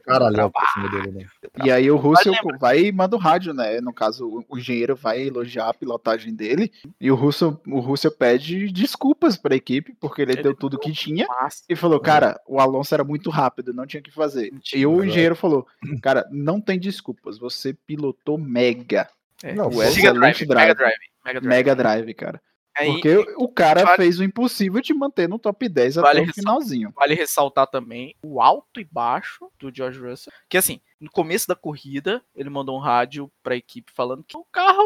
caralho 0.04 0.50
dele, 0.90 1.10
né? 1.12 1.26
E 1.64 1.70
aí 1.70 1.90
o 1.90 1.96
Russell 1.96 2.34
vai 2.60 2.80
e 2.86 2.92
manda 2.92 3.16
o 3.16 3.18
rádio, 3.18 3.52
né? 3.54 3.80
No 3.80 3.92
caso, 3.92 4.44
o- 4.48 4.58
engenheiro 4.58 4.94
vai 4.96 5.22
elogiar 5.26 5.68
a 5.68 5.74
pilotagem 5.74 6.34
dele. 6.34 6.70
E 7.00 7.10
o 7.10 7.14
Russell, 7.14 7.60
o 7.66 7.80
Russell 7.80 8.10
pede 8.12 8.70
desculpas 8.72 9.36
pra 9.36 9.54
equipe, 9.56 9.94
porque 10.00 10.22
ele, 10.22 10.32
Ele 10.32 10.42
deu 10.42 10.54
tudo 10.54 10.78
que 10.78 10.92
tinha. 10.92 11.26
Massa. 11.26 11.62
E 11.68 11.76
falou, 11.76 12.00
cara, 12.00 12.40
o 12.46 12.60
Alonso 12.60 12.94
era 12.94 13.04
muito 13.04 13.30
rápido, 13.30 13.72
não 13.72 13.86
tinha 13.86 14.00
o 14.00 14.04
que 14.04 14.10
fazer. 14.12 14.52
E 14.74 14.86
o 14.86 15.04
engenheiro 15.04 15.36
falou, 15.36 15.66
cara, 16.02 16.26
não 16.30 16.60
tem 16.60 16.78
desculpas, 16.78 17.38
você 17.38 17.72
pilotou 17.72 18.36
mega. 18.38 19.08
É. 19.42 19.54
Não, 19.54 19.68
o 19.68 19.76
Mega 19.76 19.84
excelente 19.90 20.44
Drive, 20.44 20.48
Mega 20.48 20.74
drive. 20.74 20.76
Drive. 20.76 20.98
Mega 21.24 21.40
Drive. 21.40 21.48
Mega 21.56 21.74
drive, 21.76 22.14
cara. 22.14 22.40
Aí, 22.78 22.92
Porque 22.92 23.16
o 23.36 23.48
cara 23.48 23.84
vale- 23.84 23.96
fez 23.96 24.18
o 24.20 24.24
impossível 24.24 24.80
de 24.80 24.94
manter 24.94 25.28
no 25.28 25.38
top 25.38 25.68
10 25.68 25.96
Vale 25.96 26.20
até 26.20 26.30
o 26.30 26.34
finalzinho. 26.34 26.92
Vale 26.94 27.14
ressaltar 27.14 27.66
também 27.66 28.14
o 28.22 28.40
alto 28.40 28.80
e 28.80 28.84
baixo 28.84 29.50
do 29.58 29.74
George 29.74 29.98
Russell. 30.00 30.32
Que 30.48 30.56
assim, 30.56 30.80
no 31.00 31.10
começo 31.10 31.48
da 31.48 31.56
corrida, 31.56 32.22
ele 32.36 32.48
mandou 32.50 32.76
um 32.76 32.80
rádio 32.80 33.30
pra 33.42 33.56
equipe 33.56 33.92
falando 33.92 34.22
que 34.22 34.36
o 34.36 34.44
carro 34.52 34.84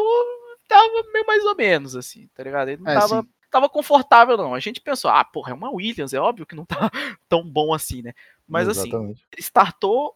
tava 0.67 1.03
meio 1.13 1.25
mais 1.27 1.43
ou 1.45 1.55
menos, 1.55 1.95
assim, 1.95 2.27
tá 2.33 2.43
ligado? 2.43 2.69
Ele 2.69 2.81
não 2.81 2.91
É, 2.91 2.95
tava, 2.95 3.27
tava 3.51 3.69
confortável, 3.69 4.35
não. 4.37 4.55
A 4.55 4.59
gente 4.59 4.81
pensou, 4.81 5.11
ah, 5.11 5.23
porra, 5.23 5.51
é 5.51 5.53
uma 5.53 5.69
Williams, 5.71 6.13
é 6.13 6.19
óbvio 6.19 6.45
que 6.47 6.55
não 6.55 6.65
tá 6.65 6.89
tão 7.29 7.47
bom 7.47 7.73
assim, 7.73 8.01
né? 8.01 8.13
Mas 8.47 8.67
assim, 8.67 8.87
Exatamente. 8.89 9.23
ele 9.31 9.41
startou 9.41 10.15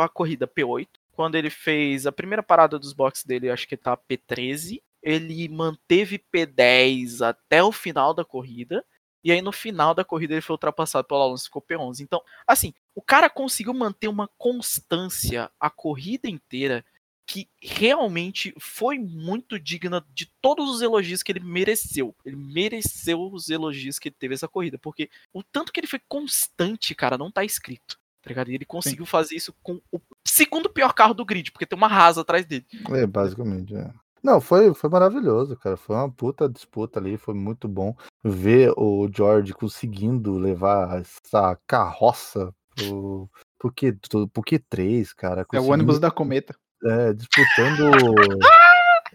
a 0.00 0.08
corrida 0.08 0.46
P8. 0.46 0.88
Quando 1.12 1.34
ele 1.34 1.50
fez 1.50 2.06
a 2.06 2.12
primeira 2.12 2.42
parada 2.42 2.78
dos 2.78 2.92
boxes 2.92 3.24
dele, 3.24 3.50
acho 3.50 3.68
que 3.68 3.76
tá 3.76 3.96
P13. 3.96 4.82
Ele 5.02 5.48
manteve 5.48 6.22
P10 6.32 7.26
até 7.26 7.62
o 7.62 7.72
final 7.72 8.14
da 8.14 8.24
corrida. 8.24 8.84
E 9.24 9.30
aí 9.30 9.40
no 9.40 9.52
final 9.52 9.94
da 9.94 10.04
corrida 10.04 10.34
ele 10.34 10.40
foi 10.40 10.54
ultrapassado 10.54 11.06
pelo 11.06 11.20
Alonso 11.20 11.44
e 11.44 11.46
ficou 11.46 11.62
P11. 11.62 12.00
Então, 12.00 12.20
assim, 12.46 12.74
o 12.94 13.00
cara 13.00 13.30
conseguiu 13.30 13.72
manter 13.72 14.08
uma 14.08 14.28
constância 14.36 15.50
a 15.60 15.70
corrida 15.70 16.28
inteira 16.28 16.84
que 17.24 17.48
realmente 17.62 18.52
foi 18.58 18.98
muito 18.98 19.58
digna 19.58 20.04
de 20.12 20.30
todos 20.40 20.68
os 20.68 20.82
elogios 20.82 21.22
que 21.22 21.30
ele 21.32 21.40
mereceu. 21.40 22.14
Ele 22.24 22.36
mereceu 22.36 23.22
os 23.32 23.48
elogios 23.48 23.98
que 23.98 24.08
ele 24.08 24.16
teve 24.18 24.34
essa 24.34 24.48
corrida, 24.48 24.76
porque 24.76 25.08
o 25.32 25.42
tanto 25.42 25.72
que 25.72 25.80
ele 25.80 25.86
foi 25.86 26.00
constante, 26.08 26.94
cara, 26.94 27.16
não 27.16 27.30
tá 27.30 27.44
escrito. 27.44 27.98
Tá 28.22 28.28
ligado? 28.28 28.50
E 28.50 28.54
ele 28.54 28.64
conseguiu 28.64 29.04
fazer 29.04 29.34
isso 29.34 29.52
com 29.62 29.80
o 29.90 30.00
segundo 30.24 30.68
pior 30.70 30.92
carro 30.94 31.14
do 31.14 31.24
grid, 31.24 31.50
porque 31.50 31.66
tem 31.66 31.76
uma 31.76 31.88
rasa 31.88 32.20
atrás 32.20 32.46
dele. 32.46 32.66
É, 32.90 33.06
basicamente, 33.06 33.74
é. 33.74 33.90
Não, 34.22 34.40
foi, 34.40 34.72
foi 34.74 34.88
maravilhoso, 34.88 35.56
cara. 35.56 35.76
Foi 35.76 35.96
uma 35.96 36.10
puta 36.10 36.48
disputa 36.48 37.00
ali, 37.00 37.16
foi 37.16 37.34
muito 37.34 37.66
bom 37.66 37.94
ver 38.22 38.72
o 38.76 39.08
George 39.12 39.52
conseguindo 39.52 40.38
levar 40.38 41.00
essa 41.00 41.58
carroça 41.66 42.54
pro, 42.76 43.28
pro, 43.58 43.72
Q, 43.72 43.98
pro 44.32 44.42
Q3, 44.42 45.08
cara. 45.16 45.40
É 45.40 45.42
o 45.42 45.46
conseguindo- 45.46 45.72
ônibus 45.72 45.98
da 45.98 46.10
cometa. 46.10 46.54
é, 46.84 47.12
disputando. 47.12 47.90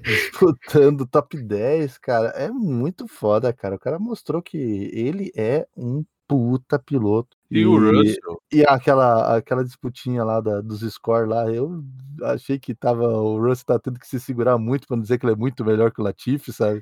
disputando 0.02 1.08
top 1.08 1.42
10, 1.42 1.98
cara. 1.98 2.30
É 2.30 2.50
muito 2.52 3.08
foda, 3.08 3.52
cara. 3.54 3.76
O 3.76 3.80
cara 3.80 3.98
mostrou 3.98 4.42
que 4.42 4.58
ele 4.94 5.32
é 5.36 5.66
um 5.76 6.04
puta 6.28 6.78
piloto. 6.78 7.30
E 7.50 7.66
o 7.66 7.80
Russell? 7.80 8.42
E 8.52 8.66
aquela, 8.68 9.38
aquela 9.38 9.64
disputinha 9.64 10.24
lá 10.24 10.42
da- 10.42 10.60
dos 10.60 10.82
scores 10.94 11.30
lá, 11.30 11.50
eu 11.50 11.82
achei 12.24 12.60
que 12.60 12.76
tava. 12.76 13.08
O 13.08 13.40
Russell 13.40 13.66
tá 13.66 13.80
tendo 13.80 13.98
que 14.00 14.06
se 14.08 14.20
segurar 14.20 14.58
muito 14.58 14.86
pra 14.86 14.98
não 14.98 15.02
dizer 15.02 15.18
que 15.18 15.26
ele 15.26 15.34
é 15.34 15.38
muito 15.38 15.64
melhor 15.64 15.92
que 15.92 16.02
o 16.02 16.04
Latifi, 16.04 16.52
sabe? 16.52 16.82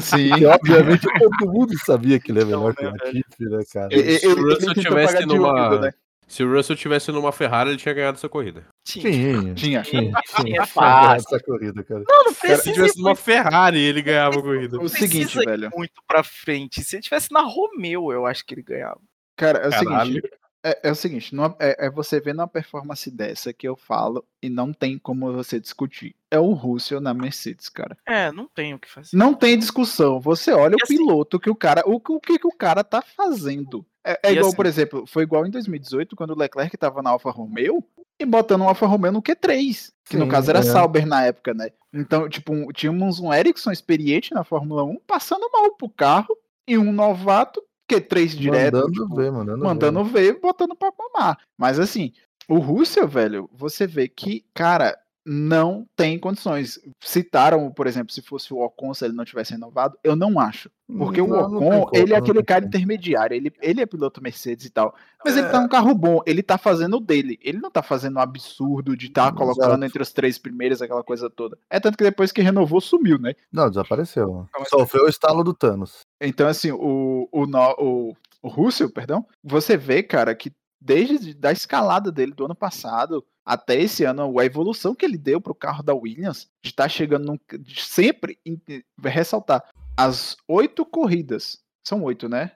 Sim. 0.00 0.30
E 0.38 0.46
obviamente 0.46 1.06
todo 1.18 1.52
mundo 1.52 1.78
sabia 1.84 2.18
que 2.18 2.32
ele 2.32 2.40
é 2.40 2.44
melhor 2.46 2.74
que 2.74 2.86
o 2.86 2.90
né, 2.90 2.96
Latifi, 3.04 3.44
né, 3.44 3.62
cara? 3.70 3.94
E- 3.94 3.98
e- 4.00 4.18
Se 4.18 4.26
o 4.28 4.34
Russell 4.42 4.74
tivesse 4.74 5.26
numa- 5.26 5.52
humilde, 5.52 5.80
né? 5.86 5.92
Se 6.28 6.44
o 6.44 6.52
Russell 6.54 6.76
tivesse 6.76 7.10
numa 7.10 7.32
Ferrari, 7.32 7.70
ele 7.70 7.78
tinha 7.78 7.94
ganhado 7.94 8.18
essa 8.18 8.28
corrida. 8.28 8.66
Tinha, 8.84 9.54
Tinha. 9.54 9.82
tinha, 9.82 9.82
tinha. 9.82 10.66
Fácil. 10.66 11.34
essa 11.34 11.42
corrida, 11.44 11.82
cara. 11.82 12.04
Não, 12.06 12.24
não 12.24 12.32
Se 12.34 12.40
precisa 12.40 12.72
tivesse 12.74 12.98
numa 12.98 13.16
Ferrari, 13.16 13.78
ele 13.80 14.02
ganhava 14.02 14.38
a 14.38 14.42
corrida. 14.42 14.76
O 14.76 14.80
precisa 14.80 15.06
seguinte, 15.06 15.38
velho. 15.42 15.70
muito 15.74 15.94
pra 16.06 16.22
frente. 16.22 16.84
Se 16.84 16.96
ele 16.96 17.02
tivesse 17.02 17.32
na 17.32 17.40
Romeo, 17.40 18.12
eu 18.12 18.26
acho 18.26 18.44
que 18.44 18.54
ele 18.54 18.62
ganhava. 18.62 19.00
Cara, 19.36 19.58
é 19.60 19.68
o 19.68 19.70
Caralho. 19.70 20.12
seguinte. 20.14 20.30
É, 20.64 20.88
é 20.88 20.90
o 20.90 20.94
seguinte, 20.94 21.34
numa- 21.34 21.54
é, 21.60 21.86
é 21.86 21.90
você 21.90 22.20
vendo 22.20 22.40
uma 22.40 22.48
performance 22.48 23.08
dessa 23.10 23.52
que 23.52 23.66
eu 23.68 23.76
falo 23.76 24.24
e 24.42 24.48
não 24.48 24.72
tem 24.72 24.98
como 24.98 25.32
você 25.32 25.60
discutir. 25.60 26.16
É 26.30 26.38
o 26.38 26.52
Russell 26.52 27.00
na 27.00 27.14
Mercedes, 27.14 27.68
cara. 27.68 27.96
É, 28.06 28.32
não 28.32 28.48
tem 28.48 28.74
o 28.74 28.78
que 28.78 28.90
fazer. 28.90 29.16
Não 29.16 29.32
tem 29.34 29.56
discussão. 29.56 30.20
Você 30.20 30.50
olha 30.52 30.72
E 30.74 30.74
o 30.74 30.82
assim- 30.82 30.96
piloto 30.96 31.38
que 31.38 31.48
o 31.48 31.54
cara. 31.54 31.82
O, 31.86 31.94
o 31.96 32.20
que, 32.20 32.38
que 32.38 32.46
o 32.46 32.56
cara 32.56 32.82
tá 32.82 33.00
fazendo. 33.00 33.86
É, 34.04 34.18
é 34.24 34.32
igual, 34.32 34.48
assim- 34.48 34.56
por 34.56 34.66
exemplo, 34.66 35.06
foi 35.06 35.22
igual 35.22 35.46
em 35.46 35.50
2018, 35.50 36.16
quando 36.16 36.32
o 36.32 36.38
Leclerc 36.38 36.76
tava 36.76 37.02
na 37.02 37.10
Alfa 37.10 37.30
Romeo 37.30 37.82
e 38.18 38.24
botando 38.26 38.62
um 38.62 38.68
Alfa 38.68 38.86
Romeo 38.86 39.12
no 39.12 39.22
Q3. 39.22 39.92
Que 40.04 40.16
no 40.16 40.24
Sim, 40.24 40.30
caso 40.30 40.50
era 40.50 40.58
é. 40.58 40.62
Sauber 40.62 41.06
na 41.06 41.24
época, 41.24 41.54
né? 41.54 41.68
Então, 41.94 42.28
tipo, 42.28 42.52
um- 42.52 42.66
tínhamos 42.72 43.20
um 43.20 43.32
Ericsson 43.32 43.70
experiente 43.70 44.34
na 44.34 44.42
Fórmula 44.42 44.82
1 44.82 44.98
passando 45.06 45.48
mal 45.52 45.70
pro 45.76 45.88
carro 45.88 46.36
e 46.66 46.76
um 46.76 46.92
novato 46.92 47.62
Q3 47.88 48.26
direto. 48.36 48.74
mandando 48.74 48.92
tipo, 48.92 49.14
ver, 49.16 49.32
mandando, 49.32 49.64
mandando 49.64 50.04
ver 50.04 50.34
e 50.34 50.40
botando 50.40 50.74
pra 50.76 50.92
mamar. 50.96 51.38
Mas 51.56 51.78
assim, 51.78 52.12
o 52.48 52.58
Russell, 52.58 53.08
velho, 53.08 53.48
você 53.52 53.86
vê 53.86 54.08
que, 54.08 54.44
cara, 54.54 54.96
não 55.30 55.86
tem 55.94 56.18
condições. 56.18 56.80
Citaram, 57.02 57.70
por 57.70 57.86
exemplo, 57.86 58.10
se 58.14 58.22
fosse 58.22 58.52
o 58.54 58.60
Ocon, 58.64 58.94
se 58.94 59.04
ele 59.04 59.12
não 59.14 59.26
tivesse 59.26 59.52
renovado, 59.52 59.98
eu 60.02 60.16
não 60.16 60.40
acho. 60.40 60.70
ver. 60.88 60.96
Porque 60.98 61.20
o 61.20 61.26
Não, 61.26 61.58
tem 61.60 61.68
Ocon, 61.82 61.90
ele 61.92 62.14
é 62.14 62.16
aquele 62.16 62.42
cara 62.42 62.64
intermediário, 62.64 63.34
ele, 63.36 63.52
ele 63.60 63.82
é 63.82 63.84
piloto 63.84 64.22
Mercedes 64.22 64.64
e 64.64 64.70
tal. 64.70 64.94
Mas 65.22 65.36
ele 65.36 65.46
É. 65.46 65.50
tá 65.50 65.60
num 65.60 65.68
carro 65.68 65.94
bom, 65.94 66.20
ele 66.24 66.42
tá 66.42 66.56
fazendo 66.56 66.96
o 66.96 67.00
dele. 67.00 67.38
Ele 67.42 67.58
não 67.58 67.70
tá 67.70 67.82
fazendo 67.82 68.16
um 68.16 68.20
absurdo 68.20 68.96
de 68.96 69.10
tá 69.10 69.24
Exato. 69.24 69.36
colocando 69.36 69.84
entre 69.84 70.02
os 70.02 70.10
três 70.12 70.38
primeiros 70.38 70.80
aquela 70.80 71.04
coisa 71.04 71.28
toda. 71.28 71.58
É 71.68 71.78
tanto 71.78 71.98
que 71.98 72.04
depois 72.04 72.32
que 72.32 72.40
renovou, 72.40 72.80
sumiu, 72.80 73.18
né? 73.18 73.34
Não, 73.52 73.68
desapareceu. 73.68 74.46
Mas- 74.58 74.70
Sofreu 74.70 75.04
o 75.04 75.08
estalo 75.10 75.44
do 75.44 75.52
Thanos. 75.52 76.06
Então, 76.20 76.48
assim, 76.48 76.70
o, 76.72 77.28
o, 77.30 77.44
o, 77.44 78.16
o 78.42 78.48
Russell, 78.48 78.90
perdão, 78.90 79.26
você 79.42 79.76
vê, 79.76 80.02
cara, 80.02 80.34
que 80.34 80.52
desde 80.80 81.34
da 81.34 81.52
escalada 81.52 82.10
dele 82.10 82.32
do 82.32 82.44
ano 82.44 82.54
passado 82.54 83.24
até 83.44 83.80
esse 83.80 84.04
ano, 84.04 84.38
a 84.38 84.44
evolução 84.44 84.94
que 84.94 85.04
ele 85.04 85.16
deu 85.16 85.40
pro 85.40 85.54
carro 85.54 85.82
da 85.82 85.94
Williams, 85.94 86.48
de 86.62 86.70
estar 86.70 86.88
chegando 86.88 87.24
num, 87.26 87.38
sempre, 87.74 88.38
em- 88.44 88.60
vai 88.96 89.10
ressaltar, 89.10 89.64
as 89.96 90.36
oito 90.46 90.84
corridas, 90.84 91.58
são 91.82 92.02
oito, 92.02 92.28
né? 92.28 92.52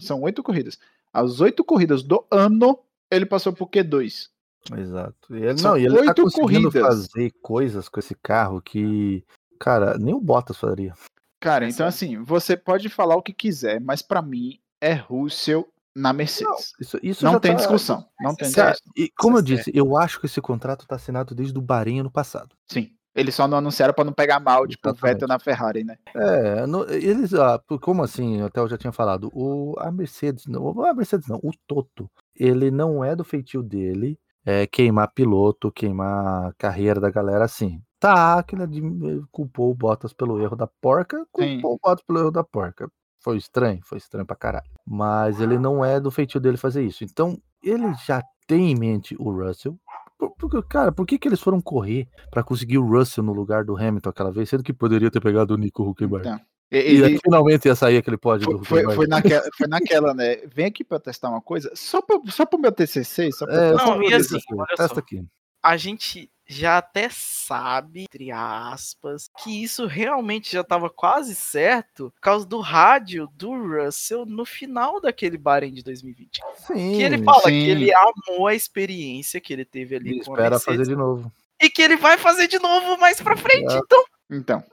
São 0.00 0.22
oito 0.22 0.42
corridas. 0.42 0.78
As 1.12 1.40
oito 1.40 1.64
corridas 1.64 2.02
do 2.02 2.24
ano, 2.30 2.78
ele 3.10 3.26
passou 3.26 3.52
pro 3.52 3.66
Q2. 3.66 4.28
Exato. 4.76 5.34
E 5.34 5.42
ele, 5.42 5.58
São 5.58 5.72
não, 5.72 5.78
e 5.78 5.86
ele 5.86 6.04
tá 6.04 6.14
conseguindo 6.14 6.70
corridas. 6.70 6.82
fazer 6.82 7.32
coisas 7.42 7.88
com 7.88 7.98
esse 7.98 8.14
carro 8.14 8.60
que, 8.62 9.24
cara, 9.58 9.98
nem 9.98 10.14
o 10.14 10.20
Bottas 10.20 10.56
faria. 10.56 10.94
Cara, 11.40 11.68
então 11.68 11.86
assim, 11.86 12.22
você 12.22 12.56
pode 12.56 12.88
falar 12.88 13.16
o 13.16 13.22
que 13.22 13.32
quiser, 13.32 13.80
mas 13.80 14.02
pra 14.02 14.20
mim 14.22 14.58
é 14.80 14.92
Russell 14.94 15.68
na 15.94 16.12
Mercedes. 16.12 16.72
Isso, 16.80 16.98
isso 17.02 17.24
Não, 17.24 17.38
tem 17.40 17.52
tá- 17.52 17.58
discussão. 17.58 18.04
Não 18.20 18.34
tem 18.34 18.50
Cara, 18.52 18.72
discussão. 18.72 18.92
E 18.96 19.10
como 19.16 19.36
eu 19.38 19.42
Isso 19.44 19.52
é 19.52 19.56
disse, 19.56 19.72
eu 19.74 19.96
acho 19.96 20.20
que 20.20 20.26
esse 20.26 20.40
contrato 20.40 20.86
tá 20.86 20.96
assinado 20.96 21.34
desde 21.34 21.56
o 21.58 21.62
Bahrein 21.62 22.00
ano 22.00 22.10
passado. 22.10 22.54
Sim. 22.66 22.90
Eles 23.14 23.34
só 23.34 23.48
não 23.48 23.58
anunciaram 23.58 23.92
pra 23.92 24.04
não 24.04 24.12
pegar 24.12 24.38
mal, 24.38 24.64
tipo, 24.68 24.86
o 24.86 24.90
Exatamente. 24.92 25.14
Vettel 25.14 25.28
na 25.28 25.38
Ferrari, 25.40 25.82
né? 25.82 25.96
É, 26.14 26.66
no- 26.66 26.88
eles, 26.88 27.34
ah, 27.34 27.60
como 27.80 28.02
assim, 28.04 28.40
até 28.42 28.60
eu 28.60 28.68
já 28.68 28.78
tinha 28.78 28.92
falado, 28.92 29.28
o, 29.34 29.74
a 29.78 29.90
Mercedes, 29.90 30.46
não, 30.46 30.84
a 30.84 30.94
Mercedes 30.94 31.26
não, 31.26 31.38
o 31.42 31.50
Toto, 31.66 32.08
ele 32.34 32.70
não 32.70 33.02
é 33.02 33.16
do 33.16 33.24
feitio 33.24 33.60
dele 33.60 34.16
é, 34.46 34.68
queimar 34.68 35.10
piloto, 35.12 35.72
queimar 35.72 36.54
carreira 36.56 37.00
da 37.00 37.10
galera 37.10 37.44
assim. 37.44 37.82
Tá, 38.00 38.42
que 38.42 38.54
ele 38.54 39.22
culpou 39.32 39.70
o 39.70 39.74
Bottas 39.74 40.12
pelo 40.12 40.40
erro 40.40 40.54
da 40.56 40.66
porca, 40.66 41.18
Sim. 41.36 41.60
culpou 41.60 41.74
o 41.74 41.78
Bottas 41.82 42.04
pelo 42.06 42.18
erro 42.20 42.30
da 42.30 42.44
porca. 42.44 42.88
Foi 43.20 43.36
estranho, 43.36 43.80
foi 43.84 43.98
estranho 43.98 44.24
pra 44.24 44.36
caralho. 44.36 44.70
Mas 44.86 45.40
ele 45.40 45.58
não 45.58 45.84
é 45.84 45.98
do 45.98 46.10
feitio 46.10 46.38
dele 46.40 46.56
fazer 46.56 46.84
isso. 46.84 47.02
Então, 47.02 47.36
ele 47.62 47.92
já 48.06 48.22
tem 48.46 48.70
em 48.70 48.78
mente 48.78 49.16
o 49.18 49.30
Russell. 49.32 49.76
Por- 50.16 50.30
Porque, 50.38 50.62
cara, 50.62 50.92
por 50.92 51.04
que, 51.04 51.18
que 51.18 51.26
eles 51.28 51.40
foram 51.40 51.60
correr 51.60 52.06
pra 52.30 52.42
conseguir 52.44 52.78
o 52.78 52.86
Russell 52.88 53.24
no 53.24 53.32
lugar 53.32 53.64
do 53.64 53.76
Hamilton 53.76 54.10
aquela 54.10 54.30
vez, 54.32 54.48
sendo 54.48 54.62
que 54.62 54.72
poderia 54.72 55.10
ter 55.10 55.20
pegado 55.20 55.54
o 55.54 55.56
Nico 55.58 55.82
Huckenberg? 55.82 56.28
Então, 56.28 56.40
E 56.70 56.76
ele, 56.78 57.04
aí, 57.04 57.18
finalmente 57.22 57.66
ia 57.66 57.74
sair 57.74 57.96
aquele 57.98 58.16
pódio 58.16 58.46
do 58.48 58.64
foi, 58.64 58.84
foi, 58.84 58.94
Huckenberg. 58.94 58.96
foi, 58.96 59.06
naquela, 59.08 59.48
foi 59.56 59.66
naquela, 59.66 60.14
né? 60.14 60.36
Vem 60.46 60.66
aqui 60.66 60.84
pra 60.84 60.96
eu 60.96 61.00
testar 61.00 61.28
uma 61.30 61.40
coisa, 61.42 61.70
só, 61.74 62.00
pra, 62.00 62.20
só 62.30 62.46
pro 62.46 62.58
meu 62.60 62.70
TCC, 62.70 63.32
só 63.32 63.44
pra 63.46 63.54
É, 63.56 63.72
Não, 63.72 63.78
só 63.80 64.00
e 64.02 64.14
assim, 64.14 64.36
assim, 64.36 64.44
olha 64.52 64.66
testa 64.76 64.94
só. 64.94 65.00
aqui. 65.00 65.26
a 65.62 65.76
gente 65.76 66.30
já 66.48 66.78
até 66.78 67.08
sabe, 67.12 68.04
entre 68.04 68.30
aspas, 68.32 69.28
que 69.38 69.62
isso 69.62 69.86
realmente 69.86 70.50
já 70.50 70.62
estava 70.62 70.88
quase 70.88 71.34
certo 71.34 72.10
por 72.14 72.20
causa 72.20 72.46
do 72.46 72.58
rádio 72.60 73.28
do 73.34 73.50
Russell 73.52 74.24
no 74.24 74.44
final 74.46 75.00
daquele 75.00 75.36
Bahrein 75.36 75.72
de 75.74 75.82
2020. 75.82 76.40
Sim, 76.66 76.92
Que 76.96 77.02
ele 77.02 77.22
fala 77.22 77.42
sim. 77.42 77.48
que 77.50 77.68
ele 77.70 77.90
amou 77.94 78.46
a 78.46 78.54
experiência 78.54 79.40
que 79.40 79.52
ele 79.52 79.64
teve 79.64 79.94
ele 79.96 80.08
ali 80.10 80.24
com 80.24 80.32
a 80.32 80.34
espera 80.34 80.50
Mercedes 80.50 80.78
fazer 80.78 80.90
de 80.90 80.96
novo. 80.96 81.32
e 81.60 81.68
que 81.68 81.82
ele 81.82 81.96
vai 81.96 82.16
fazer 82.16 82.48
de 82.48 82.58
novo 82.58 82.96
mais 82.98 83.20
pra 83.20 83.36
frente. 83.36 83.72
É. 83.72 83.76
Então, 83.78 84.04
Então, 84.30 84.64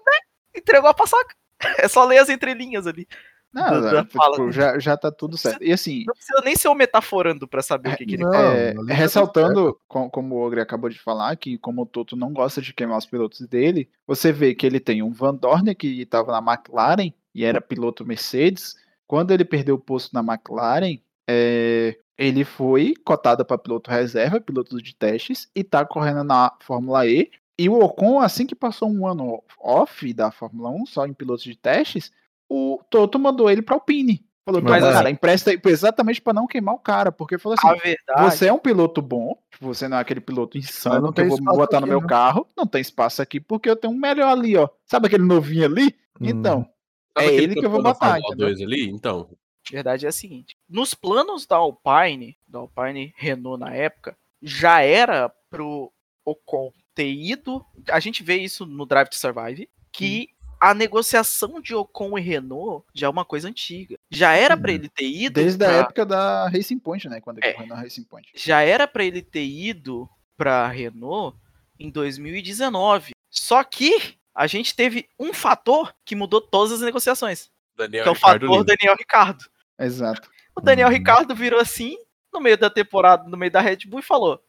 entregou 0.56 0.90
a 0.90 0.94
paçoca. 0.94 1.36
É 1.78 1.88
só 1.88 2.04
ler 2.06 2.18
as 2.20 2.30
entrelinhas 2.30 2.86
ali. 2.86 3.08
Não, 3.56 3.82
Da- 3.82 3.92
da 3.94 4.04
tipo, 4.04 4.18
fala. 4.18 4.52
já, 4.52 4.78
já 4.78 4.98
tá 4.98 5.10
tudo 5.10 5.38
certo. 5.38 5.64
E 5.64 5.72
assim, 5.72 6.04
Não 6.06 6.14
precisa 6.14 6.42
nem 6.44 6.56
ser 6.58 6.68
o 6.68 6.76
metaforando 6.76 7.48
pra 7.48 7.62
saber 7.64 7.94
o 7.94 7.98
que, 7.98 8.06
que 8.06 8.16
ele 8.16 8.24
Não, 8.24 8.34
É, 8.34 8.72
ali 8.72 8.88
já 8.90 8.94
ressaltando, 8.94 9.80
com- 9.88 10.10
como 10.10 10.36
o 10.36 10.40
Ogre 10.46 10.60
acabou 10.60 10.90
de 10.90 11.00
falar, 11.00 11.36
que 11.38 11.58
como 11.58 11.84
o 11.84 11.86
Toto 11.86 12.18
não 12.18 12.34
gosta 12.34 12.62
de 12.62 12.74
queimar 12.74 12.98
os 12.98 13.06
pilotos 13.06 13.40
dele, 13.48 13.90
você 14.06 14.32
vê 14.34 14.54
que 14.54 14.66
ele 14.66 14.80
tem 14.82 15.02
um 15.02 15.12
Van 15.14 15.34
Dorn 15.34 15.74
que 15.74 16.02
estava 16.02 16.34
na 16.40 16.52
McLaren 16.54 17.14
e 17.34 17.46
era 17.46 17.62
piloto 17.62 18.06
Mercedes. 18.06 18.76
Quando 19.08 19.32
ele 19.32 19.46
perdeu 19.46 19.76
o 19.76 19.80
posto 19.80 20.14
na 20.14 20.20
McLaren, 20.22 21.00
é, 21.30 21.98
ele 22.18 22.44
foi 22.44 22.94
cotado 23.06 23.46
para 23.46 23.58
piloto 23.58 23.90
reserva, 23.90 24.42
piloto 24.42 24.82
de 24.82 24.94
testes, 24.96 25.50
e 25.56 25.64
tá 25.64 25.86
correndo 25.86 26.24
na 26.24 26.52
Fórmula 26.60 27.06
E. 27.08 27.32
E 27.58 27.70
o 27.70 27.80
Ocon, 27.80 28.20
assim 28.20 28.46
que 28.46 28.54
passou 28.56 28.90
um 28.90 29.08
ano 29.08 29.42
off 29.62 30.14
da 30.14 30.30
Fórmula 30.30 30.70
1, 30.72 30.86
só 30.88 31.06
em 31.06 31.14
pilotos 31.14 31.44
de 31.46 31.56
testes, 31.56 32.12
o 32.50 32.80
Toto 32.90 33.18
mandou 33.20 33.50
ele 33.50 33.62
para 33.62 33.76
Alpine. 33.76 34.26
Falou, 34.46 34.62
Mas 34.62 34.82
"Não, 34.84 34.90
assim- 34.90 34.98
cara, 34.98 35.10
empresta 35.10 35.50
aí", 35.50 35.60
exatamente 35.66 36.22
para 36.22 36.34
não 36.34 36.46
queimar 36.46 36.76
o 36.76 36.80
cara, 36.80 37.12
porque 37.12 37.38
falou 37.40 37.58
assim, 37.60 37.80
verdade. 37.82 38.22
você 38.36 38.46
é 38.48 38.54
um 38.54 38.60
piloto 38.60 39.02
bom, 39.02 39.36
tipo, 39.52 39.66
você 39.66 39.88
não 39.88 39.98
é 39.98 40.02
aquele 40.02 40.22
piloto 40.22 40.56
insano 40.56 41.02
não 41.08 41.12
que 41.12 41.22
eu 41.22 41.30
vou 41.30 41.40
botar 41.40 41.80
no 41.80 41.86
aqui, 41.88 41.90
meu 41.90 42.02
né? 42.02 42.08
carro. 42.08 42.48
Não 42.56 42.68
tem 42.68 42.80
espaço 42.80 43.24
aqui 43.24 43.40
porque 43.40 43.68
eu 43.68 43.76
tenho 43.76 43.92
um 43.92 43.98
melhor 43.98 44.30
ali, 44.30 44.56
ó. 44.56 44.70
Sabe 44.86 45.08
aquele 45.08 45.24
novinho 45.24 45.66
ali? 45.66 45.96
Hum. 46.22 46.28
Então, 46.28 46.70
Sabe 47.18 47.30
é 47.30 47.34
ele 47.34 47.56
que 47.56 47.66
eu 47.66 47.70
vou 47.72 47.82
botar? 47.82 48.20
2 48.38 48.62
ali? 48.62 48.88
Então, 48.88 49.28
A 49.68 49.72
verdade 49.72 50.06
é 50.06 50.10
a 50.10 50.12
seguinte: 50.12 50.56
nos 50.70 50.94
planos 50.94 51.48
da 51.48 51.56
Alpine, 51.56 52.38
da 52.48 52.60
Alpine 52.60 53.14
Renault 53.18 53.60
na 53.60 53.74
época, 53.74 54.16
já 54.44 54.80
era 54.82 55.28
pro 55.50 55.92
Ocon 56.24 56.72
ter 56.94 57.12
ido. 57.12 57.66
A 57.90 58.00
gente 58.00 58.22
vê 58.22 58.36
isso 58.38 58.64
no 58.64 58.86
Drive 58.86 59.10
to 59.10 59.16
Survive, 59.16 59.68
que 59.92 60.30
a 60.70 60.74
negociação 60.74 61.62
de 61.62 61.76
Ocon 61.76 62.18
e 62.18 62.22
Renault 62.22 62.86
já 62.94 63.08
é 63.08 63.10
uma 63.10 63.24
coisa 63.26 63.48
antiga. 63.48 63.98
Já 64.10 64.34
era 64.34 64.58
pra 64.58 64.72
Hum. 64.72 64.76
ele 64.76 64.90
ter 64.90 65.06
ido. 65.08 65.34
desde 65.42 65.64
a 65.64 65.68
pra- 65.68 65.78
época 65.78 66.06
da 66.06 66.48
Racing 66.50 66.80
Point, 66.80 67.08
né? 67.08 67.22
Quando 67.22 67.38
ele 67.40 67.48
É. 67.48 67.54
correu 67.54 67.68
na 67.70 67.76
Racing 67.82 68.04
Point. 68.04 68.32
já 68.36 68.62
era 68.62 68.88
pra 68.88 69.04
ele 69.04 69.22
ter 69.22 69.46
ido 69.46 70.10
pra 70.38 70.68
Renault 70.68 71.38
em 71.80 71.90
2019. 71.92 73.12
Só 73.30 73.64
que 73.64 74.18
a 74.34 74.48
gente 74.48 74.76
teve 74.76 75.08
um 75.20 75.34
fator 75.34 75.94
que 76.04 76.16
mudou 76.16 76.42
todas 76.42 76.72
as 76.74 76.82
negociações, 76.82 77.50
Daniel 77.76 78.04
que 78.04 78.10
é 78.10 78.12
o 78.12 78.14
Ricciardo 78.16 78.46
fator 78.48 78.64
Lima. 78.64 78.66
Daniel 78.78 78.96
Ricardo. 78.98 79.46
Exato. 79.80 80.30
O 80.56 80.62
Daniel 80.62 80.88
Uhum. 80.88 80.94
Ricardo 80.94 81.36
virou 81.36 81.60
assim, 81.60 81.98
no 82.34 82.40
meio 82.40 82.58
da 82.58 82.70
temporada, 82.70 83.28
no 83.30 83.38
meio 83.38 83.52
da 83.52 83.62
Red 83.62 83.80
Bull, 83.88 84.00
e 84.00 84.04
falou: 84.04 84.42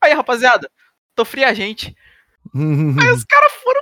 Aí, 0.00 0.12
rapaziada, 0.12 0.70
tô 1.14 1.24
fria 1.24 1.52
gente. 1.54 1.96
Aí 3.08 3.10
os 3.10 3.24
caras 3.24 3.52
foram 3.52 3.80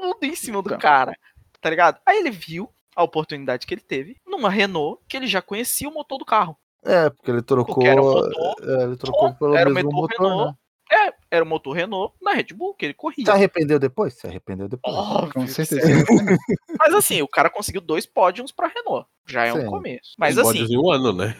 tudo 0.00 0.16
em 0.24 0.34
cima 0.34 0.62
do 0.62 0.68
Então. 0.68 0.78
cara, 0.78 1.16
tá 1.60 1.70
ligado? 1.70 2.00
Aí 2.06 2.18
ele 2.18 2.30
viu 2.30 2.68
a 2.94 3.02
oportunidade 3.02 3.66
que 3.66 3.74
ele 3.74 3.80
teve 3.80 4.16
numa 4.26 4.50
Renault, 4.50 5.00
que 5.08 5.16
ele 5.16 5.26
já 5.26 5.40
conhecia 5.42 5.88
o 5.88 5.92
motor 5.94 6.18
do 6.18 6.24
carro. 6.24 6.56
É, 6.84 7.08
porque 7.10 7.30
ele 7.30 7.42
trocou. 7.42 7.74
Porque 7.76 7.88
era 7.88 8.02
um 8.02 8.04
motor, 8.04 8.54
é, 8.62 8.82
ele 8.84 8.96
trocou 8.96 9.34
pelo 9.34 9.56
era 9.56 9.70
o 9.70 9.72
mesmo 9.72 9.90
motor 9.92 10.10
motor, 10.18 10.26
Renault. 10.28 10.50
né? 10.50 10.56
É, 10.94 11.14
era 11.30 11.44
o 11.44 11.48
motor 11.48 11.72
Renault 11.72 12.14
na 12.20 12.32
Red 12.34 12.48
Bull, 12.54 12.74
que 12.74 12.84
ele 12.84 12.92
corria. 12.92 13.24
Se 13.24 13.30
arrependeu 13.30 13.78
depois? 13.78 14.12
Se 14.14 14.26
arrependeu 14.26 14.68
depois. 14.68 14.94
Óbvio 14.94 15.32
Com 15.32 15.46
certeza. 15.46 15.80
Mas 16.78 16.92
assim, 16.92 17.22
o 17.22 17.28
cara 17.28 17.48
conseguiu 17.48 17.80
dois 17.80 18.04
pódios 18.04 18.52
pra 18.52 18.66
Renault. 18.68 19.08
Já 19.26 19.46
é 19.46 19.54
um 19.54 19.60
Sim. 19.62 19.66
começo. 19.70 20.12
Mas 20.18 20.34
Tem 20.34 20.42
assim, 20.44 20.52
pódios 20.52 20.70
em 20.70 20.76
um 20.78 20.90
ano, 20.90 21.12
né? 21.14 21.34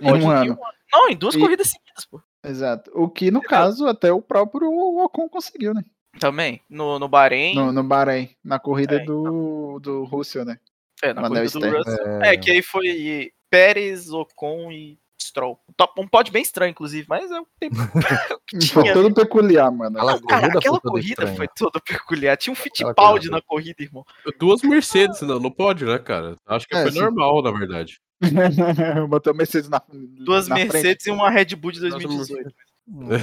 Em 0.00 0.08
um 0.22 0.24
um 0.26 0.30
ano. 0.30 0.58
Não, 0.90 1.08
em 1.10 1.16
duas 1.16 1.34
E- 1.34 1.38
corridas 1.40 1.66
seguidas, 1.68 2.06
pô. 2.06 2.22
Exato. 2.46 2.90
O 2.94 3.08
que, 3.08 3.30
no 3.30 3.42
caso, 3.42 3.86
até 3.86 4.12
o 4.12 4.22
próprio 4.22 4.70
Ocon 5.02 5.28
conseguiu, 5.28 5.74
né? 5.74 5.82
Também. 6.20 6.60
No, 6.68 6.98
no 6.98 7.08
Bahrein. 7.08 7.54
No, 7.54 7.72
no 7.72 7.82
Bahrein, 7.82 8.30
na 8.44 8.58
corrida 8.58 8.96
É, 8.96 9.04
do, 9.04 9.78
do 9.80 10.04
Russell, 10.04 10.44
né? 10.44 10.58
é, 11.02 11.12
na 11.12 11.22
Manel 11.22 11.44
corrida 11.44 11.58
do 11.58 11.58
Stern. 11.60 11.76
Russell. 11.78 12.22
É. 12.22 12.28
É, 12.34 12.36
que 12.36 12.50
aí 12.50 12.62
foi 12.62 13.32
Pérez, 13.50 14.10
Ocon 14.10 14.70
e 14.72 14.98
Stroll. 15.20 15.58
Um 15.68 15.72
top- 15.76 16.00
Um 16.00 16.06
pódio 16.08 16.32
bem 16.32 16.42
estranho, 16.42 16.70
inclusive, 16.70 17.06
mas 17.08 17.30
é 17.30 17.40
o 17.40 17.46
tempo 17.58 17.74
que 18.46 18.66
Foi 18.68 18.82
tinha. 18.84 18.94
todo 18.94 19.12
peculiar, 19.14 19.70
mano. 19.70 19.96
Aquela 19.98 20.20
Cara, 20.22 20.40
corrida 20.40 20.58
aquela 20.58 20.60
foi 20.60 20.80
toda 20.80 20.90
corrida 20.92 21.26
foi 21.36 21.48
toda 21.48 21.80
peculiar. 21.80 22.36
Tinha 22.36 22.52
um 22.52 22.56
Fittipaldi 22.56 23.30
na 23.30 23.40
corrida, 23.42 23.82
irmão. 23.82 24.04
Duas 24.38 24.62
Mercedes 24.62 25.20
não, 25.22 25.38
não 25.40 25.50
pode, 25.50 25.84
né, 25.84 25.98
cara? 25.98 26.36
Acho 26.46 26.66
que 26.66 26.76
É, 26.76 26.82
foi 26.82 26.92
sim. 26.92 27.00
normal, 27.00 27.42
na 27.42 27.50
verdade. 27.50 28.00
Botou 29.08 29.32
a 29.32 29.34
Mercedes 29.36 29.68
na 29.68 29.82
Duas 29.88 30.48
na 30.48 30.56
frente. 30.56 30.72
Mercedes 30.72 31.06
e 31.06 31.10
uma 31.10 31.30
Red 31.30 31.46
Bull 31.56 31.72
de 31.72 31.80
Nossa, 31.80 31.98
2018. 31.98 32.54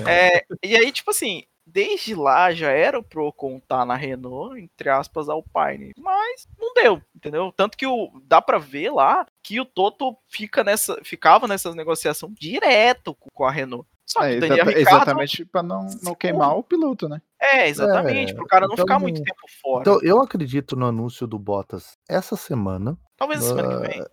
É. 0.07 0.37
É, 0.37 0.45
e 0.63 0.75
aí, 0.75 0.91
tipo 0.91 1.11
assim, 1.11 1.43
desde 1.71 2.13
lá 2.15 2.51
já 2.53 2.69
era 2.71 3.01
pro 3.01 3.25
Ocon 3.27 3.59
tá 3.59 3.85
na 3.85 3.95
Renault, 3.95 4.59
entre 4.59 4.89
aspas, 4.89 5.29
Alpine. 5.29 5.91
Mas 5.97 6.47
não 6.59 6.73
deu, 6.73 7.01
entendeu? 7.15 7.53
Tanto 7.55 7.77
que 7.77 7.85
o, 7.87 8.11
dá 8.25 8.41
pra 8.41 8.57
ver 8.57 8.91
lá 8.91 9.25
que 9.43 9.59
o 9.59 9.65
Toto 9.65 10.17
fica 10.27 10.63
nessa, 10.63 10.97
ficava 11.03 11.47
nessa 11.47 11.73
negociação 11.73 12.33
direto 12.37 13.15
com, 13.33 13.45
a 13.45 13.51
Renault. 13.51 13.87
Só 14.05 14.19
que 14.21 14.25
É, 14.25 14.29
o 14.29 14.35
exata- 14.43 14.53
Ricciardo. 14.63 14.79
exatamente 14.79 15.45
pra 15.45 15.63
não, 15.63 15.87
não 16.03 16.13
queimar 16.13 16.57
o 16.57 16.63
piloto, 16.63 17.07
né? 17.07 17.21
É, 17.41 17.69
exatamente, 17.69 18.33
É, 18.33 18.35
pro 18.35 18.45
cara 18.45 18.67
não 18.67 18.73
então- 18.73 18.85
ficar 18.85 18.99
muito 18.99 19.23
tempo 19.23 19.39
fora. 19.61 19.81
Então, 19.81 19.99
eu 20.03 20.21
acredito 20.21 20.75
no 20.75 20.85
anúncio 20.87 21.25
do 21.25 21.39
Bottas 21.39 21.97
essa 22.09 22.35
semana. 22.35 22.97
Talvez 23.17 23.41
semana 23.43 23.79
que 23.81 23.87
vem. 23.87 24.05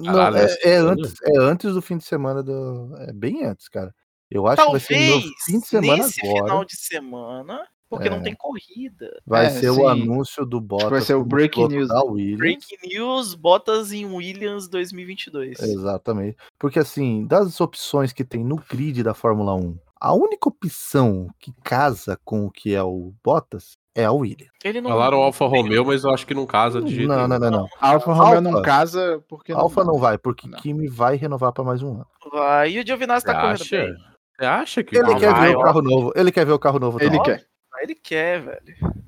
Não, 0.00 0.12
Caralho, 0.14 0.36
é, 0.36 0.44
é 0.44 0.48
semana? 0.48 0.90
antes, 0.92 1.14
é 1.22 1.38
antes 1.38 1.74
do 1.74 1.82
fim 1.82 1.96
de 1.98 2.04
semana 2.04 2.42
do. 2.42 2.94
É 3.08 3.12
bem 3.12 3.44
antes, 3.44 3.68
cara. 3.68 3.94
Eu 4.32 4.46
acho 4.46 4.64
que 4.64 4.70
vai 4.70 4.80
ser 4.80 4.94
Talvez 4.94 5.24
no 5.24 5.30
fim 5.44 5.58
de 5.60 5.66
semana 5.66 5.96
nesse 6.02 6.26
agora. 6.26 6.44
final 6.44 6.64
de 6.64 6.76
semana, 6.76 7.66
porque 7.90 8.08
não 8.10 8.16
É. 8.18 8.22
tem 8.22 8.34
corrida. 8.34 9.20
Vai 9.26 9.46
É, 9.46 9.50
ser 9.50 9.70
o 9.70 9.74
sim. 9.74 9.86
anúncio 9.86 10.46
do 10.46 10.60
Bottas. 10.60 10.90
vai 10.90 11.00
ser 11.02 11.14
o 11.14 11.24
breaking 11.24 11.68
news. 11.68 11.88
Da 11.88 12.02
Williams. 12.02 12.38
Breaking 12.38 12.88
News, 12.88 13.34
Bottas 13.34 13.92
em 13.92 14.06
Williams 14.06 14.68
2022. 14.68 15.60
Exatamente. 15.60 16.36
Porque 16.58 16.78
assim, 16.78 17.26
das 17.26 17.60
opções 17.60 18.12
que 18.12 18.24
tem 18.24 18.42
no 18.44 18.56
grid 18.56 19.02
da 19.02 19.14
Fórmula 19.14 19.54
1, 19.54 19.76
a 20.00 20.12
única 20.14 20.48
opção 20.48 21.28
que 21.38 21.52
casa 21.62 22.18
com 22.24 22.46
o 22.46 22.50
que 22.50 22.74
é 22.74 22.82
o 22.82 23.12
Bottas 23.22 23.76
é 23.94 24.04
a 24.06 24.10
Williams. 24.12 24.50
Ele 24.64 24.80
não 24.80 24.88
Falaram 24.90 25.18
Alfa 25.18 25.44
Romeo, 25.46 25.84
mas 25.84 26.02
eu 26.02 26.10
acho 26.10 26.26
que 26.26 26.32
não 26.32 26.46
casa 26.46 26.80
de 26.80 27.06
Não, 27.06 27.28
não, 27.28 27.38
não, 27.38 27.50
não. 27.50 27.66
A 27.78 27.90
Alfa 27.90 28.12
Romeo 28.14 28.40
não 28.40 28.62
casa 28.62 29.22
porque. 29.28 29.52
Alfa 29.52 29.84
não 29.84 29.98
vai, 29.98 30.16
porque 30.16 30.48
Não. 30.48 30.58
Kimi 30.58 30.88
vai 30.88 31.16
renovar 31.16 31.52
para 31.52 31.62
mais 31.62 31.82
um 31.82 31.96
ano. 31.96 32.06
vai. 32.32 32.72
E 32.72 32.80
o 32.80 32.86
Giovinazzi 32.86 33.26
tá 33.26 33.38
correndo 33.38 33.68
bem. 33.70 33.94
Você 34.42 34.46
acha 34.46 34.82
que 34.82 34.96
Ele 34.96 35.04
Não, 35.06 35.18
quer 35.20 35.30
vai, 35.32 35.50
ver 35.50 35.56
o 35.56 35.60
ó. 35.60 35.62
carro 35.62 35.82
novo. 35.82 36.12
Ele 36.16 36.32
quer 36.32 36.44
ver 36.44 36.50
o 36.52 36.58
carro 36.58 36.80
novo 36.80 36.98
Ele 37.00 37.10
também. 37.10 37.22
quer. 37.22 37.46
Ele 37.80 37.94
quer, 37.94 38.40
velho. 38.42 38.60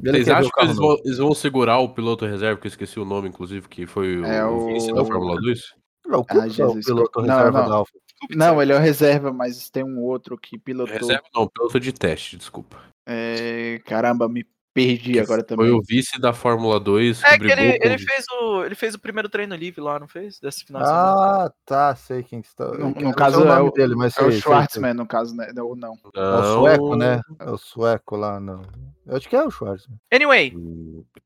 Ele 0.03 0.13
Vocês 0.13 0.25
quer 0.27 0.33
acham 0.33 0.49
o 0.49 0.53
que 0.53 0.61
eles 0.65 0.77
vão, 0.77 0.97
eles 1.05 1.19
vão 1.19 1.35
segurar 1.35 1.79
o 1.79 1.89
piloto 1.89 2.25
reserva, 2.25 2.61
que 2.61 2.67
eu 2.67 2.71
esqueci 2.71 3.01
o 3.01 3.05
nome, 3.05 3.29
inclusive, 3.29 3.69
que 3.69 3.85
foi 3.87 4.19
o, 4.19 4.25
É 4.25 4.45
o 4.47 4.67
vice 4.67 4.93
o- 4.93 4.95
da 4.95 5.05
Fórmula 5.05 5.41
2? 5.41 5.61
Não, 6.07 6.21
o 6.21 6.27
Ah, 6.31 6.35
é 6.37 6.39
o 6.47 6.51
Jesus. 6.51 6.85
piloto 6.87 7.21
Não, 7.21 7.37
reserva 7.37 7.61
não. 7.63 7.69
da 7.69 7.75
Alfa. 7.77 7.93
Não, 8.31 8.63
ele 8.63 8.73
é 8.73 8.77
o 8.77 8.81
reserva, 8.81 9.33
mas 9.33 9.69
tem 9.71 9.83
um 9.85 10.01
outro 10.01 10.39
que 10.39 10.57
pilotou. 10.59 10.95
Reserva 10.95 11.25
não, 11.35 11.49
piloto 11.49 11.81
de 11.81 11.93
teste, 11.93 12.37
desculpa. 12.37 12.79
É, 13.07 13.81
caramba, 13.85 14.29
me 14.29 14.45
perdi 14.75 15.13
Que 15.13 15.21
agora 15.21 15.41
Foi 15.49 15.57
também. 15.57 15.71
o 15.71 15.81
vice 15.81 16.21
da 16.21 16.33
Fórmula 16.33 16.79
2 16.81 17.23
que 17.23 17.27
É 17.31 17.39
que 17.39 17.45
ele, 17.47 17.79
ele, 17.81 17.97
fez 17.99 18.25
o, 18.29 18.65
ele 18.65 18.75
fez 18.75 18.95
o 18.95 18.99
primeiro 18.99 19.29
treino 19.29 19.55
livre 19.55 19.81
lá, 19.81 19.99
não 20.01 20.09
fez? 20.09 20.39
Desse 20.41 20.65
final. 20.65 20.83
Ah, 20.85 21.51
tá, 21.65 21.95
sei 21.95 22.23
quem 22.25 22.43
que 22.43 22.49
está. 22.49 22.67
No- 22.67 22.73
eu 22.75 22.79
no 22.81 22.95
não 22.95 23.01
sei 23.03 23.13
caso, 23.13 23.39
o 23.41 23.43
é 23.45 23.47
nome 23.47 23.69
o- 23.69 23.73
dele, 23.73 23.95
mas 23.95 24.17
É 24.17 24.21
o 24.21 24.25
sei, 24.25 24.33
sei, 24.33 24.33
sei. 24.33 24.41
Schwartzman, 24.43 24.95
no 24.95 25.07
caso, 25.07 25.35
né? 25.35 25.49
Ou 25.63 25.77
não. 25.77 25.95
É 26.15 26.19
o 26.21 26.23
Não. 26.41 26.61
sueco, 26.61 26.97
né? 26.97 27.21
É 27.39 27.51
o 27.51 27.57
sueco 27.57 28.17
lá. 28.17 28.41
No... 28.41 28.63
Eu 29.07 29.17
acho 29.17 29.29
que 29.29 29.37
é 29.37 29.43
o 29.45 29.51
Schwartzman. 29.51 29.99
Anyway, 30.13 30.51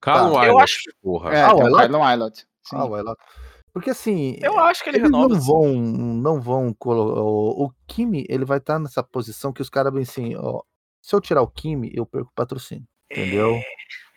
Callum 0.01 0.33
Tá. 0.35 0.45
Eu 0.47 0.51
Wilder, 0.51 0.63
acho- 0.65 0.79
porra. 1.03 1.33
É, 1.35 1.43
Ah, 1.43 1.55
o 1.55 1.59
o 1.59 1.67
Elot? 1.67 1.87
Kylon 1.87 2.13
Ilott. 2.13 2.47
Sim. 2.63 2.77
Ah, 2.77 2.85
ué, 2.85 3.03
lá. 3.03 3.17
Porque 3.73 3.91
assim. 3.91 4.37
eu 4.43 4.59
acho 4.59 4.83
que 4.83 4.91
ele 4.91 4.99
Eles 4.99 5.11
renova. 5.11 5.35
não 5.35 5.41
vão, 5.41 5.73
não 5.75 6.41
vão 6.41 6.75
colocar. 6.75 7.21
O, 7.21 7.67
o 7.67 7.73
Kimi, 7.87 8.27
ele 8.29 8.45
vai 8.45 8.59
estar 8.59 8.79
nessa 8.79 9.03
posição 9.03 9.53
que 9.53 9.63
os 9.63 9.71
caras 9.71 9.93
bem 9.93 10.03
assim, 10.03 10.35
ó. 10.37 10.63
Se 11.01 11.15
eu 11.15 11.21
tirar 11.21 11.43
o 11.43 11.47
Kimi, 11.49 11.91
eu 11.95 12.05
perco 12.05 12.29
o 12.31 12.35
patrocínio. 12.35 12.85
Entendeu? 13.11 13.61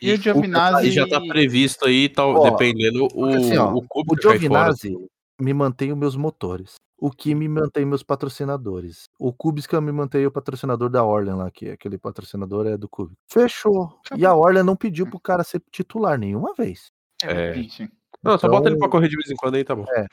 E 0.00 0.12
o 0.12 0.16
Giovinazzi. 0.16 0.88
E 0.88 0.90
já 0.90 1.08
tá 1.08 1.20
previsto 1.20 1.86
aí, 1.86 2.08
tal, 2.08 2.34
Ó, 2.34 2.50
dependendo, 2.50 3.06
o, 3.14 3.24
assim, 3.26 3.56
ó, 3.56 3.72
o 3.74 3.84
O. 3.94 4.20
Giovinazzi 4.20 4.96
me 5.40 5.54
mantém 5.54 5.92
os 5.92 5.98
meus 5.98 6.16
motores. 6.16 6.74
O 6.98 7.10
Kimi 7.10 7.48
mantém 7.48 7.84
meus 7.84 8.02
patrocinadores. 8.04 9.04
O 9.18 9.32
Kubica 9.32 9.80
me 9.80 9.90
mantém 9.90 10.24
o 10.24 10.30
patrocinador 10.30 10.88
da 10.88 11.04
Orlen 11.04 11.34
lá, 11.34 11.50
que 11.50 11.70
aquele 11.70 11.98
patrocinador 11.98 12.66
é 12.66 12.76
do 12.76 12.88
Kubica. 12.88 13.16
Fechou. 13.28 13.98
E 14.16 14.24
a 14.24 14.34
Orlen 14.34 14.62
não 14.62 14.76
pediu 14.76 15.08
pro 15.08 15.18
cara 15.18 15.42
ser 15.42 15.60
titular 15.72 16.16
nenhuma 16.16 16.54
vez. 16.54 16.92
É. 17.24 17.54
Sim. 17.68 17.88
Não, 18.22 18.38
só 18.38 18.48
bota 18.48 18.68
ele 18.68 18.76
pra 18.76 18.86
Então- 18.86 18.90
correr 18.90 19.08
de 19.08 19.16
vez 19.16 19.28
em 19.30 19.34
quando 19.34 19.56
aí, 19.56 19.64
tá 19.64 19.74
bom. 19.74 19.84
É. 19.96 20.06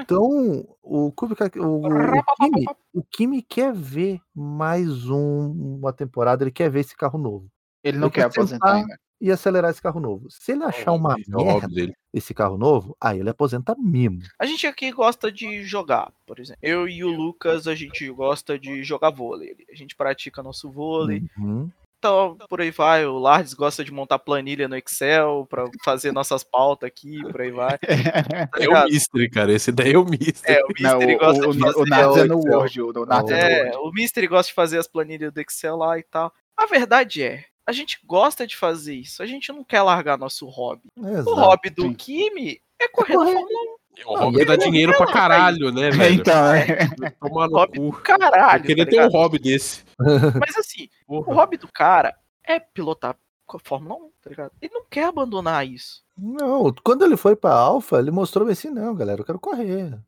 Então, 0.00 0.64
o 0.82 1.10
Kubica, 1.12 1.50
o, 1.56 1.80
o, 1.86 2.22
Kimi, 2.36 2.66
o 2.94 3.02
Kimi 3.02 3.42
quer 3.42 3.72
ver 3.72 4.20
mais 4.34 5.08
um- 5.08 5.78
uma 5.80 5.92
temporada, 5.92 6.44
ele 6.44 6.52
quer 6.52 6.70
ver 6.70 6.80
esse 6.80 6.96
carro 6.96 7.18
novo. 7.18 7.48
Ele 7.88 7.98
não 7.98 8.06
Ele 8.08 8.14
quer 8.14 8.20
quer 8.30 8.38
aposentar 8.38 8.66
sentar- 8.66 8.74
ainda. 8.76 9.00
E 9.20 9.32
acelerar 9.32 9.72
esse 9.72 9.82
carro 9.82 9.98
novo. 9.98 10.28
Se 10.30 10.52
ele 10.52 10.62
achar 10.62 10.92
uma 10.92 11.14
é 11.14 11.36
o 11.36 11.44
merda 11.44 11.92
esse 12.14 12.32
carro 12.32 12.56
novo, 12.56 12.96
aí 13.00 13.18
ele 13.18 13.28
aposenta 13.30 13.74
mimo. 13.76 14.20
A 14.38 14.46
gente 14.46 14.64
aqui 14.64 14.92
gosta 14.92 15.30
de 15.32 15.64
jogar, 15.64 16.12
por 16.24 16.38
exemplo. 16.38 16.60
Eu 16.62 16.88
e 16.88 17.02
o 17.02 17.08
Lucas, 17.08 17.66
a 17.66 17.74
gente 17.74 18.08
gosta 18.10 18.56
de 18.56 18.84
jogar 18.84 19.10
vôlei. 19.10 19.56
A 19.72 19.74
gente 19.74 19.96
pratica 19.96 20.40
nosso 20.40 20.70
vôlei. 20.70 21.24
Uhum. 21.36 21.68
Então, 21.98 22.36
por 22.48 22.60
aí 22.60 22.70
vai. 22.70 23.06
O 23.06 23.18
Lardes 23.18 23.54
gosta 23.54 23.84
de 23.84 23.90
montar 23.92 24.20
planilha 24.20 24.68
no 24.68 24.76
Excel 24.76 25.44
pra 25.50 25.64
fazer 25.84 26.12
nossas 26.12 26.44
pautas 26.44 26.86
aqui, 26.86 27.20
por 27.22 27.40
aí 27.40 27.50
vai. 27.50 27.76
Tá 28.52 28.62
É 28.62 28.68
o? 28.68 28.84
Mystery, 28.84 29.28
cara. 29.30 29.52
Esse 29.52 29.72
daí 29.72 29.94
é 29.94 29.98
o 29.98 30.04
Mystery. 30.04 30.58
É, 30.58 30.62
o 30.62 30.68
Não, 30.80 30.98
Mystery 30.98 31.16
o, 31.16 31.18
gosta 31.18 31.48
o, 31.48 31.52
de 31.52 31.58
o, 31.58 31.60
fazer. 31.66 31.78
o 31.80 31.86
Nards 31.86 32.16
é 32.18 32.24
no. 32.24 32.36
Word. 32.38 32.82
O 32.82 32.90
é 32.90 32.92
no 32.92 33.32
É, 33.32 33.62
Word. 33.64 33.76
o 33.78 33.92
Mystery 33.92 34.28
gosta 34.28 34.48
de 34.50 34.54
fazer 34.54 34.78
as 34.78 34.86
planilhas 34.86 35.32
do 35.32 35.40
Excel 35.40 35.74
lá 35.76 35.98
e 35.98 36.04
tal. 36.04 36.32
A 36.56 36.66
verdade 36.66 37.22
é, 37.22 37.44
a 37.68 37.72
gente 37.72 37.98
gosta 38.02 38.46
de 38.46 38.56
fazer 38.56 38.94
isso. 38.94 39.22
A 39.22 39.26
gente 39.26 39.52
não 39.52 39.62
quer 39.62 39.82
largar 39.82 40.16
nosso 40.16 40.46
hobby. 40.46 40.88
O 40.96 41.06
Exato. 41.06 41.34
hobby 41.34 41.68
do. 41.68 41.94
Kimi 41.94 42.62
é 42.80 42.88
correr 42.88 43.12
na 43.12 43.18
correr. 43.18 43.32
Fórmula 43.34 43.60
1. 43.62 43.78
O 44.06 44.16
hobby 44.16 44.44
dá 44.46 44.56
dinheiro 44.56 44.96
pra 44.96 45.06
caralho, 45.06 45.70
né, 45.70 45.90
velho? 45.90 46.14
Então, 46.14 46.54
é. 46.54 46.88
Tomar 47.20 47.46
no 47.48 47.56
Hobby 47.58 47.78
cu. 47.78 47.84
do 47.90 47.92
caralho. 47.92 48.62
Eu 48.62 48.66
queria 48.66 48.84
tá 48.86 48.90
ter 48.90 49.04
um 49.04 49.08
hobby 49.10 49.38
desse. 49.38 49.84
Mas 50.40 50.56
assim, 50.56 50.88
o 51.06 51.22
Porra. 51.22 51.34
hobby 51.36 51.58
do 51.58 51.68
cara 51.70 52.16
é 52.42 52.58
pilotar 52.58 53.14
a 53.46 53.58
Fórmula 53.62 53.96
1, 53.96 54.10
tá 54.22 54.30
ligado? 54.30 54.52
Ele 54.62 54.72
não 54.72 54.84
quer 54.88 55.04
abandonar 55.04 55.66
isso. 55.66 56.02
Não, 56.16 56.72
quando 56.82 57.04
ele 57.04 57.18
foi 57.18 57.36
pra 57.36 57.52
Alpha, 57.52 57.98
ele 57.98 58.10
mostrou 58.10 58.48
assim, 58.48 58.70
não, 58.70 58.94
galera, 58.94 59.20
eu 59.20 59.24
quero 59.26 59.38
correr. 59.38 59.98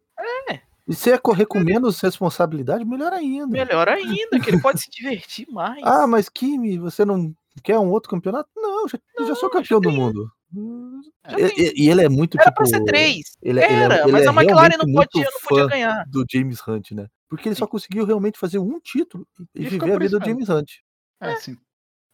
É. 0.48 0.60
E 0.88 0.94
se 0.94 1.10
é 1.10 1.18
correr 1.18 1.46
com 1.46 1.60
menos 1.60 2.00
responsabilidade, 2.00 2.84
melhor 2.84 3.12
ainda. 3.12 3.46
Melhor 3.46 3.88
ainda, 3.88 4.40
que 4.40 4.50
ele 4.50 4.60
pode 4.60 4.80
se 4.80 4.90
divertir 4.90 5.46
mais. 5.50 5.80
Ah, 5.84 6.06
mas 6.06 6.28
Kimi, 6.28 6.78
você 6.78 7.04
não 7.04 7.34
quer 7.60 7.78
um 7.78 7.90
outro 7.90 8.10
campeonato? 8.10 8.48
Não, 8.56 8.88
já, 8.88 8.98
eu 9.18 9.26
já 9.26 9.34
sou 9.34 9.50
campeão 9.50 9.80
do 9.80 9.90
mundo. 9.90 10.30
Já 11.28 11.38
E, 11.38 11.48
tem. 11.50 11.64
e- 11.66 11.84
e 11.84 11.90
ele 11.90 12.02
é 12.04 12.08
muito 12.08 12.36
Era 12.38 12.46
tipo. 12.50 12.56
pra 12.56 12.66
ser 12.66 12.84
três. 12.84 13.36
Ele, 13.40 13.60
é- 13.60 13.64
ele 13.64 13.74
é- 13.74 13.84
Era, 13.84 14.02
ele 14.02 14.12
mas 14.12 14.24
é 14.24 14.28
a 14.28 14.32
McLaren 14.32 14.76
não, 14.78 14.92
podia, 14.92 15.24
não 15.24 15.40
podia 15.48 15.66
ganhar. 15.68 16.04
do 16.08 16.24
James 16.30 16.60
Hunt, 16.66 16.90
né? 16.92 17.06
Porque 17.28 17.48
ele 17.48 17.54
só 17.54 17.66
conseguiu 17.66 18.04
realmente 18.04 18.38
fazer 18.38 18.58
um 18.58 18.80
título 18.80 19.26
e, 19.54 19.62
E 19.62 19.68
viver 19.68 19.92
a 19.94 19.98
vida 19.98 20.18
do 20.18 20.24
James 20.26 20.48
Hunt. 20.48 20.70
É, 21.20 21.36
sim. 21.36 21.56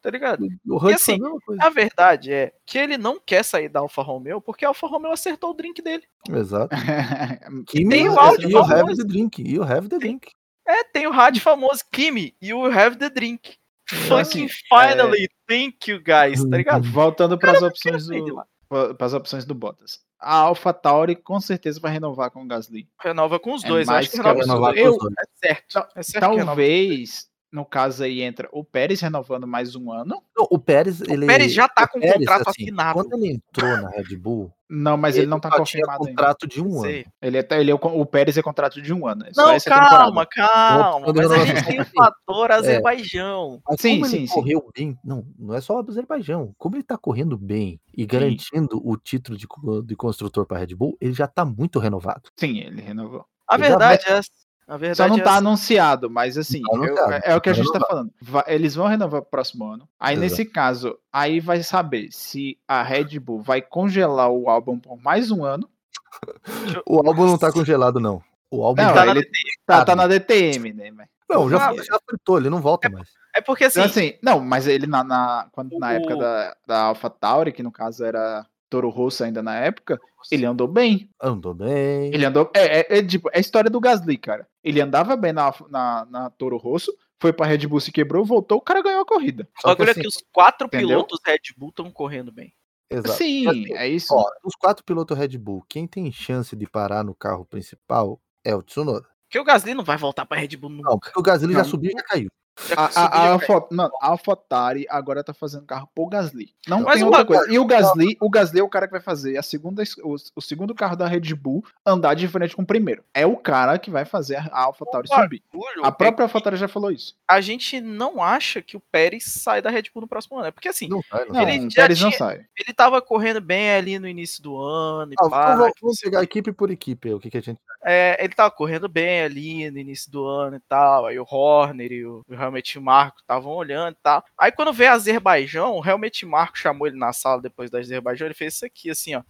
Tá 0.03 0.11
ligado? 0.11 0.47
O 0.69 0.77
Hunt 0.77 0.95
assim, 0.95 1.19
foi 1.45 1.57
a. 1.59 1.67
A 1.67 1.71
verdade 1.71 2.31
é 2.33 2.53
que 2.67 2.77
ele 2.79 2.99
não 2.99 3.19
quer 3.19 3.43
sair 3.43 3.69
da 3.69 3.81
Alfa 3.81 4.03
Romeo 4.03 4.41
porque 4.41 4.65
a 4.65 4.69
Alfa 4.69 4.87
Romeo 4.87 5.11
acertou 5.11 5.51
o 5.51 5.55
drink 5.55 5.81
dele. 5.83 6.05
Exato. 6.31 6.69
Kimi 7.67 7.89
Tem 7.89 8.09
o 8.09 8.15
e 8.15 8.19
áudio 8.19 8.51
you 8.51 8.59
have 8.63 8.95
the 8.97 9.05
drink. 9.05 9.43
You 9.43 9.63
have 9.63 9.89
the 9.89 9.99
drink. 9.99 10.29
É, 10.69 10.85
tem 10.85 11.07
o 11.07 11.11
rádio 11.13 11.41
famoso, 11.41 11.81
Kimi, 11.93 12.37
you 12.43 12.65
have 12.67 12.97
the 12.97 13.09
drink. 13.09 13.57
Então, 13.93 14.25
Fucking 14.25 14.47
assim, 14.47 14.49
finally, 14.69 15.29
thank 15.47 15.91
you 15.91 15.99
guys, 15.99 16.45
tá 16.45 16.57
ligado? 16.57 16.91
Voltando 16.91 17.39
para 17.39 17.53
as 17.53 17.63
opções 17.63 18.07
do, 18.07 18.45
para 18.69 19.07
as 19.07 19.15
opções 19.15 19.45
do 19.45 19.55
Bottas. 19.55 20.01
A 20.19 20.39
AlphaTauri 20.39 21.15
com 21.15 21.41
certeza 21.41 21.79
vai 21.79 21.93
renovar 21.93 22.31
com 22.31 22.43
o 22.43 22.47
Gasly. 22.47 22.89
Renova 23.01 23.39
com 23.39 23.55
os 23.55 23.63
É 23.65 23.69
dois, 23.69 23.87
eu 23.87 23.93
mais 23.93 24.07
acho 24.07 24.11
que 24.11 24.17
renova 24.17 24.35
com 24.35 24.71
os 24.71 24.75
dois. 24.75 24.99
dois. 24.99 25.15
É 25.19 25.47
certo. 25.47 25.89
É 25.95 26.03
certo. 26.03 26.21
Talvez, 26.37 27.29
no 27.51 27.65
caso 27.65 28.05
aí, 28.05 28.23
entra 28.23 28.49
o 28.53 28.65
Pérez 28.65 29.01
renovando 29.01 29.47
mais 29.47 29.75
um 29.77 29.93
ano. 29.93 30.23
Não, 30.37 30.47
o 30.51 30.59
Pérez, 30.59 31.01
ele. 31.01 31.25
O 31.25 31.29
Pérez 31.29 31.53
já 31.53 31.69
tá 31.69 31.87
com 31.87 31.99
o 31.99 32.01
Pérez, 32.01 32.19
contrato 32.19 32.49
assim, 32.49 32.63
assinado. 32.65 32.95
Quando 32.95 33.13
ele 33.15 33.35
entrou 33.35 33.77
na 33.79 33.89
Red 33.91 34.17
Bull, 34.17 34.53
Não, 34.69 34.97
mas 34.97 35.17
ele, 35.17 35.27
não 35.27 35.39
tá 35.39 35.49
tinha 35.49 35.61
confirmado 35.61 36.05
ainda. 36.05 36.11
contrato 36.11 36.47
de 36.47 36.61
um 36.61 36.81
Sei. 36.81 37.01
ano. 37.01 37.13
Ele, 37.23 37.39
é, 37.39 37.47
ele 37.53 37.71
é 37.71 37.75
o, 37.75 38.07
Pérez 38.07 38.37
é 38.37 38.43
contrato 38.43 38.83
de 38.83 38.93
um 38.93 39.07
ano. 39.07 39.25
É 39.25 39.31
Não, 39.37 39.51
essa 39.51 39.71
temporada. 39.71 39.97
calma, 39.97 40.27
calma. 40.27 41.13
Mas 41.15 41.31
a 41.31 41.45
gente 41.47 41.65
tem 41.65 41.79
o 41.79 41.83
ele. 41.83 41.91
fator 41.95 42.53
Azerbaijão. 42.53 43.61
Mas 43.69 43.81
Sim, 43.81 43.95
como 44.01 44.07
sim, 44.07 44.17
ele 44.17 44.29
sim. 44.29 44.35
correu 44.35 44.71
bem, 44.77 44.99
não, 45.05 45.25
não 45.39 45.55
é 45.55 45.61
só 45.61 45.81
o 45.81 45.85
Azerbaijão. 45.89 46.53
Como 46.59 46.77
ele 46.77 46.83
tá 46.83 46.99
correndo 46.99 47.39
bem 47.39 47.81
e 47.97 48.05
garantindo 48.05 48.81
o 48.85 48.97
título 48.97 49.39
de, 49.39 49.47
de 49.85 49.97
construtor 49.97 50.45
para 50.47 50.59
Red 50.59 50.75
Bull, 50.75 50.97
ele 51.01 51.13
já 51.13 51.27
tá 51.27 51.45
muito 51.45 51.79
renovado. 51.79 52.29
Sim, 52.37 52.59
ele 52.59 52.83
renovou. 52.83 53.25
A 53.49 53.57
verdade 53.57 54.05
é. 54.09 54.21
A 54.69 54.77
verdade 54.77 54.97
Só 54.97 55.09
não 55.09 55.17
é 55.19 55.23
tá 55.23 55.37
anunciado, 55.37 56.11
mas 56.11 56.37
assim, 56.37 56.61
Não 56.61 56.71
tá 56.71 56.77
eu- 56.77 56.85
anunciado, 56.85 57.13
é, 57.13 57.21
é 57.33 57.37
o 57.37 57.41
que 57.41 57.49
a 57.49 57.53
tá 57.53 57.57
gente 57.57 57.67
tá 57.67 57.73
renovado. 57.75 57.87
falando. 57.89 58.13
Va- 58.21 58.45
eles 58.49 58.75
vão 58.75 58.87
renovar 58.89 59.23
pro 59.23 59.31
próximo 59.31 59.65
ano. 59.65 59.89
Aí, 59.99 60.15
Exato. 60.17 60.21
nesse 60.31 60.45
caso, 60.45 60.99
aí 61.13 61.39
vai 61.39 61.63
saber 61.63 62.09
se 62.11 62.59
a 62.67 62.83
Red 62.83 63.19
Bull 63.21 63.41
vai 63.43 63.63
congelar 63.63 64.29
o 64.31 64.49
álbum 64.51 64.79
por 64.79 65.01
mais 65.01 65.31
um 65.31 65.45
ano. 65.45 65.69
O 66.87 67.07
álbum 67.07 67.27
não 67.27 67.39
tá 67.39 67.53
congelado, 67.53 68.01
não. 68.01 68.23
O 68.51 68.65
álbum 68.65 68.83
Não, 68.83 68.93
tá 68.95 69.05
na 69.05 69.11
ele 69.13 69.29
tá, 69.67 69.85
tá 69.85 69.97
na 69.97 70.07
DTM, 70.07 70.73
né? 70.73 70.91
mas- 70.91 71.09
Não, 71.29 71.51
já, 71.51 71.71
Ah, 71.71 71.75
já 71.75 71.99
fritou, 72.09 72.39
ele 72.39 72.49
não 72.49 72.61
volta 72.61 72.89
mais. 72.89 73.09
É 73.35 73.41
porque 73.41 73.65
assim, 73.65 73.81
Então, 73.81 73.91
assim, 73.91 74.15
não, 74.23 74.41
mas 74.41 74.67
ele 74.67 74.87
na, 74.87 75.03
na, 75.05 75.49
quando, 75.53 75.77
na 75.79 75.89
O- 75.89 75.91
época 75.91 76.17
da, 76.17 76.57
da 76.67 76.81
AlphaTauri, 76.85 77.53
que 77.53 77.63
no 77.63 77.71
caso 77.73 78.05
era 78.05 78.47
Toro 78.69 78.89
Rosso 78.89 79.25
ainda 79.25 79.43
na 79.43 79.55
época, 79.57 79.99
ele 80.31 80.45
andou 80.45 80.67
bem. 80.67 81.09
Andou 81.23 81.55
bem. 81.55 82.13
Ele 82.13 82.25
andou. 82.25 82.51
É, 82.55 82.81
é, 82.81 82.99
é, 82.99 83.03
tipo, 83.03 83.29
é 83.33 83.37
a 83.39 83.41
história 83.41 83.71
do 83.71 83.81
Gasly, 83.81 84.19
cara. 84.19 84.49
Ele 84.63 84.81
andava 84.81 85.17
bem 85.17 85.33
na, 85.33 85.55
na, 85.69 86.07
na 86.11 86.31
Toro 86.31 86.57
Rosso, 86.57 86.93
foi 87.21 87.33
pra 87.33 87.47
Red 87.47 87.67
Bull, 87.67 87.81
se 87.81 87.93
quebrou, 87.93 88.25
voltou, 88.25 88.59
o 88.59 88.63
cara 88.63 88.83
ganhou 88.83 89.03
a 89.03 89.07
corrida. 89.07 89.49
o 89.59 89.61
Só 89.61 89.69
que 89.69 89.75
bagulho 89.75 89.91
assim, 89.91 90.01
é 90.01 90.03
que 90.03 90.09
os 90.09 90.25
quatro 90.33 90.67
entendeu? 90.67 90.89
pilotos 90.89 91.21
Red 91.25 91.39
Bull 91.57 91.69
estão 91.71 91.91
correndo 91.91 92.33
bem. 92.33 92.53
Exato. 92.91 93.15
Sim, 93.19 93.49
Assim, 93.49 93.73
é 93.75 93.89
isso. 93.89 94.15
Ó, 94.15 94.25
os 94.45 94.55
quatro 94.55 94.85
pilotos 94.85 95.17
Red 95.19 95.37
Bull, 95.39 95.65
quem 95.69 95.87
tem 95.87 96.11
chance 96.13 96.55
de 96.55 96.67
parar 96.69 97.03
no 97.05 97.15
carro 97.15 97.45
principal 97.45 98.21
é 98.45 98.55
o 98.55 98.63
Tsunoda. 98.63 99.07
Porque 99.29 99.41
o 99.41 99.45
Gasly 99.45 99.75
não 99.75 99.83
vai 99.83 99.97
voltar 99.97 100.25
pra 100.25 100.39
Red 100.39 100.57
Bull 100.57 100.71
nunca. 100.71 100.91
Não, 100.91 100.99
porque 100.99 101.19
o 101.19 101.23
Gasly 101.23 101.53
já 101.53 101.59
Não. 101.59 101.65
subiu 101.65 101.91
e 101.91 101.99
já 101.99 102.05
caiu. 102.05 102.29
A, 102.75 102.85
a, 102.85 102.87
a, 102.87 103.27
já 103.27 103.33
Alfa, 103.33 103.67
não, 103.71 103.91
a 104.01 104.09
AlphaTauri 104.09 104.87
agora 104.89 105.23
tá 105.23 105.35
fazendo 105.35 105.67
carro 105.67 105.89
pro 105.95 106.07
Gasly. 106.07 106.55
Não 106.67 106.81
Mas 106.83 106.97
tem 106.97 107.05
outra 107.05 107.25
coisa. 107.25 107.53
E 107.53 107.59
o 107.59 107.67
Gasly, 107.67 108.17
o 108.21 108.31
Gasly 108.31 108.61
é 108.61 108.63
o 108.63 108.69
cara 108.69 108.87
que 108.87 108.93
vai 108.93 109.01
fazer 109.01 109.37
a 109.37 109.43
segunda, 109.43 109.83
o, 110.03 110.17
o 110.35 110.41
segundo 110.41 110.75
carro 110.75 110.97
da 110.97 111.07
Red 111.07 111.35
Bull 111.35 111.63
andar 111.85 112.15
de 112.15 112.27
frente 112.27 112.57
com 112.57 112.63
o 112.63 112.67
primeiro. 112.67 113.05
É 113.13 113.27
o 113.27 113.37
cara 113.37 113.79
que 113.79 113.91
vai 113.91 114.05
fazer 114.05 114.37
a 114.37 114.63
AlphaTauri 114.63 115.09
subir. 115.09 115.43
A 115.83 115.89
é 115.89 115.91
própria 115.91 116.13
que 116.15 116.23
AlphaTauri 116.23 116.57
já 116.57 116.67
falou 116.69 116.91
isso. 116.91 117.15
A 117.29 117.41
gente 117.41 117.81
não 117.81 118.23
acha 118.23 118.63
que 118.63 118.77
o 118.77 118.81
Pérez 118.81 119.25
sai 119.25 119.61
da 119.61 119.71
Red 119.71 119.85
Bull 119.93 120.03
no 120.03 120.09
próximo 120.09 120.39
ano. 120.39 120.49
É 120.49 120.51
porque 120.51 120.69
assim, 120.69 120.89
Não 120.89 121.03
sai, 121.03 121.27
não 121.27 121.35
Não. 121.35 121.43
Ele 121.43 121.67
o 121.67 121.71
já 121.71 121.83
Pérez 121.83 122.01
não 122.01 122.09
tinha- 122.09 122.19
sai. 122.19 122.47
ele 122.59 122.73
tava 122.75 123.03
correndo 123.03 123.41
bem 123.41 123.71
ali 123.71 123.99
no 123.99 124.09
início 124.09 124.43
do 124.43 124.59
ano 124.59 125.13
e 125.13 125.17
Ah, 125.21 125.29
pá, 125.29 125.57
vamos, 125.57 125.73
vamos 125.81 126.01
pegar 126.01 126.23
equipe 126.23 126.53
por 126.53 126.71
equipe, 126.71 127.13
o 127.13 127.21
que, 127.21 127.31
que 127.31 127.39
a 127.39 127.43
gente. 127.43 127.61
É, 127.85 128.17
ele 128.19 128.35
tava 128.35 128.51
correndo 128.51 128.89
bem 128.89 129.23
ali 129.23 129.71
no 129.71 129.79
início 129.79 130.11
do 130.11 130.27
ano 130.27 130.57
e 130.57 130.61
tal. 130.61 131.07
Aí 131.07 131.19
o 131.19 131.27
Horner 131.29 131.93
e 131.93 132.05
o, 132.05 132.25
o 132.29 132.35
Helmut 132.47 132.81
Marco 132.81 133.19
estavam 133.21 133.53
olhando 133.53 133.95
e 133.95 133.99
tal. 134.03 134.25
Aí 134.39 134.51
quando 134.53 134.73
veio 134.73 134.93
Azerbaijão, 134.93 135.75
o 135.77 135.85
Helmut 135.87 136.25
Marco 136.27 136.59
chamou 136.59 136.87
ele 136.87 136.99
na 136.99 137.13
sala 137.13 137.41
depois 137.43 137.71
da 137.71 137.79
Azerbaijão. 137.79 138.27
Ele 138.27 138.35
fez 138.35 138.55
isso 138.55 138.65
aqui, 138.67 138.91
assim, 138.91 139.15
ó. 139.15 139.23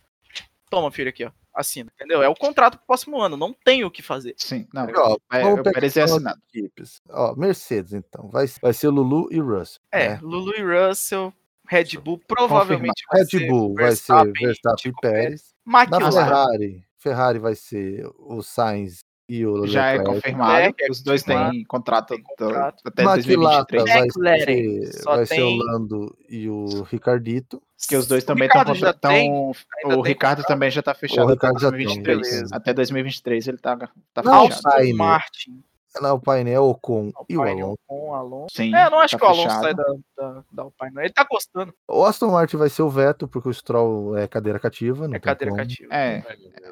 Toma, 0.71 0.91
filho, 0.91 1.09
aqui, 1.09 1.25
ó. 1.25 1.31
Assina, 1.55 1.91
entendeu? 1.95 2.23
É 2.23 2.29
o 2.29 2.35
contrato 2.35 2.77
pro 2.77 2.87
próximo 2.89 3.19
ano. 3.19 3.35
Não 3.35 3.55
tem 3.65 3.83
o 3.83 3.91
que 3.91 4.03
fazer. 4.03 4.35
Sim, 4.37 4.69
não. 4.75 4.87
Ó, 4.95 5.17
É, 5.33 5.63
Pérez 5.63 5.97
é 5.97 6.03
as 6.03 6.13
assinado. 6.13 6.39
equipes. 6.53 7.01
Ó, 7.09 7.35
Mercedes, 7.35 7.95
então. 7.95 8.29
Vai, 8.29 8.47
vai 8.61 8.75
ser 8.75 8.89
Lulu 8.89 9.29
e 9.33 9.41
Russell. 9.41 9.81
É, 9.91 10.11
né? 10.11 10.19
Lulu 10.23 10.53
e 10.55 10.63
Russell, 10.63 11.33
Red 11.67 11.99
Bull 11.99 12.21
provavelmente 12.29 13.03
vai 13.11 13.21
Red 13.23 13.27
ser 13.27 13.47
Bull 13.49 13.75
vai 13.75 13.85
ser 13.93 14.13
Verstappen, 14.13 14.33
Verstappen 14.47 14.77
e 14.79 14.83
Chico 14.83 15.01
Pérez. 15.01 15.55
Na. 15.65 16.13
Ferrari, 16.13 16.85
Ferrari 16.99 17.39
vai 17.39 17.55
ser 17.55 18.07
o 18.19 18.43
Sainz 18.43 19.03
e 19.29 19.45
o 19.45 19.67
Já 19.67 19.89
é 19.93 19.99
confirmado. 19.99 20.53
Leclerc 20.53 20.85
é 20.85 20.91
Os 20.91 21.03
dois 21.03 21.23
têm 21.23 21.65
contrato, 21.65 22.15
contrato. 22.23 22.83
até 22.85 23.03
Maquilata 23.03 23.73
2023. 23.73 24.15
vai 24.17 24.41
ser, 24.41 25.03
só 25.03 25.17
vai 25.17 25.27
ser 25.27 25.35
tem- 25.37 25.61
o 25.61 25.65
Lando 25.65 26.19
e 26.29 26.49
o 26.49 26.83
Ricardito. 26.83 27.61
Que 27.89 27.97
os 27.97 28.07
dois 28.07 28.23
O 28.23 28.27
também 28.27 28.47
estão 28.47 28.63
Ricardo 28.73 28.99
tem, 29.01 29.31
O 29.33 30.01
Ricardo 30.01 30.37
contrato. 30.39 30.49
também 30.49 30.71
já 30.71 30.83
tá 30.83 30.95
fechado 30.95 31.21
O 31.29 31.33
até 31.33 31.33
Ricardo 31.35 31.61
já 31.61 31.71
tem, 31.71 31.85
2023. 31.85 32.31
beleza. 32.31 32.57
Até 32.57 32.73
2023 32.75 33.49
ele 33.49 33.59
tá, 33.59 33.77
tá 34.15 34.23
Não, 34.23 34.47
fechado. 34.47 34.63
sai, 34.63 34.87
né? 34.87 34.93
Martin. 34.95 35.63
Na 36.01 36.11
Alpine 36.11 36.51
é 36.51 36.61
o 36.61 36.71
Ocon 36.71 37.11
e 37.29 37.37
o 37.37 37.43
Alpine, 37.43 37.63
Alonso. 37.63 37.79
com 37.87 38.11
o 38.11 38.15
Alonso. 38.15 38.55
Sim, 38.55 38.75
É, 38.75 38.87
eu 38.87 38.91
não 38.91 38.99
acho 39.01 39.17
tá 39.17 39.19
que 39.19 39.25
o 39.25 39.29
Alonso 39.29 39.43
fechado. 39.43 39.63
sai 39.63 39.75
da, 39.75 39.85
da, 40.17 40.45
da 40.53 40.63
Alpine. 40.63 40.91
não. 40.95 41.03
Ele 41.03 41.13
tá 41.13 41.27
gostando. 41.31 41.75
O 41.89 42.05
Aston 42.05 42.31
Martin 42.31 42.57
vai 42.57 42.69
ser 42.69 42.83
o 42.83 42.91
Vettel, 42.91 43.29
porque 43.29 43.49
o 43.49 43.55
Stroll 43.55 44.17
é 44.17 44.27
cadeira 44.27 44.59
cativa. 44.59 45.09
Não 45.09 45.15
É 45.17 45.19
tem 45.19 45.21
cadeira 45.21 45.51
como. 45.53 45.63
cativa. 45.63 45.95
É, 45.95 46.23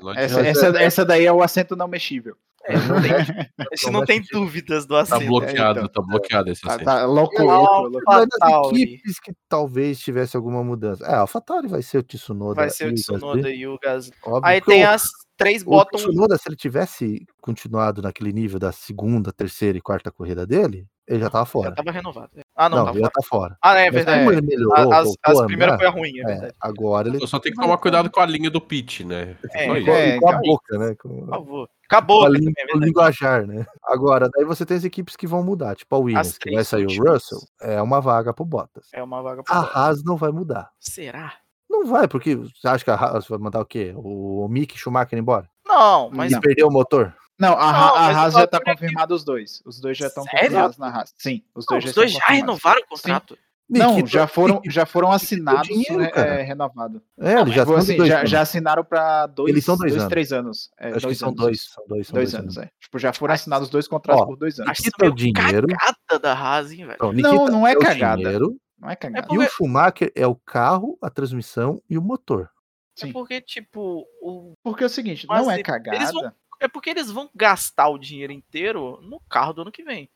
Não 0.00 0.12
essa, 0.12 0.40
essa, 0.40 0.66
é- 0.78 0.84
essa 0.84 1.04
daí 1.04 1.24
é 1.26 1.32
o 1.32 1.42
assento 1.42 1.74
não 1.76 1.88
mexível. 1.88 2.36
É, 2.66 2.72
não 2.78 3.02
tem, 3.02 3.12
não 3.92 4.05
tem 4.06 4.22
dúvidas 4.32 4.86
do 4.86 4.94
Tá 4.94 5.02
assento. 5.02 5.26
bloqueado, 5.26 5.80
então. 5.80 6.02
tá 6.02 6.10
bloqueado 6.10 6.51
esse 6.51 6.62
Tá, 6.62 6.68
assento. 6.70 6.84
tá 6.86 7.05
louco, 7.05 7.34
Não, 7.38 7.44
louco, 7.60 7.88
louco. 8.09 8.70
Equipes 8.74 9.20
que 9.20 9.34
talvez 9.51 10.01
tivesse 10.01 10.34
alguma 10.34 10.64
mudança. 10.64 11.05
É, 11.05 11.12
a 11.14 11.18
AlphaTauri 11.20 11.68
vai 11.68 11.82
ser 11.82 11.98
o 11.98 12.02
Tsunoda. 12.02 12.55
Vai 12.55 12.70
ser 12.70 12.88
o 12.90 12.94
Tsunoda 12.94 13.51
e 13.51 13.66
o 13.66 13.78
Gasly. 13.78 14.14
Aí 14.42 14.62
tem 14.62 14.82
as 14.82 15.10
três 15.36 15.62
O 15.62 15.66
botam. 15.66 15.98
Tsunoda, 15.98 16.36
se 16.39 16.48
ele 16.48 16.56
tivesse 16.56 17.27
continuado 17.40 18.01
naquele 18.02 18.32
nível 18.32 18.59
da 18.59 18.73
segunda, 18.73 19.32
terceira 19.32 19.77
e 19.78 19.81
quarta 19.81 20.11
corrida 20.11 20.47
dele, 20.47 20.86
ele 21.06 21.20
já 21.20 21.28
tava 21.31 21.44
Já 21.44 21.51
fora. 21.51 21.74
tava 21.74 21.90
renovado. 21.90 22.31
Ah, 22.56 22.69
não, 22.69 22.78
não, 22.78 22.85
tava 22.86 22.97
ele 22.98 23.05
já 23.05 23.11
fora. 23.11 23.23
tá 23.23 23.28
fora. 23.28 23.59
Ah, 23.62 23.78
é 23.78 23.85
Mas 23.86 23.94
verdade. 23.94 24.19
como 24.20 24.32
ele 24.32 24.40
melhorou, 24.47 24.93
As, 24.93 25.09
as 25.23 25.39
a 25.39 25.44
primeiras 25.47 25.74
andar, 25.74 25.93
foi 25.93 26.01
ruim, 26.01 26.19
é 26.19 26.23
é, 26.23 26.24
verdade. 26.27 26.55
agora 26.61 27.09
ele 27.09 27.27
Só 27.27 27.39
tem 27.39 27.52
que 27.52 27.61
tomar 27.61 27.77
cuidado 27.78 28.11
com 28.11 28.20
a 28.20 28.27
linha 28.27 28.51
do 28.51 28.61
pitch, 28.61 29.01
né? 29.01 29.36
É, 29.52 29.66
com. 29.66 29.90
É, 29.90 30.19
com 30.20 30.28
a 30.31 30.39
boca, 30.39 30.78
né? 30.78 30.94
Com, 30.94 31.09
Por 31.20 31.28
favor. 31.28 31.69
Acabou 31.86 32.23
a 32.23 32.27
também, 32.28 32.40
lin- 32.40 32.48
é 32.48 32.52
com 32.55 32.62
o 32.62 32.66
verdade. 32.66 32.86
linguajar, 32.86 33.47
né? 33.47 33.66
Agora, 33.85 34.28
daí 34.35 34.44
você 34.47 34.65
tem 34.65 34.77
as 34.78 34.85
equipes 34.85 35.15
que 35.16 35.27
vão 35.27 35.44
mudar, 35.44 35.77
tipo 35.77 35.94
a 35.94 35.98
Williams, 35.98 36.39
que 36.39 36.51
vai 36.55 36.65
sair 36.65 36.86
o. 36.86 37.12
Russell, 37.12 37.39
é 37.61 37.81
uma 37.82 38.01
vaga 38.01 38.32
pro 38.32 38.44
Bottas. 38.44 38.89
É 38.93 39.02
uma 39.02 39.20
vaga 39.23 39.43
pra 39.43 39.55
A. 39.55 39.61
Haas 39.89 40.02
não 40.02 40.16
vai 40.16 40.31
mudar. 40.32 40.70
Será? 40.81 41.35
Não 41.82 41.86
vai, 41.86 42.06
porque 42.09 42.36
você 42.36 42.68
acha 42.68 42.84
que 42.84 42.90
a 42.90 42.94
Haas 42.94 43.26
vai 43.26 43.38
mandar 43.38 43.60
o 43.60 43.66
quê? 43.66 43.92
O 43.96 44.46
Mick 44.48 44.76
Schumacher 44.78 45.18
embora? 45.18 45.48
Não, 45.66 46.10
mas 46.10 46.32
e 46.32 46.40
perder 46.40 46.64
o 46.64 46.70
motor? 46.70 47.14
Não, 47.38 47.55
a, 47.55 47.72
Não, 47.72 47.94
a 47.96 48.09
Haas 48.10 48.34
já 48.34 48.46
tá 48.46 48.59
é 48.59 48.60
que- 48.60 48.70
confirmado 48.72 49.14
os 49.14 49.24
dois. 49.24 49.60
Os 49.66 49.80
dois 49.80 49.96
já 49.98 50.06
estão 50.06 50.24
confirmados 50.24 50.78
na 50.78 50.88
Haas. 50.88 51.12
Sim, 51.18 51.42
os 51.55 51.64
Não, 51.68 51.74
dois 51.78 51.84
já 51.84 51.88
os 51.90 51.94
dois 51.96 52.10
estão 52.12 52.26
já 52.28 52.32
renovaram 52.34 52.80
o 52.80 52.86
contrato. 52.88 53.36
Não, 53.68 53.96
Nikita- 53.96 54.09
já 54.10 54.26
foram, 54.26 54.60
já 54.68 54.84
foram 54.84 55.10
assinados 55.10 55.66
dinheiro, 55.66 56.09
cara. 56.12 56.34
é, 56.38 56.42
renovado. 56.42 57.01
É, 57.18 57.40
eles 57.40 57.55
já, 57.55 57.64
Tipo 57.64 57.76
assim, 57.76 57.96
dois 57.96 58.09
já, 58.10 58.18
anos. 58.18 58.30
já 58.30 58.40
assinaram 58.42 58.84
pra 58.84 59.26
dois, 59.26 59.51
Eles 59.51 59.64
são 59.64 59.74
dois 59.76 59.90
dois 59.92 60.01
anos. 60.02 60.10
três 60.10 60.32
anos. 60.32 60.70
É, 60.78 60.88
Acho 60.88 60.96
que 60.98 61.02
dois 61.06 61.18
são 61.18 61.28
anos, 61.30 61.40
dois. 61.40 61.60
São 61.72 61.84
dois, 61.88 62.06
são 62.06 62.14
Dois 62.14 62.30
dois 62.32 62.34
anos, 62.40 62.59
é. 62.59 62.70
Tipo, 62.78 62.98
já 62.98 63.12
foram 63.14 63.32
assinados 63.34 63.70
dois 63.70 63.88
contratos 63.88 64.22
Ó, 64.22 64.26
por 64.26 64.36
dois 64.36 64.59
anos. 64.60 64.70
Acho 64.70 64.82
isso 64.82 64.90
é 65.02 65.06
o 65.09 65.14
dinheiro. 65.14 65.66
cagada 65.66 66.18
da 66.22 66.32
Haas, 66.34 66.70
hein, 66.72 66.84
velho. 66.86 66.92
Então, 66.94 67.12
Não, 67.12 67.32
Nikita 67.32 67.51
não 67.51 67.66
é 67.66 67.72
o 67.72 67.78
cagada. 67.80 68.16
dinheiro, 68.22 68.55
Não 68.78 68.90
é 68.90 68.96
cagada. 68.96 69.26
e 69.26 69.28
porque- 69.28 69.44
o 69.44 69.51
Schumacher 69.51 70.12
é 70.14 70.26
o 70.26 70.34
carro, 70.34 70.98
a 71.02 71.09
transmissão 71.10 71.80
e 71.88 71.96
o 71.98 72.02
motor. 72.02 72.51
Sim. 72.96 73.10
É 73.10 73.12
porque, 73.12 73.40
tipo, 73.40 74.06
o... 74.22 74.55
Porque 74.62 74.84
é 74.84 74.86
o 74.86 74.90
seguinte, 74.90 75.26
Mas 75.26 75.42
não 75.42 75.51
é 75.51 75.55
eles 75.55 75.64
cagada. 75.66 76.12
vão- 76.12 76.32
é 76.60 76.68
porque 76.68 76.90
eles 76.90 77.10
vão 77.10 77.28
gastar 77.34 77.88
o 77.88 77.98
dinheiro 77.98 78.32
inteiro 78.32 79.01
no 79.02 79.20
carro 79.28 79.52
do 79.52 79.62
ano 79.62 79.72
que 79.72 79.82
vem. 79.82 80.09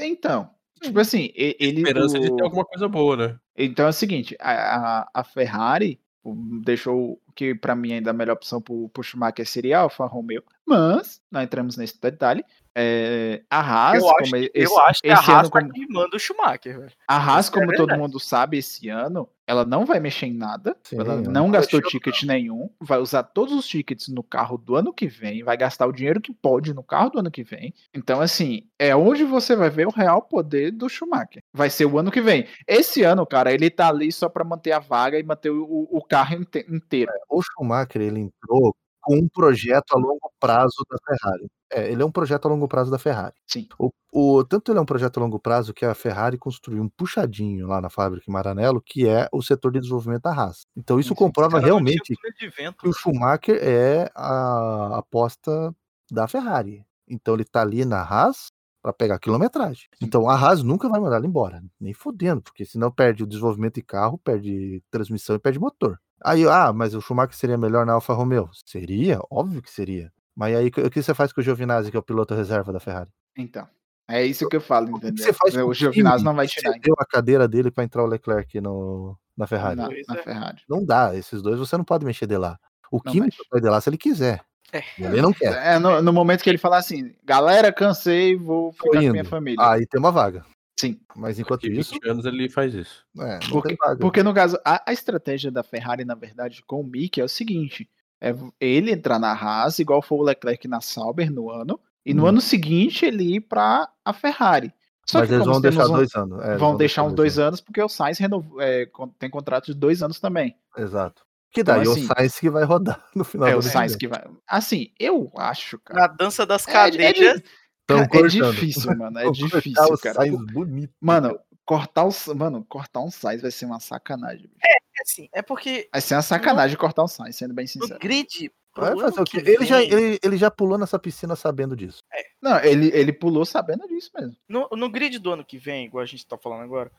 Então, 0.00 0.50
tipo 0.80 0.98
assim, 0.98 1.30
e- 1.36 1.56
ele. 1.60 1.80
Esperança 1.82 2.18
de 2.18 2.30
o- 2.30 2.36
ter 2.36 2.42
alguma 2.42 2.64
coisa 2.64 2.88
boa, 2.88 3.16
né? 3.16 3.38
Então 3.56 3.84
é 3.86 3.90
o 3.90 3.92
seguinte, 3.92 4.34
a, 4.40 5.00
a, 5.02 5.10
a 5.14 5.24
Ferrari 5.24 6.00
o- 6.22 6.34
deixou 6.64 7.20
que 7.34 7.54
pra 7.54 7.74
mim 7.76 7.92
ainda 7.92 8.10
a 8.10 8.14
melhor 8.14 8.32
opção 8.34 8.60
pro, 8.62 8.88
pro 8.88 9.02
Schumacher 9.02 9.46
seria 9.46 9.78
a 9.78 9.82
Alfa 9.82 10.06
Romeo, 10.06 10.42
mas 10.66 11.20
não 11.30 11.42
entramos 11.42 11.76
nesse 11.76 12.00
detalhe. 12.00 12.42
É, 12.76 13.42
a 13.50 13.60
Haas, 13.60 14.02
eu 14.02 14.08
acho, 14.10 14.30
como 14.30 14.42
que- 14.42 14.50
esse, 14.54 14.72
eu 14.74 14.78
acho 14.80 15.00
que 15.02 15.08
a 15.08 15.14
Haas 15.14 15.48
tá 15.48 15.60
como, 15.60 15.72
queimando 15.72 16.16
o 16.16 16.18
Schumacher, 16.18 16.78
velho. 16.80 16.92
a 17.06 17.16
Haas, 17.16 17.46
isso 17.46 17.56
é 17.56 17.60
como 17.60 17.76
todo 17.76 17.96
mundo 17.96 18.18
sabe, 18.18 18.58
esse 18.58 18.88
ano, 18.88 19.28
ela 19.46 19.64
não 19.64 19.84
vai 19.84 20.00
mexer 20.00 20.26
em 20.26 20.34
nada, 20.34 20.76
Sim, 20.82 20.96
ela 20.98 21.16
não 21.16 21.30
não 21.32 21.50
gastou 21.50 21.80
ticket 21.82 22.22
nenhum, 22.24 22.68
vai 22.80 22.98
usar 22.98 23.22
todos 23.22 23.54
os 23.54 23.66
tickets 23.66 24.08
no 24.08 24.22
carro 24.22 24.56
do 24.58 24.74
ano 24.74 24.92
que 24.92 25.06
vem, 25.06 25.42
vai 25.44 25.56
gastar 25.56 25.86
o 25.86 25.92
dinheiro 25.92 26.20
que 26.20 26.32
pode 26.32 26.74
no 26.74 26.82
carro 26.82 27.10
do 27.10 27.18
ano 27.20 27.30
que 27.30 27.44
vem. 27.44 27.72
Então, 27.94 28.20
assim, 28.20 28.66
é 28.78 28.96
onde 28.96 29.22
você 29.24 29.54
vai 29.54 29.70
ver 29.70 29.86
o 29.86 29.90
real 29.92 30.22
poder 30.22 30.70
do 30.72 30.88
Schumacher. 30.88 31.42
Vai 31.52 31.70
ser 31.70 31.84
o 31.84 31.98
ano 31.98 32.10
que 32.10 32.20
vem. 32.20 32.46
Esse 32.66 33.02
ano, 33.02 33.24
cara, 33.26 33.52
ele 33.52 33.70
tá 33.70 33.88
ali 33.88 34.10
só 34.10 34.28
pra 34.28 34.42
manter 34.44 34.72
a 34.72 34.78
vaga 34.80 35.18
e 35.18 35.22
manter 35.22 35.50
o, 35.50 35.86
o- 35.90 36.02
carro 36.04 36.34
inte- 36.36 36.66
inteiro. 36.68 37.12
O 37.28 37.40
Schumacher 37.42 38.02
ele 38.02 38.20
entrou 38.20 38.74
com 39.04 39.16
um 39.16 39.28
projeto 39.28 39.92
a 39.92 39.98
longo 39.98 40.30
prazo 40.40 40.84
da 40.90 40.96
Ferrari. 41.06 41.46
É, 41.70 41.90
ele 41.92 42.02
é 42.02 42.06
um 42.06 42.10
projeto 42.10 42.46
a 42.46 42.48
longo 42.48 42.66
prazo 42.68 42.90
da 42.90 42.98
Ferrari. 42.98 43.34
Sim. 43.46 43.66
O, 43.78 43.90
o- 44.12 44.44
tanto 44.44 44.70
ele 44.70 44.78
é 44.78 44.82
um 44.82 44.86
projeto 44.86 45.18
a 45.18 45.20
longo 45.20 45.38
prazo 45.38 45.74
que 45.74 45.84
a 45.84 45.94
Ferrari 45.94 46.38
construiu 46.38 46.82
um 46.82 46.88
puxadinho 46.88 47.66
lá 47.66 47.80
na 47.80 47.90
fábrica 47.90 48.24
em 48.28 48.32
Maranello, 48.32 48.80
que 48.80 49.08
é 49.08 49.28
o 49.32 49.42
setor 49.42 49.72
de 49.72 49.80
desenvolvimento 49.80 50.22
da 50.22 50.32
Haas. 50.32 50.66
Então 50.76 50.98
isso 51.00 51.10
Sim, 51.10 51.14
comprova 51.16 51.58
realmente 51.58 52.14
vento. 52.56 52.76
que 52.78 52.88
o 52.88 52.92
Schumacher 52.92 53.58
é 53.60 54.10
a 54.14 54.98
aposta 54.98 55.74
da 56.10 56.26
Ferrari. 56.28 56.84
Então 57.08 57.34
ele 57.34 57.44
tá 57.44 57.60
ali 57.62 57.84
na 57.84 58.00
Haas 58.02 58.46
para 58.82 58.92
pegar 58.92 59.18
quilometragem. 59.18 59.84
Então 60.00 60.28
a 60.28 60.34
Haas 60.36 60.62
nunca 60.62 60.88
vai 60.88 61.00
mandar 61.00 61.16
ele 61.18 61.26
embora, 61.26 61.62
nem 61.80 61.92
fodendo, 61.94 62.42
porque 62.42 62.64
senão 62.64 62.90
perde 62.90 63.22
o 63.22 63.26
desenvolvimento 63.26 63.74
de 63.76 63.82
carro, 63.82 64.18
perde 64.18 64.82
transmissão 64.90 65.34
e 65.34 65.38
perde 65.38 65.58
motor. 65.58 65.98
Aí, 66.24 66.46
ah, 66.48 66.72
mas 66.72 66.94
o 66.94 67.02
Schumacher 67.02 67.36
seria 67.36 67.58
melhor 67.58 67.84
na 67.84 67.92
Alfa 67.92 68.14
Romeo? 68.14 68.48
Seria, 68.64 69.20
óbvio 69.30 69.60
que 69.60 69.70
seria. 69.70 70.10
Mas 70.34 70.56
aí 70.56 70.68
o 70.68 70.90
que 70.90 71.02
você 71.02 71.14
faz 71.14 71.32
com 71.32 71.40
o 71.40 71.44
Giovinazzi, 71.44 71.90
que 71.90 71.96
é 71.96 72.00
o 72.00 72.02
piloto 72.02 72.34
reserva 72.34 72.72
da 72.72 72.80
Ferrari? 72.80 73.10
Então, 73.36 73.68
é 74.08 74.24
isso 74.24 74.48
que 74.48 74.56
eu 74.56 74.60
falo, 74.60 74.86
O 74.86 74.92
que 74.92 75.06
entendeu? 75.06 75.24
você 75.24 75.32
faz 75.32 75.54
o 75.54 75.66
o 75.66 75.74
Giovinazzi 75.74 76.16
time 76.18 76.24
não 76.24 76.34
vai 76.34 76.46
tirar 76.48 76.72
cedeu 76.72 76.94
a 76.98 77.04
cadeira 77.04 77.46
dele 77.46 77.70
para 77.70 77.84
entrar 77.84 78.02
o 78.02 78.06
Leclerc 78.06 78.58
no, 78.60 79.16
na 79.36 79.46
Ferrari? 79.46 79.76
na, 79.76 79.88
na 79.88 80.20
é. 80.20 80.22
Ferrari. 80.22 80.62
Não 80.68 80.84
dá, 80.84 81.14
esses 81.14 81.42
dois 81.42 81.58
você 81.58 81.76
não 81.76 81.84
pode 81.84 82.06
mexer 82.06 82.26
de 82.26 82.38
lá. 82.38 82.58
O 82.90 83.00
Não 83.04 83.12
Kimi 83.12 83.28
sai 83.30 83.60
de 83.60 83.68
lá 83.68 83.80
se 83.80 83.90
ele 83.90 83.98
quiser. 83.98 84.40
É. 84.72 84.82
Ele 84.98 85.20
não 85.20 85.32
quer. 85.32 85.52
É, 85.64 85.78
no, 85.78 86.02
no 86.02 86.12
momento 86.12 86.42
que 86.42 86.50
ele 86.50 86.58
falar 86.58 86.78
assim, 86.78 87.14
galera, 87.22 87.72
cansei, 87.72 88.34
vou 88.34 88.72
ficar 88.72 89.00
com 89.00 89.10
minha 89.10 89.24
família. 89.24 89.70
Aí 89.70 89.86
tem 89.86 90.00
uma 90.00 90.10
vaga. 90.10 90.44
Sim. 90.92 91.00
Mas 91.16 91.38
enquanto 91.38 91.62
Daqui 91.62 91.78
isso, 91.78 91.92
20 91.92 92.08
anos 92.08 92.24
ele 92.26 92.48
faz 92.48 92.74
isso. 92.74 93.04
é, 93.20 93.38
Porque, 93.50 93.76
porque 94.00 94.22
no 94.22 94.34
caso, 94.34 94.58
a, 94.64 94.82
a 94.86 94.92
estratégia 94.92 95.50
da 95.50 95.62
Ferrari, 95.62 96.04
na 96.04 96.14
verdade, 96.14 96.62
com 96.66 96.80
o 96.80 96.84
Mick 96.86 97.20
é 97.20 97.24
o 97.24 97.28
seguinte: 97.28 97.88
é 98.20 98.34
ele 98.60 98.90
entrar 98.92 99.18
na 99.18 99.32
Haas, 99.32 99.78
igual 99.78 100.00
foi 100.02 100.18
o 100.18 100.22
Leclerc 100.22 100.66
na 100.68 100.80
Sauber 100.80 101.30
no 101.32 101.50
ano, 101.50 101.78
e 102.04 102.12
no 102.14 102.24
Hum. 102.24 102.28
ano 102.28 102.40
seguinte 102.40 103.04
ele 103.06 103.36
ir 103.36 103.40
para 103.40 103.88
a 104.04 104.12
Ferrari. 104.12 104.72
Só 105.06 105.18
Mas 105.18 105.28
que 105.28 105.34
eles 105.34 105.46
vão 105.46 105.60
deixar 105.60 105.86
um- 105.86 105.92
dois 105.92 106.14
anos. 106.14 106.42
é, 106.42 106.48
eles 106.48 106.60
vão 106.60 106.76
deixar 106.76 107.02
uns 107.02 107.12
dois 107.12 107.38
anos, 107.38 107.60
porque 107.60 107.82
o 107.82 107.88
Sainz 107.90 108.18
renovou, 108.18 108.58
é, 108.60 108.88
tem 109.18 109.28
contrato 109.28 109.66
de 109.66 109.74
dois 109.74 110.02
anos 110.02 110.18
também. 110.18 110.56
Exato. 110.76 111.22
Que 111.52 111.60
Então, 111.60 111.74
daí 111.76 111.86
assim, 111.86 112.04
o 112.04 112.06
Sainz 112.06 112.40
que 112.40 112.48
vai 112.50 112.64
rodar 112.64 113.04
no 113.14 113.22
final 113.22 113.46
É 113.48 113.52
do 113.52 113.56
o 113.58 113.60
ano 113.60 113.68
Sainz 113.70 113.94
que 113.96 114.08
vai. 114.08 114.24
Assim, 114.48 114.88
eu 114.98 115.30
acho, 115.36 115.78
cara. 115.78 116.00
Na 116.00 116.06
dança 116.08 116.44
das 116.46 116.66
É, 116.66 116.72
é 116.72 117.42
cara, 117.86 118.26
é 118.26 118.28
difícil, 118.28 118.96
mano. 118.96 119.18
É 119.18 119.30
difícil, 119.32 119.84
o 119.84 119.98
cara. 119.98 120.14
Sainz 120.16 120.52
bonito. 120.52 120.92
Mano, 121.00 121.38
cortar 121.64 122.04
o, 122.04 122.34
mano, 122.34 122.64
cortar 122.64 123.00
um 123.00 123.10
Sainz 123.10 123.42
vai 123.42 123.50
ser 123.50 123.66
uma 123.66 123.80
sacanagem. 123.80 124.48
bicho. 124.48 124.60
É 124.64 125.02
assim, 125.02 125.28
é 125.32 125.42
porque 125.42 125.88
Vai 125.92 126.00
ser 126.00 126.14
uma 126.14 126.22
sacanagem 126.22 126.76
cortar 126.76 127.02
o 127.02 127.08
Sainz, 127.08 127.36
sendo 127.36 127.52
bem 127.54 127.64
no 127.64 127.68
sincero. 127.68 127.98
grid. 128.00 128.50
pro 128.72 128.84
Vai 128.84 128.96
fazer 128.98 129.20
o 129.20 129.24
que 129.24 129.40
quê? 129.42 129.50
Ele 129.50 129.64
já, 129.66 129.82
ele, 129.82 130.18
ele 130.22 130.36
já 130.36 130.50
pulou 130.50 130.78
nessa 130.78 130.98
piscina 130.98 131.34
sabendo 131.36 131.76
disso. 131.76 131.98
Não, 132.40 132.58
ele, 132.60 132.90
ele 132.94 133.12
pulou 133.12 133.44
sabendo 133.44 133.86
disso 133.88 134.10
mesmo. 134.14 134.36
No, 134.48 134.68
no 134.72 134.88
grid 134.90 135.18
do 135.18 135.32
ano 135.32 135.44
que 135.44 135.58
vem, 135.58 135.86
igual 135.86 136.02
a 136.02 136.06
gente 136.06 136.26
tá 136.26 136.36
falando 136.38 136.62
agora, 136.62 136.90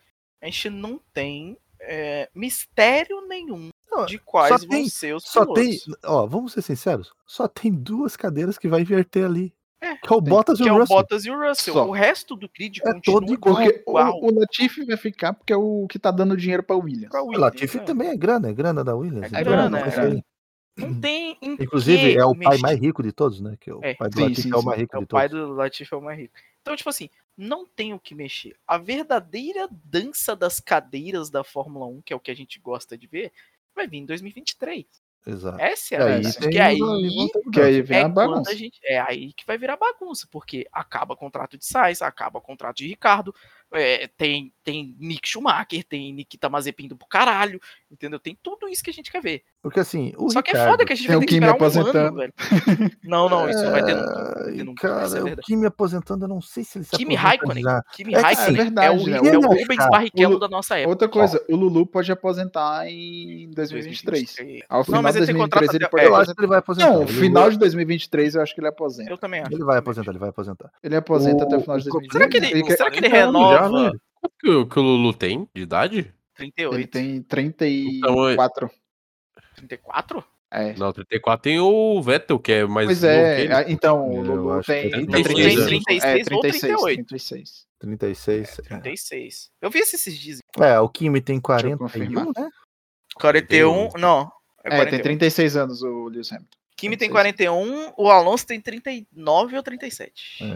a 0.41 0.45
gente 0.45 0.69
não 0.69 0.99
tem 1.13 1.57
é, 1.79 2.29
mistério 2.33 3.21
nenhum 3.27 3.69
Não, 3.89 4.05
de 4.05 4.17
quais 4.19 4.61
tem- 4.65 4.81
vão 4.81 4.89
ser 4.89 5.15
os 5.15 5.23
Só 5.23 5.41
pilotos. 5.41 5.63
tem, 5.63 5.95
ó, 6.03 6.25
vamos 6.25 6.53
ser 6.53 6.61
sinceros, 6.63 7.13
só 7.25 7.47
tem 7.47 7.71
duas 7.71 8.15
cadeiras 8.15 8.57
que 8.57 8.67
vai 8.67 8.81
inverter 8.81 9.25
ali. 9.25 9.53
É, 9.85 9.95
que 9.97 10.13
é 10.13 10.15
o 10.15 10.21
tem- 10.21 10.29
Bottas 10.33 10.59
e 10.59 10.63
que 10.63 10.69
é 10.69 10.71
o 10.71 10.75
o 10.75 10.79
Russell. 10.79 10.95
Bottas 10.97 11.25
e 11.25 11.29
o 11.31 11.39
Russell. 11.49 11.73
Só. 11.73 11.87
O 11.87 11.91
resto 11.91 12.35
do 12.35 12.49
grid 12.49 12.79
É 12.83 12.93
continua 12.93 13.19
todo 13.21 13.33
igual. 13.33 14.19
O, 14.21 14.27
o 14.27 14.39
Latifi 14.39 14.83
vai 14.85 14.97
ficar 14.97 15.33
porque 15.33 15.53
é 15.53 15.57
o 15.57 15.85
que 15.89 15.99
tá 15.99 16.11
dando 16.11 16.35
dinheiro 16.35 16.63
pra 16.63 16.75
Williams. 16.75 17.09
pra 17.09 17.21
O 17.21 17.27
Williams, 17.27 17.41
Latifi 17.41 17.77
né? 17.77 17.83
também 17.83 18.07
é 18.09 18.15
grana, 18.17 18.49
é 18.49 18.53
grana 18.53 18.83
da 18.83 18.95
Williams. 18.95 19.25
É 19.25 19.27
então 19.41 19.43
grana, 19.43 19.77
é 19.79 19.81
vai 19.81 19.91
grana. 19.91 20.15
ser- 20.15 20.25
Não 20.77 20.99
tem 20.99 21.37
em 21.41 21.53
Inclusive, 21.53 22.17
é 22.17 22.25
o 22.25 22.35
pai 22.35 22.49
mexer. 22.49 22.61
mais 22.61 22.79
rico 22.79 23.01
de 23.01 23.11
todos, 23.13 23.39
né? 23.39 23.55
Que 23.61 23.71
o 23.71 23.79
É, 23.81 23.93
pai 23.93 24.09
do 24.09 24.15
sim, 24.17 24.23
Latifi 24.23 24.41
sim, 24.41 24.51
é 24.53 24.57
o 24.57 24.63
mais 24.63 24.79
rico 24.79 24.95
É 24.95 24.99
de 24.99 25.03
o 25.05 25.07
pai 25.07 25.29
todos. 25.29 25.47
do 25.47 25.53
Latifi 25.53 25.93
é 25.93 25.97
o 25.97 26.01
mais 26.01 26.19
rico. 26.19 26.33
Então, 26.61 26.75
tipo 26.75 26.89
assim, 26.89 27.09
não 27.37 27.65
tem 27.65 27.93
o 27.93 27.99
que 27.99 28.13
mexer. 28.15 28.55
A 28.67 28.77
verdadeira 28.77 29.69
dança 29.71 30.35
das 30.35 30.59
cadeiras 30.59 31.29
da 31.29 31.43
Fórmula 31.45 31.85
1, 31.85 32.01
que 32.01 32.11
é 32.11 32.15
o 32.15 32.19
que 32.19 32.31
a 32.31 32.35
gente 32.35 32.59
gosta 32.59 32.97
de 32.97 33.07
ver, 33.07 33.31
vai 33.73 33.87
vir 33.87 33.99
em 33.99 34.05
2023. 34.05 34.85
Exato. 35.25 35.59
Essa 35.59 35.95
é 35.95 35.97
a 35.99 36.05
aí 36.05 36.33
Porque 36.33 36.59
aí 36.59 36.77
vão 36.79 37.29
ter 37.29 37.41
Que 37.51 37.61
aí 37.61 37.81
vem 37.81 37.99
é 37.99 38.03
a 38.03 38.09
quando 38.09 38.09
bagunça. 38.09 38.51
a 38.51 38.55
gente 38.55 38.79
é 38.83 38.99
aí 38.99 39.33
que 39.33 39.45
vai 39.45 39.57
virar 39.57 39.77
bagunça, 39.77 40.27
porque 40.31 40.67
acaba 40.71 41.15
contrato 41.15 41.57
de 41.57 41.65
Sainz, 41.65 42.01
acaba 42.01 42.41
contrato 42.41 42.77
de 42.77 42.87
Ricardo, 42.87 43.33
é, 43.73 44.07
tem 44.09 44.53
tem 44.65 44.95
Nick 44.99 45.29
Schumacher, 45.29 45.83
tem 45.83 46.11
Nikita 46.11 46.49
Mazepin 46.49 46.87
do 46.87 46.97
caralho, 47.07 47.61
entendeu? 47.89 48.19
Tem 48.19 48.37
tudo 48.41 48.67
isso 48.67 48.83
que 48.83 48.89
a 48.89 48.93
gente 48.93 49.11
quer 49.11 49.21
ver. 49.21 49.43
Porque 49.61 49.79
assim, 49.79 50.11
o 50.17 50.29
Só 50.29 50.41
que 50.41 50.49
é 50.51 50.53
Ricardo, 50.53 50.71
foda 50.71 50.85
que 50.85 50.93
a 50.93 50.95
gente 50.95 51.07
tem 51.07 51.15
vai 51.15 51.19
ter 51.21 51.25
que 51.27 51.33
Kimi 51.35 51.45
esperar 51.45 51.53
um 51.53 51.67
aposentando. 51.67 52.07
ano, 52.07 52.17
velho. 52.17 52.33
Não, 53.03 53.29
não, 53.29 53.49
isso 53.49 53.63
não 53.63 53.71
vai 53.71 53.83
ter 53.85 53.95
nunca. 53.95 54.87
Não 54.87 54.99
essa 54.99 55.17
é 55.17 55.21
Cara, 55.21 55.33
o. 55.33 55.37
Kimi 55.37 55.65
aposentando, 55.65 56.25
eu 56.25 56.29
não 56.29 56.41
sei 56.41 56.63
se 56.63 56.77
ele 56.79 56.85
se 56.85 56.95
Kimi 56.97 57.15
Raikkonen, 57.15 57.63
já. 57.63 57.81
Kimi 57.93 58.13
É 58.15 58.19
Raikkonen 58.19 58.49
é 58.49 58.53
é, 58.59 58.63
verdade, 58.63 58.99
o, 59.03 59.07
né? 59.09 59.17
é 59.17 59.37
o 59.37 59.41
Rubens 59.41 59.65
ficar- 59.67 59.89
Barrichello 59.89 60.35
o- 60.35 60.39
da 60.39 60.47
nossa 60.47 60.75
época. 60.77 60.89
Outra 60.89 61.07
coisa, 61.07 61.43
o 61.49 61.55
Lulu 61.55 61.85
pode 61.85 62.11
aposentar 62.11 62.87
em 62.87 63.49
2023. 63.51 64.35
Ao 64.69 64.83
final 64.83 65.01
mas 65.01 65.13
de 65.13 65.19
ele 65.19 65.25
tem 65.27 65.35
2023 65.35 65.37
contrato 65.37 65.75
ele 65.75 65.89
pode 65.89 66.03
é, 66.03 66.07
Eu 66.07 66.15
acho 66.15 66.33
que 66.35 66.41
ele 66.41 66.47
vai 66.47 66.59
aposentar. 66.59 66.89
Não, 66.91 67.07
final 67.07 67.49
de 67.51 67.57
2023 67.59 68.35
eu 68.35 68.41
acho 68.41 68.53
que 68.55 68.59
ele 68.61 68.67
aposenta. 68.67 69.09
Eu 69.11 69.17
também 69.17 69.41
acho. 69.41 69.53
Ele 69.53 69.63
vai 69.63 69.77
aposentar, 69.77 70.11
ele 70.11 70.19
vai 70.19 70.29
aposentar. 70.29 70.71
Ele 70.83 70.95
aposenta 70.95 71.43
até 71.43 71.57
o 71.57 71.61
final 71.61 71.77
de 71.79 71.89
o- 71.89 71.91
2023. 71.91 72.11
Será 72.11 72.29
que 72.29 72.37
ele, 72.37 72.63
quer- 72.63 72.77
será 72.77 72.91
que 72.91 72.97
ele 72.99 73.09
40 73.09 73.27
anos 73.29 73.41
já, 73.51 73.61
renova 73.63 73.91
né? 73.91 73.99
Que 74.29 74.49
o, 74.49 74.67
que 74.67 74.79
o 74.79 74.81
Lulu 74.81 75.13
tem 75.13 75.47
de 75.53 75.61
idade? 75.61 76.13
38? 76.35 76.75
Ele 76.75 76.87
tem 76.87 77.15
Então, 77.15 77.25
34. 77.29 78.69
34? 79.55 80.23
É. 80.51 80.73
Não, 80.73 80.93
34 80.93 81.43
tem 81.43 81.59
o 81.59 82.01
Vettel, 82.01 82.39
que 82.39 82.51
é 82.51 82.65
mais 82.65 82.87
Pois 82.87 83.03
é, 83.03 83.41
ele. 83.41 83.53
ah, 83.53 83.65
então 83.67 84.07
o 84.07 84.21
Lulu 84.21 84.63
tem, 84.63 84.87
é 84.87 84.89
tem 84.91 85.05
36 85.05 85.65
36, 85.65 86.03
anos. 86.03 86.03
é, 86.05 86.23
36 86.23 86.31
ou 86.31 86.41
36, 86.41 86.61
38. 86.77 87.05
36. 87.07 87.67
36. 87.79 88.59
é. 88.59 88.79
36. 88.79 89.49
Eu 89.61 89.69
vi 89.69 89.79
esses 89.79 90.17
dias. 90.17 90.39
É, 90.59 90.79
o 90.79 90.87
Kimi 90.89 91.19
tem 91.21 91.37
eu 91.37 91.41
41, 91.41 91.77
confirmar. 91.77 92.25
né? 92.25 92.49
41, 93.15 93.89
não. 93.97 94.31
É 94.63 94.73
É, 94.73 94.77
41. 94.77 94.89
tem 94.91 95.01
36 95.17 95.57
anos 95.57 95.81
o 95.83 96.07
Lewis 96.07 96.31
Hamilton. 96.31 96.57
Kimi 96.77 96.97
tem 96.97 97.09
36. 97.09 97.47
41, 97.47 97.93
o 97.97 98.09
Alonso 98.09 98.45
tem 98.45 98.59
39 98.61 99.57
ou 99.57 99.63
37. 99.63 100.43
É. 100.43 100.47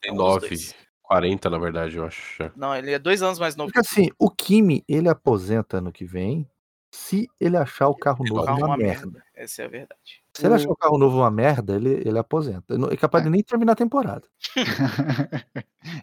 Tem 0.00 0.10
É 0.10 0.12
um 0.12 0.16
dos 0.16 0.24
9, 0.26 0.48
dois. 0.48 0.74
40 1.04 1.48
na 1.50 1.58
verdade, 1.58 1.96
eu 1.96 2.04
acho. 2.04 2.42
já. 2.42 2.50
Não, 2.56 2.74
ele 2.74 2.92
é 2.92 2.98
dois 2.98 3.22
anos 3.22 3.38
mais 3.38 3.54
novo 3.54 3.72
Porque 3.72 3.86
assim, 3.86 4.10
o 4.18 4.28
Kimi, 4.30 4.82
ele 4.88 5.08
aposenta 5.08 5.78
ano 5.78 5.92
que 5.92 6.04
vem 6.04 6.48
se 6.94 7.28
ele 7.40 7.56
achar 7.56 7.88
o 7.88 7.94
carro 7.94 8.24
o 8.24 8.28
novo 8.28 8.48
é 8.48 8.52
uma, 8.52 8.66
uma 8.68 8.76
merda. 8.76 9.06
merda. 9.06 9.24
Essa 9.34 9.62
é 9.62 9.64
a 9.64 9.68
verdade. 9.68 10.22
Se 10.32 10.46
ele 10.46 10.54
achar 10.54 10.70
o 10.70 10.76
carro 10.76 10.96
novo 10.96 11.18
uma 11.18 11.30
merda, 11.30 11.74
ele, 11.74 11.90
ele 12.04 12.18
aposenta. 12.18 12.72
Ele 12.72 12.84
É 12.92 12.96
capaz 12.96 13.24
de 13.24 13.30
nem 13.30 13.42
terminar 13.42 13.72
a 13.72 13.76
temporada. 13.76 14.26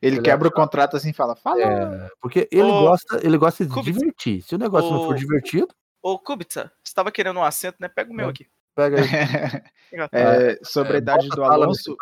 ele 0.02 0.18
Ele 0.18 0.22
quebra 0.22 0.50
o 0.50 0.52
contrato 0.52 0.98
assim 0.98 1.10
e 1.12 1.14
fala: 1.14 1.36
Fala. 1.36 1.62
É, 1.62 2.10
porque 2.22 2.48
ele 2.52 2.70
Ô, 2.70 2.82
gosta, 2.82 3.26
ele 3.26 3.38
gosta 3.38 3.66
de 3.66 3.72
Kubica, 3.74 3.98
divertir. 4.00 4.42
Se 4.42 4.54
o 4.54 4.58
negócio 4.60 4.92
não 4.92 5.02
for 5.02 5.16
ô, 5.16 5.18
divertido, 5.18 5.74
Ô, 6.02 6.20
Kubica, 6.20 6.72
você 6.84 6.94
tava 6.94 7.12
querendo 7.12 7.40
um 7.40 7.44
assento, 7.44 7.78
né? 7.80 7.88
Pega 7.88 8.12
o 8.12 8.14
meu 8.14 8.28
É. 8.28 8.30
aqui. 8.30 8.48
Pega 8.76 8.98
aí. 9.02 9.08
É, 10.14 10.58
sobre 10.64 10.94
a 10.94 10.98
idade 11.00 11.28
bota 11.28 11.36
do 11.36 11.44
Alonso, 11.44 11.98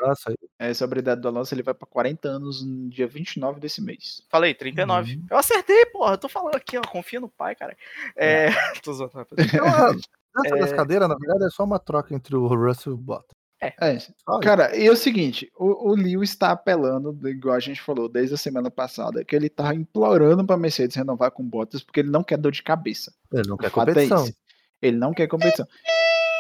é, 0.60 0.76
sobre 0.76 1.00
a 1.00 1.02
idade 1.02 1.22
do 1.22 1.28
Alonso, 1.28 1.56
ele 1.56 1.64
vai 1.64 1.74
pra 1.74 1.88
40 1.88 2.30
anos 2.30 2.64
no 2.64 2.88
dia 2.88 3.08
29 3.08 3.60
desse 3.60 3.82
mês. 3.82 4.22
Falei, 4.30 4.54
39. 4.54 5.16
Uhum. 5.16 5.26
Eu 5.32 5.38
acertei, 5.38 5.88
porra. 5.88 6.14
Eu 6.14 6.18
tô 6.20 6.30
falando 6.30 6.56
aqui, 6.56 6.78
ó. 6.78 6.82
Confia 6.82 7.20
no 7.20 7.28
pai, 7.28 7.56
cara. 7.56 7.76
É. 8.16 8.50
tô 8.84 8.94
zoando, 8.94 9.14
rapaziada. 9.16 9.50
Então, 9.52 9.68
a 9.68 9.92
dança 10.44 10.56
das 10.58 10.74
cadeiras, 10.74 11.10
na 11.10 11.16
verdade, 11.16 11.46
é 11.46 11.50
só 11.50 11.64
uma 11.64 11.80
troca 11.80 12.14
entre 12.14 12.36
o 12.36 12.46
Russell 12.46 12.94
e 12.94 12.96
o 12.96 12.98
Bottas. 12.98 13.36
É, 13.62 13.94
isso. 13.94 14.14
cara, 14.42 14.74
e 14.76 14.88
é 14.88 14.92
o 14.92 14.96
seguinte, 14.96 15.52
o, 15.58 15.90
o 15.90 15.96
Lewis 15.96 16.30
está 16.30 16.52
apelando, 16.52 17.18
igual 17.28 17.56
a 17.56 17.60
gente 17.60 17.82
falou 17.82 18.08
desde 18.08 18.36
a 18.36 18.38
semana 18.38 18.72
passada, 18.72 19.26
que 19.26 19.36
ele 19.36 19.50
tá 19.50 19.76
implorando 19.76 20.46
pra 20.46 20.56
Mercedes 20.56 20.96
renovar 20.96 21.32
com 21.32 21.44
Bottas 21.44 21.84
porque 21.84 22.00
ele 22.00 22.10
não 22.10 22.24
quer 22.24 22.38
dor 22.38 22.54
de 22.54 22.64
cabeça. 22.64 23.14
Ele 23.34 23.50
não 23.50 23.58
quer 23.58 23.68
é 23.68 23.70
competição. 23.70 24.30
Ele 24.82 24.98
não 24.98 25.14
quer 25.14 25.28
competição. 25.28 25.68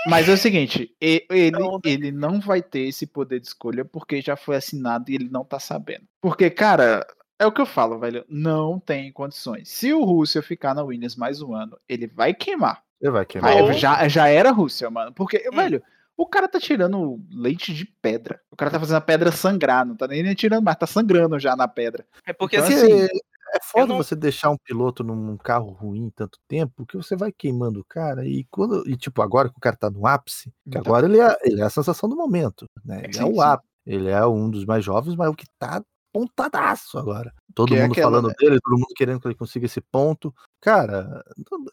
Mas 0.07 0.29
é 0.29 0.33
o 0.33 0.37
seguinte, 0.37 0.95
ele, 0.99 1.51
Não, 1.51 1.79
ele 1.83 2.11
não 2.11 2.39
vai 2.39 2.61
ter 2.61 2.81
esse 2.81 3.05
poder 3.05 3.39
de 3.39 3.47
escolha 3.47 3.83
porque 3.83 4.21
já 4.21 4.35
foi 4.35 4.55
assinado 4.55 5.09
e 5.11 5.15
ele 5.15 5.29
não 5.29 5.43
tá 5.43 5.59
sabendo. 5.59 6.03
Porque, 6.21 6.49
cara, 6.49 7.05
é 7.37 7.45
o 7.45 7.51
que 7.51 7.61
eu 7.61 7.65
falo, 7.65 7.99
velho, 7.99 8.25
não 8.29 8.79
tem 8.79 9.11
condições. 9.11 9.69
Se 9.69 9.93
o 9.93 10.03
Russell 10.03 10.43
ficar 10.43 10.73
na 10.73 10.83
Williams 10.83 11.15
mais 11.15 11.41
um 11.41 11.53
ano, 11.53 11.77
ele 11.87 12.07
vai 12.07 12.33
queimar. 12.33 12.81
Ele 13.01 13.11
vai 13.11 13.25
queimar. 13.25 13.53
Vai- 13.63 13.73
já, 13.73 14.07
já 14.07 14.27
era 14.27 14.51
Russell, 14.51 14.91
mano. 14.91 15.13
Porque, 15.13 15.47
Hum. 15.51 15.55
velho, 15.55 15.83
o 16.17 16.25
cara 16.25 16.47
tá 16.49 16.59
tirando 16.59 17.19
leite 17.31 17.73
de 17.73 17.85
pedra. 17.85 18.41
O 18.51 18.55
cara 18.55 18.69
tá 18.71 18.79
fazendo 18.79 18.97
a 18.97 19.01
pedra 19.01 19.31
sangrar, 19.31 19.85
não 19.85 19.95
tá 19.95 20.05
nem, 20.07 20.21
nem 20.23 20.33
tirando 20.33 20.63
mais, 20.63 20.77
tá 20.77 20.85
sangrando 20.87 21.39
já 21.39 21.55
na 21.55 21.67
pedra. 21.67 22.05
É 22.25 22.33
porque 22.33 22.57
Então, 22.57 22.67
assim. 22.67 23.07
É 23.53 23.59
foda 23.63 23.87
não- 23.87 23.97
você 23.97 24.15
deixar 24.15 24.49
um 24.49 24.57
piloto 24.57 25.03
num 25.03 25.37
carro 25.37 25.71
ruim 25.71 26.11
tanto 26.15 26.37
tempo 26.47 26.85
que 26.85 26.97
você 26.97 27.15
vai 27.15 27.31
queimando 27.31 27.79
o 27.81 27.85
cara 27.85 28.25
e 28.25 28.45
quando 28.51 28.87
e 28.87 28.95
tipo 28.97 29.21
agora 29.21 29.49
que 29.49 29.57
o 29.57 29.61
cara 29.61 29.75
tá 29.75 29.89
no 29.89 30.05
ápice, 30.05 30.51
que 30.65 30.71
Tá. 30.71 30.79
agora 30.79 31.05
ele 31.07 31.19
é, 31.19 31.37
ele 31.43 31.61
é 31.61 31.63
a 31.65 31.69
sensação 31.69 32.07
do 32.09 32.15
momento, 32.15 32.65
né? 32.85 32.99
Ele 33.05 33.17
é 33.17 33.21
Sim, 33.23 33.33
o 33.33 33.41
ápice, 33.41 33.69
ele 33.85 34.09
é 34.09 34.25
um 34.25 34.49
dos 34.49 34.65
mais 34.65 34.83
jovens, 34.83 35.15
mas 35.15 35.29
o 35.29 35.33
que 35.35 35.45
tá 35.59 35.83
pontadaço 36.13 36.97
agora. 36.97 37.33
Todo 37.53 37.69
Que 37.69 37.75
é 37.75 37.81
mundo 37.83 37.91
aquela, 37.91 38.09
falando 38.09 38.27
né? 38.29 38.33
dele, 38.39 38.59
todo 38.63 38.73
mundo 38.73 38.93
querendo 38.95 39.19
que 39.19 39.27
ele 39.27 39.35
consiga 39.35 39.65
esse 39.65 39.79
ponto. 39.81 40.33
Cara, 40.61 41.23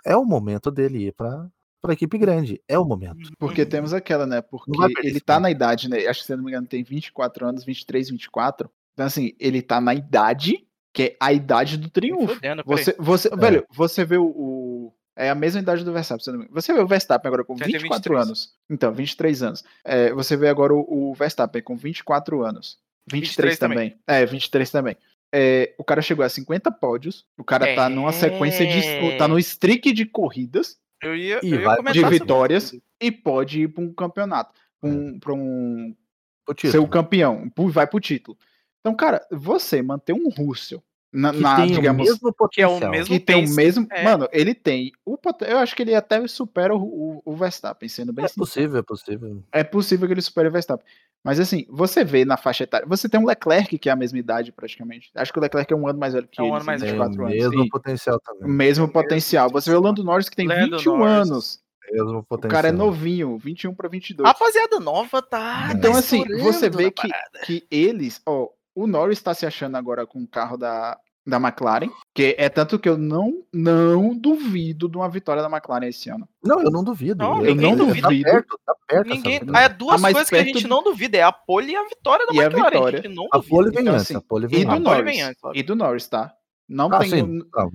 é 0.04 0.16
o 0.16 0.24
momento 0.24 0.70
dele 0.70 1.06
ir 1.08 1.12
pra, 1.14 1.48
pra 1.80 1.92
equipe 1.94 2.18
grande, 2.18 2.60
é 2.68 2.78
o 2.78 2.84
momento. 2.84 3.30
Porque 3.38 3.64
temos 3.64 3.92
aquela, 3.94 4.26
né? 4.26 4.40
Porque 4.42 4.70
ele 5.02 5.20
tá 5.20 5.40
na 5.40 5.50
idade, 5.50 5.88
né? 5.88 6.06
Acho 6.06 6.20
que 6.20 6.26
se 6.26 6.36
não 6.36 6.44
me 6.44 6.50
engano, 6.50 6.66
tem 6.66 6.82
24 6.84 7.46
anos, 7.46 7.64
23, 7.64 8.10
24. 8.10 8.70
Então, 8.92 9.06
assim, 9.06 9.32
ele 9.38 9.62
tá 9.62 9.80
na 9.80 9.94
idade 9.94 10.65
que 10.96 11.02
é 11.02 11.16
a 11.20 11.30
idade 11.30 11.76
do 11.76 11.90
triunfo. 11.90 12.34
Fudendo. 12.36 12.62
Você, 12.64 12.96
você, 12.98 13.28
É. 13.28 13.36
velho, 13.36 13.66
você 13.70 14.02
vê 14.02 14.16
o, 14.16 14.24
o- 14.24 14.92
É 15.14 15.28
a 15.30 15.34
mesma 15.34 15.60
idade 15.60 15.84
do 15.84 15.92
Verstappen, 15.92 16.34
não. 16.34 16.46
Você 16.50 16.72
vê 16.72 16.80
o 16.80 16.86
Verstappen 16.86 17.28
agora 17.28 17.44
com 17.44 17.52
Ele 17.54 17.64
tem 17.64 17.72
24 17.72 18.10
23. 18.14 18.26
anos. 18.26 18.54
Então, 18.70 18.92
23 18.92 19.42
anos. 19.42 19.64
É, 19.84 20.12
você 20.12 20.36
vê 20.36 20.48
agora 20.48 20.74
o, 20.74 21.10
o 21.10 21.14
Verstappen 21.14 21.62
com 21.62 21.76
24 21.76 22.42
anos. 22.42 22.78
23, 23.10 23.56
23 23.56 23.58
também. 23.58 23.90
também. 23.90 23.98
É, 24.06 24.26
23 24.26 24.70
também. 24.70 24.96
É, 25.34 25.74
o 25.78 25.84
cara 25.84 26.00
chegou 26.02 26.24
a 26.24 26.28
50 26.28 26.70
pódios. 26.72 27.24
O 27.38 27.44
cara 27.44 27.74
tá 27.74 27.88
numa 27.88 28.12
sequência 28.12 28.66
de. 28.66 28.78
É. 28.86 29.16
tá 29.16 29.26
no 29.28 29.38
streak 29.38 29.92
de 29.92 30.06
corridas 30.06 30.78
Eu 31.02 31.14
ia, 31.16 31.40
E 31.42 31.50
eu 31.50 31.60
ia 31.60 31.92
de 31.92 32.00
sobre 32.00 32.18
vitórias 32.18 32.74
e 33.00 33.10
pode 33.12 33.62
ir 33.62 33.68
para 33.68 33.84
um 33.84 33.92
campeonato, 33.92 34.52
pra 34.80 34.88
um, 34.90 35.18
pra 35.18 35.32
um 35.34 35.94
O 36.48 36.54
ser 36.70 36.78
o 36.78 36.88
campeão, 36.88 37.50
vai 37.68 37.86
pro 37.86 38.00
título. 38.00 38.36
Então, 38.86 38.94
cara, 38.94 39.20
você 39.32 39.82
manter 39.82 40.12
um 40.12 40.28
Russell 40.28 40.80
na, 41.12 41.32
que 41.32 41.40
na, 41.40 41.56
tem 41.56 41.66
digamos, 41.72 42.02
o 42.08 42.12
mesmo 42.12 42.48
que 42.50 42.62
é 42.62 42.66
o 42.66 42.70
potencial. 42.70 42.90
mesmo 42.92 43.06
que 43.14 43.20
tem 43.20 43.44
o 43.44 43.48
mesmo, 43.54 43.86
é. 43.90 44.04
mano, 44.04 44.28
ele 44.30 44.54
tem 44.54 44.92
o 45.04 45.18
eu 45.46 45.58
acho 45.58 45.74
que 45.74 45.82
ele 45.82 45.92
até 45.94 46.24
supera 46.28 46.72
o, 46.72 46.78
o, 46.78 47.22
o 47.24 47.34
Verstappen, 47.34 47.88
sendo 47.88 48.12
bem 48.12 48.26
É 48.26 48.28
sincero. 48.28 48.46
possível, 48.46 48.78
é 48.78 48.82
possível. 48.82 49.42
É 49.50 49.64
possível 49.64 50.06
que 50.06 50.14
ele 50.14 50.22
supere 50.22 50.48
o 50.48 50.52
Verstappen. 50.52 50.86
Mas 51.24 51.40
assim, 51.40 51.66
você 51.68 52.04
vê 52.04 52.24
na 52.24 52.36
faixa 52.36 52.62
etária, 52.62 52.86
você 52.86 53.08
tem 53.08 53.18
um 53.18 53.26
Leclerc 53.26 53.76
que 53.76 53.88
é 53.88 53.92
a 53.92 53.96
mesma 53.96 54.18
idade 54.20 54.52
praticamente. 54.52 55.10
Acho 55.16 55.32
que 55.32 55.38
o 55.40 55.42
Leclerc 55.42 55.72
é 55.72 55.76
um 55.76 55.88
ano 55.88 55.98
mais 55.98 56.14
velho 56.14 56.28
que 56.28 56.40
É 56.40 56.44
um 56.44 56.48
ele, 56.48 56.56
ano 56.56 56.64
mais 56.64 56.80
velho. 56.80 56.92
o 57.02 57.04
24 57.08 57.24
anos. 57.26 57.34
mesmo 57.34 57.68
potencial 57.70 58.16
O 58.16 58.20
também. 58.20 58.48
mesmo 58.52 58.88
potencial. 58.88 59.50
Você 59.50 59.70
vê 59.70 59.76
o 59.76 59.80
Lando 59.80 60.04
Norris 60.04 60.28
que 60.28 60.36
tem 60.36 60.46
Lando 60.46 60.76
21 60.76 60.96
Norris. 60.96 61.30
anos. 61.30 61.66
Mesmo 61.90 62.18
O 62.18 62.22
potencial. 62.24 62.50
cara 62.50 62.68
é 62.68 62.72
novinho, 62.72 63.38
21 63.38 63.74
para 63.74 63.88
22. 63.88 64.28
Rapaziada 64.28 64.78
nova 64.80 65.22
tá. 65.22 65.70
Então, 65.72 65.94
assim, 65.96 66.24
você 66.40 66.68
vê 66.68 66.90
que, 66.90 67.08
parada. 67.08 67.38
que 67.44 67.64
eles, 67.70 68.20
ó, 68.26 68.48
o 68.76 68.86
Norris 68.86 69.20
tá 69.22 69.34
se 69.34 69.44
achando 69.46 69.76
agora 69.76 70.06
com 70.06 70.22
o 70.22 70.26
carro 70.28 70.56
da, 70.56 70.96
da 71.26 71.38
McLaren, 71.38 71.88
que 72.14 72.36
é 72.38 72.48
tanto 72.48 72.78
que 72.78 72.88
eu 72.88 72.96
não, 72.96 73.42
não 73.52 74.14
duvido 74.16 74.88
de 74.88 74.96
uma 74.96 75.08
vitória 75.08 75.42
da 75.42 75.48
McLaren 75.50 75.86
esse 75.88 76.08
ano. 76.10 76.28
Não, 76.44 76.60
eu 76.62 76.70
não 76.70 76.84
duvido. 76.84 77.24
Não, 77.24 77.44
eu 77.44 77.54
não 77.54 77.70
Tá 77.76 77.84
duvido. 77.84 78.08
perto, 78.22 78.60
tá 78.64 78.74
perto. 78.86 79.08
Ninguém. 79.08 79.40
É 79.56 79.68
duas 79.68 80.00
mas 80.00 80.12
coisas 80.12 80.28
que 80.30 80.36
a 80.36 80.44
gente 80.44 80.62
do- 80.62 80.68
não 80.68 80.82
duvida: 80.84 81.16
é 81.16 81.22
a 81.22 81.32
pole 81.32 81.72
e 81.72 81.76
a 81.76 81.82
vitória 81.84 82.26
da 82.26 82.32
E 82.34 82.38
a 82.40 82.44
McLaren. 82.44 82.70
vitória. 82.70 83.02
gente 83.02 83.14
não 83.14 83.26
A 83.32 83.36
duvida. 83.38 83.50
pole 83.56 83.70
vem 83.70 83.80
Então, 83.82 83.94
antes, 83.94 84.02
assim, 84.04 84.16
a 84.16 84.20
pole 84.20 84.46
vem 84.46 84.60
E 84.60 84.64
do 84.64 84.70
a 84.70 84.78
Norris. 84.78 85.04
vem 85.04 85.22
antes. 85.22 85.40
E 85.54 85.62
do 85.62 85.74
Norris, 85.74 86.06
tá? 86.08 86.32
Não 86.68 86.92
Ah, 86.92 86.98
tem. 86.98 87.10
sim. 87.10 87.22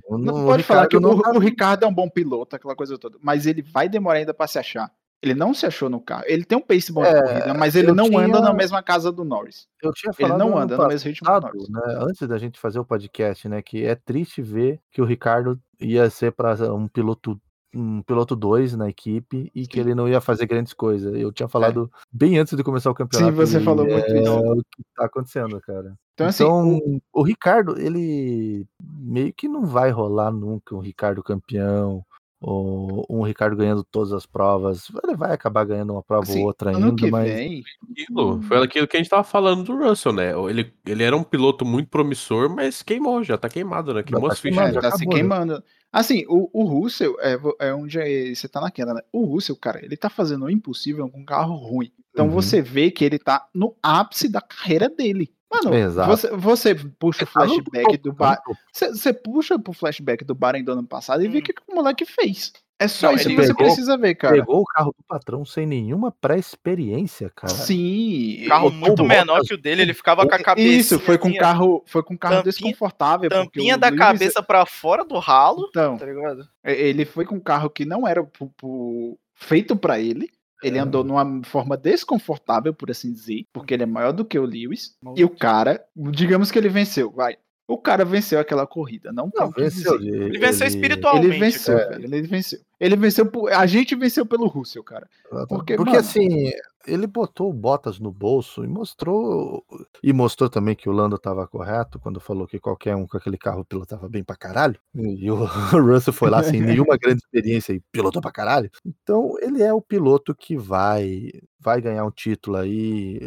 Não, 0.08 0.18
Não, 0.18 0.44
pode 0.44 0.62
falar 0.62 0.86
que 0.86 0.96
o, 0.96 1.00
Ricardo 1.00 1.22
não 1.22 1.30
o 1.30 1.34
tá- 1.34 1.38
Ricardo 1.40 1.84
é 1.84 1.88
um 1.88 1.94
bom 1.94 2.08
piloto, 2.10 2.54
aquela 2.56 2.76
coisa 2.76 2.98
toda. 2.98 3.18
Mas 3.22 3.46
ele 3.46 3.62
vai 3.62 3.88
demorar 3.88 4.18
ainda 4.18 4.34
pra 4.34 4.46
se 4.46 4.58
achar. 4.58 4.90
Ele 5.22 5.34
não 5.34 5.54
se 5.54 5.64
achou 5.64 5.88
no 5.88 6.00
carro. 6.00 6.24
Ele 6.26 6.44
tem 6.44 6.58
um 6.58 6.60
pace 6.60 6.92
bom 6.92 7.02
de 7.02 7.08
É, 7.08 7.22
corrida, 7.22 7.54
mas 7.54 7.76
ele 7.76 7.92
não 7.92 8.06
anda 8.18 8.38
tinha- 8.38 8.40
na 8.40 8.52
mesma 8.52 8.82
casa 8.82 9.12
do 9.12 9.24
Norris. 9.24 9.68
Eu 9.80 9.92
tinha 9.92 10.10
Ele 10.10 10.28
falado 10.28 10.38
não 10.40 10.48
ano 10.48 10.58
anda 10.58 10.76
no 10.76 10.88
mesmo 10.88 11.08
ritmo 11.08 11.26
do 11.28 11.40
Norris. 11.40 11.68
né, 11.68 11.80
antes 12.00 12.26
da 12.26 12.38
gente 12.38 12.58
fazer 12.58 12.80
o 12.80 12.84
podcast, 12.84 13.48
né, 13.48 13.62
que 13.62 13.84
é 13.84 13.94
triste 13.94 14.42
ver 14.42 14.80
que 14.90 15.00
o 15.00 15.04
Ricardo 15.04 15.58
ia 15.80 16.10
ser 16.10 16.32
para 16.32 16.54
um 16.74 16.88
piloto 16.88 17.40
um 17.74 18.02
piloto 18.02 18.36
2 18.36 18.76
na 18.76 18.90
equipe 18.90 19.50
e 19.54 19.66
que 19.66 19.76
Sim. 19.76 19.80
ele 19.80 19.94
não 19.94 20.06
ia 20.06 20.20
fazer 20.20 20.44
grandes 20.44 20.74
coisas. 20.74 21.14
Eu 21.18 21.32
tinha 21.32 21.48
falado 21.48 21.90
bem 22.12 22.36
antes 22.38 22.54
de 22.54 22.62
começar 22.62 22.90
o 22.90 22.94
campeonato. 22.94 23.32
você 23.34 23.60
e 23.60 23.64
falou 23.64 23.86
muito 23.86 24.10
é 24.12 24.20
isso. 24.20 24.38
o 24.40 24.56
que 24.56 24.82
tá 24.94 25.06
acontecendo, 25.06 25.58
cara. 25.62 25.94
Então, 26.12 26.26
assim, 26.26 26.44
Então, 26.44 26.76
o- 26.76 27.00
o... 27.14 27.22
Ricardo, 27.22 27.80
ele 27.80 28.66
meio 28.82 29.32
que 29.32 29.48
não 29.48 29.64
vai 29.64 29.90
rolar 29.90 30.30
nunca 30.30 30.74
um 30.74 30.80
Ricardo 30.80 31.22
campeão, 31.22 32.04
ou 32.42 33.06
um 33.08 33.22
Ricardo 33.22 33.56
ganhando 33.56 33.84
todas 33.84 34.12
as 34.12 34.26
provas. 34.26 34.90
Ele 35.04 35.16
vai 35.16 35.32
acabar 35.32 35.64
ganhando 35.64 35.92
uma 35.92 36.02
prova 36.02 36.22
assim, 36.24 36.40
ou 36.40 36.46
outra 36.46 36.70
ainda, 36.70 36.92
que 36.96 37.10
mas 37.10 37.30
vem, 37.32 37.62
Aquilo, 37.90 38.42
foi 38.42 38.62
aquilo 38.62 38.88
que 38.88 38.96
a 38.96 39.00
gente 39.00 39.08
tava 39.10 39.24
falando 39.24 39.64
do 39.64 39.76
Russell, 39.76 40.12
né? 40.12 40.32
Ele, 40.48 40.72
ele 40.86 41.02
era 41.02 41.16
um 41.16 41.22
piloto 41.22 41.64
muito 41.64 41.88
promissor, 41.88 42.50
mas 42.50 42.82
queimou, 42.82 43.22
já 43.22 43.38
tá 43.38 43.48
queimado, 43.48 43.94
né? 43.94 44.02
Queimou 44.02 44.26
tá 44.28 44.32
as 44.34 44.40
fichas. 44.40 44.56
queimado, 44.56 44.70
É, 44.70 44.74
já 44.74 44.80
tá 44.82 44.96
se 44.96 45.04
acabou, 45.04 45.14
né? 45.14 45.20
queimando. 45.20 45.64
Assim, 45.92 46.24
o, 46.28 46.48
o 46.52 46.64
Russell 46.64 47.16
é, 47.20 47.38
é 47.60 47.74
onde 47.74 47.98
é- 48.00 48.34
você 48.34 48.48
tá 48.48 48.60
naquela, 48.60 48.94
né? 48.94 49.02
O 49.12 49.24
Russell, 49.26 49.56
cara, 49.56 49.84
ele 49.84 49.96
tá 49.96 50.08
fazendo 50.08 50.46
o 50.46 50.50
impossível 50.50 51.08
com 51.08 51.20
um 51.20 51.24
carro 51.24 51.54
ruim. 51.54 51.92
Então 52.12 52.26
Uhum. 52.26 52.32
você 52.32 52.60
vê 52.62 52.90
que 52.90 53.04
ele 53.04 53.18
tá 53.18 53.46
no 53.54 53.76
ápice 53.82 54.28
da 54.28 54.40
carreira 54.40 54.88
dele. 54.88 55.30
Mano, 55.52 55.74
Exato. 55.76 56.08
você, 56.10 56.30
você 56.30 56.74
puxa 56.74 57.24
o 57.24 57.26
flashback 57.26 57.98
do 57.98 58.12
bar. 58.12 58.40
Você, 58.72 58.88
você 58.90 59.12
puxa 59.12 59.58
pro 59.58 59.72
flashback 59.72 60.24
do 60.24 60.34
Bahrein 60.34 60.64
do 60.64 60.72
ano 60.72 60.86
passado 60.86 61.22
e 61.22 61.28
vê 61.28 61.38
o 61.38 61.40
Hum. 61.40 61.42
que, 61.44 61.52
que 61.52 61.62
o 61.68 61.74
moleque 61.74 62.04
fez. 62.06 62.52
É 62.78 62.88
só 62.88 63.08
Não, 63.08 63.14
isso 63.14 63.28
que 63.28 63.36
você 63.36 63.48
pegou- 63.54 63.66
precisa 63.66 63.96
ver, 63.96 64.14
cara. 64.16 64.34
Pegou 64.34 64.60
o 64.60 64.64
carro 64.64 64.92
do 64.98 65.04
patrão 65.06 65.44
sem 65.44 65.64
nenhuma 65.66 66.10
pré-experiência, 66.10 67.30
cara. 67.34 67.52
Sim. 67.52 68.44
carro 68.48 68.70
muito 68.70 69.04
menor 69.04 69.42
que 69.42 69.54
o 69.54 69.58
dele, 69.58 69.82
ele 69.82 69.94
ficava 69.94 70.26
com 70.26 70.34
a 70.34 70.38
cabeça. 70.38 70.68
Isso, 70.68 70.98
foi 70.98 71.16
com 71.16 71.32
carro, 71.34 71.82
foi 71.86 72.02
com 72.02 72.16
carro 72.18 72.36
Tampinha- 72.36 72.50
desconfortável. 72.52 73.30
Tampinha 73.30 73.78
da 73.78 73.86
Lewis- 73.88 74.00
cabeça 74.00 74.42
pra 74.42 74.66
fora 74.66 75.04
do 75.04 75.18
ralo, 75.18 75.66
Então, 75.70 75.96
tá 75.96 76.06
ligado? 76.06 76.48
Ele 76.64 77.04
foi 77.04 77.24
com 77.24 77.36
um 77.36 77.40
carro 77.40 77.70
que 77.70 77.84
não 77.84 78.06
era 78.06 78.24
pro- 78.24 78.50
pro- 78.56 79.16
feito 79.34 79.76
pra 79.76 80.00
ele. 80.00 80.28
Ele 80.62 80.78
É. 80.78 80.80
andou 80.80 81.02
numa 81.02 81.42
forma 81.44 81.76
desconfortável, 81.76 82.72
por 82.72 82.90
assim 82.90 83.12
dizer, 83.12 83.46
porque 83.52 83.74
ele 83.74 83.82
é 83.82 83.86
maior 83.86 84.12
do 84.12 84.24
que 84.24 84.38
o 84.38 84.44
Lewis. 84.44 84.96
E 85.16 85.24
o 85.24 85.28
cara, 85.28 85.84
digamos 85.96 86.50
que 86.50 86.58
ele 86.58 86.68
venceu, 86.68 87.10
vai. 87.10 87.36
O 87.68 87.78
cara 87.78 88.04
venceu 88.04 88.38
aquela 88.40 88.66
corrida, 88.66 89.12
não 89.12 89.30
Não, 89.34 89.50
venceu. 89.50 89.96
dizer. 89.98 90.22
Ele 90.22 90.38
venceu 90.38 90.66
espiritualmente. 90.66 91.26
Ele 91.28 91.38
venceu, 91.38 91.76
cara. 91.78 91.88
velho. 91.90 92.04
Ele 92.04 92.22
venceu. 92.26 92.58
Ele 92.80 92.96
venceu 92.96 93.26
por... 93.26 93.52
A 93.52 93.64
gente 93.66 93.94
venceu 93.94 94.26
pelo 94.26 94.48
Russell, 94.48 94.82
cara. 94.82 95.08
Porque, 95.48 95.76
Porque, 95.76 95.92
mano- 95.92 95.96
assim, 95.98 96.50
ele 96.86 97.06
botou 97.06 97.48
o 97.48 97.52
Bottas 97.52 98.00
no 98.00 98.10
bolso 98.10 98.64
e 98.64 98.66
mostrou. 98.68 99.64
E 100.02 100.12
mostrou 100.12 100.50
também 100.50 100.74
que 100.74 100.88
o 100.88 100.92
Lando 100.92 101.16
tava 101.16 101.46
correto 101.46 102.00
quando 102.00 102.18
falou 102.20 102.46
que 102.48 102.58
qualquer 102.58 102.96
um 102.96 103.06
com 103.06 103.16
aquele 103.16 103.38
carro 103.38 103.64
pilotava 103.64 104.08
bem 104.08 104.24
pra 104.24 104.36
caralho. 104.36 104.78
E 104.94 105.30
o 105.30 105.36
Russell 105.36 106.12
foi 106.12 106.28
lá 106.30 106.42
sem 106.42 106.60
nenhuma 106.60 106.96
grande 106.98 107.22
experiência 107.22 107.72
e 107.72 107.80
pilotou 107.92 108.20
pra 108.20 108.32
caralho. 108.32 108.70
Então, 108.84 109.34
ele 109.40 109.62
é 109.62 109.72
o 109.72 109.80
piloto 109.80 110.34
que 110.34 110.56
vai, 110.56 111.30
vai 111.60 111.80
ganhar 111.80 112.04
um 112.04 112.10
título 112.10 112.56
aí 112.56 113.20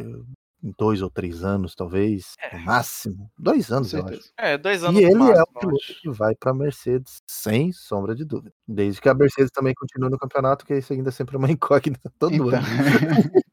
em 0.65 0.73
dois 0.77 1.01
ou 1.01 1.09
três 1.11 1.43
anos, 1.43 1.75
talvez, 1.75 2.33
É. 2.41 2.57
no 2.57 2.63
máximo. 2.65 3.31
Dois 3.37 3.71
anos, 3.71 3.93
eu 3.93 4.03
acho. 4.05 4.31
É, 4.37 4.57
dois 4.57 4.83
anos 4.83 4.99
E 4.99 5.03
ele 5.03 5.13
é 5.13 5.17
máximo, 5.17 5.35
o 5.35 5.39
eu 5.39 5.59
piloto 5.59 6.01
que 6.01 6.09
vai 6.09 6.33
para 6.35 6.51
a 6.51 6.55
Mercedes, 6.55 7.21
sem 7.29 7.71
sombra 7.71 8.15
de 8.15 8.25
dúvida. 8.25 8.53
Desde 8.67 8.99
que 8.99 9.07
a 9.07 9.13
Mercedes 9.13 9.51
também 9.51 9.73
continue 9.75 10.09
no 10.09 10.17
campeonato, 10.17 10.65
que 10.65 10.75
isso 10.75 10.91
ainda 10.93 11.11
sempre 11.11 11.35
é 11.35 11.39
uma 11.39 11.47
incógnita 11.51 12.11
todo 12.17 12.33
Então, 12.33 12.47
ano. 12.49 12.65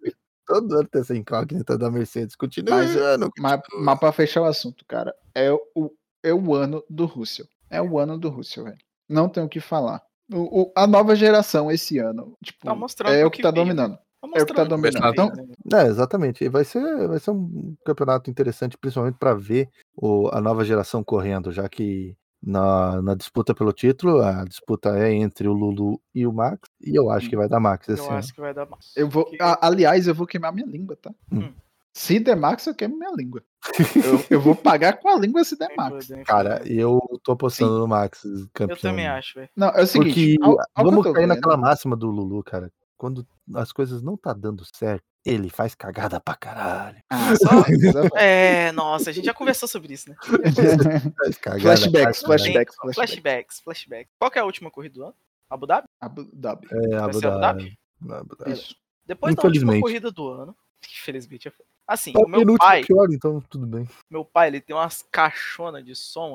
Todo 0.46 0.74
ano 0.74 0.88
tem 0.88 1.00
essa 1.00 1.16
incógnita 1.16 1.78
da 1.78 1.90
Mercedes. 1.90 2.34
Continua 2.34 2.76
Mas- 2.78 2.96
ano. 2.96 3.30
mas, 3.38 3.60
mas 3.80 3.98
pra 3.98 4.12
fechar 4.12 4.42
o 4.42 4.44
assunto, 4.44 4.84
cara, 4.86 5.14
é 5.34 5.50
o, 5.52 5.90
é 6.22 6.34
o 6.34 6.54
ano 6.54 6.82
do 6.90 7.06
Russell. 7.06 7.46
É 7.70 7.80
o 7.80 7.98
ano 7.98 8.18
do 8.18 8.28
Russell, 8.28 8.64
velho. 8.64 8.76
Não 9.08 9.28
tem 9.28 9.42
o 9.42 9.48
que 9.48 9.60
falar. 9.60 10.02
O- 10.32 10.62
o- 10.62 10.72
a 10.76 10.86
nova 10.86 11.14
geração 11.14 11.70
esse 11.70 11.98
ano, 11.98 12.34
tipo, 12.44 12.58
Tá 12.66 12.72
é 13.12 13.24
o 13.24 13.28
o 13.28 13.30
que, 13.30 13.36
que 13.38 13.42
tá 13.42 13.50
veio. 13.50 13.64
dominando. 13.64 13.98
É 14.34 14.42
o 14.42 14.46
que 14.46 14.54
tá 14.54 14.64
dominando. 14.64 15.06
Então- 15.08 15.30
veio, 15.34 15.48
né? 15.48 15.82
É, 15.84 15.86
exatamente. 15.88 16.44
E 16.44 16.48
vai 16.48 16.64
ser, 16.64 17.08
vai 17.08 17.18
ser 17.18 17.30
um 17.32 17.74
campeonato 17.84 18.30
interessante, 18.30 18.78
principalmente 18.78 19.16
para 19.18 19.34
ver 19.34 19.68
o- 19.96 20.28
a 20.32 20.40
nova 20.40 20.64
geração 20.64 21.02
correndo, 21.02 21.50
já 21.52 21.68
que 21.68 22.16
na, 22.44 23.00
na 23.02 23.14
disputa 23.14 23.54
pelo 23.54 23.72
título, 23.72 24.20
a 24.20 24.44
disputa 24.44 24.96
é 24.98 25.12
entre 25.12 25.46
o 25.46 25.52
Lulu 25.52 26.00
e 26.14 26.26
o 26.26 26.32
Max, 26.32 26.68
e 26.80 26.94
eu 26.98 27.08
acho 27.10 27.28
que 27.30 27.36
vai 27.36 27.48
dar 27.48 27.60
Max 27.60 27.88
esse 27.88 28.02
Eu 28.04 28.10
acho 28.12 28.34
que 28.34 28.40
vai 28.40 28.52
dar 28.52 28.66
mais. 28.66 28.90
Eu 28.96 29.08
vou, 29.08 29.24
Porque- 29.24 29.42
a- 29.42 29.58
aliás, 29.62 30.08
eu 30.08 30.14
vou 30.14 30.26
queimar 30.26 30.52
minha 30.52 30.66
língua, 30.66 30.96
tá? 31.00 31.12
Hum. 31.30 31.52
Se 31.94 32.18
der 32.18 32.34
Max, 32.36 32.66
eu 32.66 32.74
queimo 32.74 32.98
minha 32.98 33.12
língua. 33.14 33.42
Eu, 34.04 34.24
eu 34.30 34.40
vou 34.40 34.56
pagar 34.56 34.98
com 34.98 35.08
a 35.10 35.16
língua 35.18 35.44
se 35.44 35.56
der 35.58 35.68
Max. 35.76 36.08
Cara, 36.26 36.62
eu 36.66 36.98
tô 37.22 37.32
apostando 37.32 37.78
no 37.78 37.86
Max 37.86 38.22
campeão. 38.54 38.76
eu 38.76 38.80
também 38.80 39.06
acho, 39.06 39.34
velho. 39.38 39.48
Não, 39.54 39.68
é 39.68 39.82
o 39.82 39.86
seguinte, 39.86 40.36
Porque 40.38 40.38
ao- 40.42 40.56
ao 40.74 40.84
vamos 40.90 41.04
cair 41.04 41.14
vendo- 41.14 41.28
naquela 41.28 41.56
máxima 41.56 41.94
do 41.94 42.06
Lulu, 42.10 42.42
cara. 42.42 42.72
Quando 43.02 43.26
as 43.56 43.72
coisas 43.72 44.00
não 44.00 44.16
tá 44.16 44.32
dando 44.32 44.64
certo, 44.72 45.02
ele 45.26 45.50
faz 45.50 45.74
cagada 45.74 46.20
pra 46.20 46.36
caralho. 46.36 47.02
Ah, 47.10 47.34
só- 47.34 48.16
É, 48.16 48.70
nossa, 48.70 49.10
a 49.10 49.12
gente 49.12 49.24
já 49.24 49.34
conversou 49.34 49.68
sobre 49.68 49.92
isso, 49.92 50.08
né? 50.08 50.14
Cagada 51.42 51.60
Flashbacks, 51.62 52.20
flashbacks, 52.22 52.76
flashbacks. 52.76 52.94
Flashbacks, 52.94 53.60
flashbacks. 53.60 54.12
Qual 54.20 54.30
que 54.30 54.38
é 54.38 54.42
a 54.42 54.44
última 54.44 54.70
corrida 54.70 54.94
do 54.94 55.04
ano? 55.06 55.14
Abu 55.50 55.66
Dhabi? 55.66 55.88
Abu 56.00 56.22
Dhabi. 56.32 56.68
É, 56.70 56.94
Abu 56.96 57.20
Dhabi. 57.20 57.76
Abu 58.08 58.36
Dhabi. 58.36 58.52
Isso. 58.52 58.76
Depois 59.04 59.34
da 59.34 59.42
última 59.42 59.80
corrida 59.80 60.12
do 60.12 60.28
ano. 60.28 60.56
Infelizmente. 60.88 61.48
é- 61.48 61.52
Assim, 61.84 62.12
É 62.14 62.18
o 62.20 62.28
meu 62.28 62.56
pai, 62.56 62.84
pior, 62.84 63.08
então 63.12 63.40
tudo 63.50 63.66
bem. 63.66 63.88
meu 64.08 64.24
pai, 64.24 64.46
ele 64.46 64.60
tem 64.60 64.74
umas 64.76 65.04
caixonas 65.10 65.84
de 65.84 65.96
som 65.96 66.34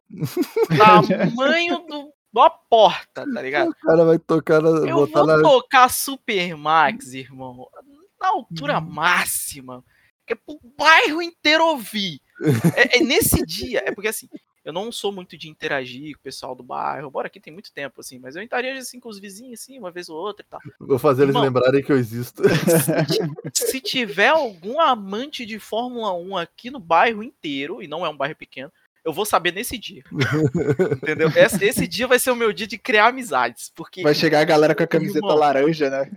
tamanho 0.77 1.79
do, 1.87 2.11
da 2.31 2.49
porta, 2.49 3.25
tá 3.33 3.41
ligado? 3.41 3.69
O 3.69 3.75
cara 3.75 4.05
vai 4.05 4.19
tocar 4.19 4.61
na. 4.61 4.69
Eu 4.69 5.07
vou 5.07 5.25
na... 5.25 5.41
tocar 5.41 5.89
Super 5.89 6.55
Max, 6.55 7.13
irmão, 7.13 7.67
na 8.19 8.29
altura 8.29 8.79
Uhum. 8.79 8.85
máxima, 8.89 9.83
que 10.25 10.33
é 10.33 10.35
pro 10.35 10.59
bairro 10.77 11.21
inteiro 11.21 11.65
ouvir. 11.65 12.19
É, 12.75 12.97
é 12.97 12.99
nesse 13.01 13.43
dia, 13.45 13.83
é 13.85 13.91
porque 13.91 14.09
assim, 14.09 14.27
eu 14.63 14.73
não 14.73 14.91
sou 14.91 15.11
muito 15.13 15.37
de 15.37 15.47
interagir 15.49 16.13
com 16.15 16.19
o 16.19 16.23
pessoal 16.23 16.53
do 16.53 16.61
bairro, 16.61 17.07
embora 17.07 17.27
aqui 17.27 17.39
tem 17.39 17.53
muito 17.53 17.71
tempo, 17.71 18.01
assim, 18.01 18.19
mas 18.19 18.35
eu 18.35 18.43
interajo 18.43 18.79
assim 18.79 18.99
com 18.99 19.07
os 19.07 19.17
vizinhos, 19.17 19.61
assim, 19.61 19.79
uma 19.79 19.89
vez 19.89 20.09
ou 20.09 20.17
outra 20.17 20.45
e 20.45 20.49
tal. 20.49 20.59
Vou 20.77 20.99
fazer 20.99 21.23
eles 21.23 21.33
Irmão. 21.33 21.43
lembrarem 21.45 21.81
que 21.81 21.91
eu 21.91 21.97
existo. 21.97 22.43
Se 23.53 23.79
tiver 23.79 24.27
algum 24.27 24.79
amante 24.81 25.45
de 25.45 25.57
Fórmula 25.57 26.13
1 26.13 26.37
aqui 26.37 26.69
no 26.69 26.79
bairro 26.79 27.23
inteiro, 27.23 27.81
e 27.81 27.87
não 27.87 28.05
é 28.05 28.09
um 28.09 28.17
bairro 28.17 28.35
pequeno, 28.35 28.71
eu 29.07 29.13
vou 29.13 29.25
saber 29.25 29.53
nesse 29.53 29.77
dia. 29.77 30.03
Entendeu? 31.01 31.29
Esse, 31.35 31.63
esse 31.63 31.87
dia 31.87 32.05
vai 32.07 32.19
ser 32.19 32.29
o 32.31 32.35
meu 32.35 32.51
dia 32.51 32.67
de 32.67 32.77
criar 32.77 33.07
amizades. 33.07 33.71
Porque. 33.73 34.03
Vai 34.03 34.13
chegar 34.13 34.41
a 34.41 34.43
galera 34.45 34.75
com 34.75 34.83
a 34.83 34.87
camiseta 34.87 35.19
Irmão. 35.19 35.35
laranja, 35.37 35.89
né? 35.89 36.11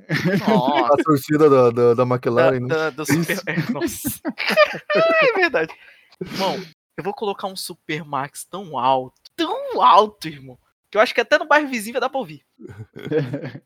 Nossa, 0.49 0.95
A 0.95 1.05
torcida 1.05 1.49
da, 1.49 1.71
da, 1.71 1.95
da 1.95 1.95
da, 1.95 2.03
McLaren, 2.03 2.61
né? 2.61 2.67
da- 2.67 2.91
do 2.91 3.07
Super. 3.07 3.39
é, 3.47 3.73
Nossa. 3.73 4.21
é 5.23 5.33
verdade. 5.39 5.73
Irmão, 6.21 6.61
eu 6.97 7.05
vou 7.05 7.15
colocar 7.15 7.47
um 7.47 7.57
Super 7.57 8.05
Max 8.05 8.45
tão 8.45 8.77
alto, 8.77 9.15
tão 9.37 9.81
alto, 9.81 10.27
irmão, 10.29 10.59
que 10.91 10.99
eu 10.99 11.01
acho 11.01 11.15
que 11.15 11.21
até 11.21 11.39
no 11.39 11.47
bairro 11.47 11.69
vizinho 11.69 11.93
vai 11.95 12.01
dar 12.01 12.09
pra 12.11 12.19
ouvir. 12.19 12.43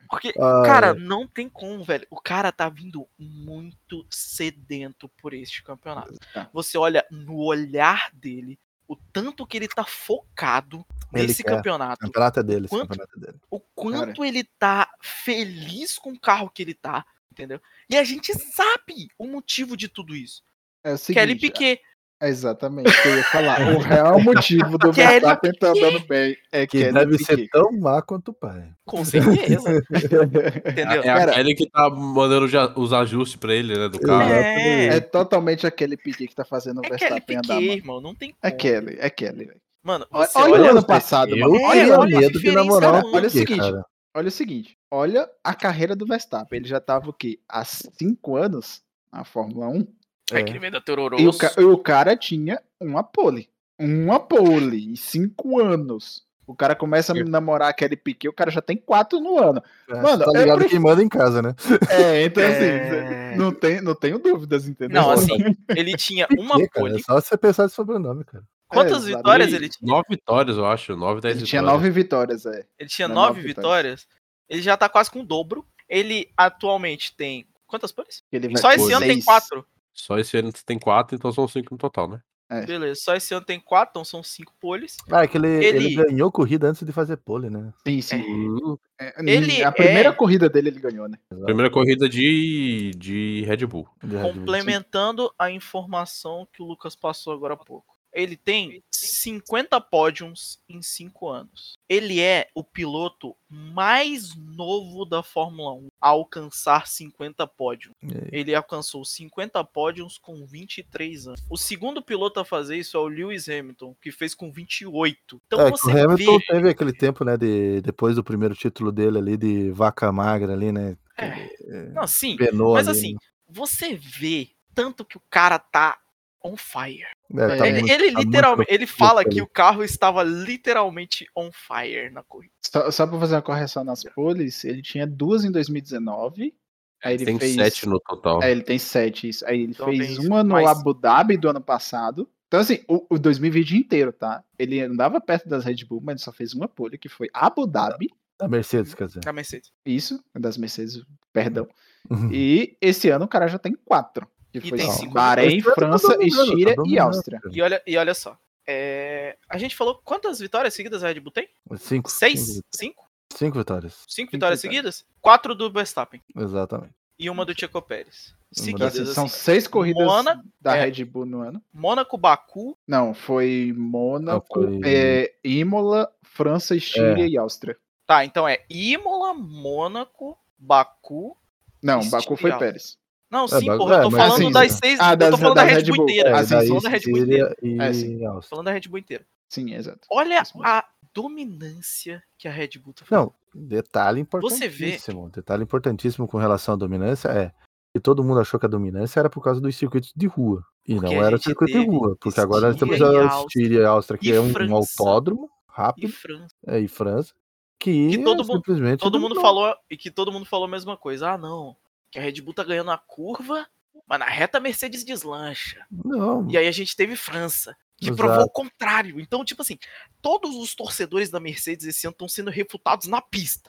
Porque, 0.09 0.33
Ah, 0.39 0.63
cara, 0.65 0.95
não 0.95 1.27
tem 1.27 1.49
como, 1.49 1.83
velho. 1.83 2.07
O 2.11 2.21
cara 2.21 2.53
tá 2.53 2.69
vindo 2.69 3.09
muito 3.19 4.07
sedento 4.11 5.09
por 5.21 5.33
este 5.35 5.63
campeonato. 5.65 6.15
Tá. 6.33 6.49
Você 6.53 6.77
olha 6.79 7.05
no 7.11 7.39
olhar 7.39 8.11
dele, 8.13 8.59
o 8.89 8.97
tanto 8.97 9.47
que 9.47 9.57
ele 9.57 9.69
tá 9.69 9.85
focado 9.85 10.85
Ele 11.13 11.27
nesse 11.27 11.43
quer. 11.43 11.57
campeonato. 11.57 12.03
O 12.05 12.07
campeonato 12.07 12.41
é 12.41 12.43
dele, 12.43 12.69
Quanto- 12.69 12.89
campeonato 12.89 13.17
é 13.17 13.21
dele. 13.21 13.39
O 13.51 13.61
quanto 13.61 14.25
ele 14.25 14.45
tá 14.59 14.91
feliz 15.01 15.99
com 15.99 16.13
o 16.13 16.21
carro 16.21 16.51
que 16.51 16.63
ele 16.63 16.75
tá, 16.75 17.05
entendeu? 17.31 17.61
E 17.89 17.97
a 17.97 18.05
gente 18.05 18.33
sabe 18.35 19.09
o 19.19 19.27
motivo 19.27 19.77
de 19.77 19.89
tudo 19.89 20.15
isso. 20.15 20.43
É 20.83 20.93
o 20.95 20.99
Kelly 20.99 21.33
seguinte, 21.33 21.41
Piquet. 21.41 21.81
é 21.81 21.94
exatamente 22.23 22.89
o 22.91 23.03
que 23.03 23.09
eu 23.09 23.17
ia 23.17 23.25
falar. 23.25 23.61
O 23.75 23.79
real 23.81 24.21
motivo 24.21 24.79
do 24.79 24.91
Verstappen 24.93 25.53
tá 25.53 25.69
andando 25.69 26.01
bem 26.07 26.37
é 26.53 26.67
Que 26.67 26.79
Kelly 26.79 26.93
deve 26.93 27.19
Piquet. 27.19 27.25
ser 27.37 27.49
tão 27.51 27.73
má 27.73 28.01
quanto 28.03 28.29
o 28.31 28.35
pai. 28.35 28.69
Com 28.87 29.05
certeza. 29.05 29.83
entendeu? 29.91 30.43
É 30.67 31.03
Cara- 31.03 31.33
aquele 31.33 31.55
que 31.55 31.69
tá 31.71 31.91
mandando 31.91 32.47
os 32.81 32.93
ajustes 32.93 33.37
pra 33.37 33.55
ele, 33.55 33.77
né, 33.77 33.89
do 33.89 33.99
carro. 34.01 34.23
É. 34.33 34.87
É 34.97 35.01
totalmente 35.01 35.67
aquele 35.67 35.97
Piquet 35.97 36.29
que 36.29 36.35
tá 36.35 36.45
fazendo 36.45 36.81
o 36.81 36.87
É 36.87 36.89
Verstappen 36.91 37.37
andar, 37.39 37.57
Piquet, 37.59 37.67
mano. 37.69 37.79
irmão. 37.79 38.01
Não 38.01 38.15
tem 38.15 38.31
como. 38.31 38.39
É 38.43 38.51
Kelly, 38.51 38.97
é 38.99 39.11
Kelly. 39.11 39.45
velho. 39.47 39.61
Mano, 39.83 40.07
Olha, 40.11 40.27
você 40.27 40.39
olha 40.39 40.53
olha. 40.55 40.63
o 40.65 40.71
ano 40.71 40.83
passado, 40.87 41.37
mano. 41.37 41.57
É, 41.57 41.63
olha 41.67 41.97
a 41.97 42.07
medo 42.07 42.41
de 42.41 42.51
namorar 42.53 43.05
um 43.05 43.15
Olha 43.15 43.27
o 43.27 43.31
seguinte, 43.31 43.59
cara. 43.61 43.85
Olha 44.17 44.29
o 44.29 44.31
seguinte, 44.31 44.79
olha 44.91 45.29
a 45.43 45.53
carreira 45.55 45.95
do 45.97 46.07
Verstappen. 46.07 46.59
Ele 46.61 46.69
já 46.69 46.81
tava 46.81 47.11
o 47.11 47.13
quê? 47.13 47.39
Há 47.49 47.65
cinco 47.65 48.37
anos 48.37 48.81
na 49.13 49.25
Fórmula 49.25 49.69
1. 49.69 49.87
É 50.33 50.41
É. 50.41 50.43
que 50.43 50.51
ele 50.53 50.59
vem 50.59 50.71
da 50.71 50.81
Tororoso. 50.81 51.23
E 51.23 51.29
o, 51.29 51.33
ca- 51.37 51.53
o 51.61 51.79
cara 51.79 52.17
tinha 52.17 52.61
uma 52.81 53.03
pole. 53.03 53.49
Uma 53.79 54.21
pole 54.21 54.93
em 54.93 54.97
cinco 54.97 55.61
anos. 55.61 56.23
O 56.47 56.55
cara 56.55 56.75
começa 56.77 57.13
a 57.13 57.25
namorar 57.25 57.71
aquele 57.71 57.97
Piquet, 57.97 58.29
o 58.29 58.33
cara 58.33 58.51
já 58.51 58.61
tem 58.61 58.77
quatro 58.77 59.19
no 59.19 59.39
ano. 59.39 59.63
É, 59.89 59.95
Mano, 59.95 60.25
tá 60.27 60.31
ligado 60.39 60.59
prefiro- 60.59 60.69
quem 60.69 60.79
manda 60.79 61.03
em 61.03 61.09
casa, 61.09 61.41
né? 61.41 61.55
É, 61.89 62.23
então 62.25 62.43
É. 62.43 63.31
assim, 63.33 63.39
não, 63.39 63.51
tem, 63.51 63.81
não 63.81 63.95
tenho 63.95 64.19
dúvidas, 64.19 64.69
entendeu? 64.69 65.01
Não, 65.01 65.11
assim, 65.11 65.33
ele 65.71 65.97
tinha 65.97 66.27
uma 66.39 66.57
Piquet, 66.57 66.69
cara, 66.71 66.87
pole. 66.87 66.97
é 66.97 67.03
só 67.03 67.15
você 67.19 67.37
pensar 67.39 67.67
de 67.67 67.73
sobrenome, 67.73 68.25
cara. 68.25 68.45
Quantas 68.69 69.05
É, 69.09 69.17
vitórias 69.17 69.53
ele 69.55 69.69
tinha? 69.71 69.91
Nove 69.91 70.05
vitórias, 70.11 70.57
eu 70.59 70.67
acho. 70.67 70.95
Nove, 70.97 71.21
dez 71.23 71.37
Ele 71.39 71.47
tinha 71.47 71.63
vitórias. 71.63 71.83
nove 71.83 71.91
vitórias, 71.95 72.47
é. 72.47 72.67
Ele 72.79 72.89
tinha 72.91 73.09
Não, 73.09 73.15
nove 73.15 73.29
nove 73.37 73.43
vitórias. 73.49 74.07
Ele 74.49 74.61
já 74.63 74.77
tá 74.77 74.89
quase 74.89 75.11
com 75.11 75.21
o 75.21 75.25
dobro. 75.25 75.65
Ele 75.89 76.29
atualmente 76.37 77.15
tem. 77.17 77.47
Quantas 77.67 77.91
poles? 77.93 78.23
Ele 78.31 78.49
vai 78.49 78.57
Só 78.59 78.71
esse 78.73 78.93
ano 78.93 79.07
tem 79.07 79.23
quatro. 79.23 79.65
Só 79.95 80.19
esse 80.19 80.37
ano 80.37 80.53
tem 80.67 80.79
quatro, 80.79 81.17
então 81.17 81.33
são 81.33 81.47
cinco 81.47 81.73
no 81.73 81.79
total, 81.79 82.09
né? 82.09 82.21
É. 82.51 82.67
Beleza, 82.67 83.01
só 83.01 83.15
esse 83.15 83.33
ano 83.33 83.45
tem 83.45 83.59
quatro, 83.59 83.93
então 83.93 84.05
são 84.05 84.23
cinco 84.23 84.53
poles. 84.61 84.99
Ah, 85.11 85.23
é 85.25 85.29
que 85.29 85.39
ele, 85.39 85.49
ele... 85.49 85.87
Ele- 85.87 85.95
ganhou 85.95 86.31
corrida 86.31 86.69
antes 86.69 86.85
de 86.85 86.93
fazer 86.93 87.17
pole, 87.17 87.49
né? 87.49 87.73
Sim, 87.87 88.01
sim. 88.03 88.21
Hum, 88.21 88.77
É, 89.01 89.15
Ele 89.25 89.65
a 89.65 89.73
primeira 89.73 90.11
é- 90.11 90.13
corrida 90.13 90.49
dele 90.49 90.69
ele 90.69 90.81
ganhou, 90.81 91.09
né? 91.09 91.17
Primeira 91.29 91.71
corrida 91.71 92.09
de, 92.09 92.91
de 92.97 93.43
Red 93.47 93.67
Bull. 93.67 93.89
De 94.03 94.15
Red 94.15 94.25
Bull. 94.25 94.41
Complementando 94.41 95.33
a 95.39 95.51
informação 95.51 96.47
que 96.53 96.63
o 96.63 96.67
Lucas 96.67 96.95
passou 96.95 97.33
agora 97.33 97.55
há 97.55 97.57
pouco. 97.57 97.94
Ele 98.15 98.37
tem 98.37 98.83
50 98.93 99.81
pódios 99.81 100.59
em 100.69 100.81
5 100.81 101.29
anos. 101.29 101.75
Ele 101.89 102.21
é 102.21 102.49
o 102.55 102.63
piloto 102.63 103.37
mais 103.49 104.35
novo 104.37 105.05
da 105.05 105.23
Fórmula 105.23 105.73
1 105.75 105.89
a 106.01 106.09
alcançar 106.09 106.87
50 106.87 107.47
pódios. 107.47 107.93
Ele 108.33 108.55
alcançou 108.55 109.05
50 109.05 109.63
pódios 109.65 110.19
com 110.19 110.47
23 110.47 111.29
anos. 111.29 111.41
O 111.51 111.57
segundo 111.57 112.03
piloto 112.03 112.41
a 112.41 112.45
fazer 112.45 112.77
isso 112.77 112.97
é 112.97 113.01
o 113.01 113.09
Lewis 113.09 113.49
Hamilton, 113.49 113.95
que 114.01 114.11
fez 114.11 114.35
com 114.35 114.51
28. 114.51 115.41
Então 115.47 115.61
É, 115.61 115.71
você 115.71 115.91
o 115.91 116.05
Hamilton 116.05 116.39
vê. 116.39 116.45
teve 116.47 116.69
aquele 116.71 116.93
tempo, 116.93 117.25
né, 117.25 117.37
de, 117.37 117.81
depois 117.81 118.17
do 118.17 118.25
primeiro 118.25 118.55
título 118.55 118.91
dele 118.91 119.19
ali, 119.19 119.37
de 119.37 119.71
vaca 119.71 120.11
magra 120.13 120.53
ali, 120.53 120.73
né? 120.73 120.97
É. 121.17 121.91
Não, 121.93 122.07
sim. 122.07 122.37
Penou 122.37 122.75
Mas 122.75 122.89
ali, 122.89 122.99
assim, 122.99 123.17
você 123.49 123.95
vê 123.95 124.51
tanto 124.75 125.05
que 125.05 125.17
o 125.17 125.23
cara 125.31 125.59
tá 125.59 125.99
on 126.45 126.57
fire. 126.57 127.07
É, 127.37 127.57
tá 127.57 127.67
ele 127.69 127.81
muito- 127.81 127.93
ele 127.93 128.13
tá 128.13 128.21
literalmente, 128.21 128.75
ele 128.75 128.87
fala 128.87 129.25
que 129.25 129.43
o 129.43 129.47
carro 129.47 129.83
estava 129.85 130.23
literalmente 130.23 131.27
on 131.37 131.51
fire 131.53 132.11
na 132.11 132.23
corrida. 132.23 132.53
Só, 132.65 132.91
só 132.91 133.07
pra 133.07 133.19
fazer 133.19 133.35
uma 133.35 133.43
correção 133.43 133.85
nas 133.85 134.03
poles, 134.05 134.65
ele 134.65 134.83
tinha 134.83 135.07
duas 135.07 135.45
em 135.45 135.51
2019. 135.51 136.55
Aí 137.03 137.15
ele 137.15 137.25
tem 137.27 137.39
fez. 137.39 137.55
sete 137.55 137.87
no 137.89 138.01
total. 138.01 138.43
É, 138.43 138.51
ele 138.51 138.63
tem 138.63 138.79
sete, 138.79 139.29
isso. 139.29 139.47
Aí 139.47 139.61
ele 139.63 139.73
Então 139.73 139.87
fez 139.87 140.19
uma 140.19 140.43
no 140.43 140.53
mais- 140.53 140.67
Abu 140.69 140.95
Dhabi 140.95 141.37
do 141.37 141.49
ano 141.51 141.61
passado. 141.61 142.29
Então, 142.49 142.61
assim, 142.61 142.81
o, 142.89 143.05
o 143.11 143.19
2020 143.19 143.73
inteiro, 143.77 144.13
tá? 144.13 144.43
Ele 144.59 144.81
andava 144.81 145.21
perto 145.21 145.49
das 145.49 145.65
Red 145.65 145.85
Bull, 145.85 146.01
mas 146.03 146.23
só 146.23 146.33
fez 146.33 146.55
uma 146.55 146.69
pole, 146.69 146.97
que 146.97 147.09
foi 147.09 147.29
Abu 147.35 147.67
Dhabi. 147.67 148.09
Da 148.39 148.49
Mercedes, 148.49 148.95
quer 148.95 149.07
dizer. 149.07 149.21
Na 149.25 149.33
Mercedes. 149.33 149.71
Isso, 149.85 150.23
das 150.35 150.57
Mercedes, 150.57 151.03
perdão. 151.33 151.69
Uhum. 152.09 152.31
E 152.33 152.77
esse 152.81 153.09
ano 153.11 153.25
o 153.25 153.29
cara 153.29 153.49
já 153.49 153.59
tem 153.59 153.73
quatro. 153.85 154.27
Que 154.55 154.67
E 154.67 154.69
foi 154.69 154.79
tem 154.79 154.91
cinco 154.93 155.15
Bahrein, 155.15 155.61
França, 155.61 156.09
dominando, 156.17 156.37
tá 156.37 156.45
Estíria 156.45 156.73
e 156.73 156.77
dominando, 156.77 157.07
Áustria. 157.07 157.41
E 157.51 157.61
olha, 157.61 157.83
e 157.85 157.97
olha 157.97 158.15
só. 158.15 158.39
é, 158.67 159.37
A 159.49 159.59
gente 159.59 159.75
falou 159.75 160.01
quantas 160.05 160.39
vitórias 160.39 160.73
seguidas 160.75 161.03
a 161.03 161.09
Red 161.09 161.19
Bull 161.19 161.33
tem? 161.33 161.49
Cinco. 161.77 162.09
Seis? 162.09 162.41
Cinco, 162.41 162.67
Cinco? 162.73 163.11
cinco 163.35 163.59
vitórias. 163.59 164.05
Cinco 164.07 164.31
vitórias 164.31 164.63
vitórias. 164.63 164.95
seguidas? 164.95 165.05
Quatro 165.21 165.57
do 165.57 165.73
Verstappen 165.73 166.23
Exatamente. 166.37 166.95
e 167.19 167.29
uma 167.29 167.45
do 167.45 167.53
Checo 167.59 167.83
Pérez. 167.83 168.33
Seguidas, 168.53 168.97
assim, 168.97 169.13
são 169.13 169.25
assim. 169.25 169.37
seis 169.37 169.67
corridas 169.67 170.07
Mônaco, 170.07 170.45
da 170.61 170.77
é. 170.77 170.85
Red 170.85 171.05
Bull 171.05 171.27
no 171.27 171.41
ano. 171.41 171.61
Mônaco, 171.73 172.17
Baku, 172.17 172.79
Não, 172.87 173.13
foi 173.13 173.75
Mônaco, 173.77 174.47
foi- 174.63 174.81
é, 174.85 175.35
Imola, 175.43 176.09
França, 176.23 176.77
Estíria 176.77 177.25
É. 177.25 177.29
e 177.29 177.37
Áustria. 177.37 177.77
Tá, 178.07 178.25
então 178.25 178.47
é 178.47 178.65
Imola, 178.71 179.35
Mônaco, 179.35 180.39
Baku. 180.57 181.37
Não, 181.83 181.99
Estíria 181.99 182.21
Baku 182.21 182.37
foi. 182.37 182.57
Pérez. 182.57 182.97
Não, 183.35 183.45
É, 183.47 183.49
sim, 183.49 183.67
Baku- 183.67 183.79
porra, 183.79 183.97
eu 183.97 184.03
tô 184.03 184.09
é, 184.09 184.11
falando 184.21 184.33
assim, 184.35 184.53
das 184.53 184.73
seis. 184.73 185.01
Ah, 185.01 185.13
eu 185.13 185.17
das- 185.17 185.31
tô 185.31 185.37
falando 185.39 185.57
da 185.57 185.65
das 185.65 185.73
Red 185.73 185.79
Red 185.83 185.93
Bull 185.93 186.05
inteira. 186.05 186.29
É, 186.31 186.33
eu 186.33 186.37
tô 186.47 186.55
daí 186.55 186.69
falando 186.69 186.83
da 186.85 186.89
Red 186.89 187.01
Bull 187.01 187.19
inteira. 187.19 187.57
E 187.63 187.79
É, 187.83 187.93
sim. 187.93 188.21
Falando 188.49 188.65
da 188.67 188.73
Red 188.73 188.81
Bull 188.89 188.99
inteira. 188.99 189.27
Sim, 189.49 189.75
exato. 189.75 190.01
Olha 190.11 190.43
a 190.63 190.85
dominância 191.13 192.23
que 192.39 192.47
a 192.47 192.51
Red 192.53 192.71
Bull 192.83 192.93
tá 192.95 193.05
fazendo. 193.05 193.33
Não, 193.55 193.63
detalhe 193.69 194.27
Você 194.41 194.69
vê- 194.69 194.87
importantíssimo. 194.87 195.31
Detalhe 195.31 195.63
importantíssimo 195.65 196.29
com 196.29 196.39
relação 196.39 196.75
à 196.75 196.77
dominância 196.77 197.29
é 197.29 197.53
que 197.93 198.01
todo 198.01 198.23
mundo 198.25 198.41
achou 198.41 198.59
que 198.59 198.67
a 198.67 198.69
dominância 198.69 199.21
era 199.21 199.29
por 199.31 199.43
causa 199.43 199.61
dos 199.61 199.75
circuitos 199.77 200.13
de 200.15 200.27
rua. 200.27 200.63
E 200.87 200.95
Porque 200.95 201.15
não 201.15 201.23
a 201.23 201.27
era 201.27 201.39
circuito 201.39 201.73
de 201.79 201.87
rua. 201.87 202.17
Porque 202.21 202.41
agora 202.41 202.69
nós 202.69 202.77
temos 202.77 202.95
Estíria 202.97 203.13
e 203.13 203.17
a 203.19 203.31
Áustria. 203.33 203.67
E 203.81 203.85
Áustria, 203.85 204.19
que 204.19 204.29
E 204.29 204.33
é 204.33 204.41
um, 204.41 204.53
um 204.71 204.77
autódromo 204.77 205.47
E 205.47 205.73
rápido, 205.73 206.13
França. 206.13 206.55
é, 206.67 206.79
e 206.81 206.89
França, 206.89 207.33
que, 207.81 208.11
Que 208.11 208.19
todo 208.19 208.43
é 208.43 208.47
mundo- 208.47 208.57
simplesmente 208.57 209.01
Todo 209.01 209.19
mundo 209.21 209.41
falou 209.41 209.75
e 209.91 209.97
que 209.97 210.11
todo 210.11 210.31
mundo 210.33 210.45
falou 210.45 210.67
a 210.67 210.71
mesma 210.71 210.97
coisa. 210.97 211.31
Ah, 211.33 211.39
não. 211.39 211.77
Que 212.15 212.21
a 212.21 212.23
Red 212.23 212.41
Bull 212.43 212.55
tá 212.55 212.63
ganhando 212.63 212.93
a 212.93 212.97
curva, 212.97 213.67
mas 214.07 214.21
na 214.21 214.27
reta 214.27 214.59
a 214.59 214.61
Mercedes 214.61 215.03
deslancha. 215.03 215.85
Não, 215.91 216.49
E 216.49 216.57
aí 216.57 216.69
a 216.69 216.71
gente 216.71 216.95
teve 216.95 217.17
França, 217.17 217.77
que 217.97 218.07
Exato. 218.07 218.17
provou 218.17 218.45
o 218.45 218.51
contrário. 218.51 219.19
Então, 219.19 219.45
tipo 219.45 219.63
assim, 219.63 219.77
todos 220.23 220.55
os 220.55 220.77
torcedores 220.77 221.29
da 221.29 221.41
Mercedes 221.41 221.85
esse 221.89 222.07
ano 222.07 222.13
estão 222.13 222.29
sendo 222.29 222.53
refutados 222.53 223.09
na 223.09 223.21
pista. 223.21 223.69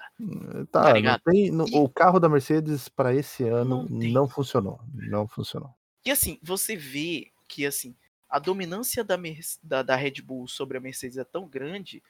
tá, 0.71 0.83
tá 0.83 0.89
não 0.89 0.93
ligado? 0.95 1.21
tem, 1.25 1.47
E- 1.47 1.75
o 1.79 1.89
carro 1.89 2.19
da 2.19 2.29
Mercedes 2.29 2.87
para 2.87 3.15
esse 3.15 3.43
ano 3.45 3.87
Não 3.89 3.97
não 4.11 4.29
funcionou. 4.29 4.79
Não 4.93 5.27
funcionou. 5.27 5.73
E 6.05 6.11
assim, 6.11 6.37
você 6.43 6.75
vê 6.75 7.31
que 7.47 7.65
assim, 7.65 7.95
a 8.29 8.37
dominância 8.37 9.03
da, 9.03 9.17
da, 9.63 9.81
da 9.81 9.95
Red 9.95 10.21
Bull 10.21 10.47
sobre 10.47 10.77
a 10.77 10.81
Mercedes 10.81 11.17
é 11.17 11.23
tão 11.23 11.47
grande 11.47 12.03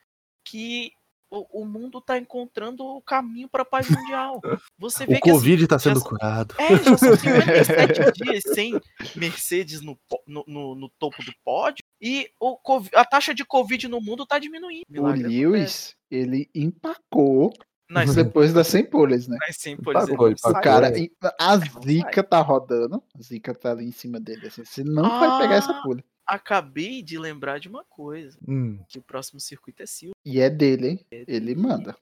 que 0.44 0.92
o, 1.38 1.62
o 1.62 1.66
mundo 1.66 2.02
tá 2.02 2.18
encontrando 2.18 2.84
o 2.86 3.02
caminho 3.02 3.48
para 3.50 3.64
paz 3.66 3.90
mundial. 3.90 4.42
Você 4.78 5.06
vê 5.06 5.16
O 5.18 5.22
que 5.22 5.30
assim, 5.30 5.38
Covid 5.40 5.64
está 5.64 5.80
sendo 5.80 6.00
já- 6.00 6.06
curado. 6.06 6.56
É, 6.58 6.76
já 6.78 6.98
são 6.98 7.16
57 7.16 8.12
dias 8.24 8.44
sem 8.54 8.80
Mercedes 9.16 9.82
no, 9.82 9.98
no, 10.28 10.44
no- 10.48 10.76
no 10.76 10.90
topo 11.00 11.24
do 11.24 11.32
pódio 11.44 11.84
e 12.02 12.30
o, 12.40 12.58
a 12.94 13.06
taxa 13.06 13.34
de 13.34 13.44
Covid 13.46 13.88
no 13.88 14.02
mundo 14.02 14.26
tá 14.26 14.38
diminuindo. 14.40 14.84
O 14.90 14.92
Milagre 14.94 15.22
acontece. 15.22 15.38
Lewis, 15.42 15.96
ele 16.12 16.50
empacou 16.54 17.52
Nas, 17.90 18.14
depois 18.16 18.54
das 18.54 18.68
100 18.68 18.86
poles, 18.90 19.28
né? 19.28 19.38
nas 19.40 19.56
100 19.58 19.78
poles, 19.78 20.04
Empacou, 20.04 20.28
ele 20.28 20.36
não 20.44 20.50
empacou. 20.52 20.60
O 20.60 20.64
cara, 20.64 20.92
a 21.40 21.58
Zica 21.86 22.24
tá 22.24 22.42
rodando, 22.42 23.04
a 23.18 23.22
Zica 23.22 23.54
tá 23.54 23.72
ali 23.72 23.86
em 23.86 23.92
cima 23.92 24.20
dele, 24.20 24.48
assim, 24.48 24.64
você 24.66 24.84
não 24.84 25.04
vai 25.20 25.40
pegar 25.42 25.56
essa 25.56 25.72
Ah. 25.72 25.82
Acabei 26.28 27.02
de 27.04 27.18
lembrar 27.18 27.60
de 27.60 27.68
uma 27.68 27.84
coisa, 27.84 28.38
Hum, 28.48 28.80
que 28.90 28.98
o 28.98 29.02
próximo 29.02 29.40
circuito 29.40 29.84
é 29.84 29.86
Silva. 29.86 30.16
E 30.26 30.40
é 30.40 30.50
dele, 30.50 30.88
hein? 30.90 31.06
Ele 31.12 31.54
manda. 31.56 31.96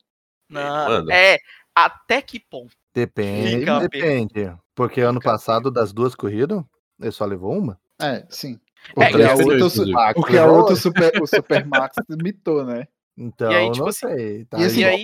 Não, 0.49 0.61
manda. 0.89 1.13
é, 1.13 1.37
até 1.75 2.21
que 2.21 2.39
ponto? 2.39 2.73
depende, 2.93 3.59
Fica 3.59 3.77
a 3.77 3.79
depende. 3.79 4.55
Porque 4.75 5.01
ano 5.01 5.19
a 5.19 5.21
passado, 5.23 5.71
das 5.71 5.91
duas 5.91 6.13
corridas, 6.15 6.63
ele 7.01 7.11
só 7.11 7.25
levou 7.25 7.57
uma. 7.57 7.79
É, 8.01 8.25
sim. 8.29 8.59
É, 8.89 8.93
Porque 8.93 9.23
a 9.23 9.33
isso 9.33 9.43
outra, 9.43 9.69
su- 9.69 9.91
Max 9.91 10.13
porque 10.13 10.37
a 10.37 10.45
outra 10.45 10.75
super, 10.75 11.21
o 11.21 11.25
Supermax 11.27 11.95
mitou, 12.21 12.65
né? 12.65 12.87
Então, 13.17 13.51
E 13.51 13.55
aí, 13.55 13.65
tipo 13.71 13.79
não 13.83 13.87
assim, 13.89 14.07
sei. 14.07 14.45
Tá 14.45 14.59
e 14.59 14.63
assim, 14.65 14.83
aí-. 14.83 15.03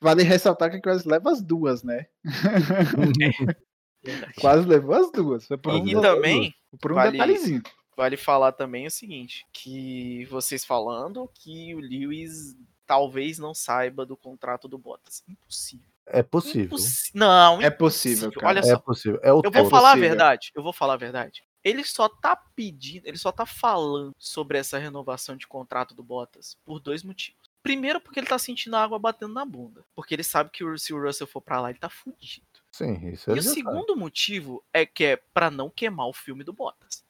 Vale 0.00 0.22
ressaltar 0.22 0.70
que 0.70 0.80
quase 0.80 1.08
leva 1.08 1.30
as 1.30 1.40
duas, 1.42 1.82
né? 1.82 2.06
Verdade. 4.04 4.34
Quase 4.40 4.68
levou 4.68 4.94
as 4.94 5.10
duas. 5.10 5.46
Foi 5.46 5.56
por 5.56 5.74
E, 5.74 5.80
um, 5.80 5.88
e 5.88 6.00
também, 6.00 6.54
por 6.80 6.92
um 6.92 6.94
vale- 6.96 7.12
detalhezinho. 7.12 7.62
Vale 7.96 8.16
falar 8.16 8.52
também 8.52 8.86
o 8.86 8.90
seguinte, 8.90 9.46
que 9.52 10.24
vocês 10.26 10.64
falando 10.64 11.28
que 11.34 11.74
o 11.74 11.80
Lewis 11.80 12.56
talvez 12.86 13.38
não 13.38 13.54
saiba 13.54 14.04
do 14.04 14.16
contrato 14.16 14.68
do 14.68 14.76
Bottas. 14.78 15.22
Impossível. 15.28 15.86
É 16.06 16.22
possível. 16.22 16.64
Impossi- 16.66 17.10
Não, 17.14 17.62
É 17.62 17.70
possível, 17.70 18.30
cara. 18.32 18.48
Olha 18.48 18.58
É 18.58 18.62
só, 18.62 18.78
possível. 18.78 19.18
É 19.22 19.32
o 19.32 19.40
eu 19.42 19.50
vou 19.50 19.70
falar 19.70 19.90
a 19.90 19.92
possível. 19.92 20.08
verdade. 20.10 20.52
Eu 20.54 20.62
vou 20.62 20.72
falar 20.72 20.92
a 20.94 20.98
verdade. 20.98 21.42
Ele 21.62 21.82
só 21.82 22.10
tá 22.10 22.36
pedindo, 22.36 23.06
ele 23.06 23.16
só 23.16 23.32
tá 23.32 23.46
falando 23.46 24.12
sobre 24.18 24.58
essa 24.58 24.76
renovação 24.76 25.34
de 25.34 25.46
contrato 25.46 25.94
do 25.94 26.02
Bottas 26.02 26.58
por 26.62 26.78
dois 26.78 27.02
motivos. 27.02 27.40
Primeiro, 27.62 27.98
porque 28.02 28.20
ele 28.20 28.26
tá 28.26 28.38
sentindo 28.38 28.76
a 28.76 28.82
água 28.82 28.98
batendo 28.98 29.32
na 29.32 29.46
bunda. 29.46 29.82
Porque 29.94 30.14
ele 30.14 30.22
sabe 30.22 30.50
que 30.50 30.62
o- 30.62 30.76
se 30.78 30.92
o 30.92 31.00
Russell 31.02 31.26
for 31.26 31.40
pra 31.40 31.58
lá, 31.62 31.70
ele 31.70 31.78
tá 31.78 31.88
fudido. 31.88 32.44
Sim, 32.70 33.08
isso 33.08 33.30
E 33.30 33.32
ele 33.32 33.40
o 33.40 33.42
segundo 33.44 33.96
motivo 33.96 34.62
é 34.74 34.84
que 34.84 35.04
é 35.04 35.16
pra 35.16 35.50
não 35.50 35.70
queimar 35.70 36.06
o 36.08 36.12
filme 36.12 36.44
do 36.44 36.52
Bottas. 36.52 37.02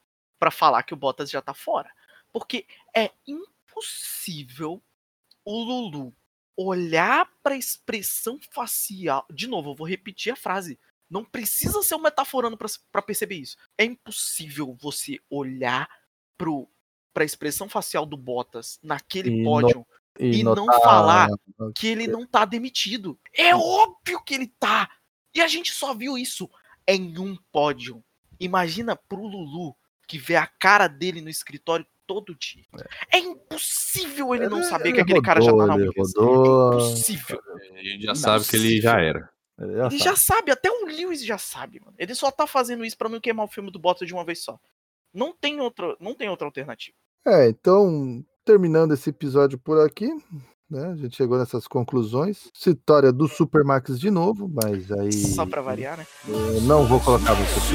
Pra 0.45 0.51
falar 0.51 0.83
que 0.83 0.93
o 0.93 0.97
Bottas 0.99 1.31
já 1.31 1.41
tá 1.41 1.55
fora. 1.55 1.91
Porque 2.31 2.67
é 2.95 3.11
impossível 3.27 4.83
o 5.43 5.59
Lulu 5.59 6.15
olhar 6.55 7.27
pra 7.43 7.57
expressão 7.57 8.39
facial. 8.51 9.25
De 9.33 9.47
novo, 9.47 9.71
eu 9.71 9.75
vou 9.75 9.87
repetir 9.87 10.35
a 10.35 10.37
frase. 10.37 10.79
Não 11.09 11.25
precisa 11.25 11.83
ser 11.83 11.95
um 11.95 12.01
metaforando 12.03 12.59
pra, 12.59 12.69
pra 12.93 13.01
perceber 13.01 13.37
isso. 13.37 13.57
É 13.79 13.87
impossível 13.87 14.77
você 14.79 15.19
olhar 15.31 15.89
pro, 16.37 16.69
pra 17.15 17.25
expressão 17.25 17.67
facial 17.67 18.05
do 18.05 18.19
Bottas 18.19 18.79
naquele 18.83 19.41
E 19.41 19.45
pódio 19.45 19.87
e 20.21 20.45
não 20.45 20.67
notar- 20.67 20.83
falar 20.83 21.29
que 21.75 21.87
ele 21.87 22.07
não 22.07 22.27
tá 22.27 22.45
demitido. 22.45 23.19
É 23.33 23.57
óbvio 23.57 24.23
que 24.23 24.35
ele 24.35 24.49
tá. 24.61 24.91
E 25.35 25.41
a 25.41 25.49
gente 25.49 25.73
só 25.73 25.95
viu 25.95 26.19
isso 26.19 26.51
em 26.87 27.19
um 27.19 27.35
pódio. 27.51 28.05
Imagina 28.39 28.95
pro 28.95 29.27
Lulu 29.27 29.75
que 30.07 30.19
vê 30.19 30.37
a 30.37 30.47
cara 30.47 30.87
dele 30.89 31.21
no 31.21 31.29
escritório 31.29 31.87
todo 32.07 32.35
dia. 32.35 32.65
É 33.11 33.19
impossível 33.19 34.35
ele 34.35 34.49
não 34.49 34.59
Ele- 34.59 34.67
saber 34.67 34.89
ele 34.91 34.95
que 34.97 35.01
aquele 35.03 35.23
cara 35.23 35.41
já 35.41 35.51
tá 35.51 35.57
na 35.67 35.73
rodou, 35.75 35.79
ele 35.81 35.89
Williams. 35.89 36.15
rodou. 36.17 36.73
É 36.73 36.77
impossível. 36.77 37.41
A 37.75 37.83
gente 37.83 38.03
já 38.05 38.15
sabe 38.15 38.45
que 38.47 38.57
ele 38.57 38.81
já 38.81 39.01
era. 39.01 39.31
Ele 39.59 39.73
já 39.77 39.87
Ele 39.87 39.91
sabe. 39.99 40.05
já 40.05 40.17
sabe, 40.17 40.51
até 40.51 40.71
o 40.71 40.85
Lewis 40.87 41.25
já 41.25 41.39
sabe, 41.39 41.81
mano. 41.81 41.95
Ele 41.99 42.15
só 42.15 42.31
tá 42.31 42.47
fazendo 42.47 42.85
isso 42.85 42.99
pra 42.99 43.09
não 43.09 43.21
queimar 43.21 43.47
o 43.47 43.49
filme 43.51 43.71
do 43.71 43.79
Bottas 43.79 44.07
de 44.09 44.13
uma 44.15 44.25
vez 44.25 44.41
só. 44.43 44.59
Não 45.13 45.33
tem 45.33 45.61
outra, 45.61 45.97
não 46.01 46.15
tem 46.15 46.29
outra 46.29 46.47
alternativa. 46.47 46.97
É, 47.27 47.49
então, 47.49 48.25
terminando 48.45 48.93
esse 48.93 49.09
episódio 49.11 49.57
por 49.59 49.81
aqui, 49.81 50.09
né? 50.75 50.89
A 50.93 50.97
gente 50.97 51.17
chegou 51.17 51.39
nessas 51.39 51.67
conclusões. 51.69 52.51
Vitória 52.65 53.13
do 53.13 53.27
Supermax 53.29 53.99
de 53.99 54.11
novo, 54.11 54.51
mas 54.53 54.91
aí. 54.93 55.13
Só 55.13 55.47
pra 55.47 55.63
variar, 55.63 55.97
né? 55.99 56.07
Eu 56.29 56.61
não 56.63 56.85
vou 56.85 57.01
colocar 57.01 57.33
você. 57.35 57.75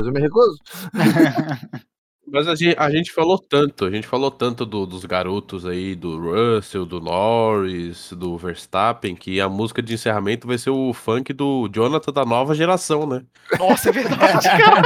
Não, 0.00 0.06
eu 0.06 0.12
me 0.12 0.20
recuso. 0.20 0.56
Mas 2.32 2.46
a 2.46 2.54
gente, 2.54 2.78
a 2.78 2.88
gente 2.88 3.10
falou 3.10 3.36
tanto, 3.36 3.84
a 3.84 3.90
gente 3.90 4.06
falou 4.06 4.30
tanto 4.30 4.64
do- 4.64 4.86
dos 4.86 5.04
garotos 5.04 5.66
aí, 5.66 5.96
do 5.96 6.16
Russell, 6.16 6.86
do 6.86 7.00
Norris, 7.00 8.12
do 8.12 8.38
Verstappen, 8.38 9.16
que 9.16 9.40
a 9.40 9.48
música 9.48 9.82
de 9.82 9.94
encerramento 9.94 10.46
vai 10.46 10.56
ser 10.56 10.70
o 10.70 10.92
funk 10.92 11.32
do 11.32 11.68
Jonathan 11.74 12.12
da 12.12 12.24
nova 12.24 12.54
geração, 12.54 13.04
né? 13.04 13.24
Nossa, 13.58 13.88
é 13.88 13.92
verdade, 13.92 14.44
cara. 14.62 14.82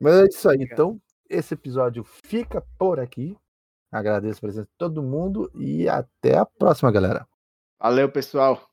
Mas 0.00 0.14
é 0.16 0.24
isso 0.26 0.48
aí. 0.48 0.58
Então, 0.62 0.98
esse 1.30 1.54
episódio 1.54 2.04
fica 2.24 2.60
por 2.76 2.98
aqui. 2.98 3.36
Agradeço 3.90 4.38
a 4.38 4.40
presença 4.40 4.66
de 4.66 4.72
todo 4.76 5.02
mundo 5.02 5.50
e 5.54 5.88
até 5.88 6.36
a 6.36 6.44
próxima, 6.44 6.92
galera. 6.92 7.26
Valeu, 7.78 8.10
pessoal. 8.10 8.68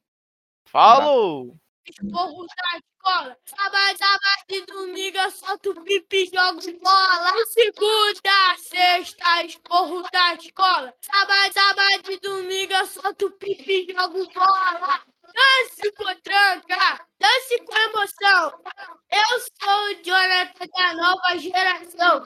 Falou! 0.66 1.58
Esporro 1.88 2.46
da 2.48 2.80
escola. 2.80 3.38
Sábado, 3.46 3.98
sábado 3.98 4.50
e 4.50 4.66
domingo 4.66 5.18
eu 5.18 5.32
solto 5.32 5.84
pipi 5.84 6.24
e 6.24 6.26
jogo 6.26 6.80
bola. 6.82 7.32
Segunda, 7.46 8.58
sexta, 8.58 9.44
esporro 9.44 10.02
da 10.12 10.34
escola. 10.34 10.94
Sábado, 11.02 11.54
sábado 11.54 12.12
e 12.12 12.20
domingo 12.20 12.74
eu 12.74 12.88
solto 12.88 13.30
pipi 13.32 13.88
e 13.88 13.94
jogo 13.94 14.28
bola. 14.34 15.02
Dance 15.24 15.92
com 15.92 16.22
tranca, 16.22 17.08
dance 17.20 17.66
com 17.66 17.78
emoção. 17.78 18.60
Eu 19.12 19.40
sou 19.40 19.92
o 19.92 20.04
Jonathan 20.04 20.66
da 20.76 20.94
nova 20.96 21.38
geração. 21.38 22.26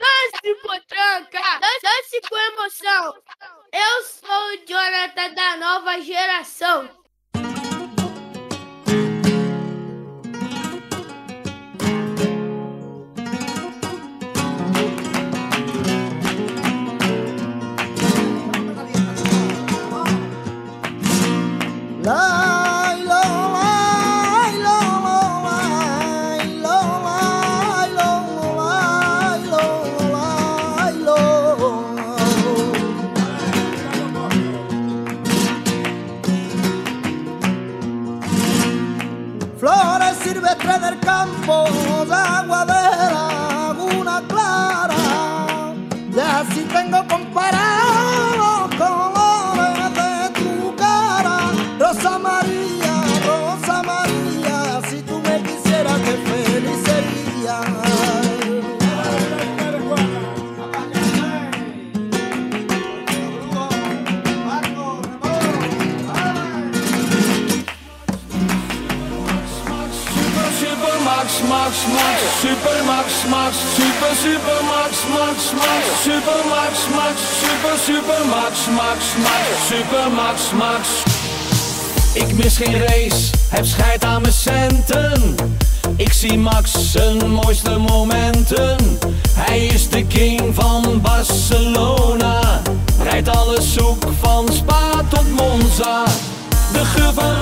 Dance 0.00 0.54
com 0.62 0.80
tranca, 0.88 1.40
dance, 1.58 1.82
dance 1.82 2.20
com 2.28 2.38
emoção. 2.38 3.22
Eu 3.70 4.02
sou 4.04 4.54
o 4.54 4.66
Jonathan 4.66 5.34
da 5.34 5.56
nova 5.58 6.00
geração. 6.00 6.88
Max, 73.30 73.56
super, 73.76 74.14
super 74.16 74.60
Max, 74.64 74.92
Max, 75.08 75.52
Max, 75.52 76.02
super 76.02 76.40
Max, 76.48 76.72
Max, 76.94 77.16
super, 77.42 77.76
super 77.78 78.26
Max, 78.26 78.66
Max, 78.74 78.98
Max, 79.22 79.66
super 79.68 80.10
Max, 80.10 80.50
Max. 80.52 80.88
Ik 82.14 82.32
mis 82.34 82.56
geen 82.56 82.78
race, 82.78 83.30
heb 83.48 83.64
scheid 83.64 84.04
aan 84.04 84.20
mijn 84.20 84.32
centen. 84.34 85.34
Ik 85.96 86.12
zie 86.12 86.38
Max 86.38 86.92
zijn 86.92 87.30
mooiste 87.30 87.78
momenten. 87.78 88.98
Hij 89.32 89.66
is 89.66 89.88
de 89.88 90.06
king 90.06 90.54
van 90.54 91.00
Barcelona. 91.02 92.62
Rijdt 93.02 93.28
alles 93.28 93.72
zoek 93.72 94.06
van 94.20 94.48
Spa 94.52 95.04
tot 95.08 95.30
Monza. 95.30 96.04
De 96.72 96.84
geur 96.84 97.12
van 97.12 97.40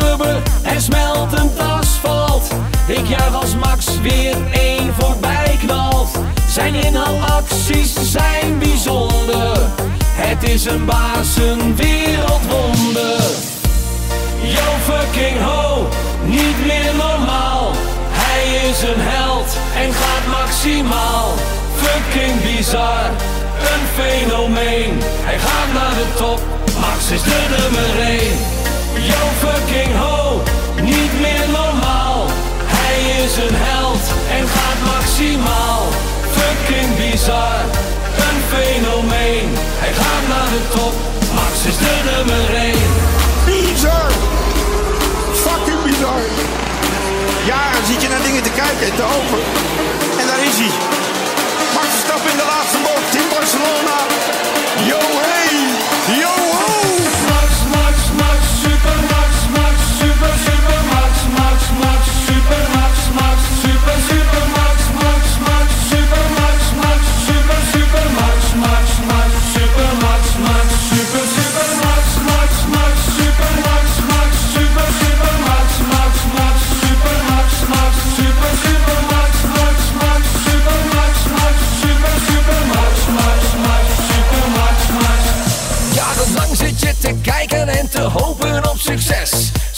en 0.63 0.81
smeltend 0.81 1.59
asfalt. 1.59 2.51
Ik 2.87 3.07
juich 3.07 3.35
als 3.35 3.55
Max 3.55 4.01
weer 4.01 4.37
één 4.53 4.95
voorbij 4.99 5.59
knalt. 5.67 6.09
Zijn 6.49 6.75
inhaalacties 6.75 7.95
zijn 8.03 8.59
bijzonder. 8.59 9.59
Het 10.13 10.49
is 10.49 10.65
een 10.65 10.85
baas, 10.85 11.37
een 11.37 11.77
wereldwonder. 11.77 13.21
Yo 14.41 14.69
fucking 14.85 15.41
ho, 15.41 15.89
niet 16.25 16.67
meer 16.67 16.95
normaal. 16.95 17.73
Hij 18.11 18.71
is 18.71 18.83
een 18.83 19.01
held 19.01 19.57
en 19.77 19.93
gaat 19.93 20.27
maximaal. 20.41 21.35
Fucking 21.77 22.43
bizar, 22.43 23.11
een 23.73 23.87
fenomeen. 24.03 25.01
Hij 25.03 25.39
gaat 25.39 25.73
naar 25.75 25.95
de 25.95 26.15
top, 26.17 26.41
Max 26.81 27.11
is 27.11 27.23
de 27.23 27.57
nummer 27.59 28.09
1. 28.09 28.58
Yo 29.07 29.23
fucking 29.39 29.97
ho, 29.97 30.43
niet 30.83 31.21
meer 31.21 31.49
normaal. 31.49 32.27
Hij 32.77 33.25
is 33.25 33.37
een 33.37 33.57
held 33.69 34.05
en 34.37 34.45
gaat 34.57 34.81
maximaal. 34.95 35.83
Fucking 36.37 36.91
bizar, 36.97 37.61
een 38.27 38.41
fenomeen. 38.55 39.47
Hij 39.83 39.93
gaat 40.01 40.25
naar 40.33 40.49
de 40.55 40.63
top, 40.75 40.95
Max 41.35 41.55
is 41.71 41.79
de 41.85 41.95
nummer 42.11 42.55
1. 42.55 42.75
Bizar! 43.47 44.11
Fucking 45.45 45.83
bizar! 45.87 46.23
Jaren 47.47 47.87
zit 47.87 48.03
je 48.03 48.09
naar 48.09 48.23
dingen 48.23 48.43
te 48.43 48.55
kijken 48.63 48.87
en 48.91 48.97
te 48.97 49.07
hopen. 49.13 49.43
En 50.21 50.27
daar 50.31 50.43
is 50.51 50.59
hij. 50.63 50.73
Max 51.75 51.87
Verstappen 51.95 52.31
in 52.31 52.41
de 52.43 52.49
laatste 52.55 52.79
bocht 52.87 53.15
in 53.21 53.29
Barcelona. 53.35 53.97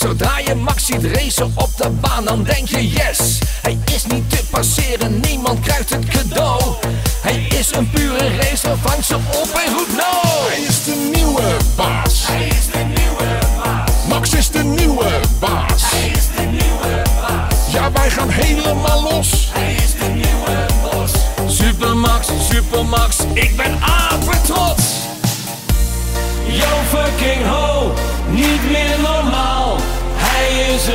Zodra 0.01 0.39
je 0.39 0.55
Max 0.55 0.85
ziet 0.85 1.03
racen 1.03 1.53
op 1.55 1.77
de 1.77 1.89
baan, 1.89 2.25
dan 2.25 2.43
denk 2.43 2.67
je 2.67 2.89
yes. 2.89 3.39
Hij 3.61 3.77
is 3.93 4.05
niet 4.05 4.29
te 4.29 4.43
passeren, 4.49 5.19
niemand 5.19 5.59
krijgt 5.59 5.89
het 5.89 6.05
cadeau. 6.05 6.75
Hij 7.21 7.47
is 7.59 7.71
een 7.71 7.89
pure 7.89 8.35
racer, 8.37 8.77
vang 8.77 9.03
ze 9.03 9.15
op 9.15 9.61
en 9.65 9.73
roep 9.73 9.87
no. 9.97 10.30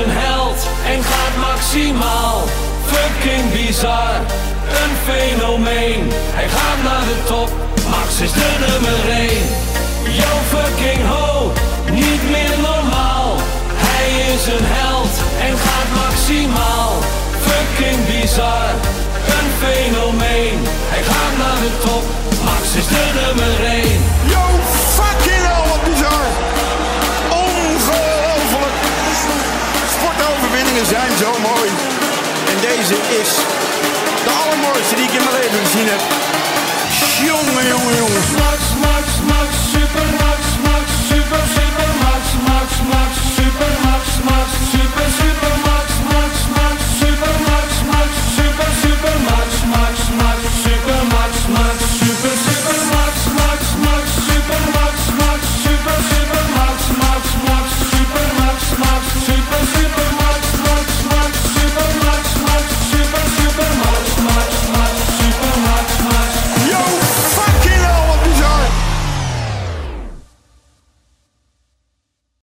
Een 0.02 0.10
held 0.10 0.60
en 0.92 1.02
gaat 1.10 1.36
maximaal. 1.48 2.36
Fucking 2.92 3.44
bizar, 3.52 4.16
een 4.80 4.94
fenomeen. 5.08 6.02
Hij 6.38 6.48
gaat 6.56 6.80
naar 6.88 7.04
de 7.10 7.18
top, 7.32 7.50
Max 7.92 8.08
is 8.26 8.32
de 8.32 8.50
nummer 8.66 9.00
1. 9.08 9.28
Yo 10.20 10.32
fucking 10.54 11.02
ho, 11.12 11.52
niet 11.90 12.22
meer 12.34 12.56
normaal. 12.70 13.30
Hij 13.88 14.08
is 14.34 14.44
een 14.54 14.66
held 14.78 15.14
en 15.46 15.54
gaat 15.66 15.90
maximaal. 16.04 16.92
Fucking 17.46 18.00
bizar, 18.10 18.70
een 19.36 19.48
fenomeen. 19.62 20.56
Hij 20.92 21.02
gaat 21.10 21.34
naar 21.42 21.60
de 21.64 21.72
top, 21.86 22.04
Max 22.48 22.64
is 22.80 22.88
de 22.94 23.04
nummer 23.20 23.54
1. 23.64 24.00
Yo, 24.34 24.44
fucking 24.98 25.42
hell, 25.48 25.64
wat 25.70 25.82
bizar. 25.88 26.55
Zijn 30.88 31.16
zo 31.18 31.30
mooi. 31.40 31.68
En 32.50 32.56
deze 32.60 32.94
is 33.20 33.30
de 34.24 34.30
allermooiste 34.42 34.94
die 34.94 35.04
ik 35.04 35.12
in 35.12 35.24
mijn 35.24 35.36
leven 35.42 35.58
gezien 35.64 35.88
heb. 35.88 36.00
Jongen, 37.24 37.66
jongen, 37.66 37.96
jongen. 37.96 38.55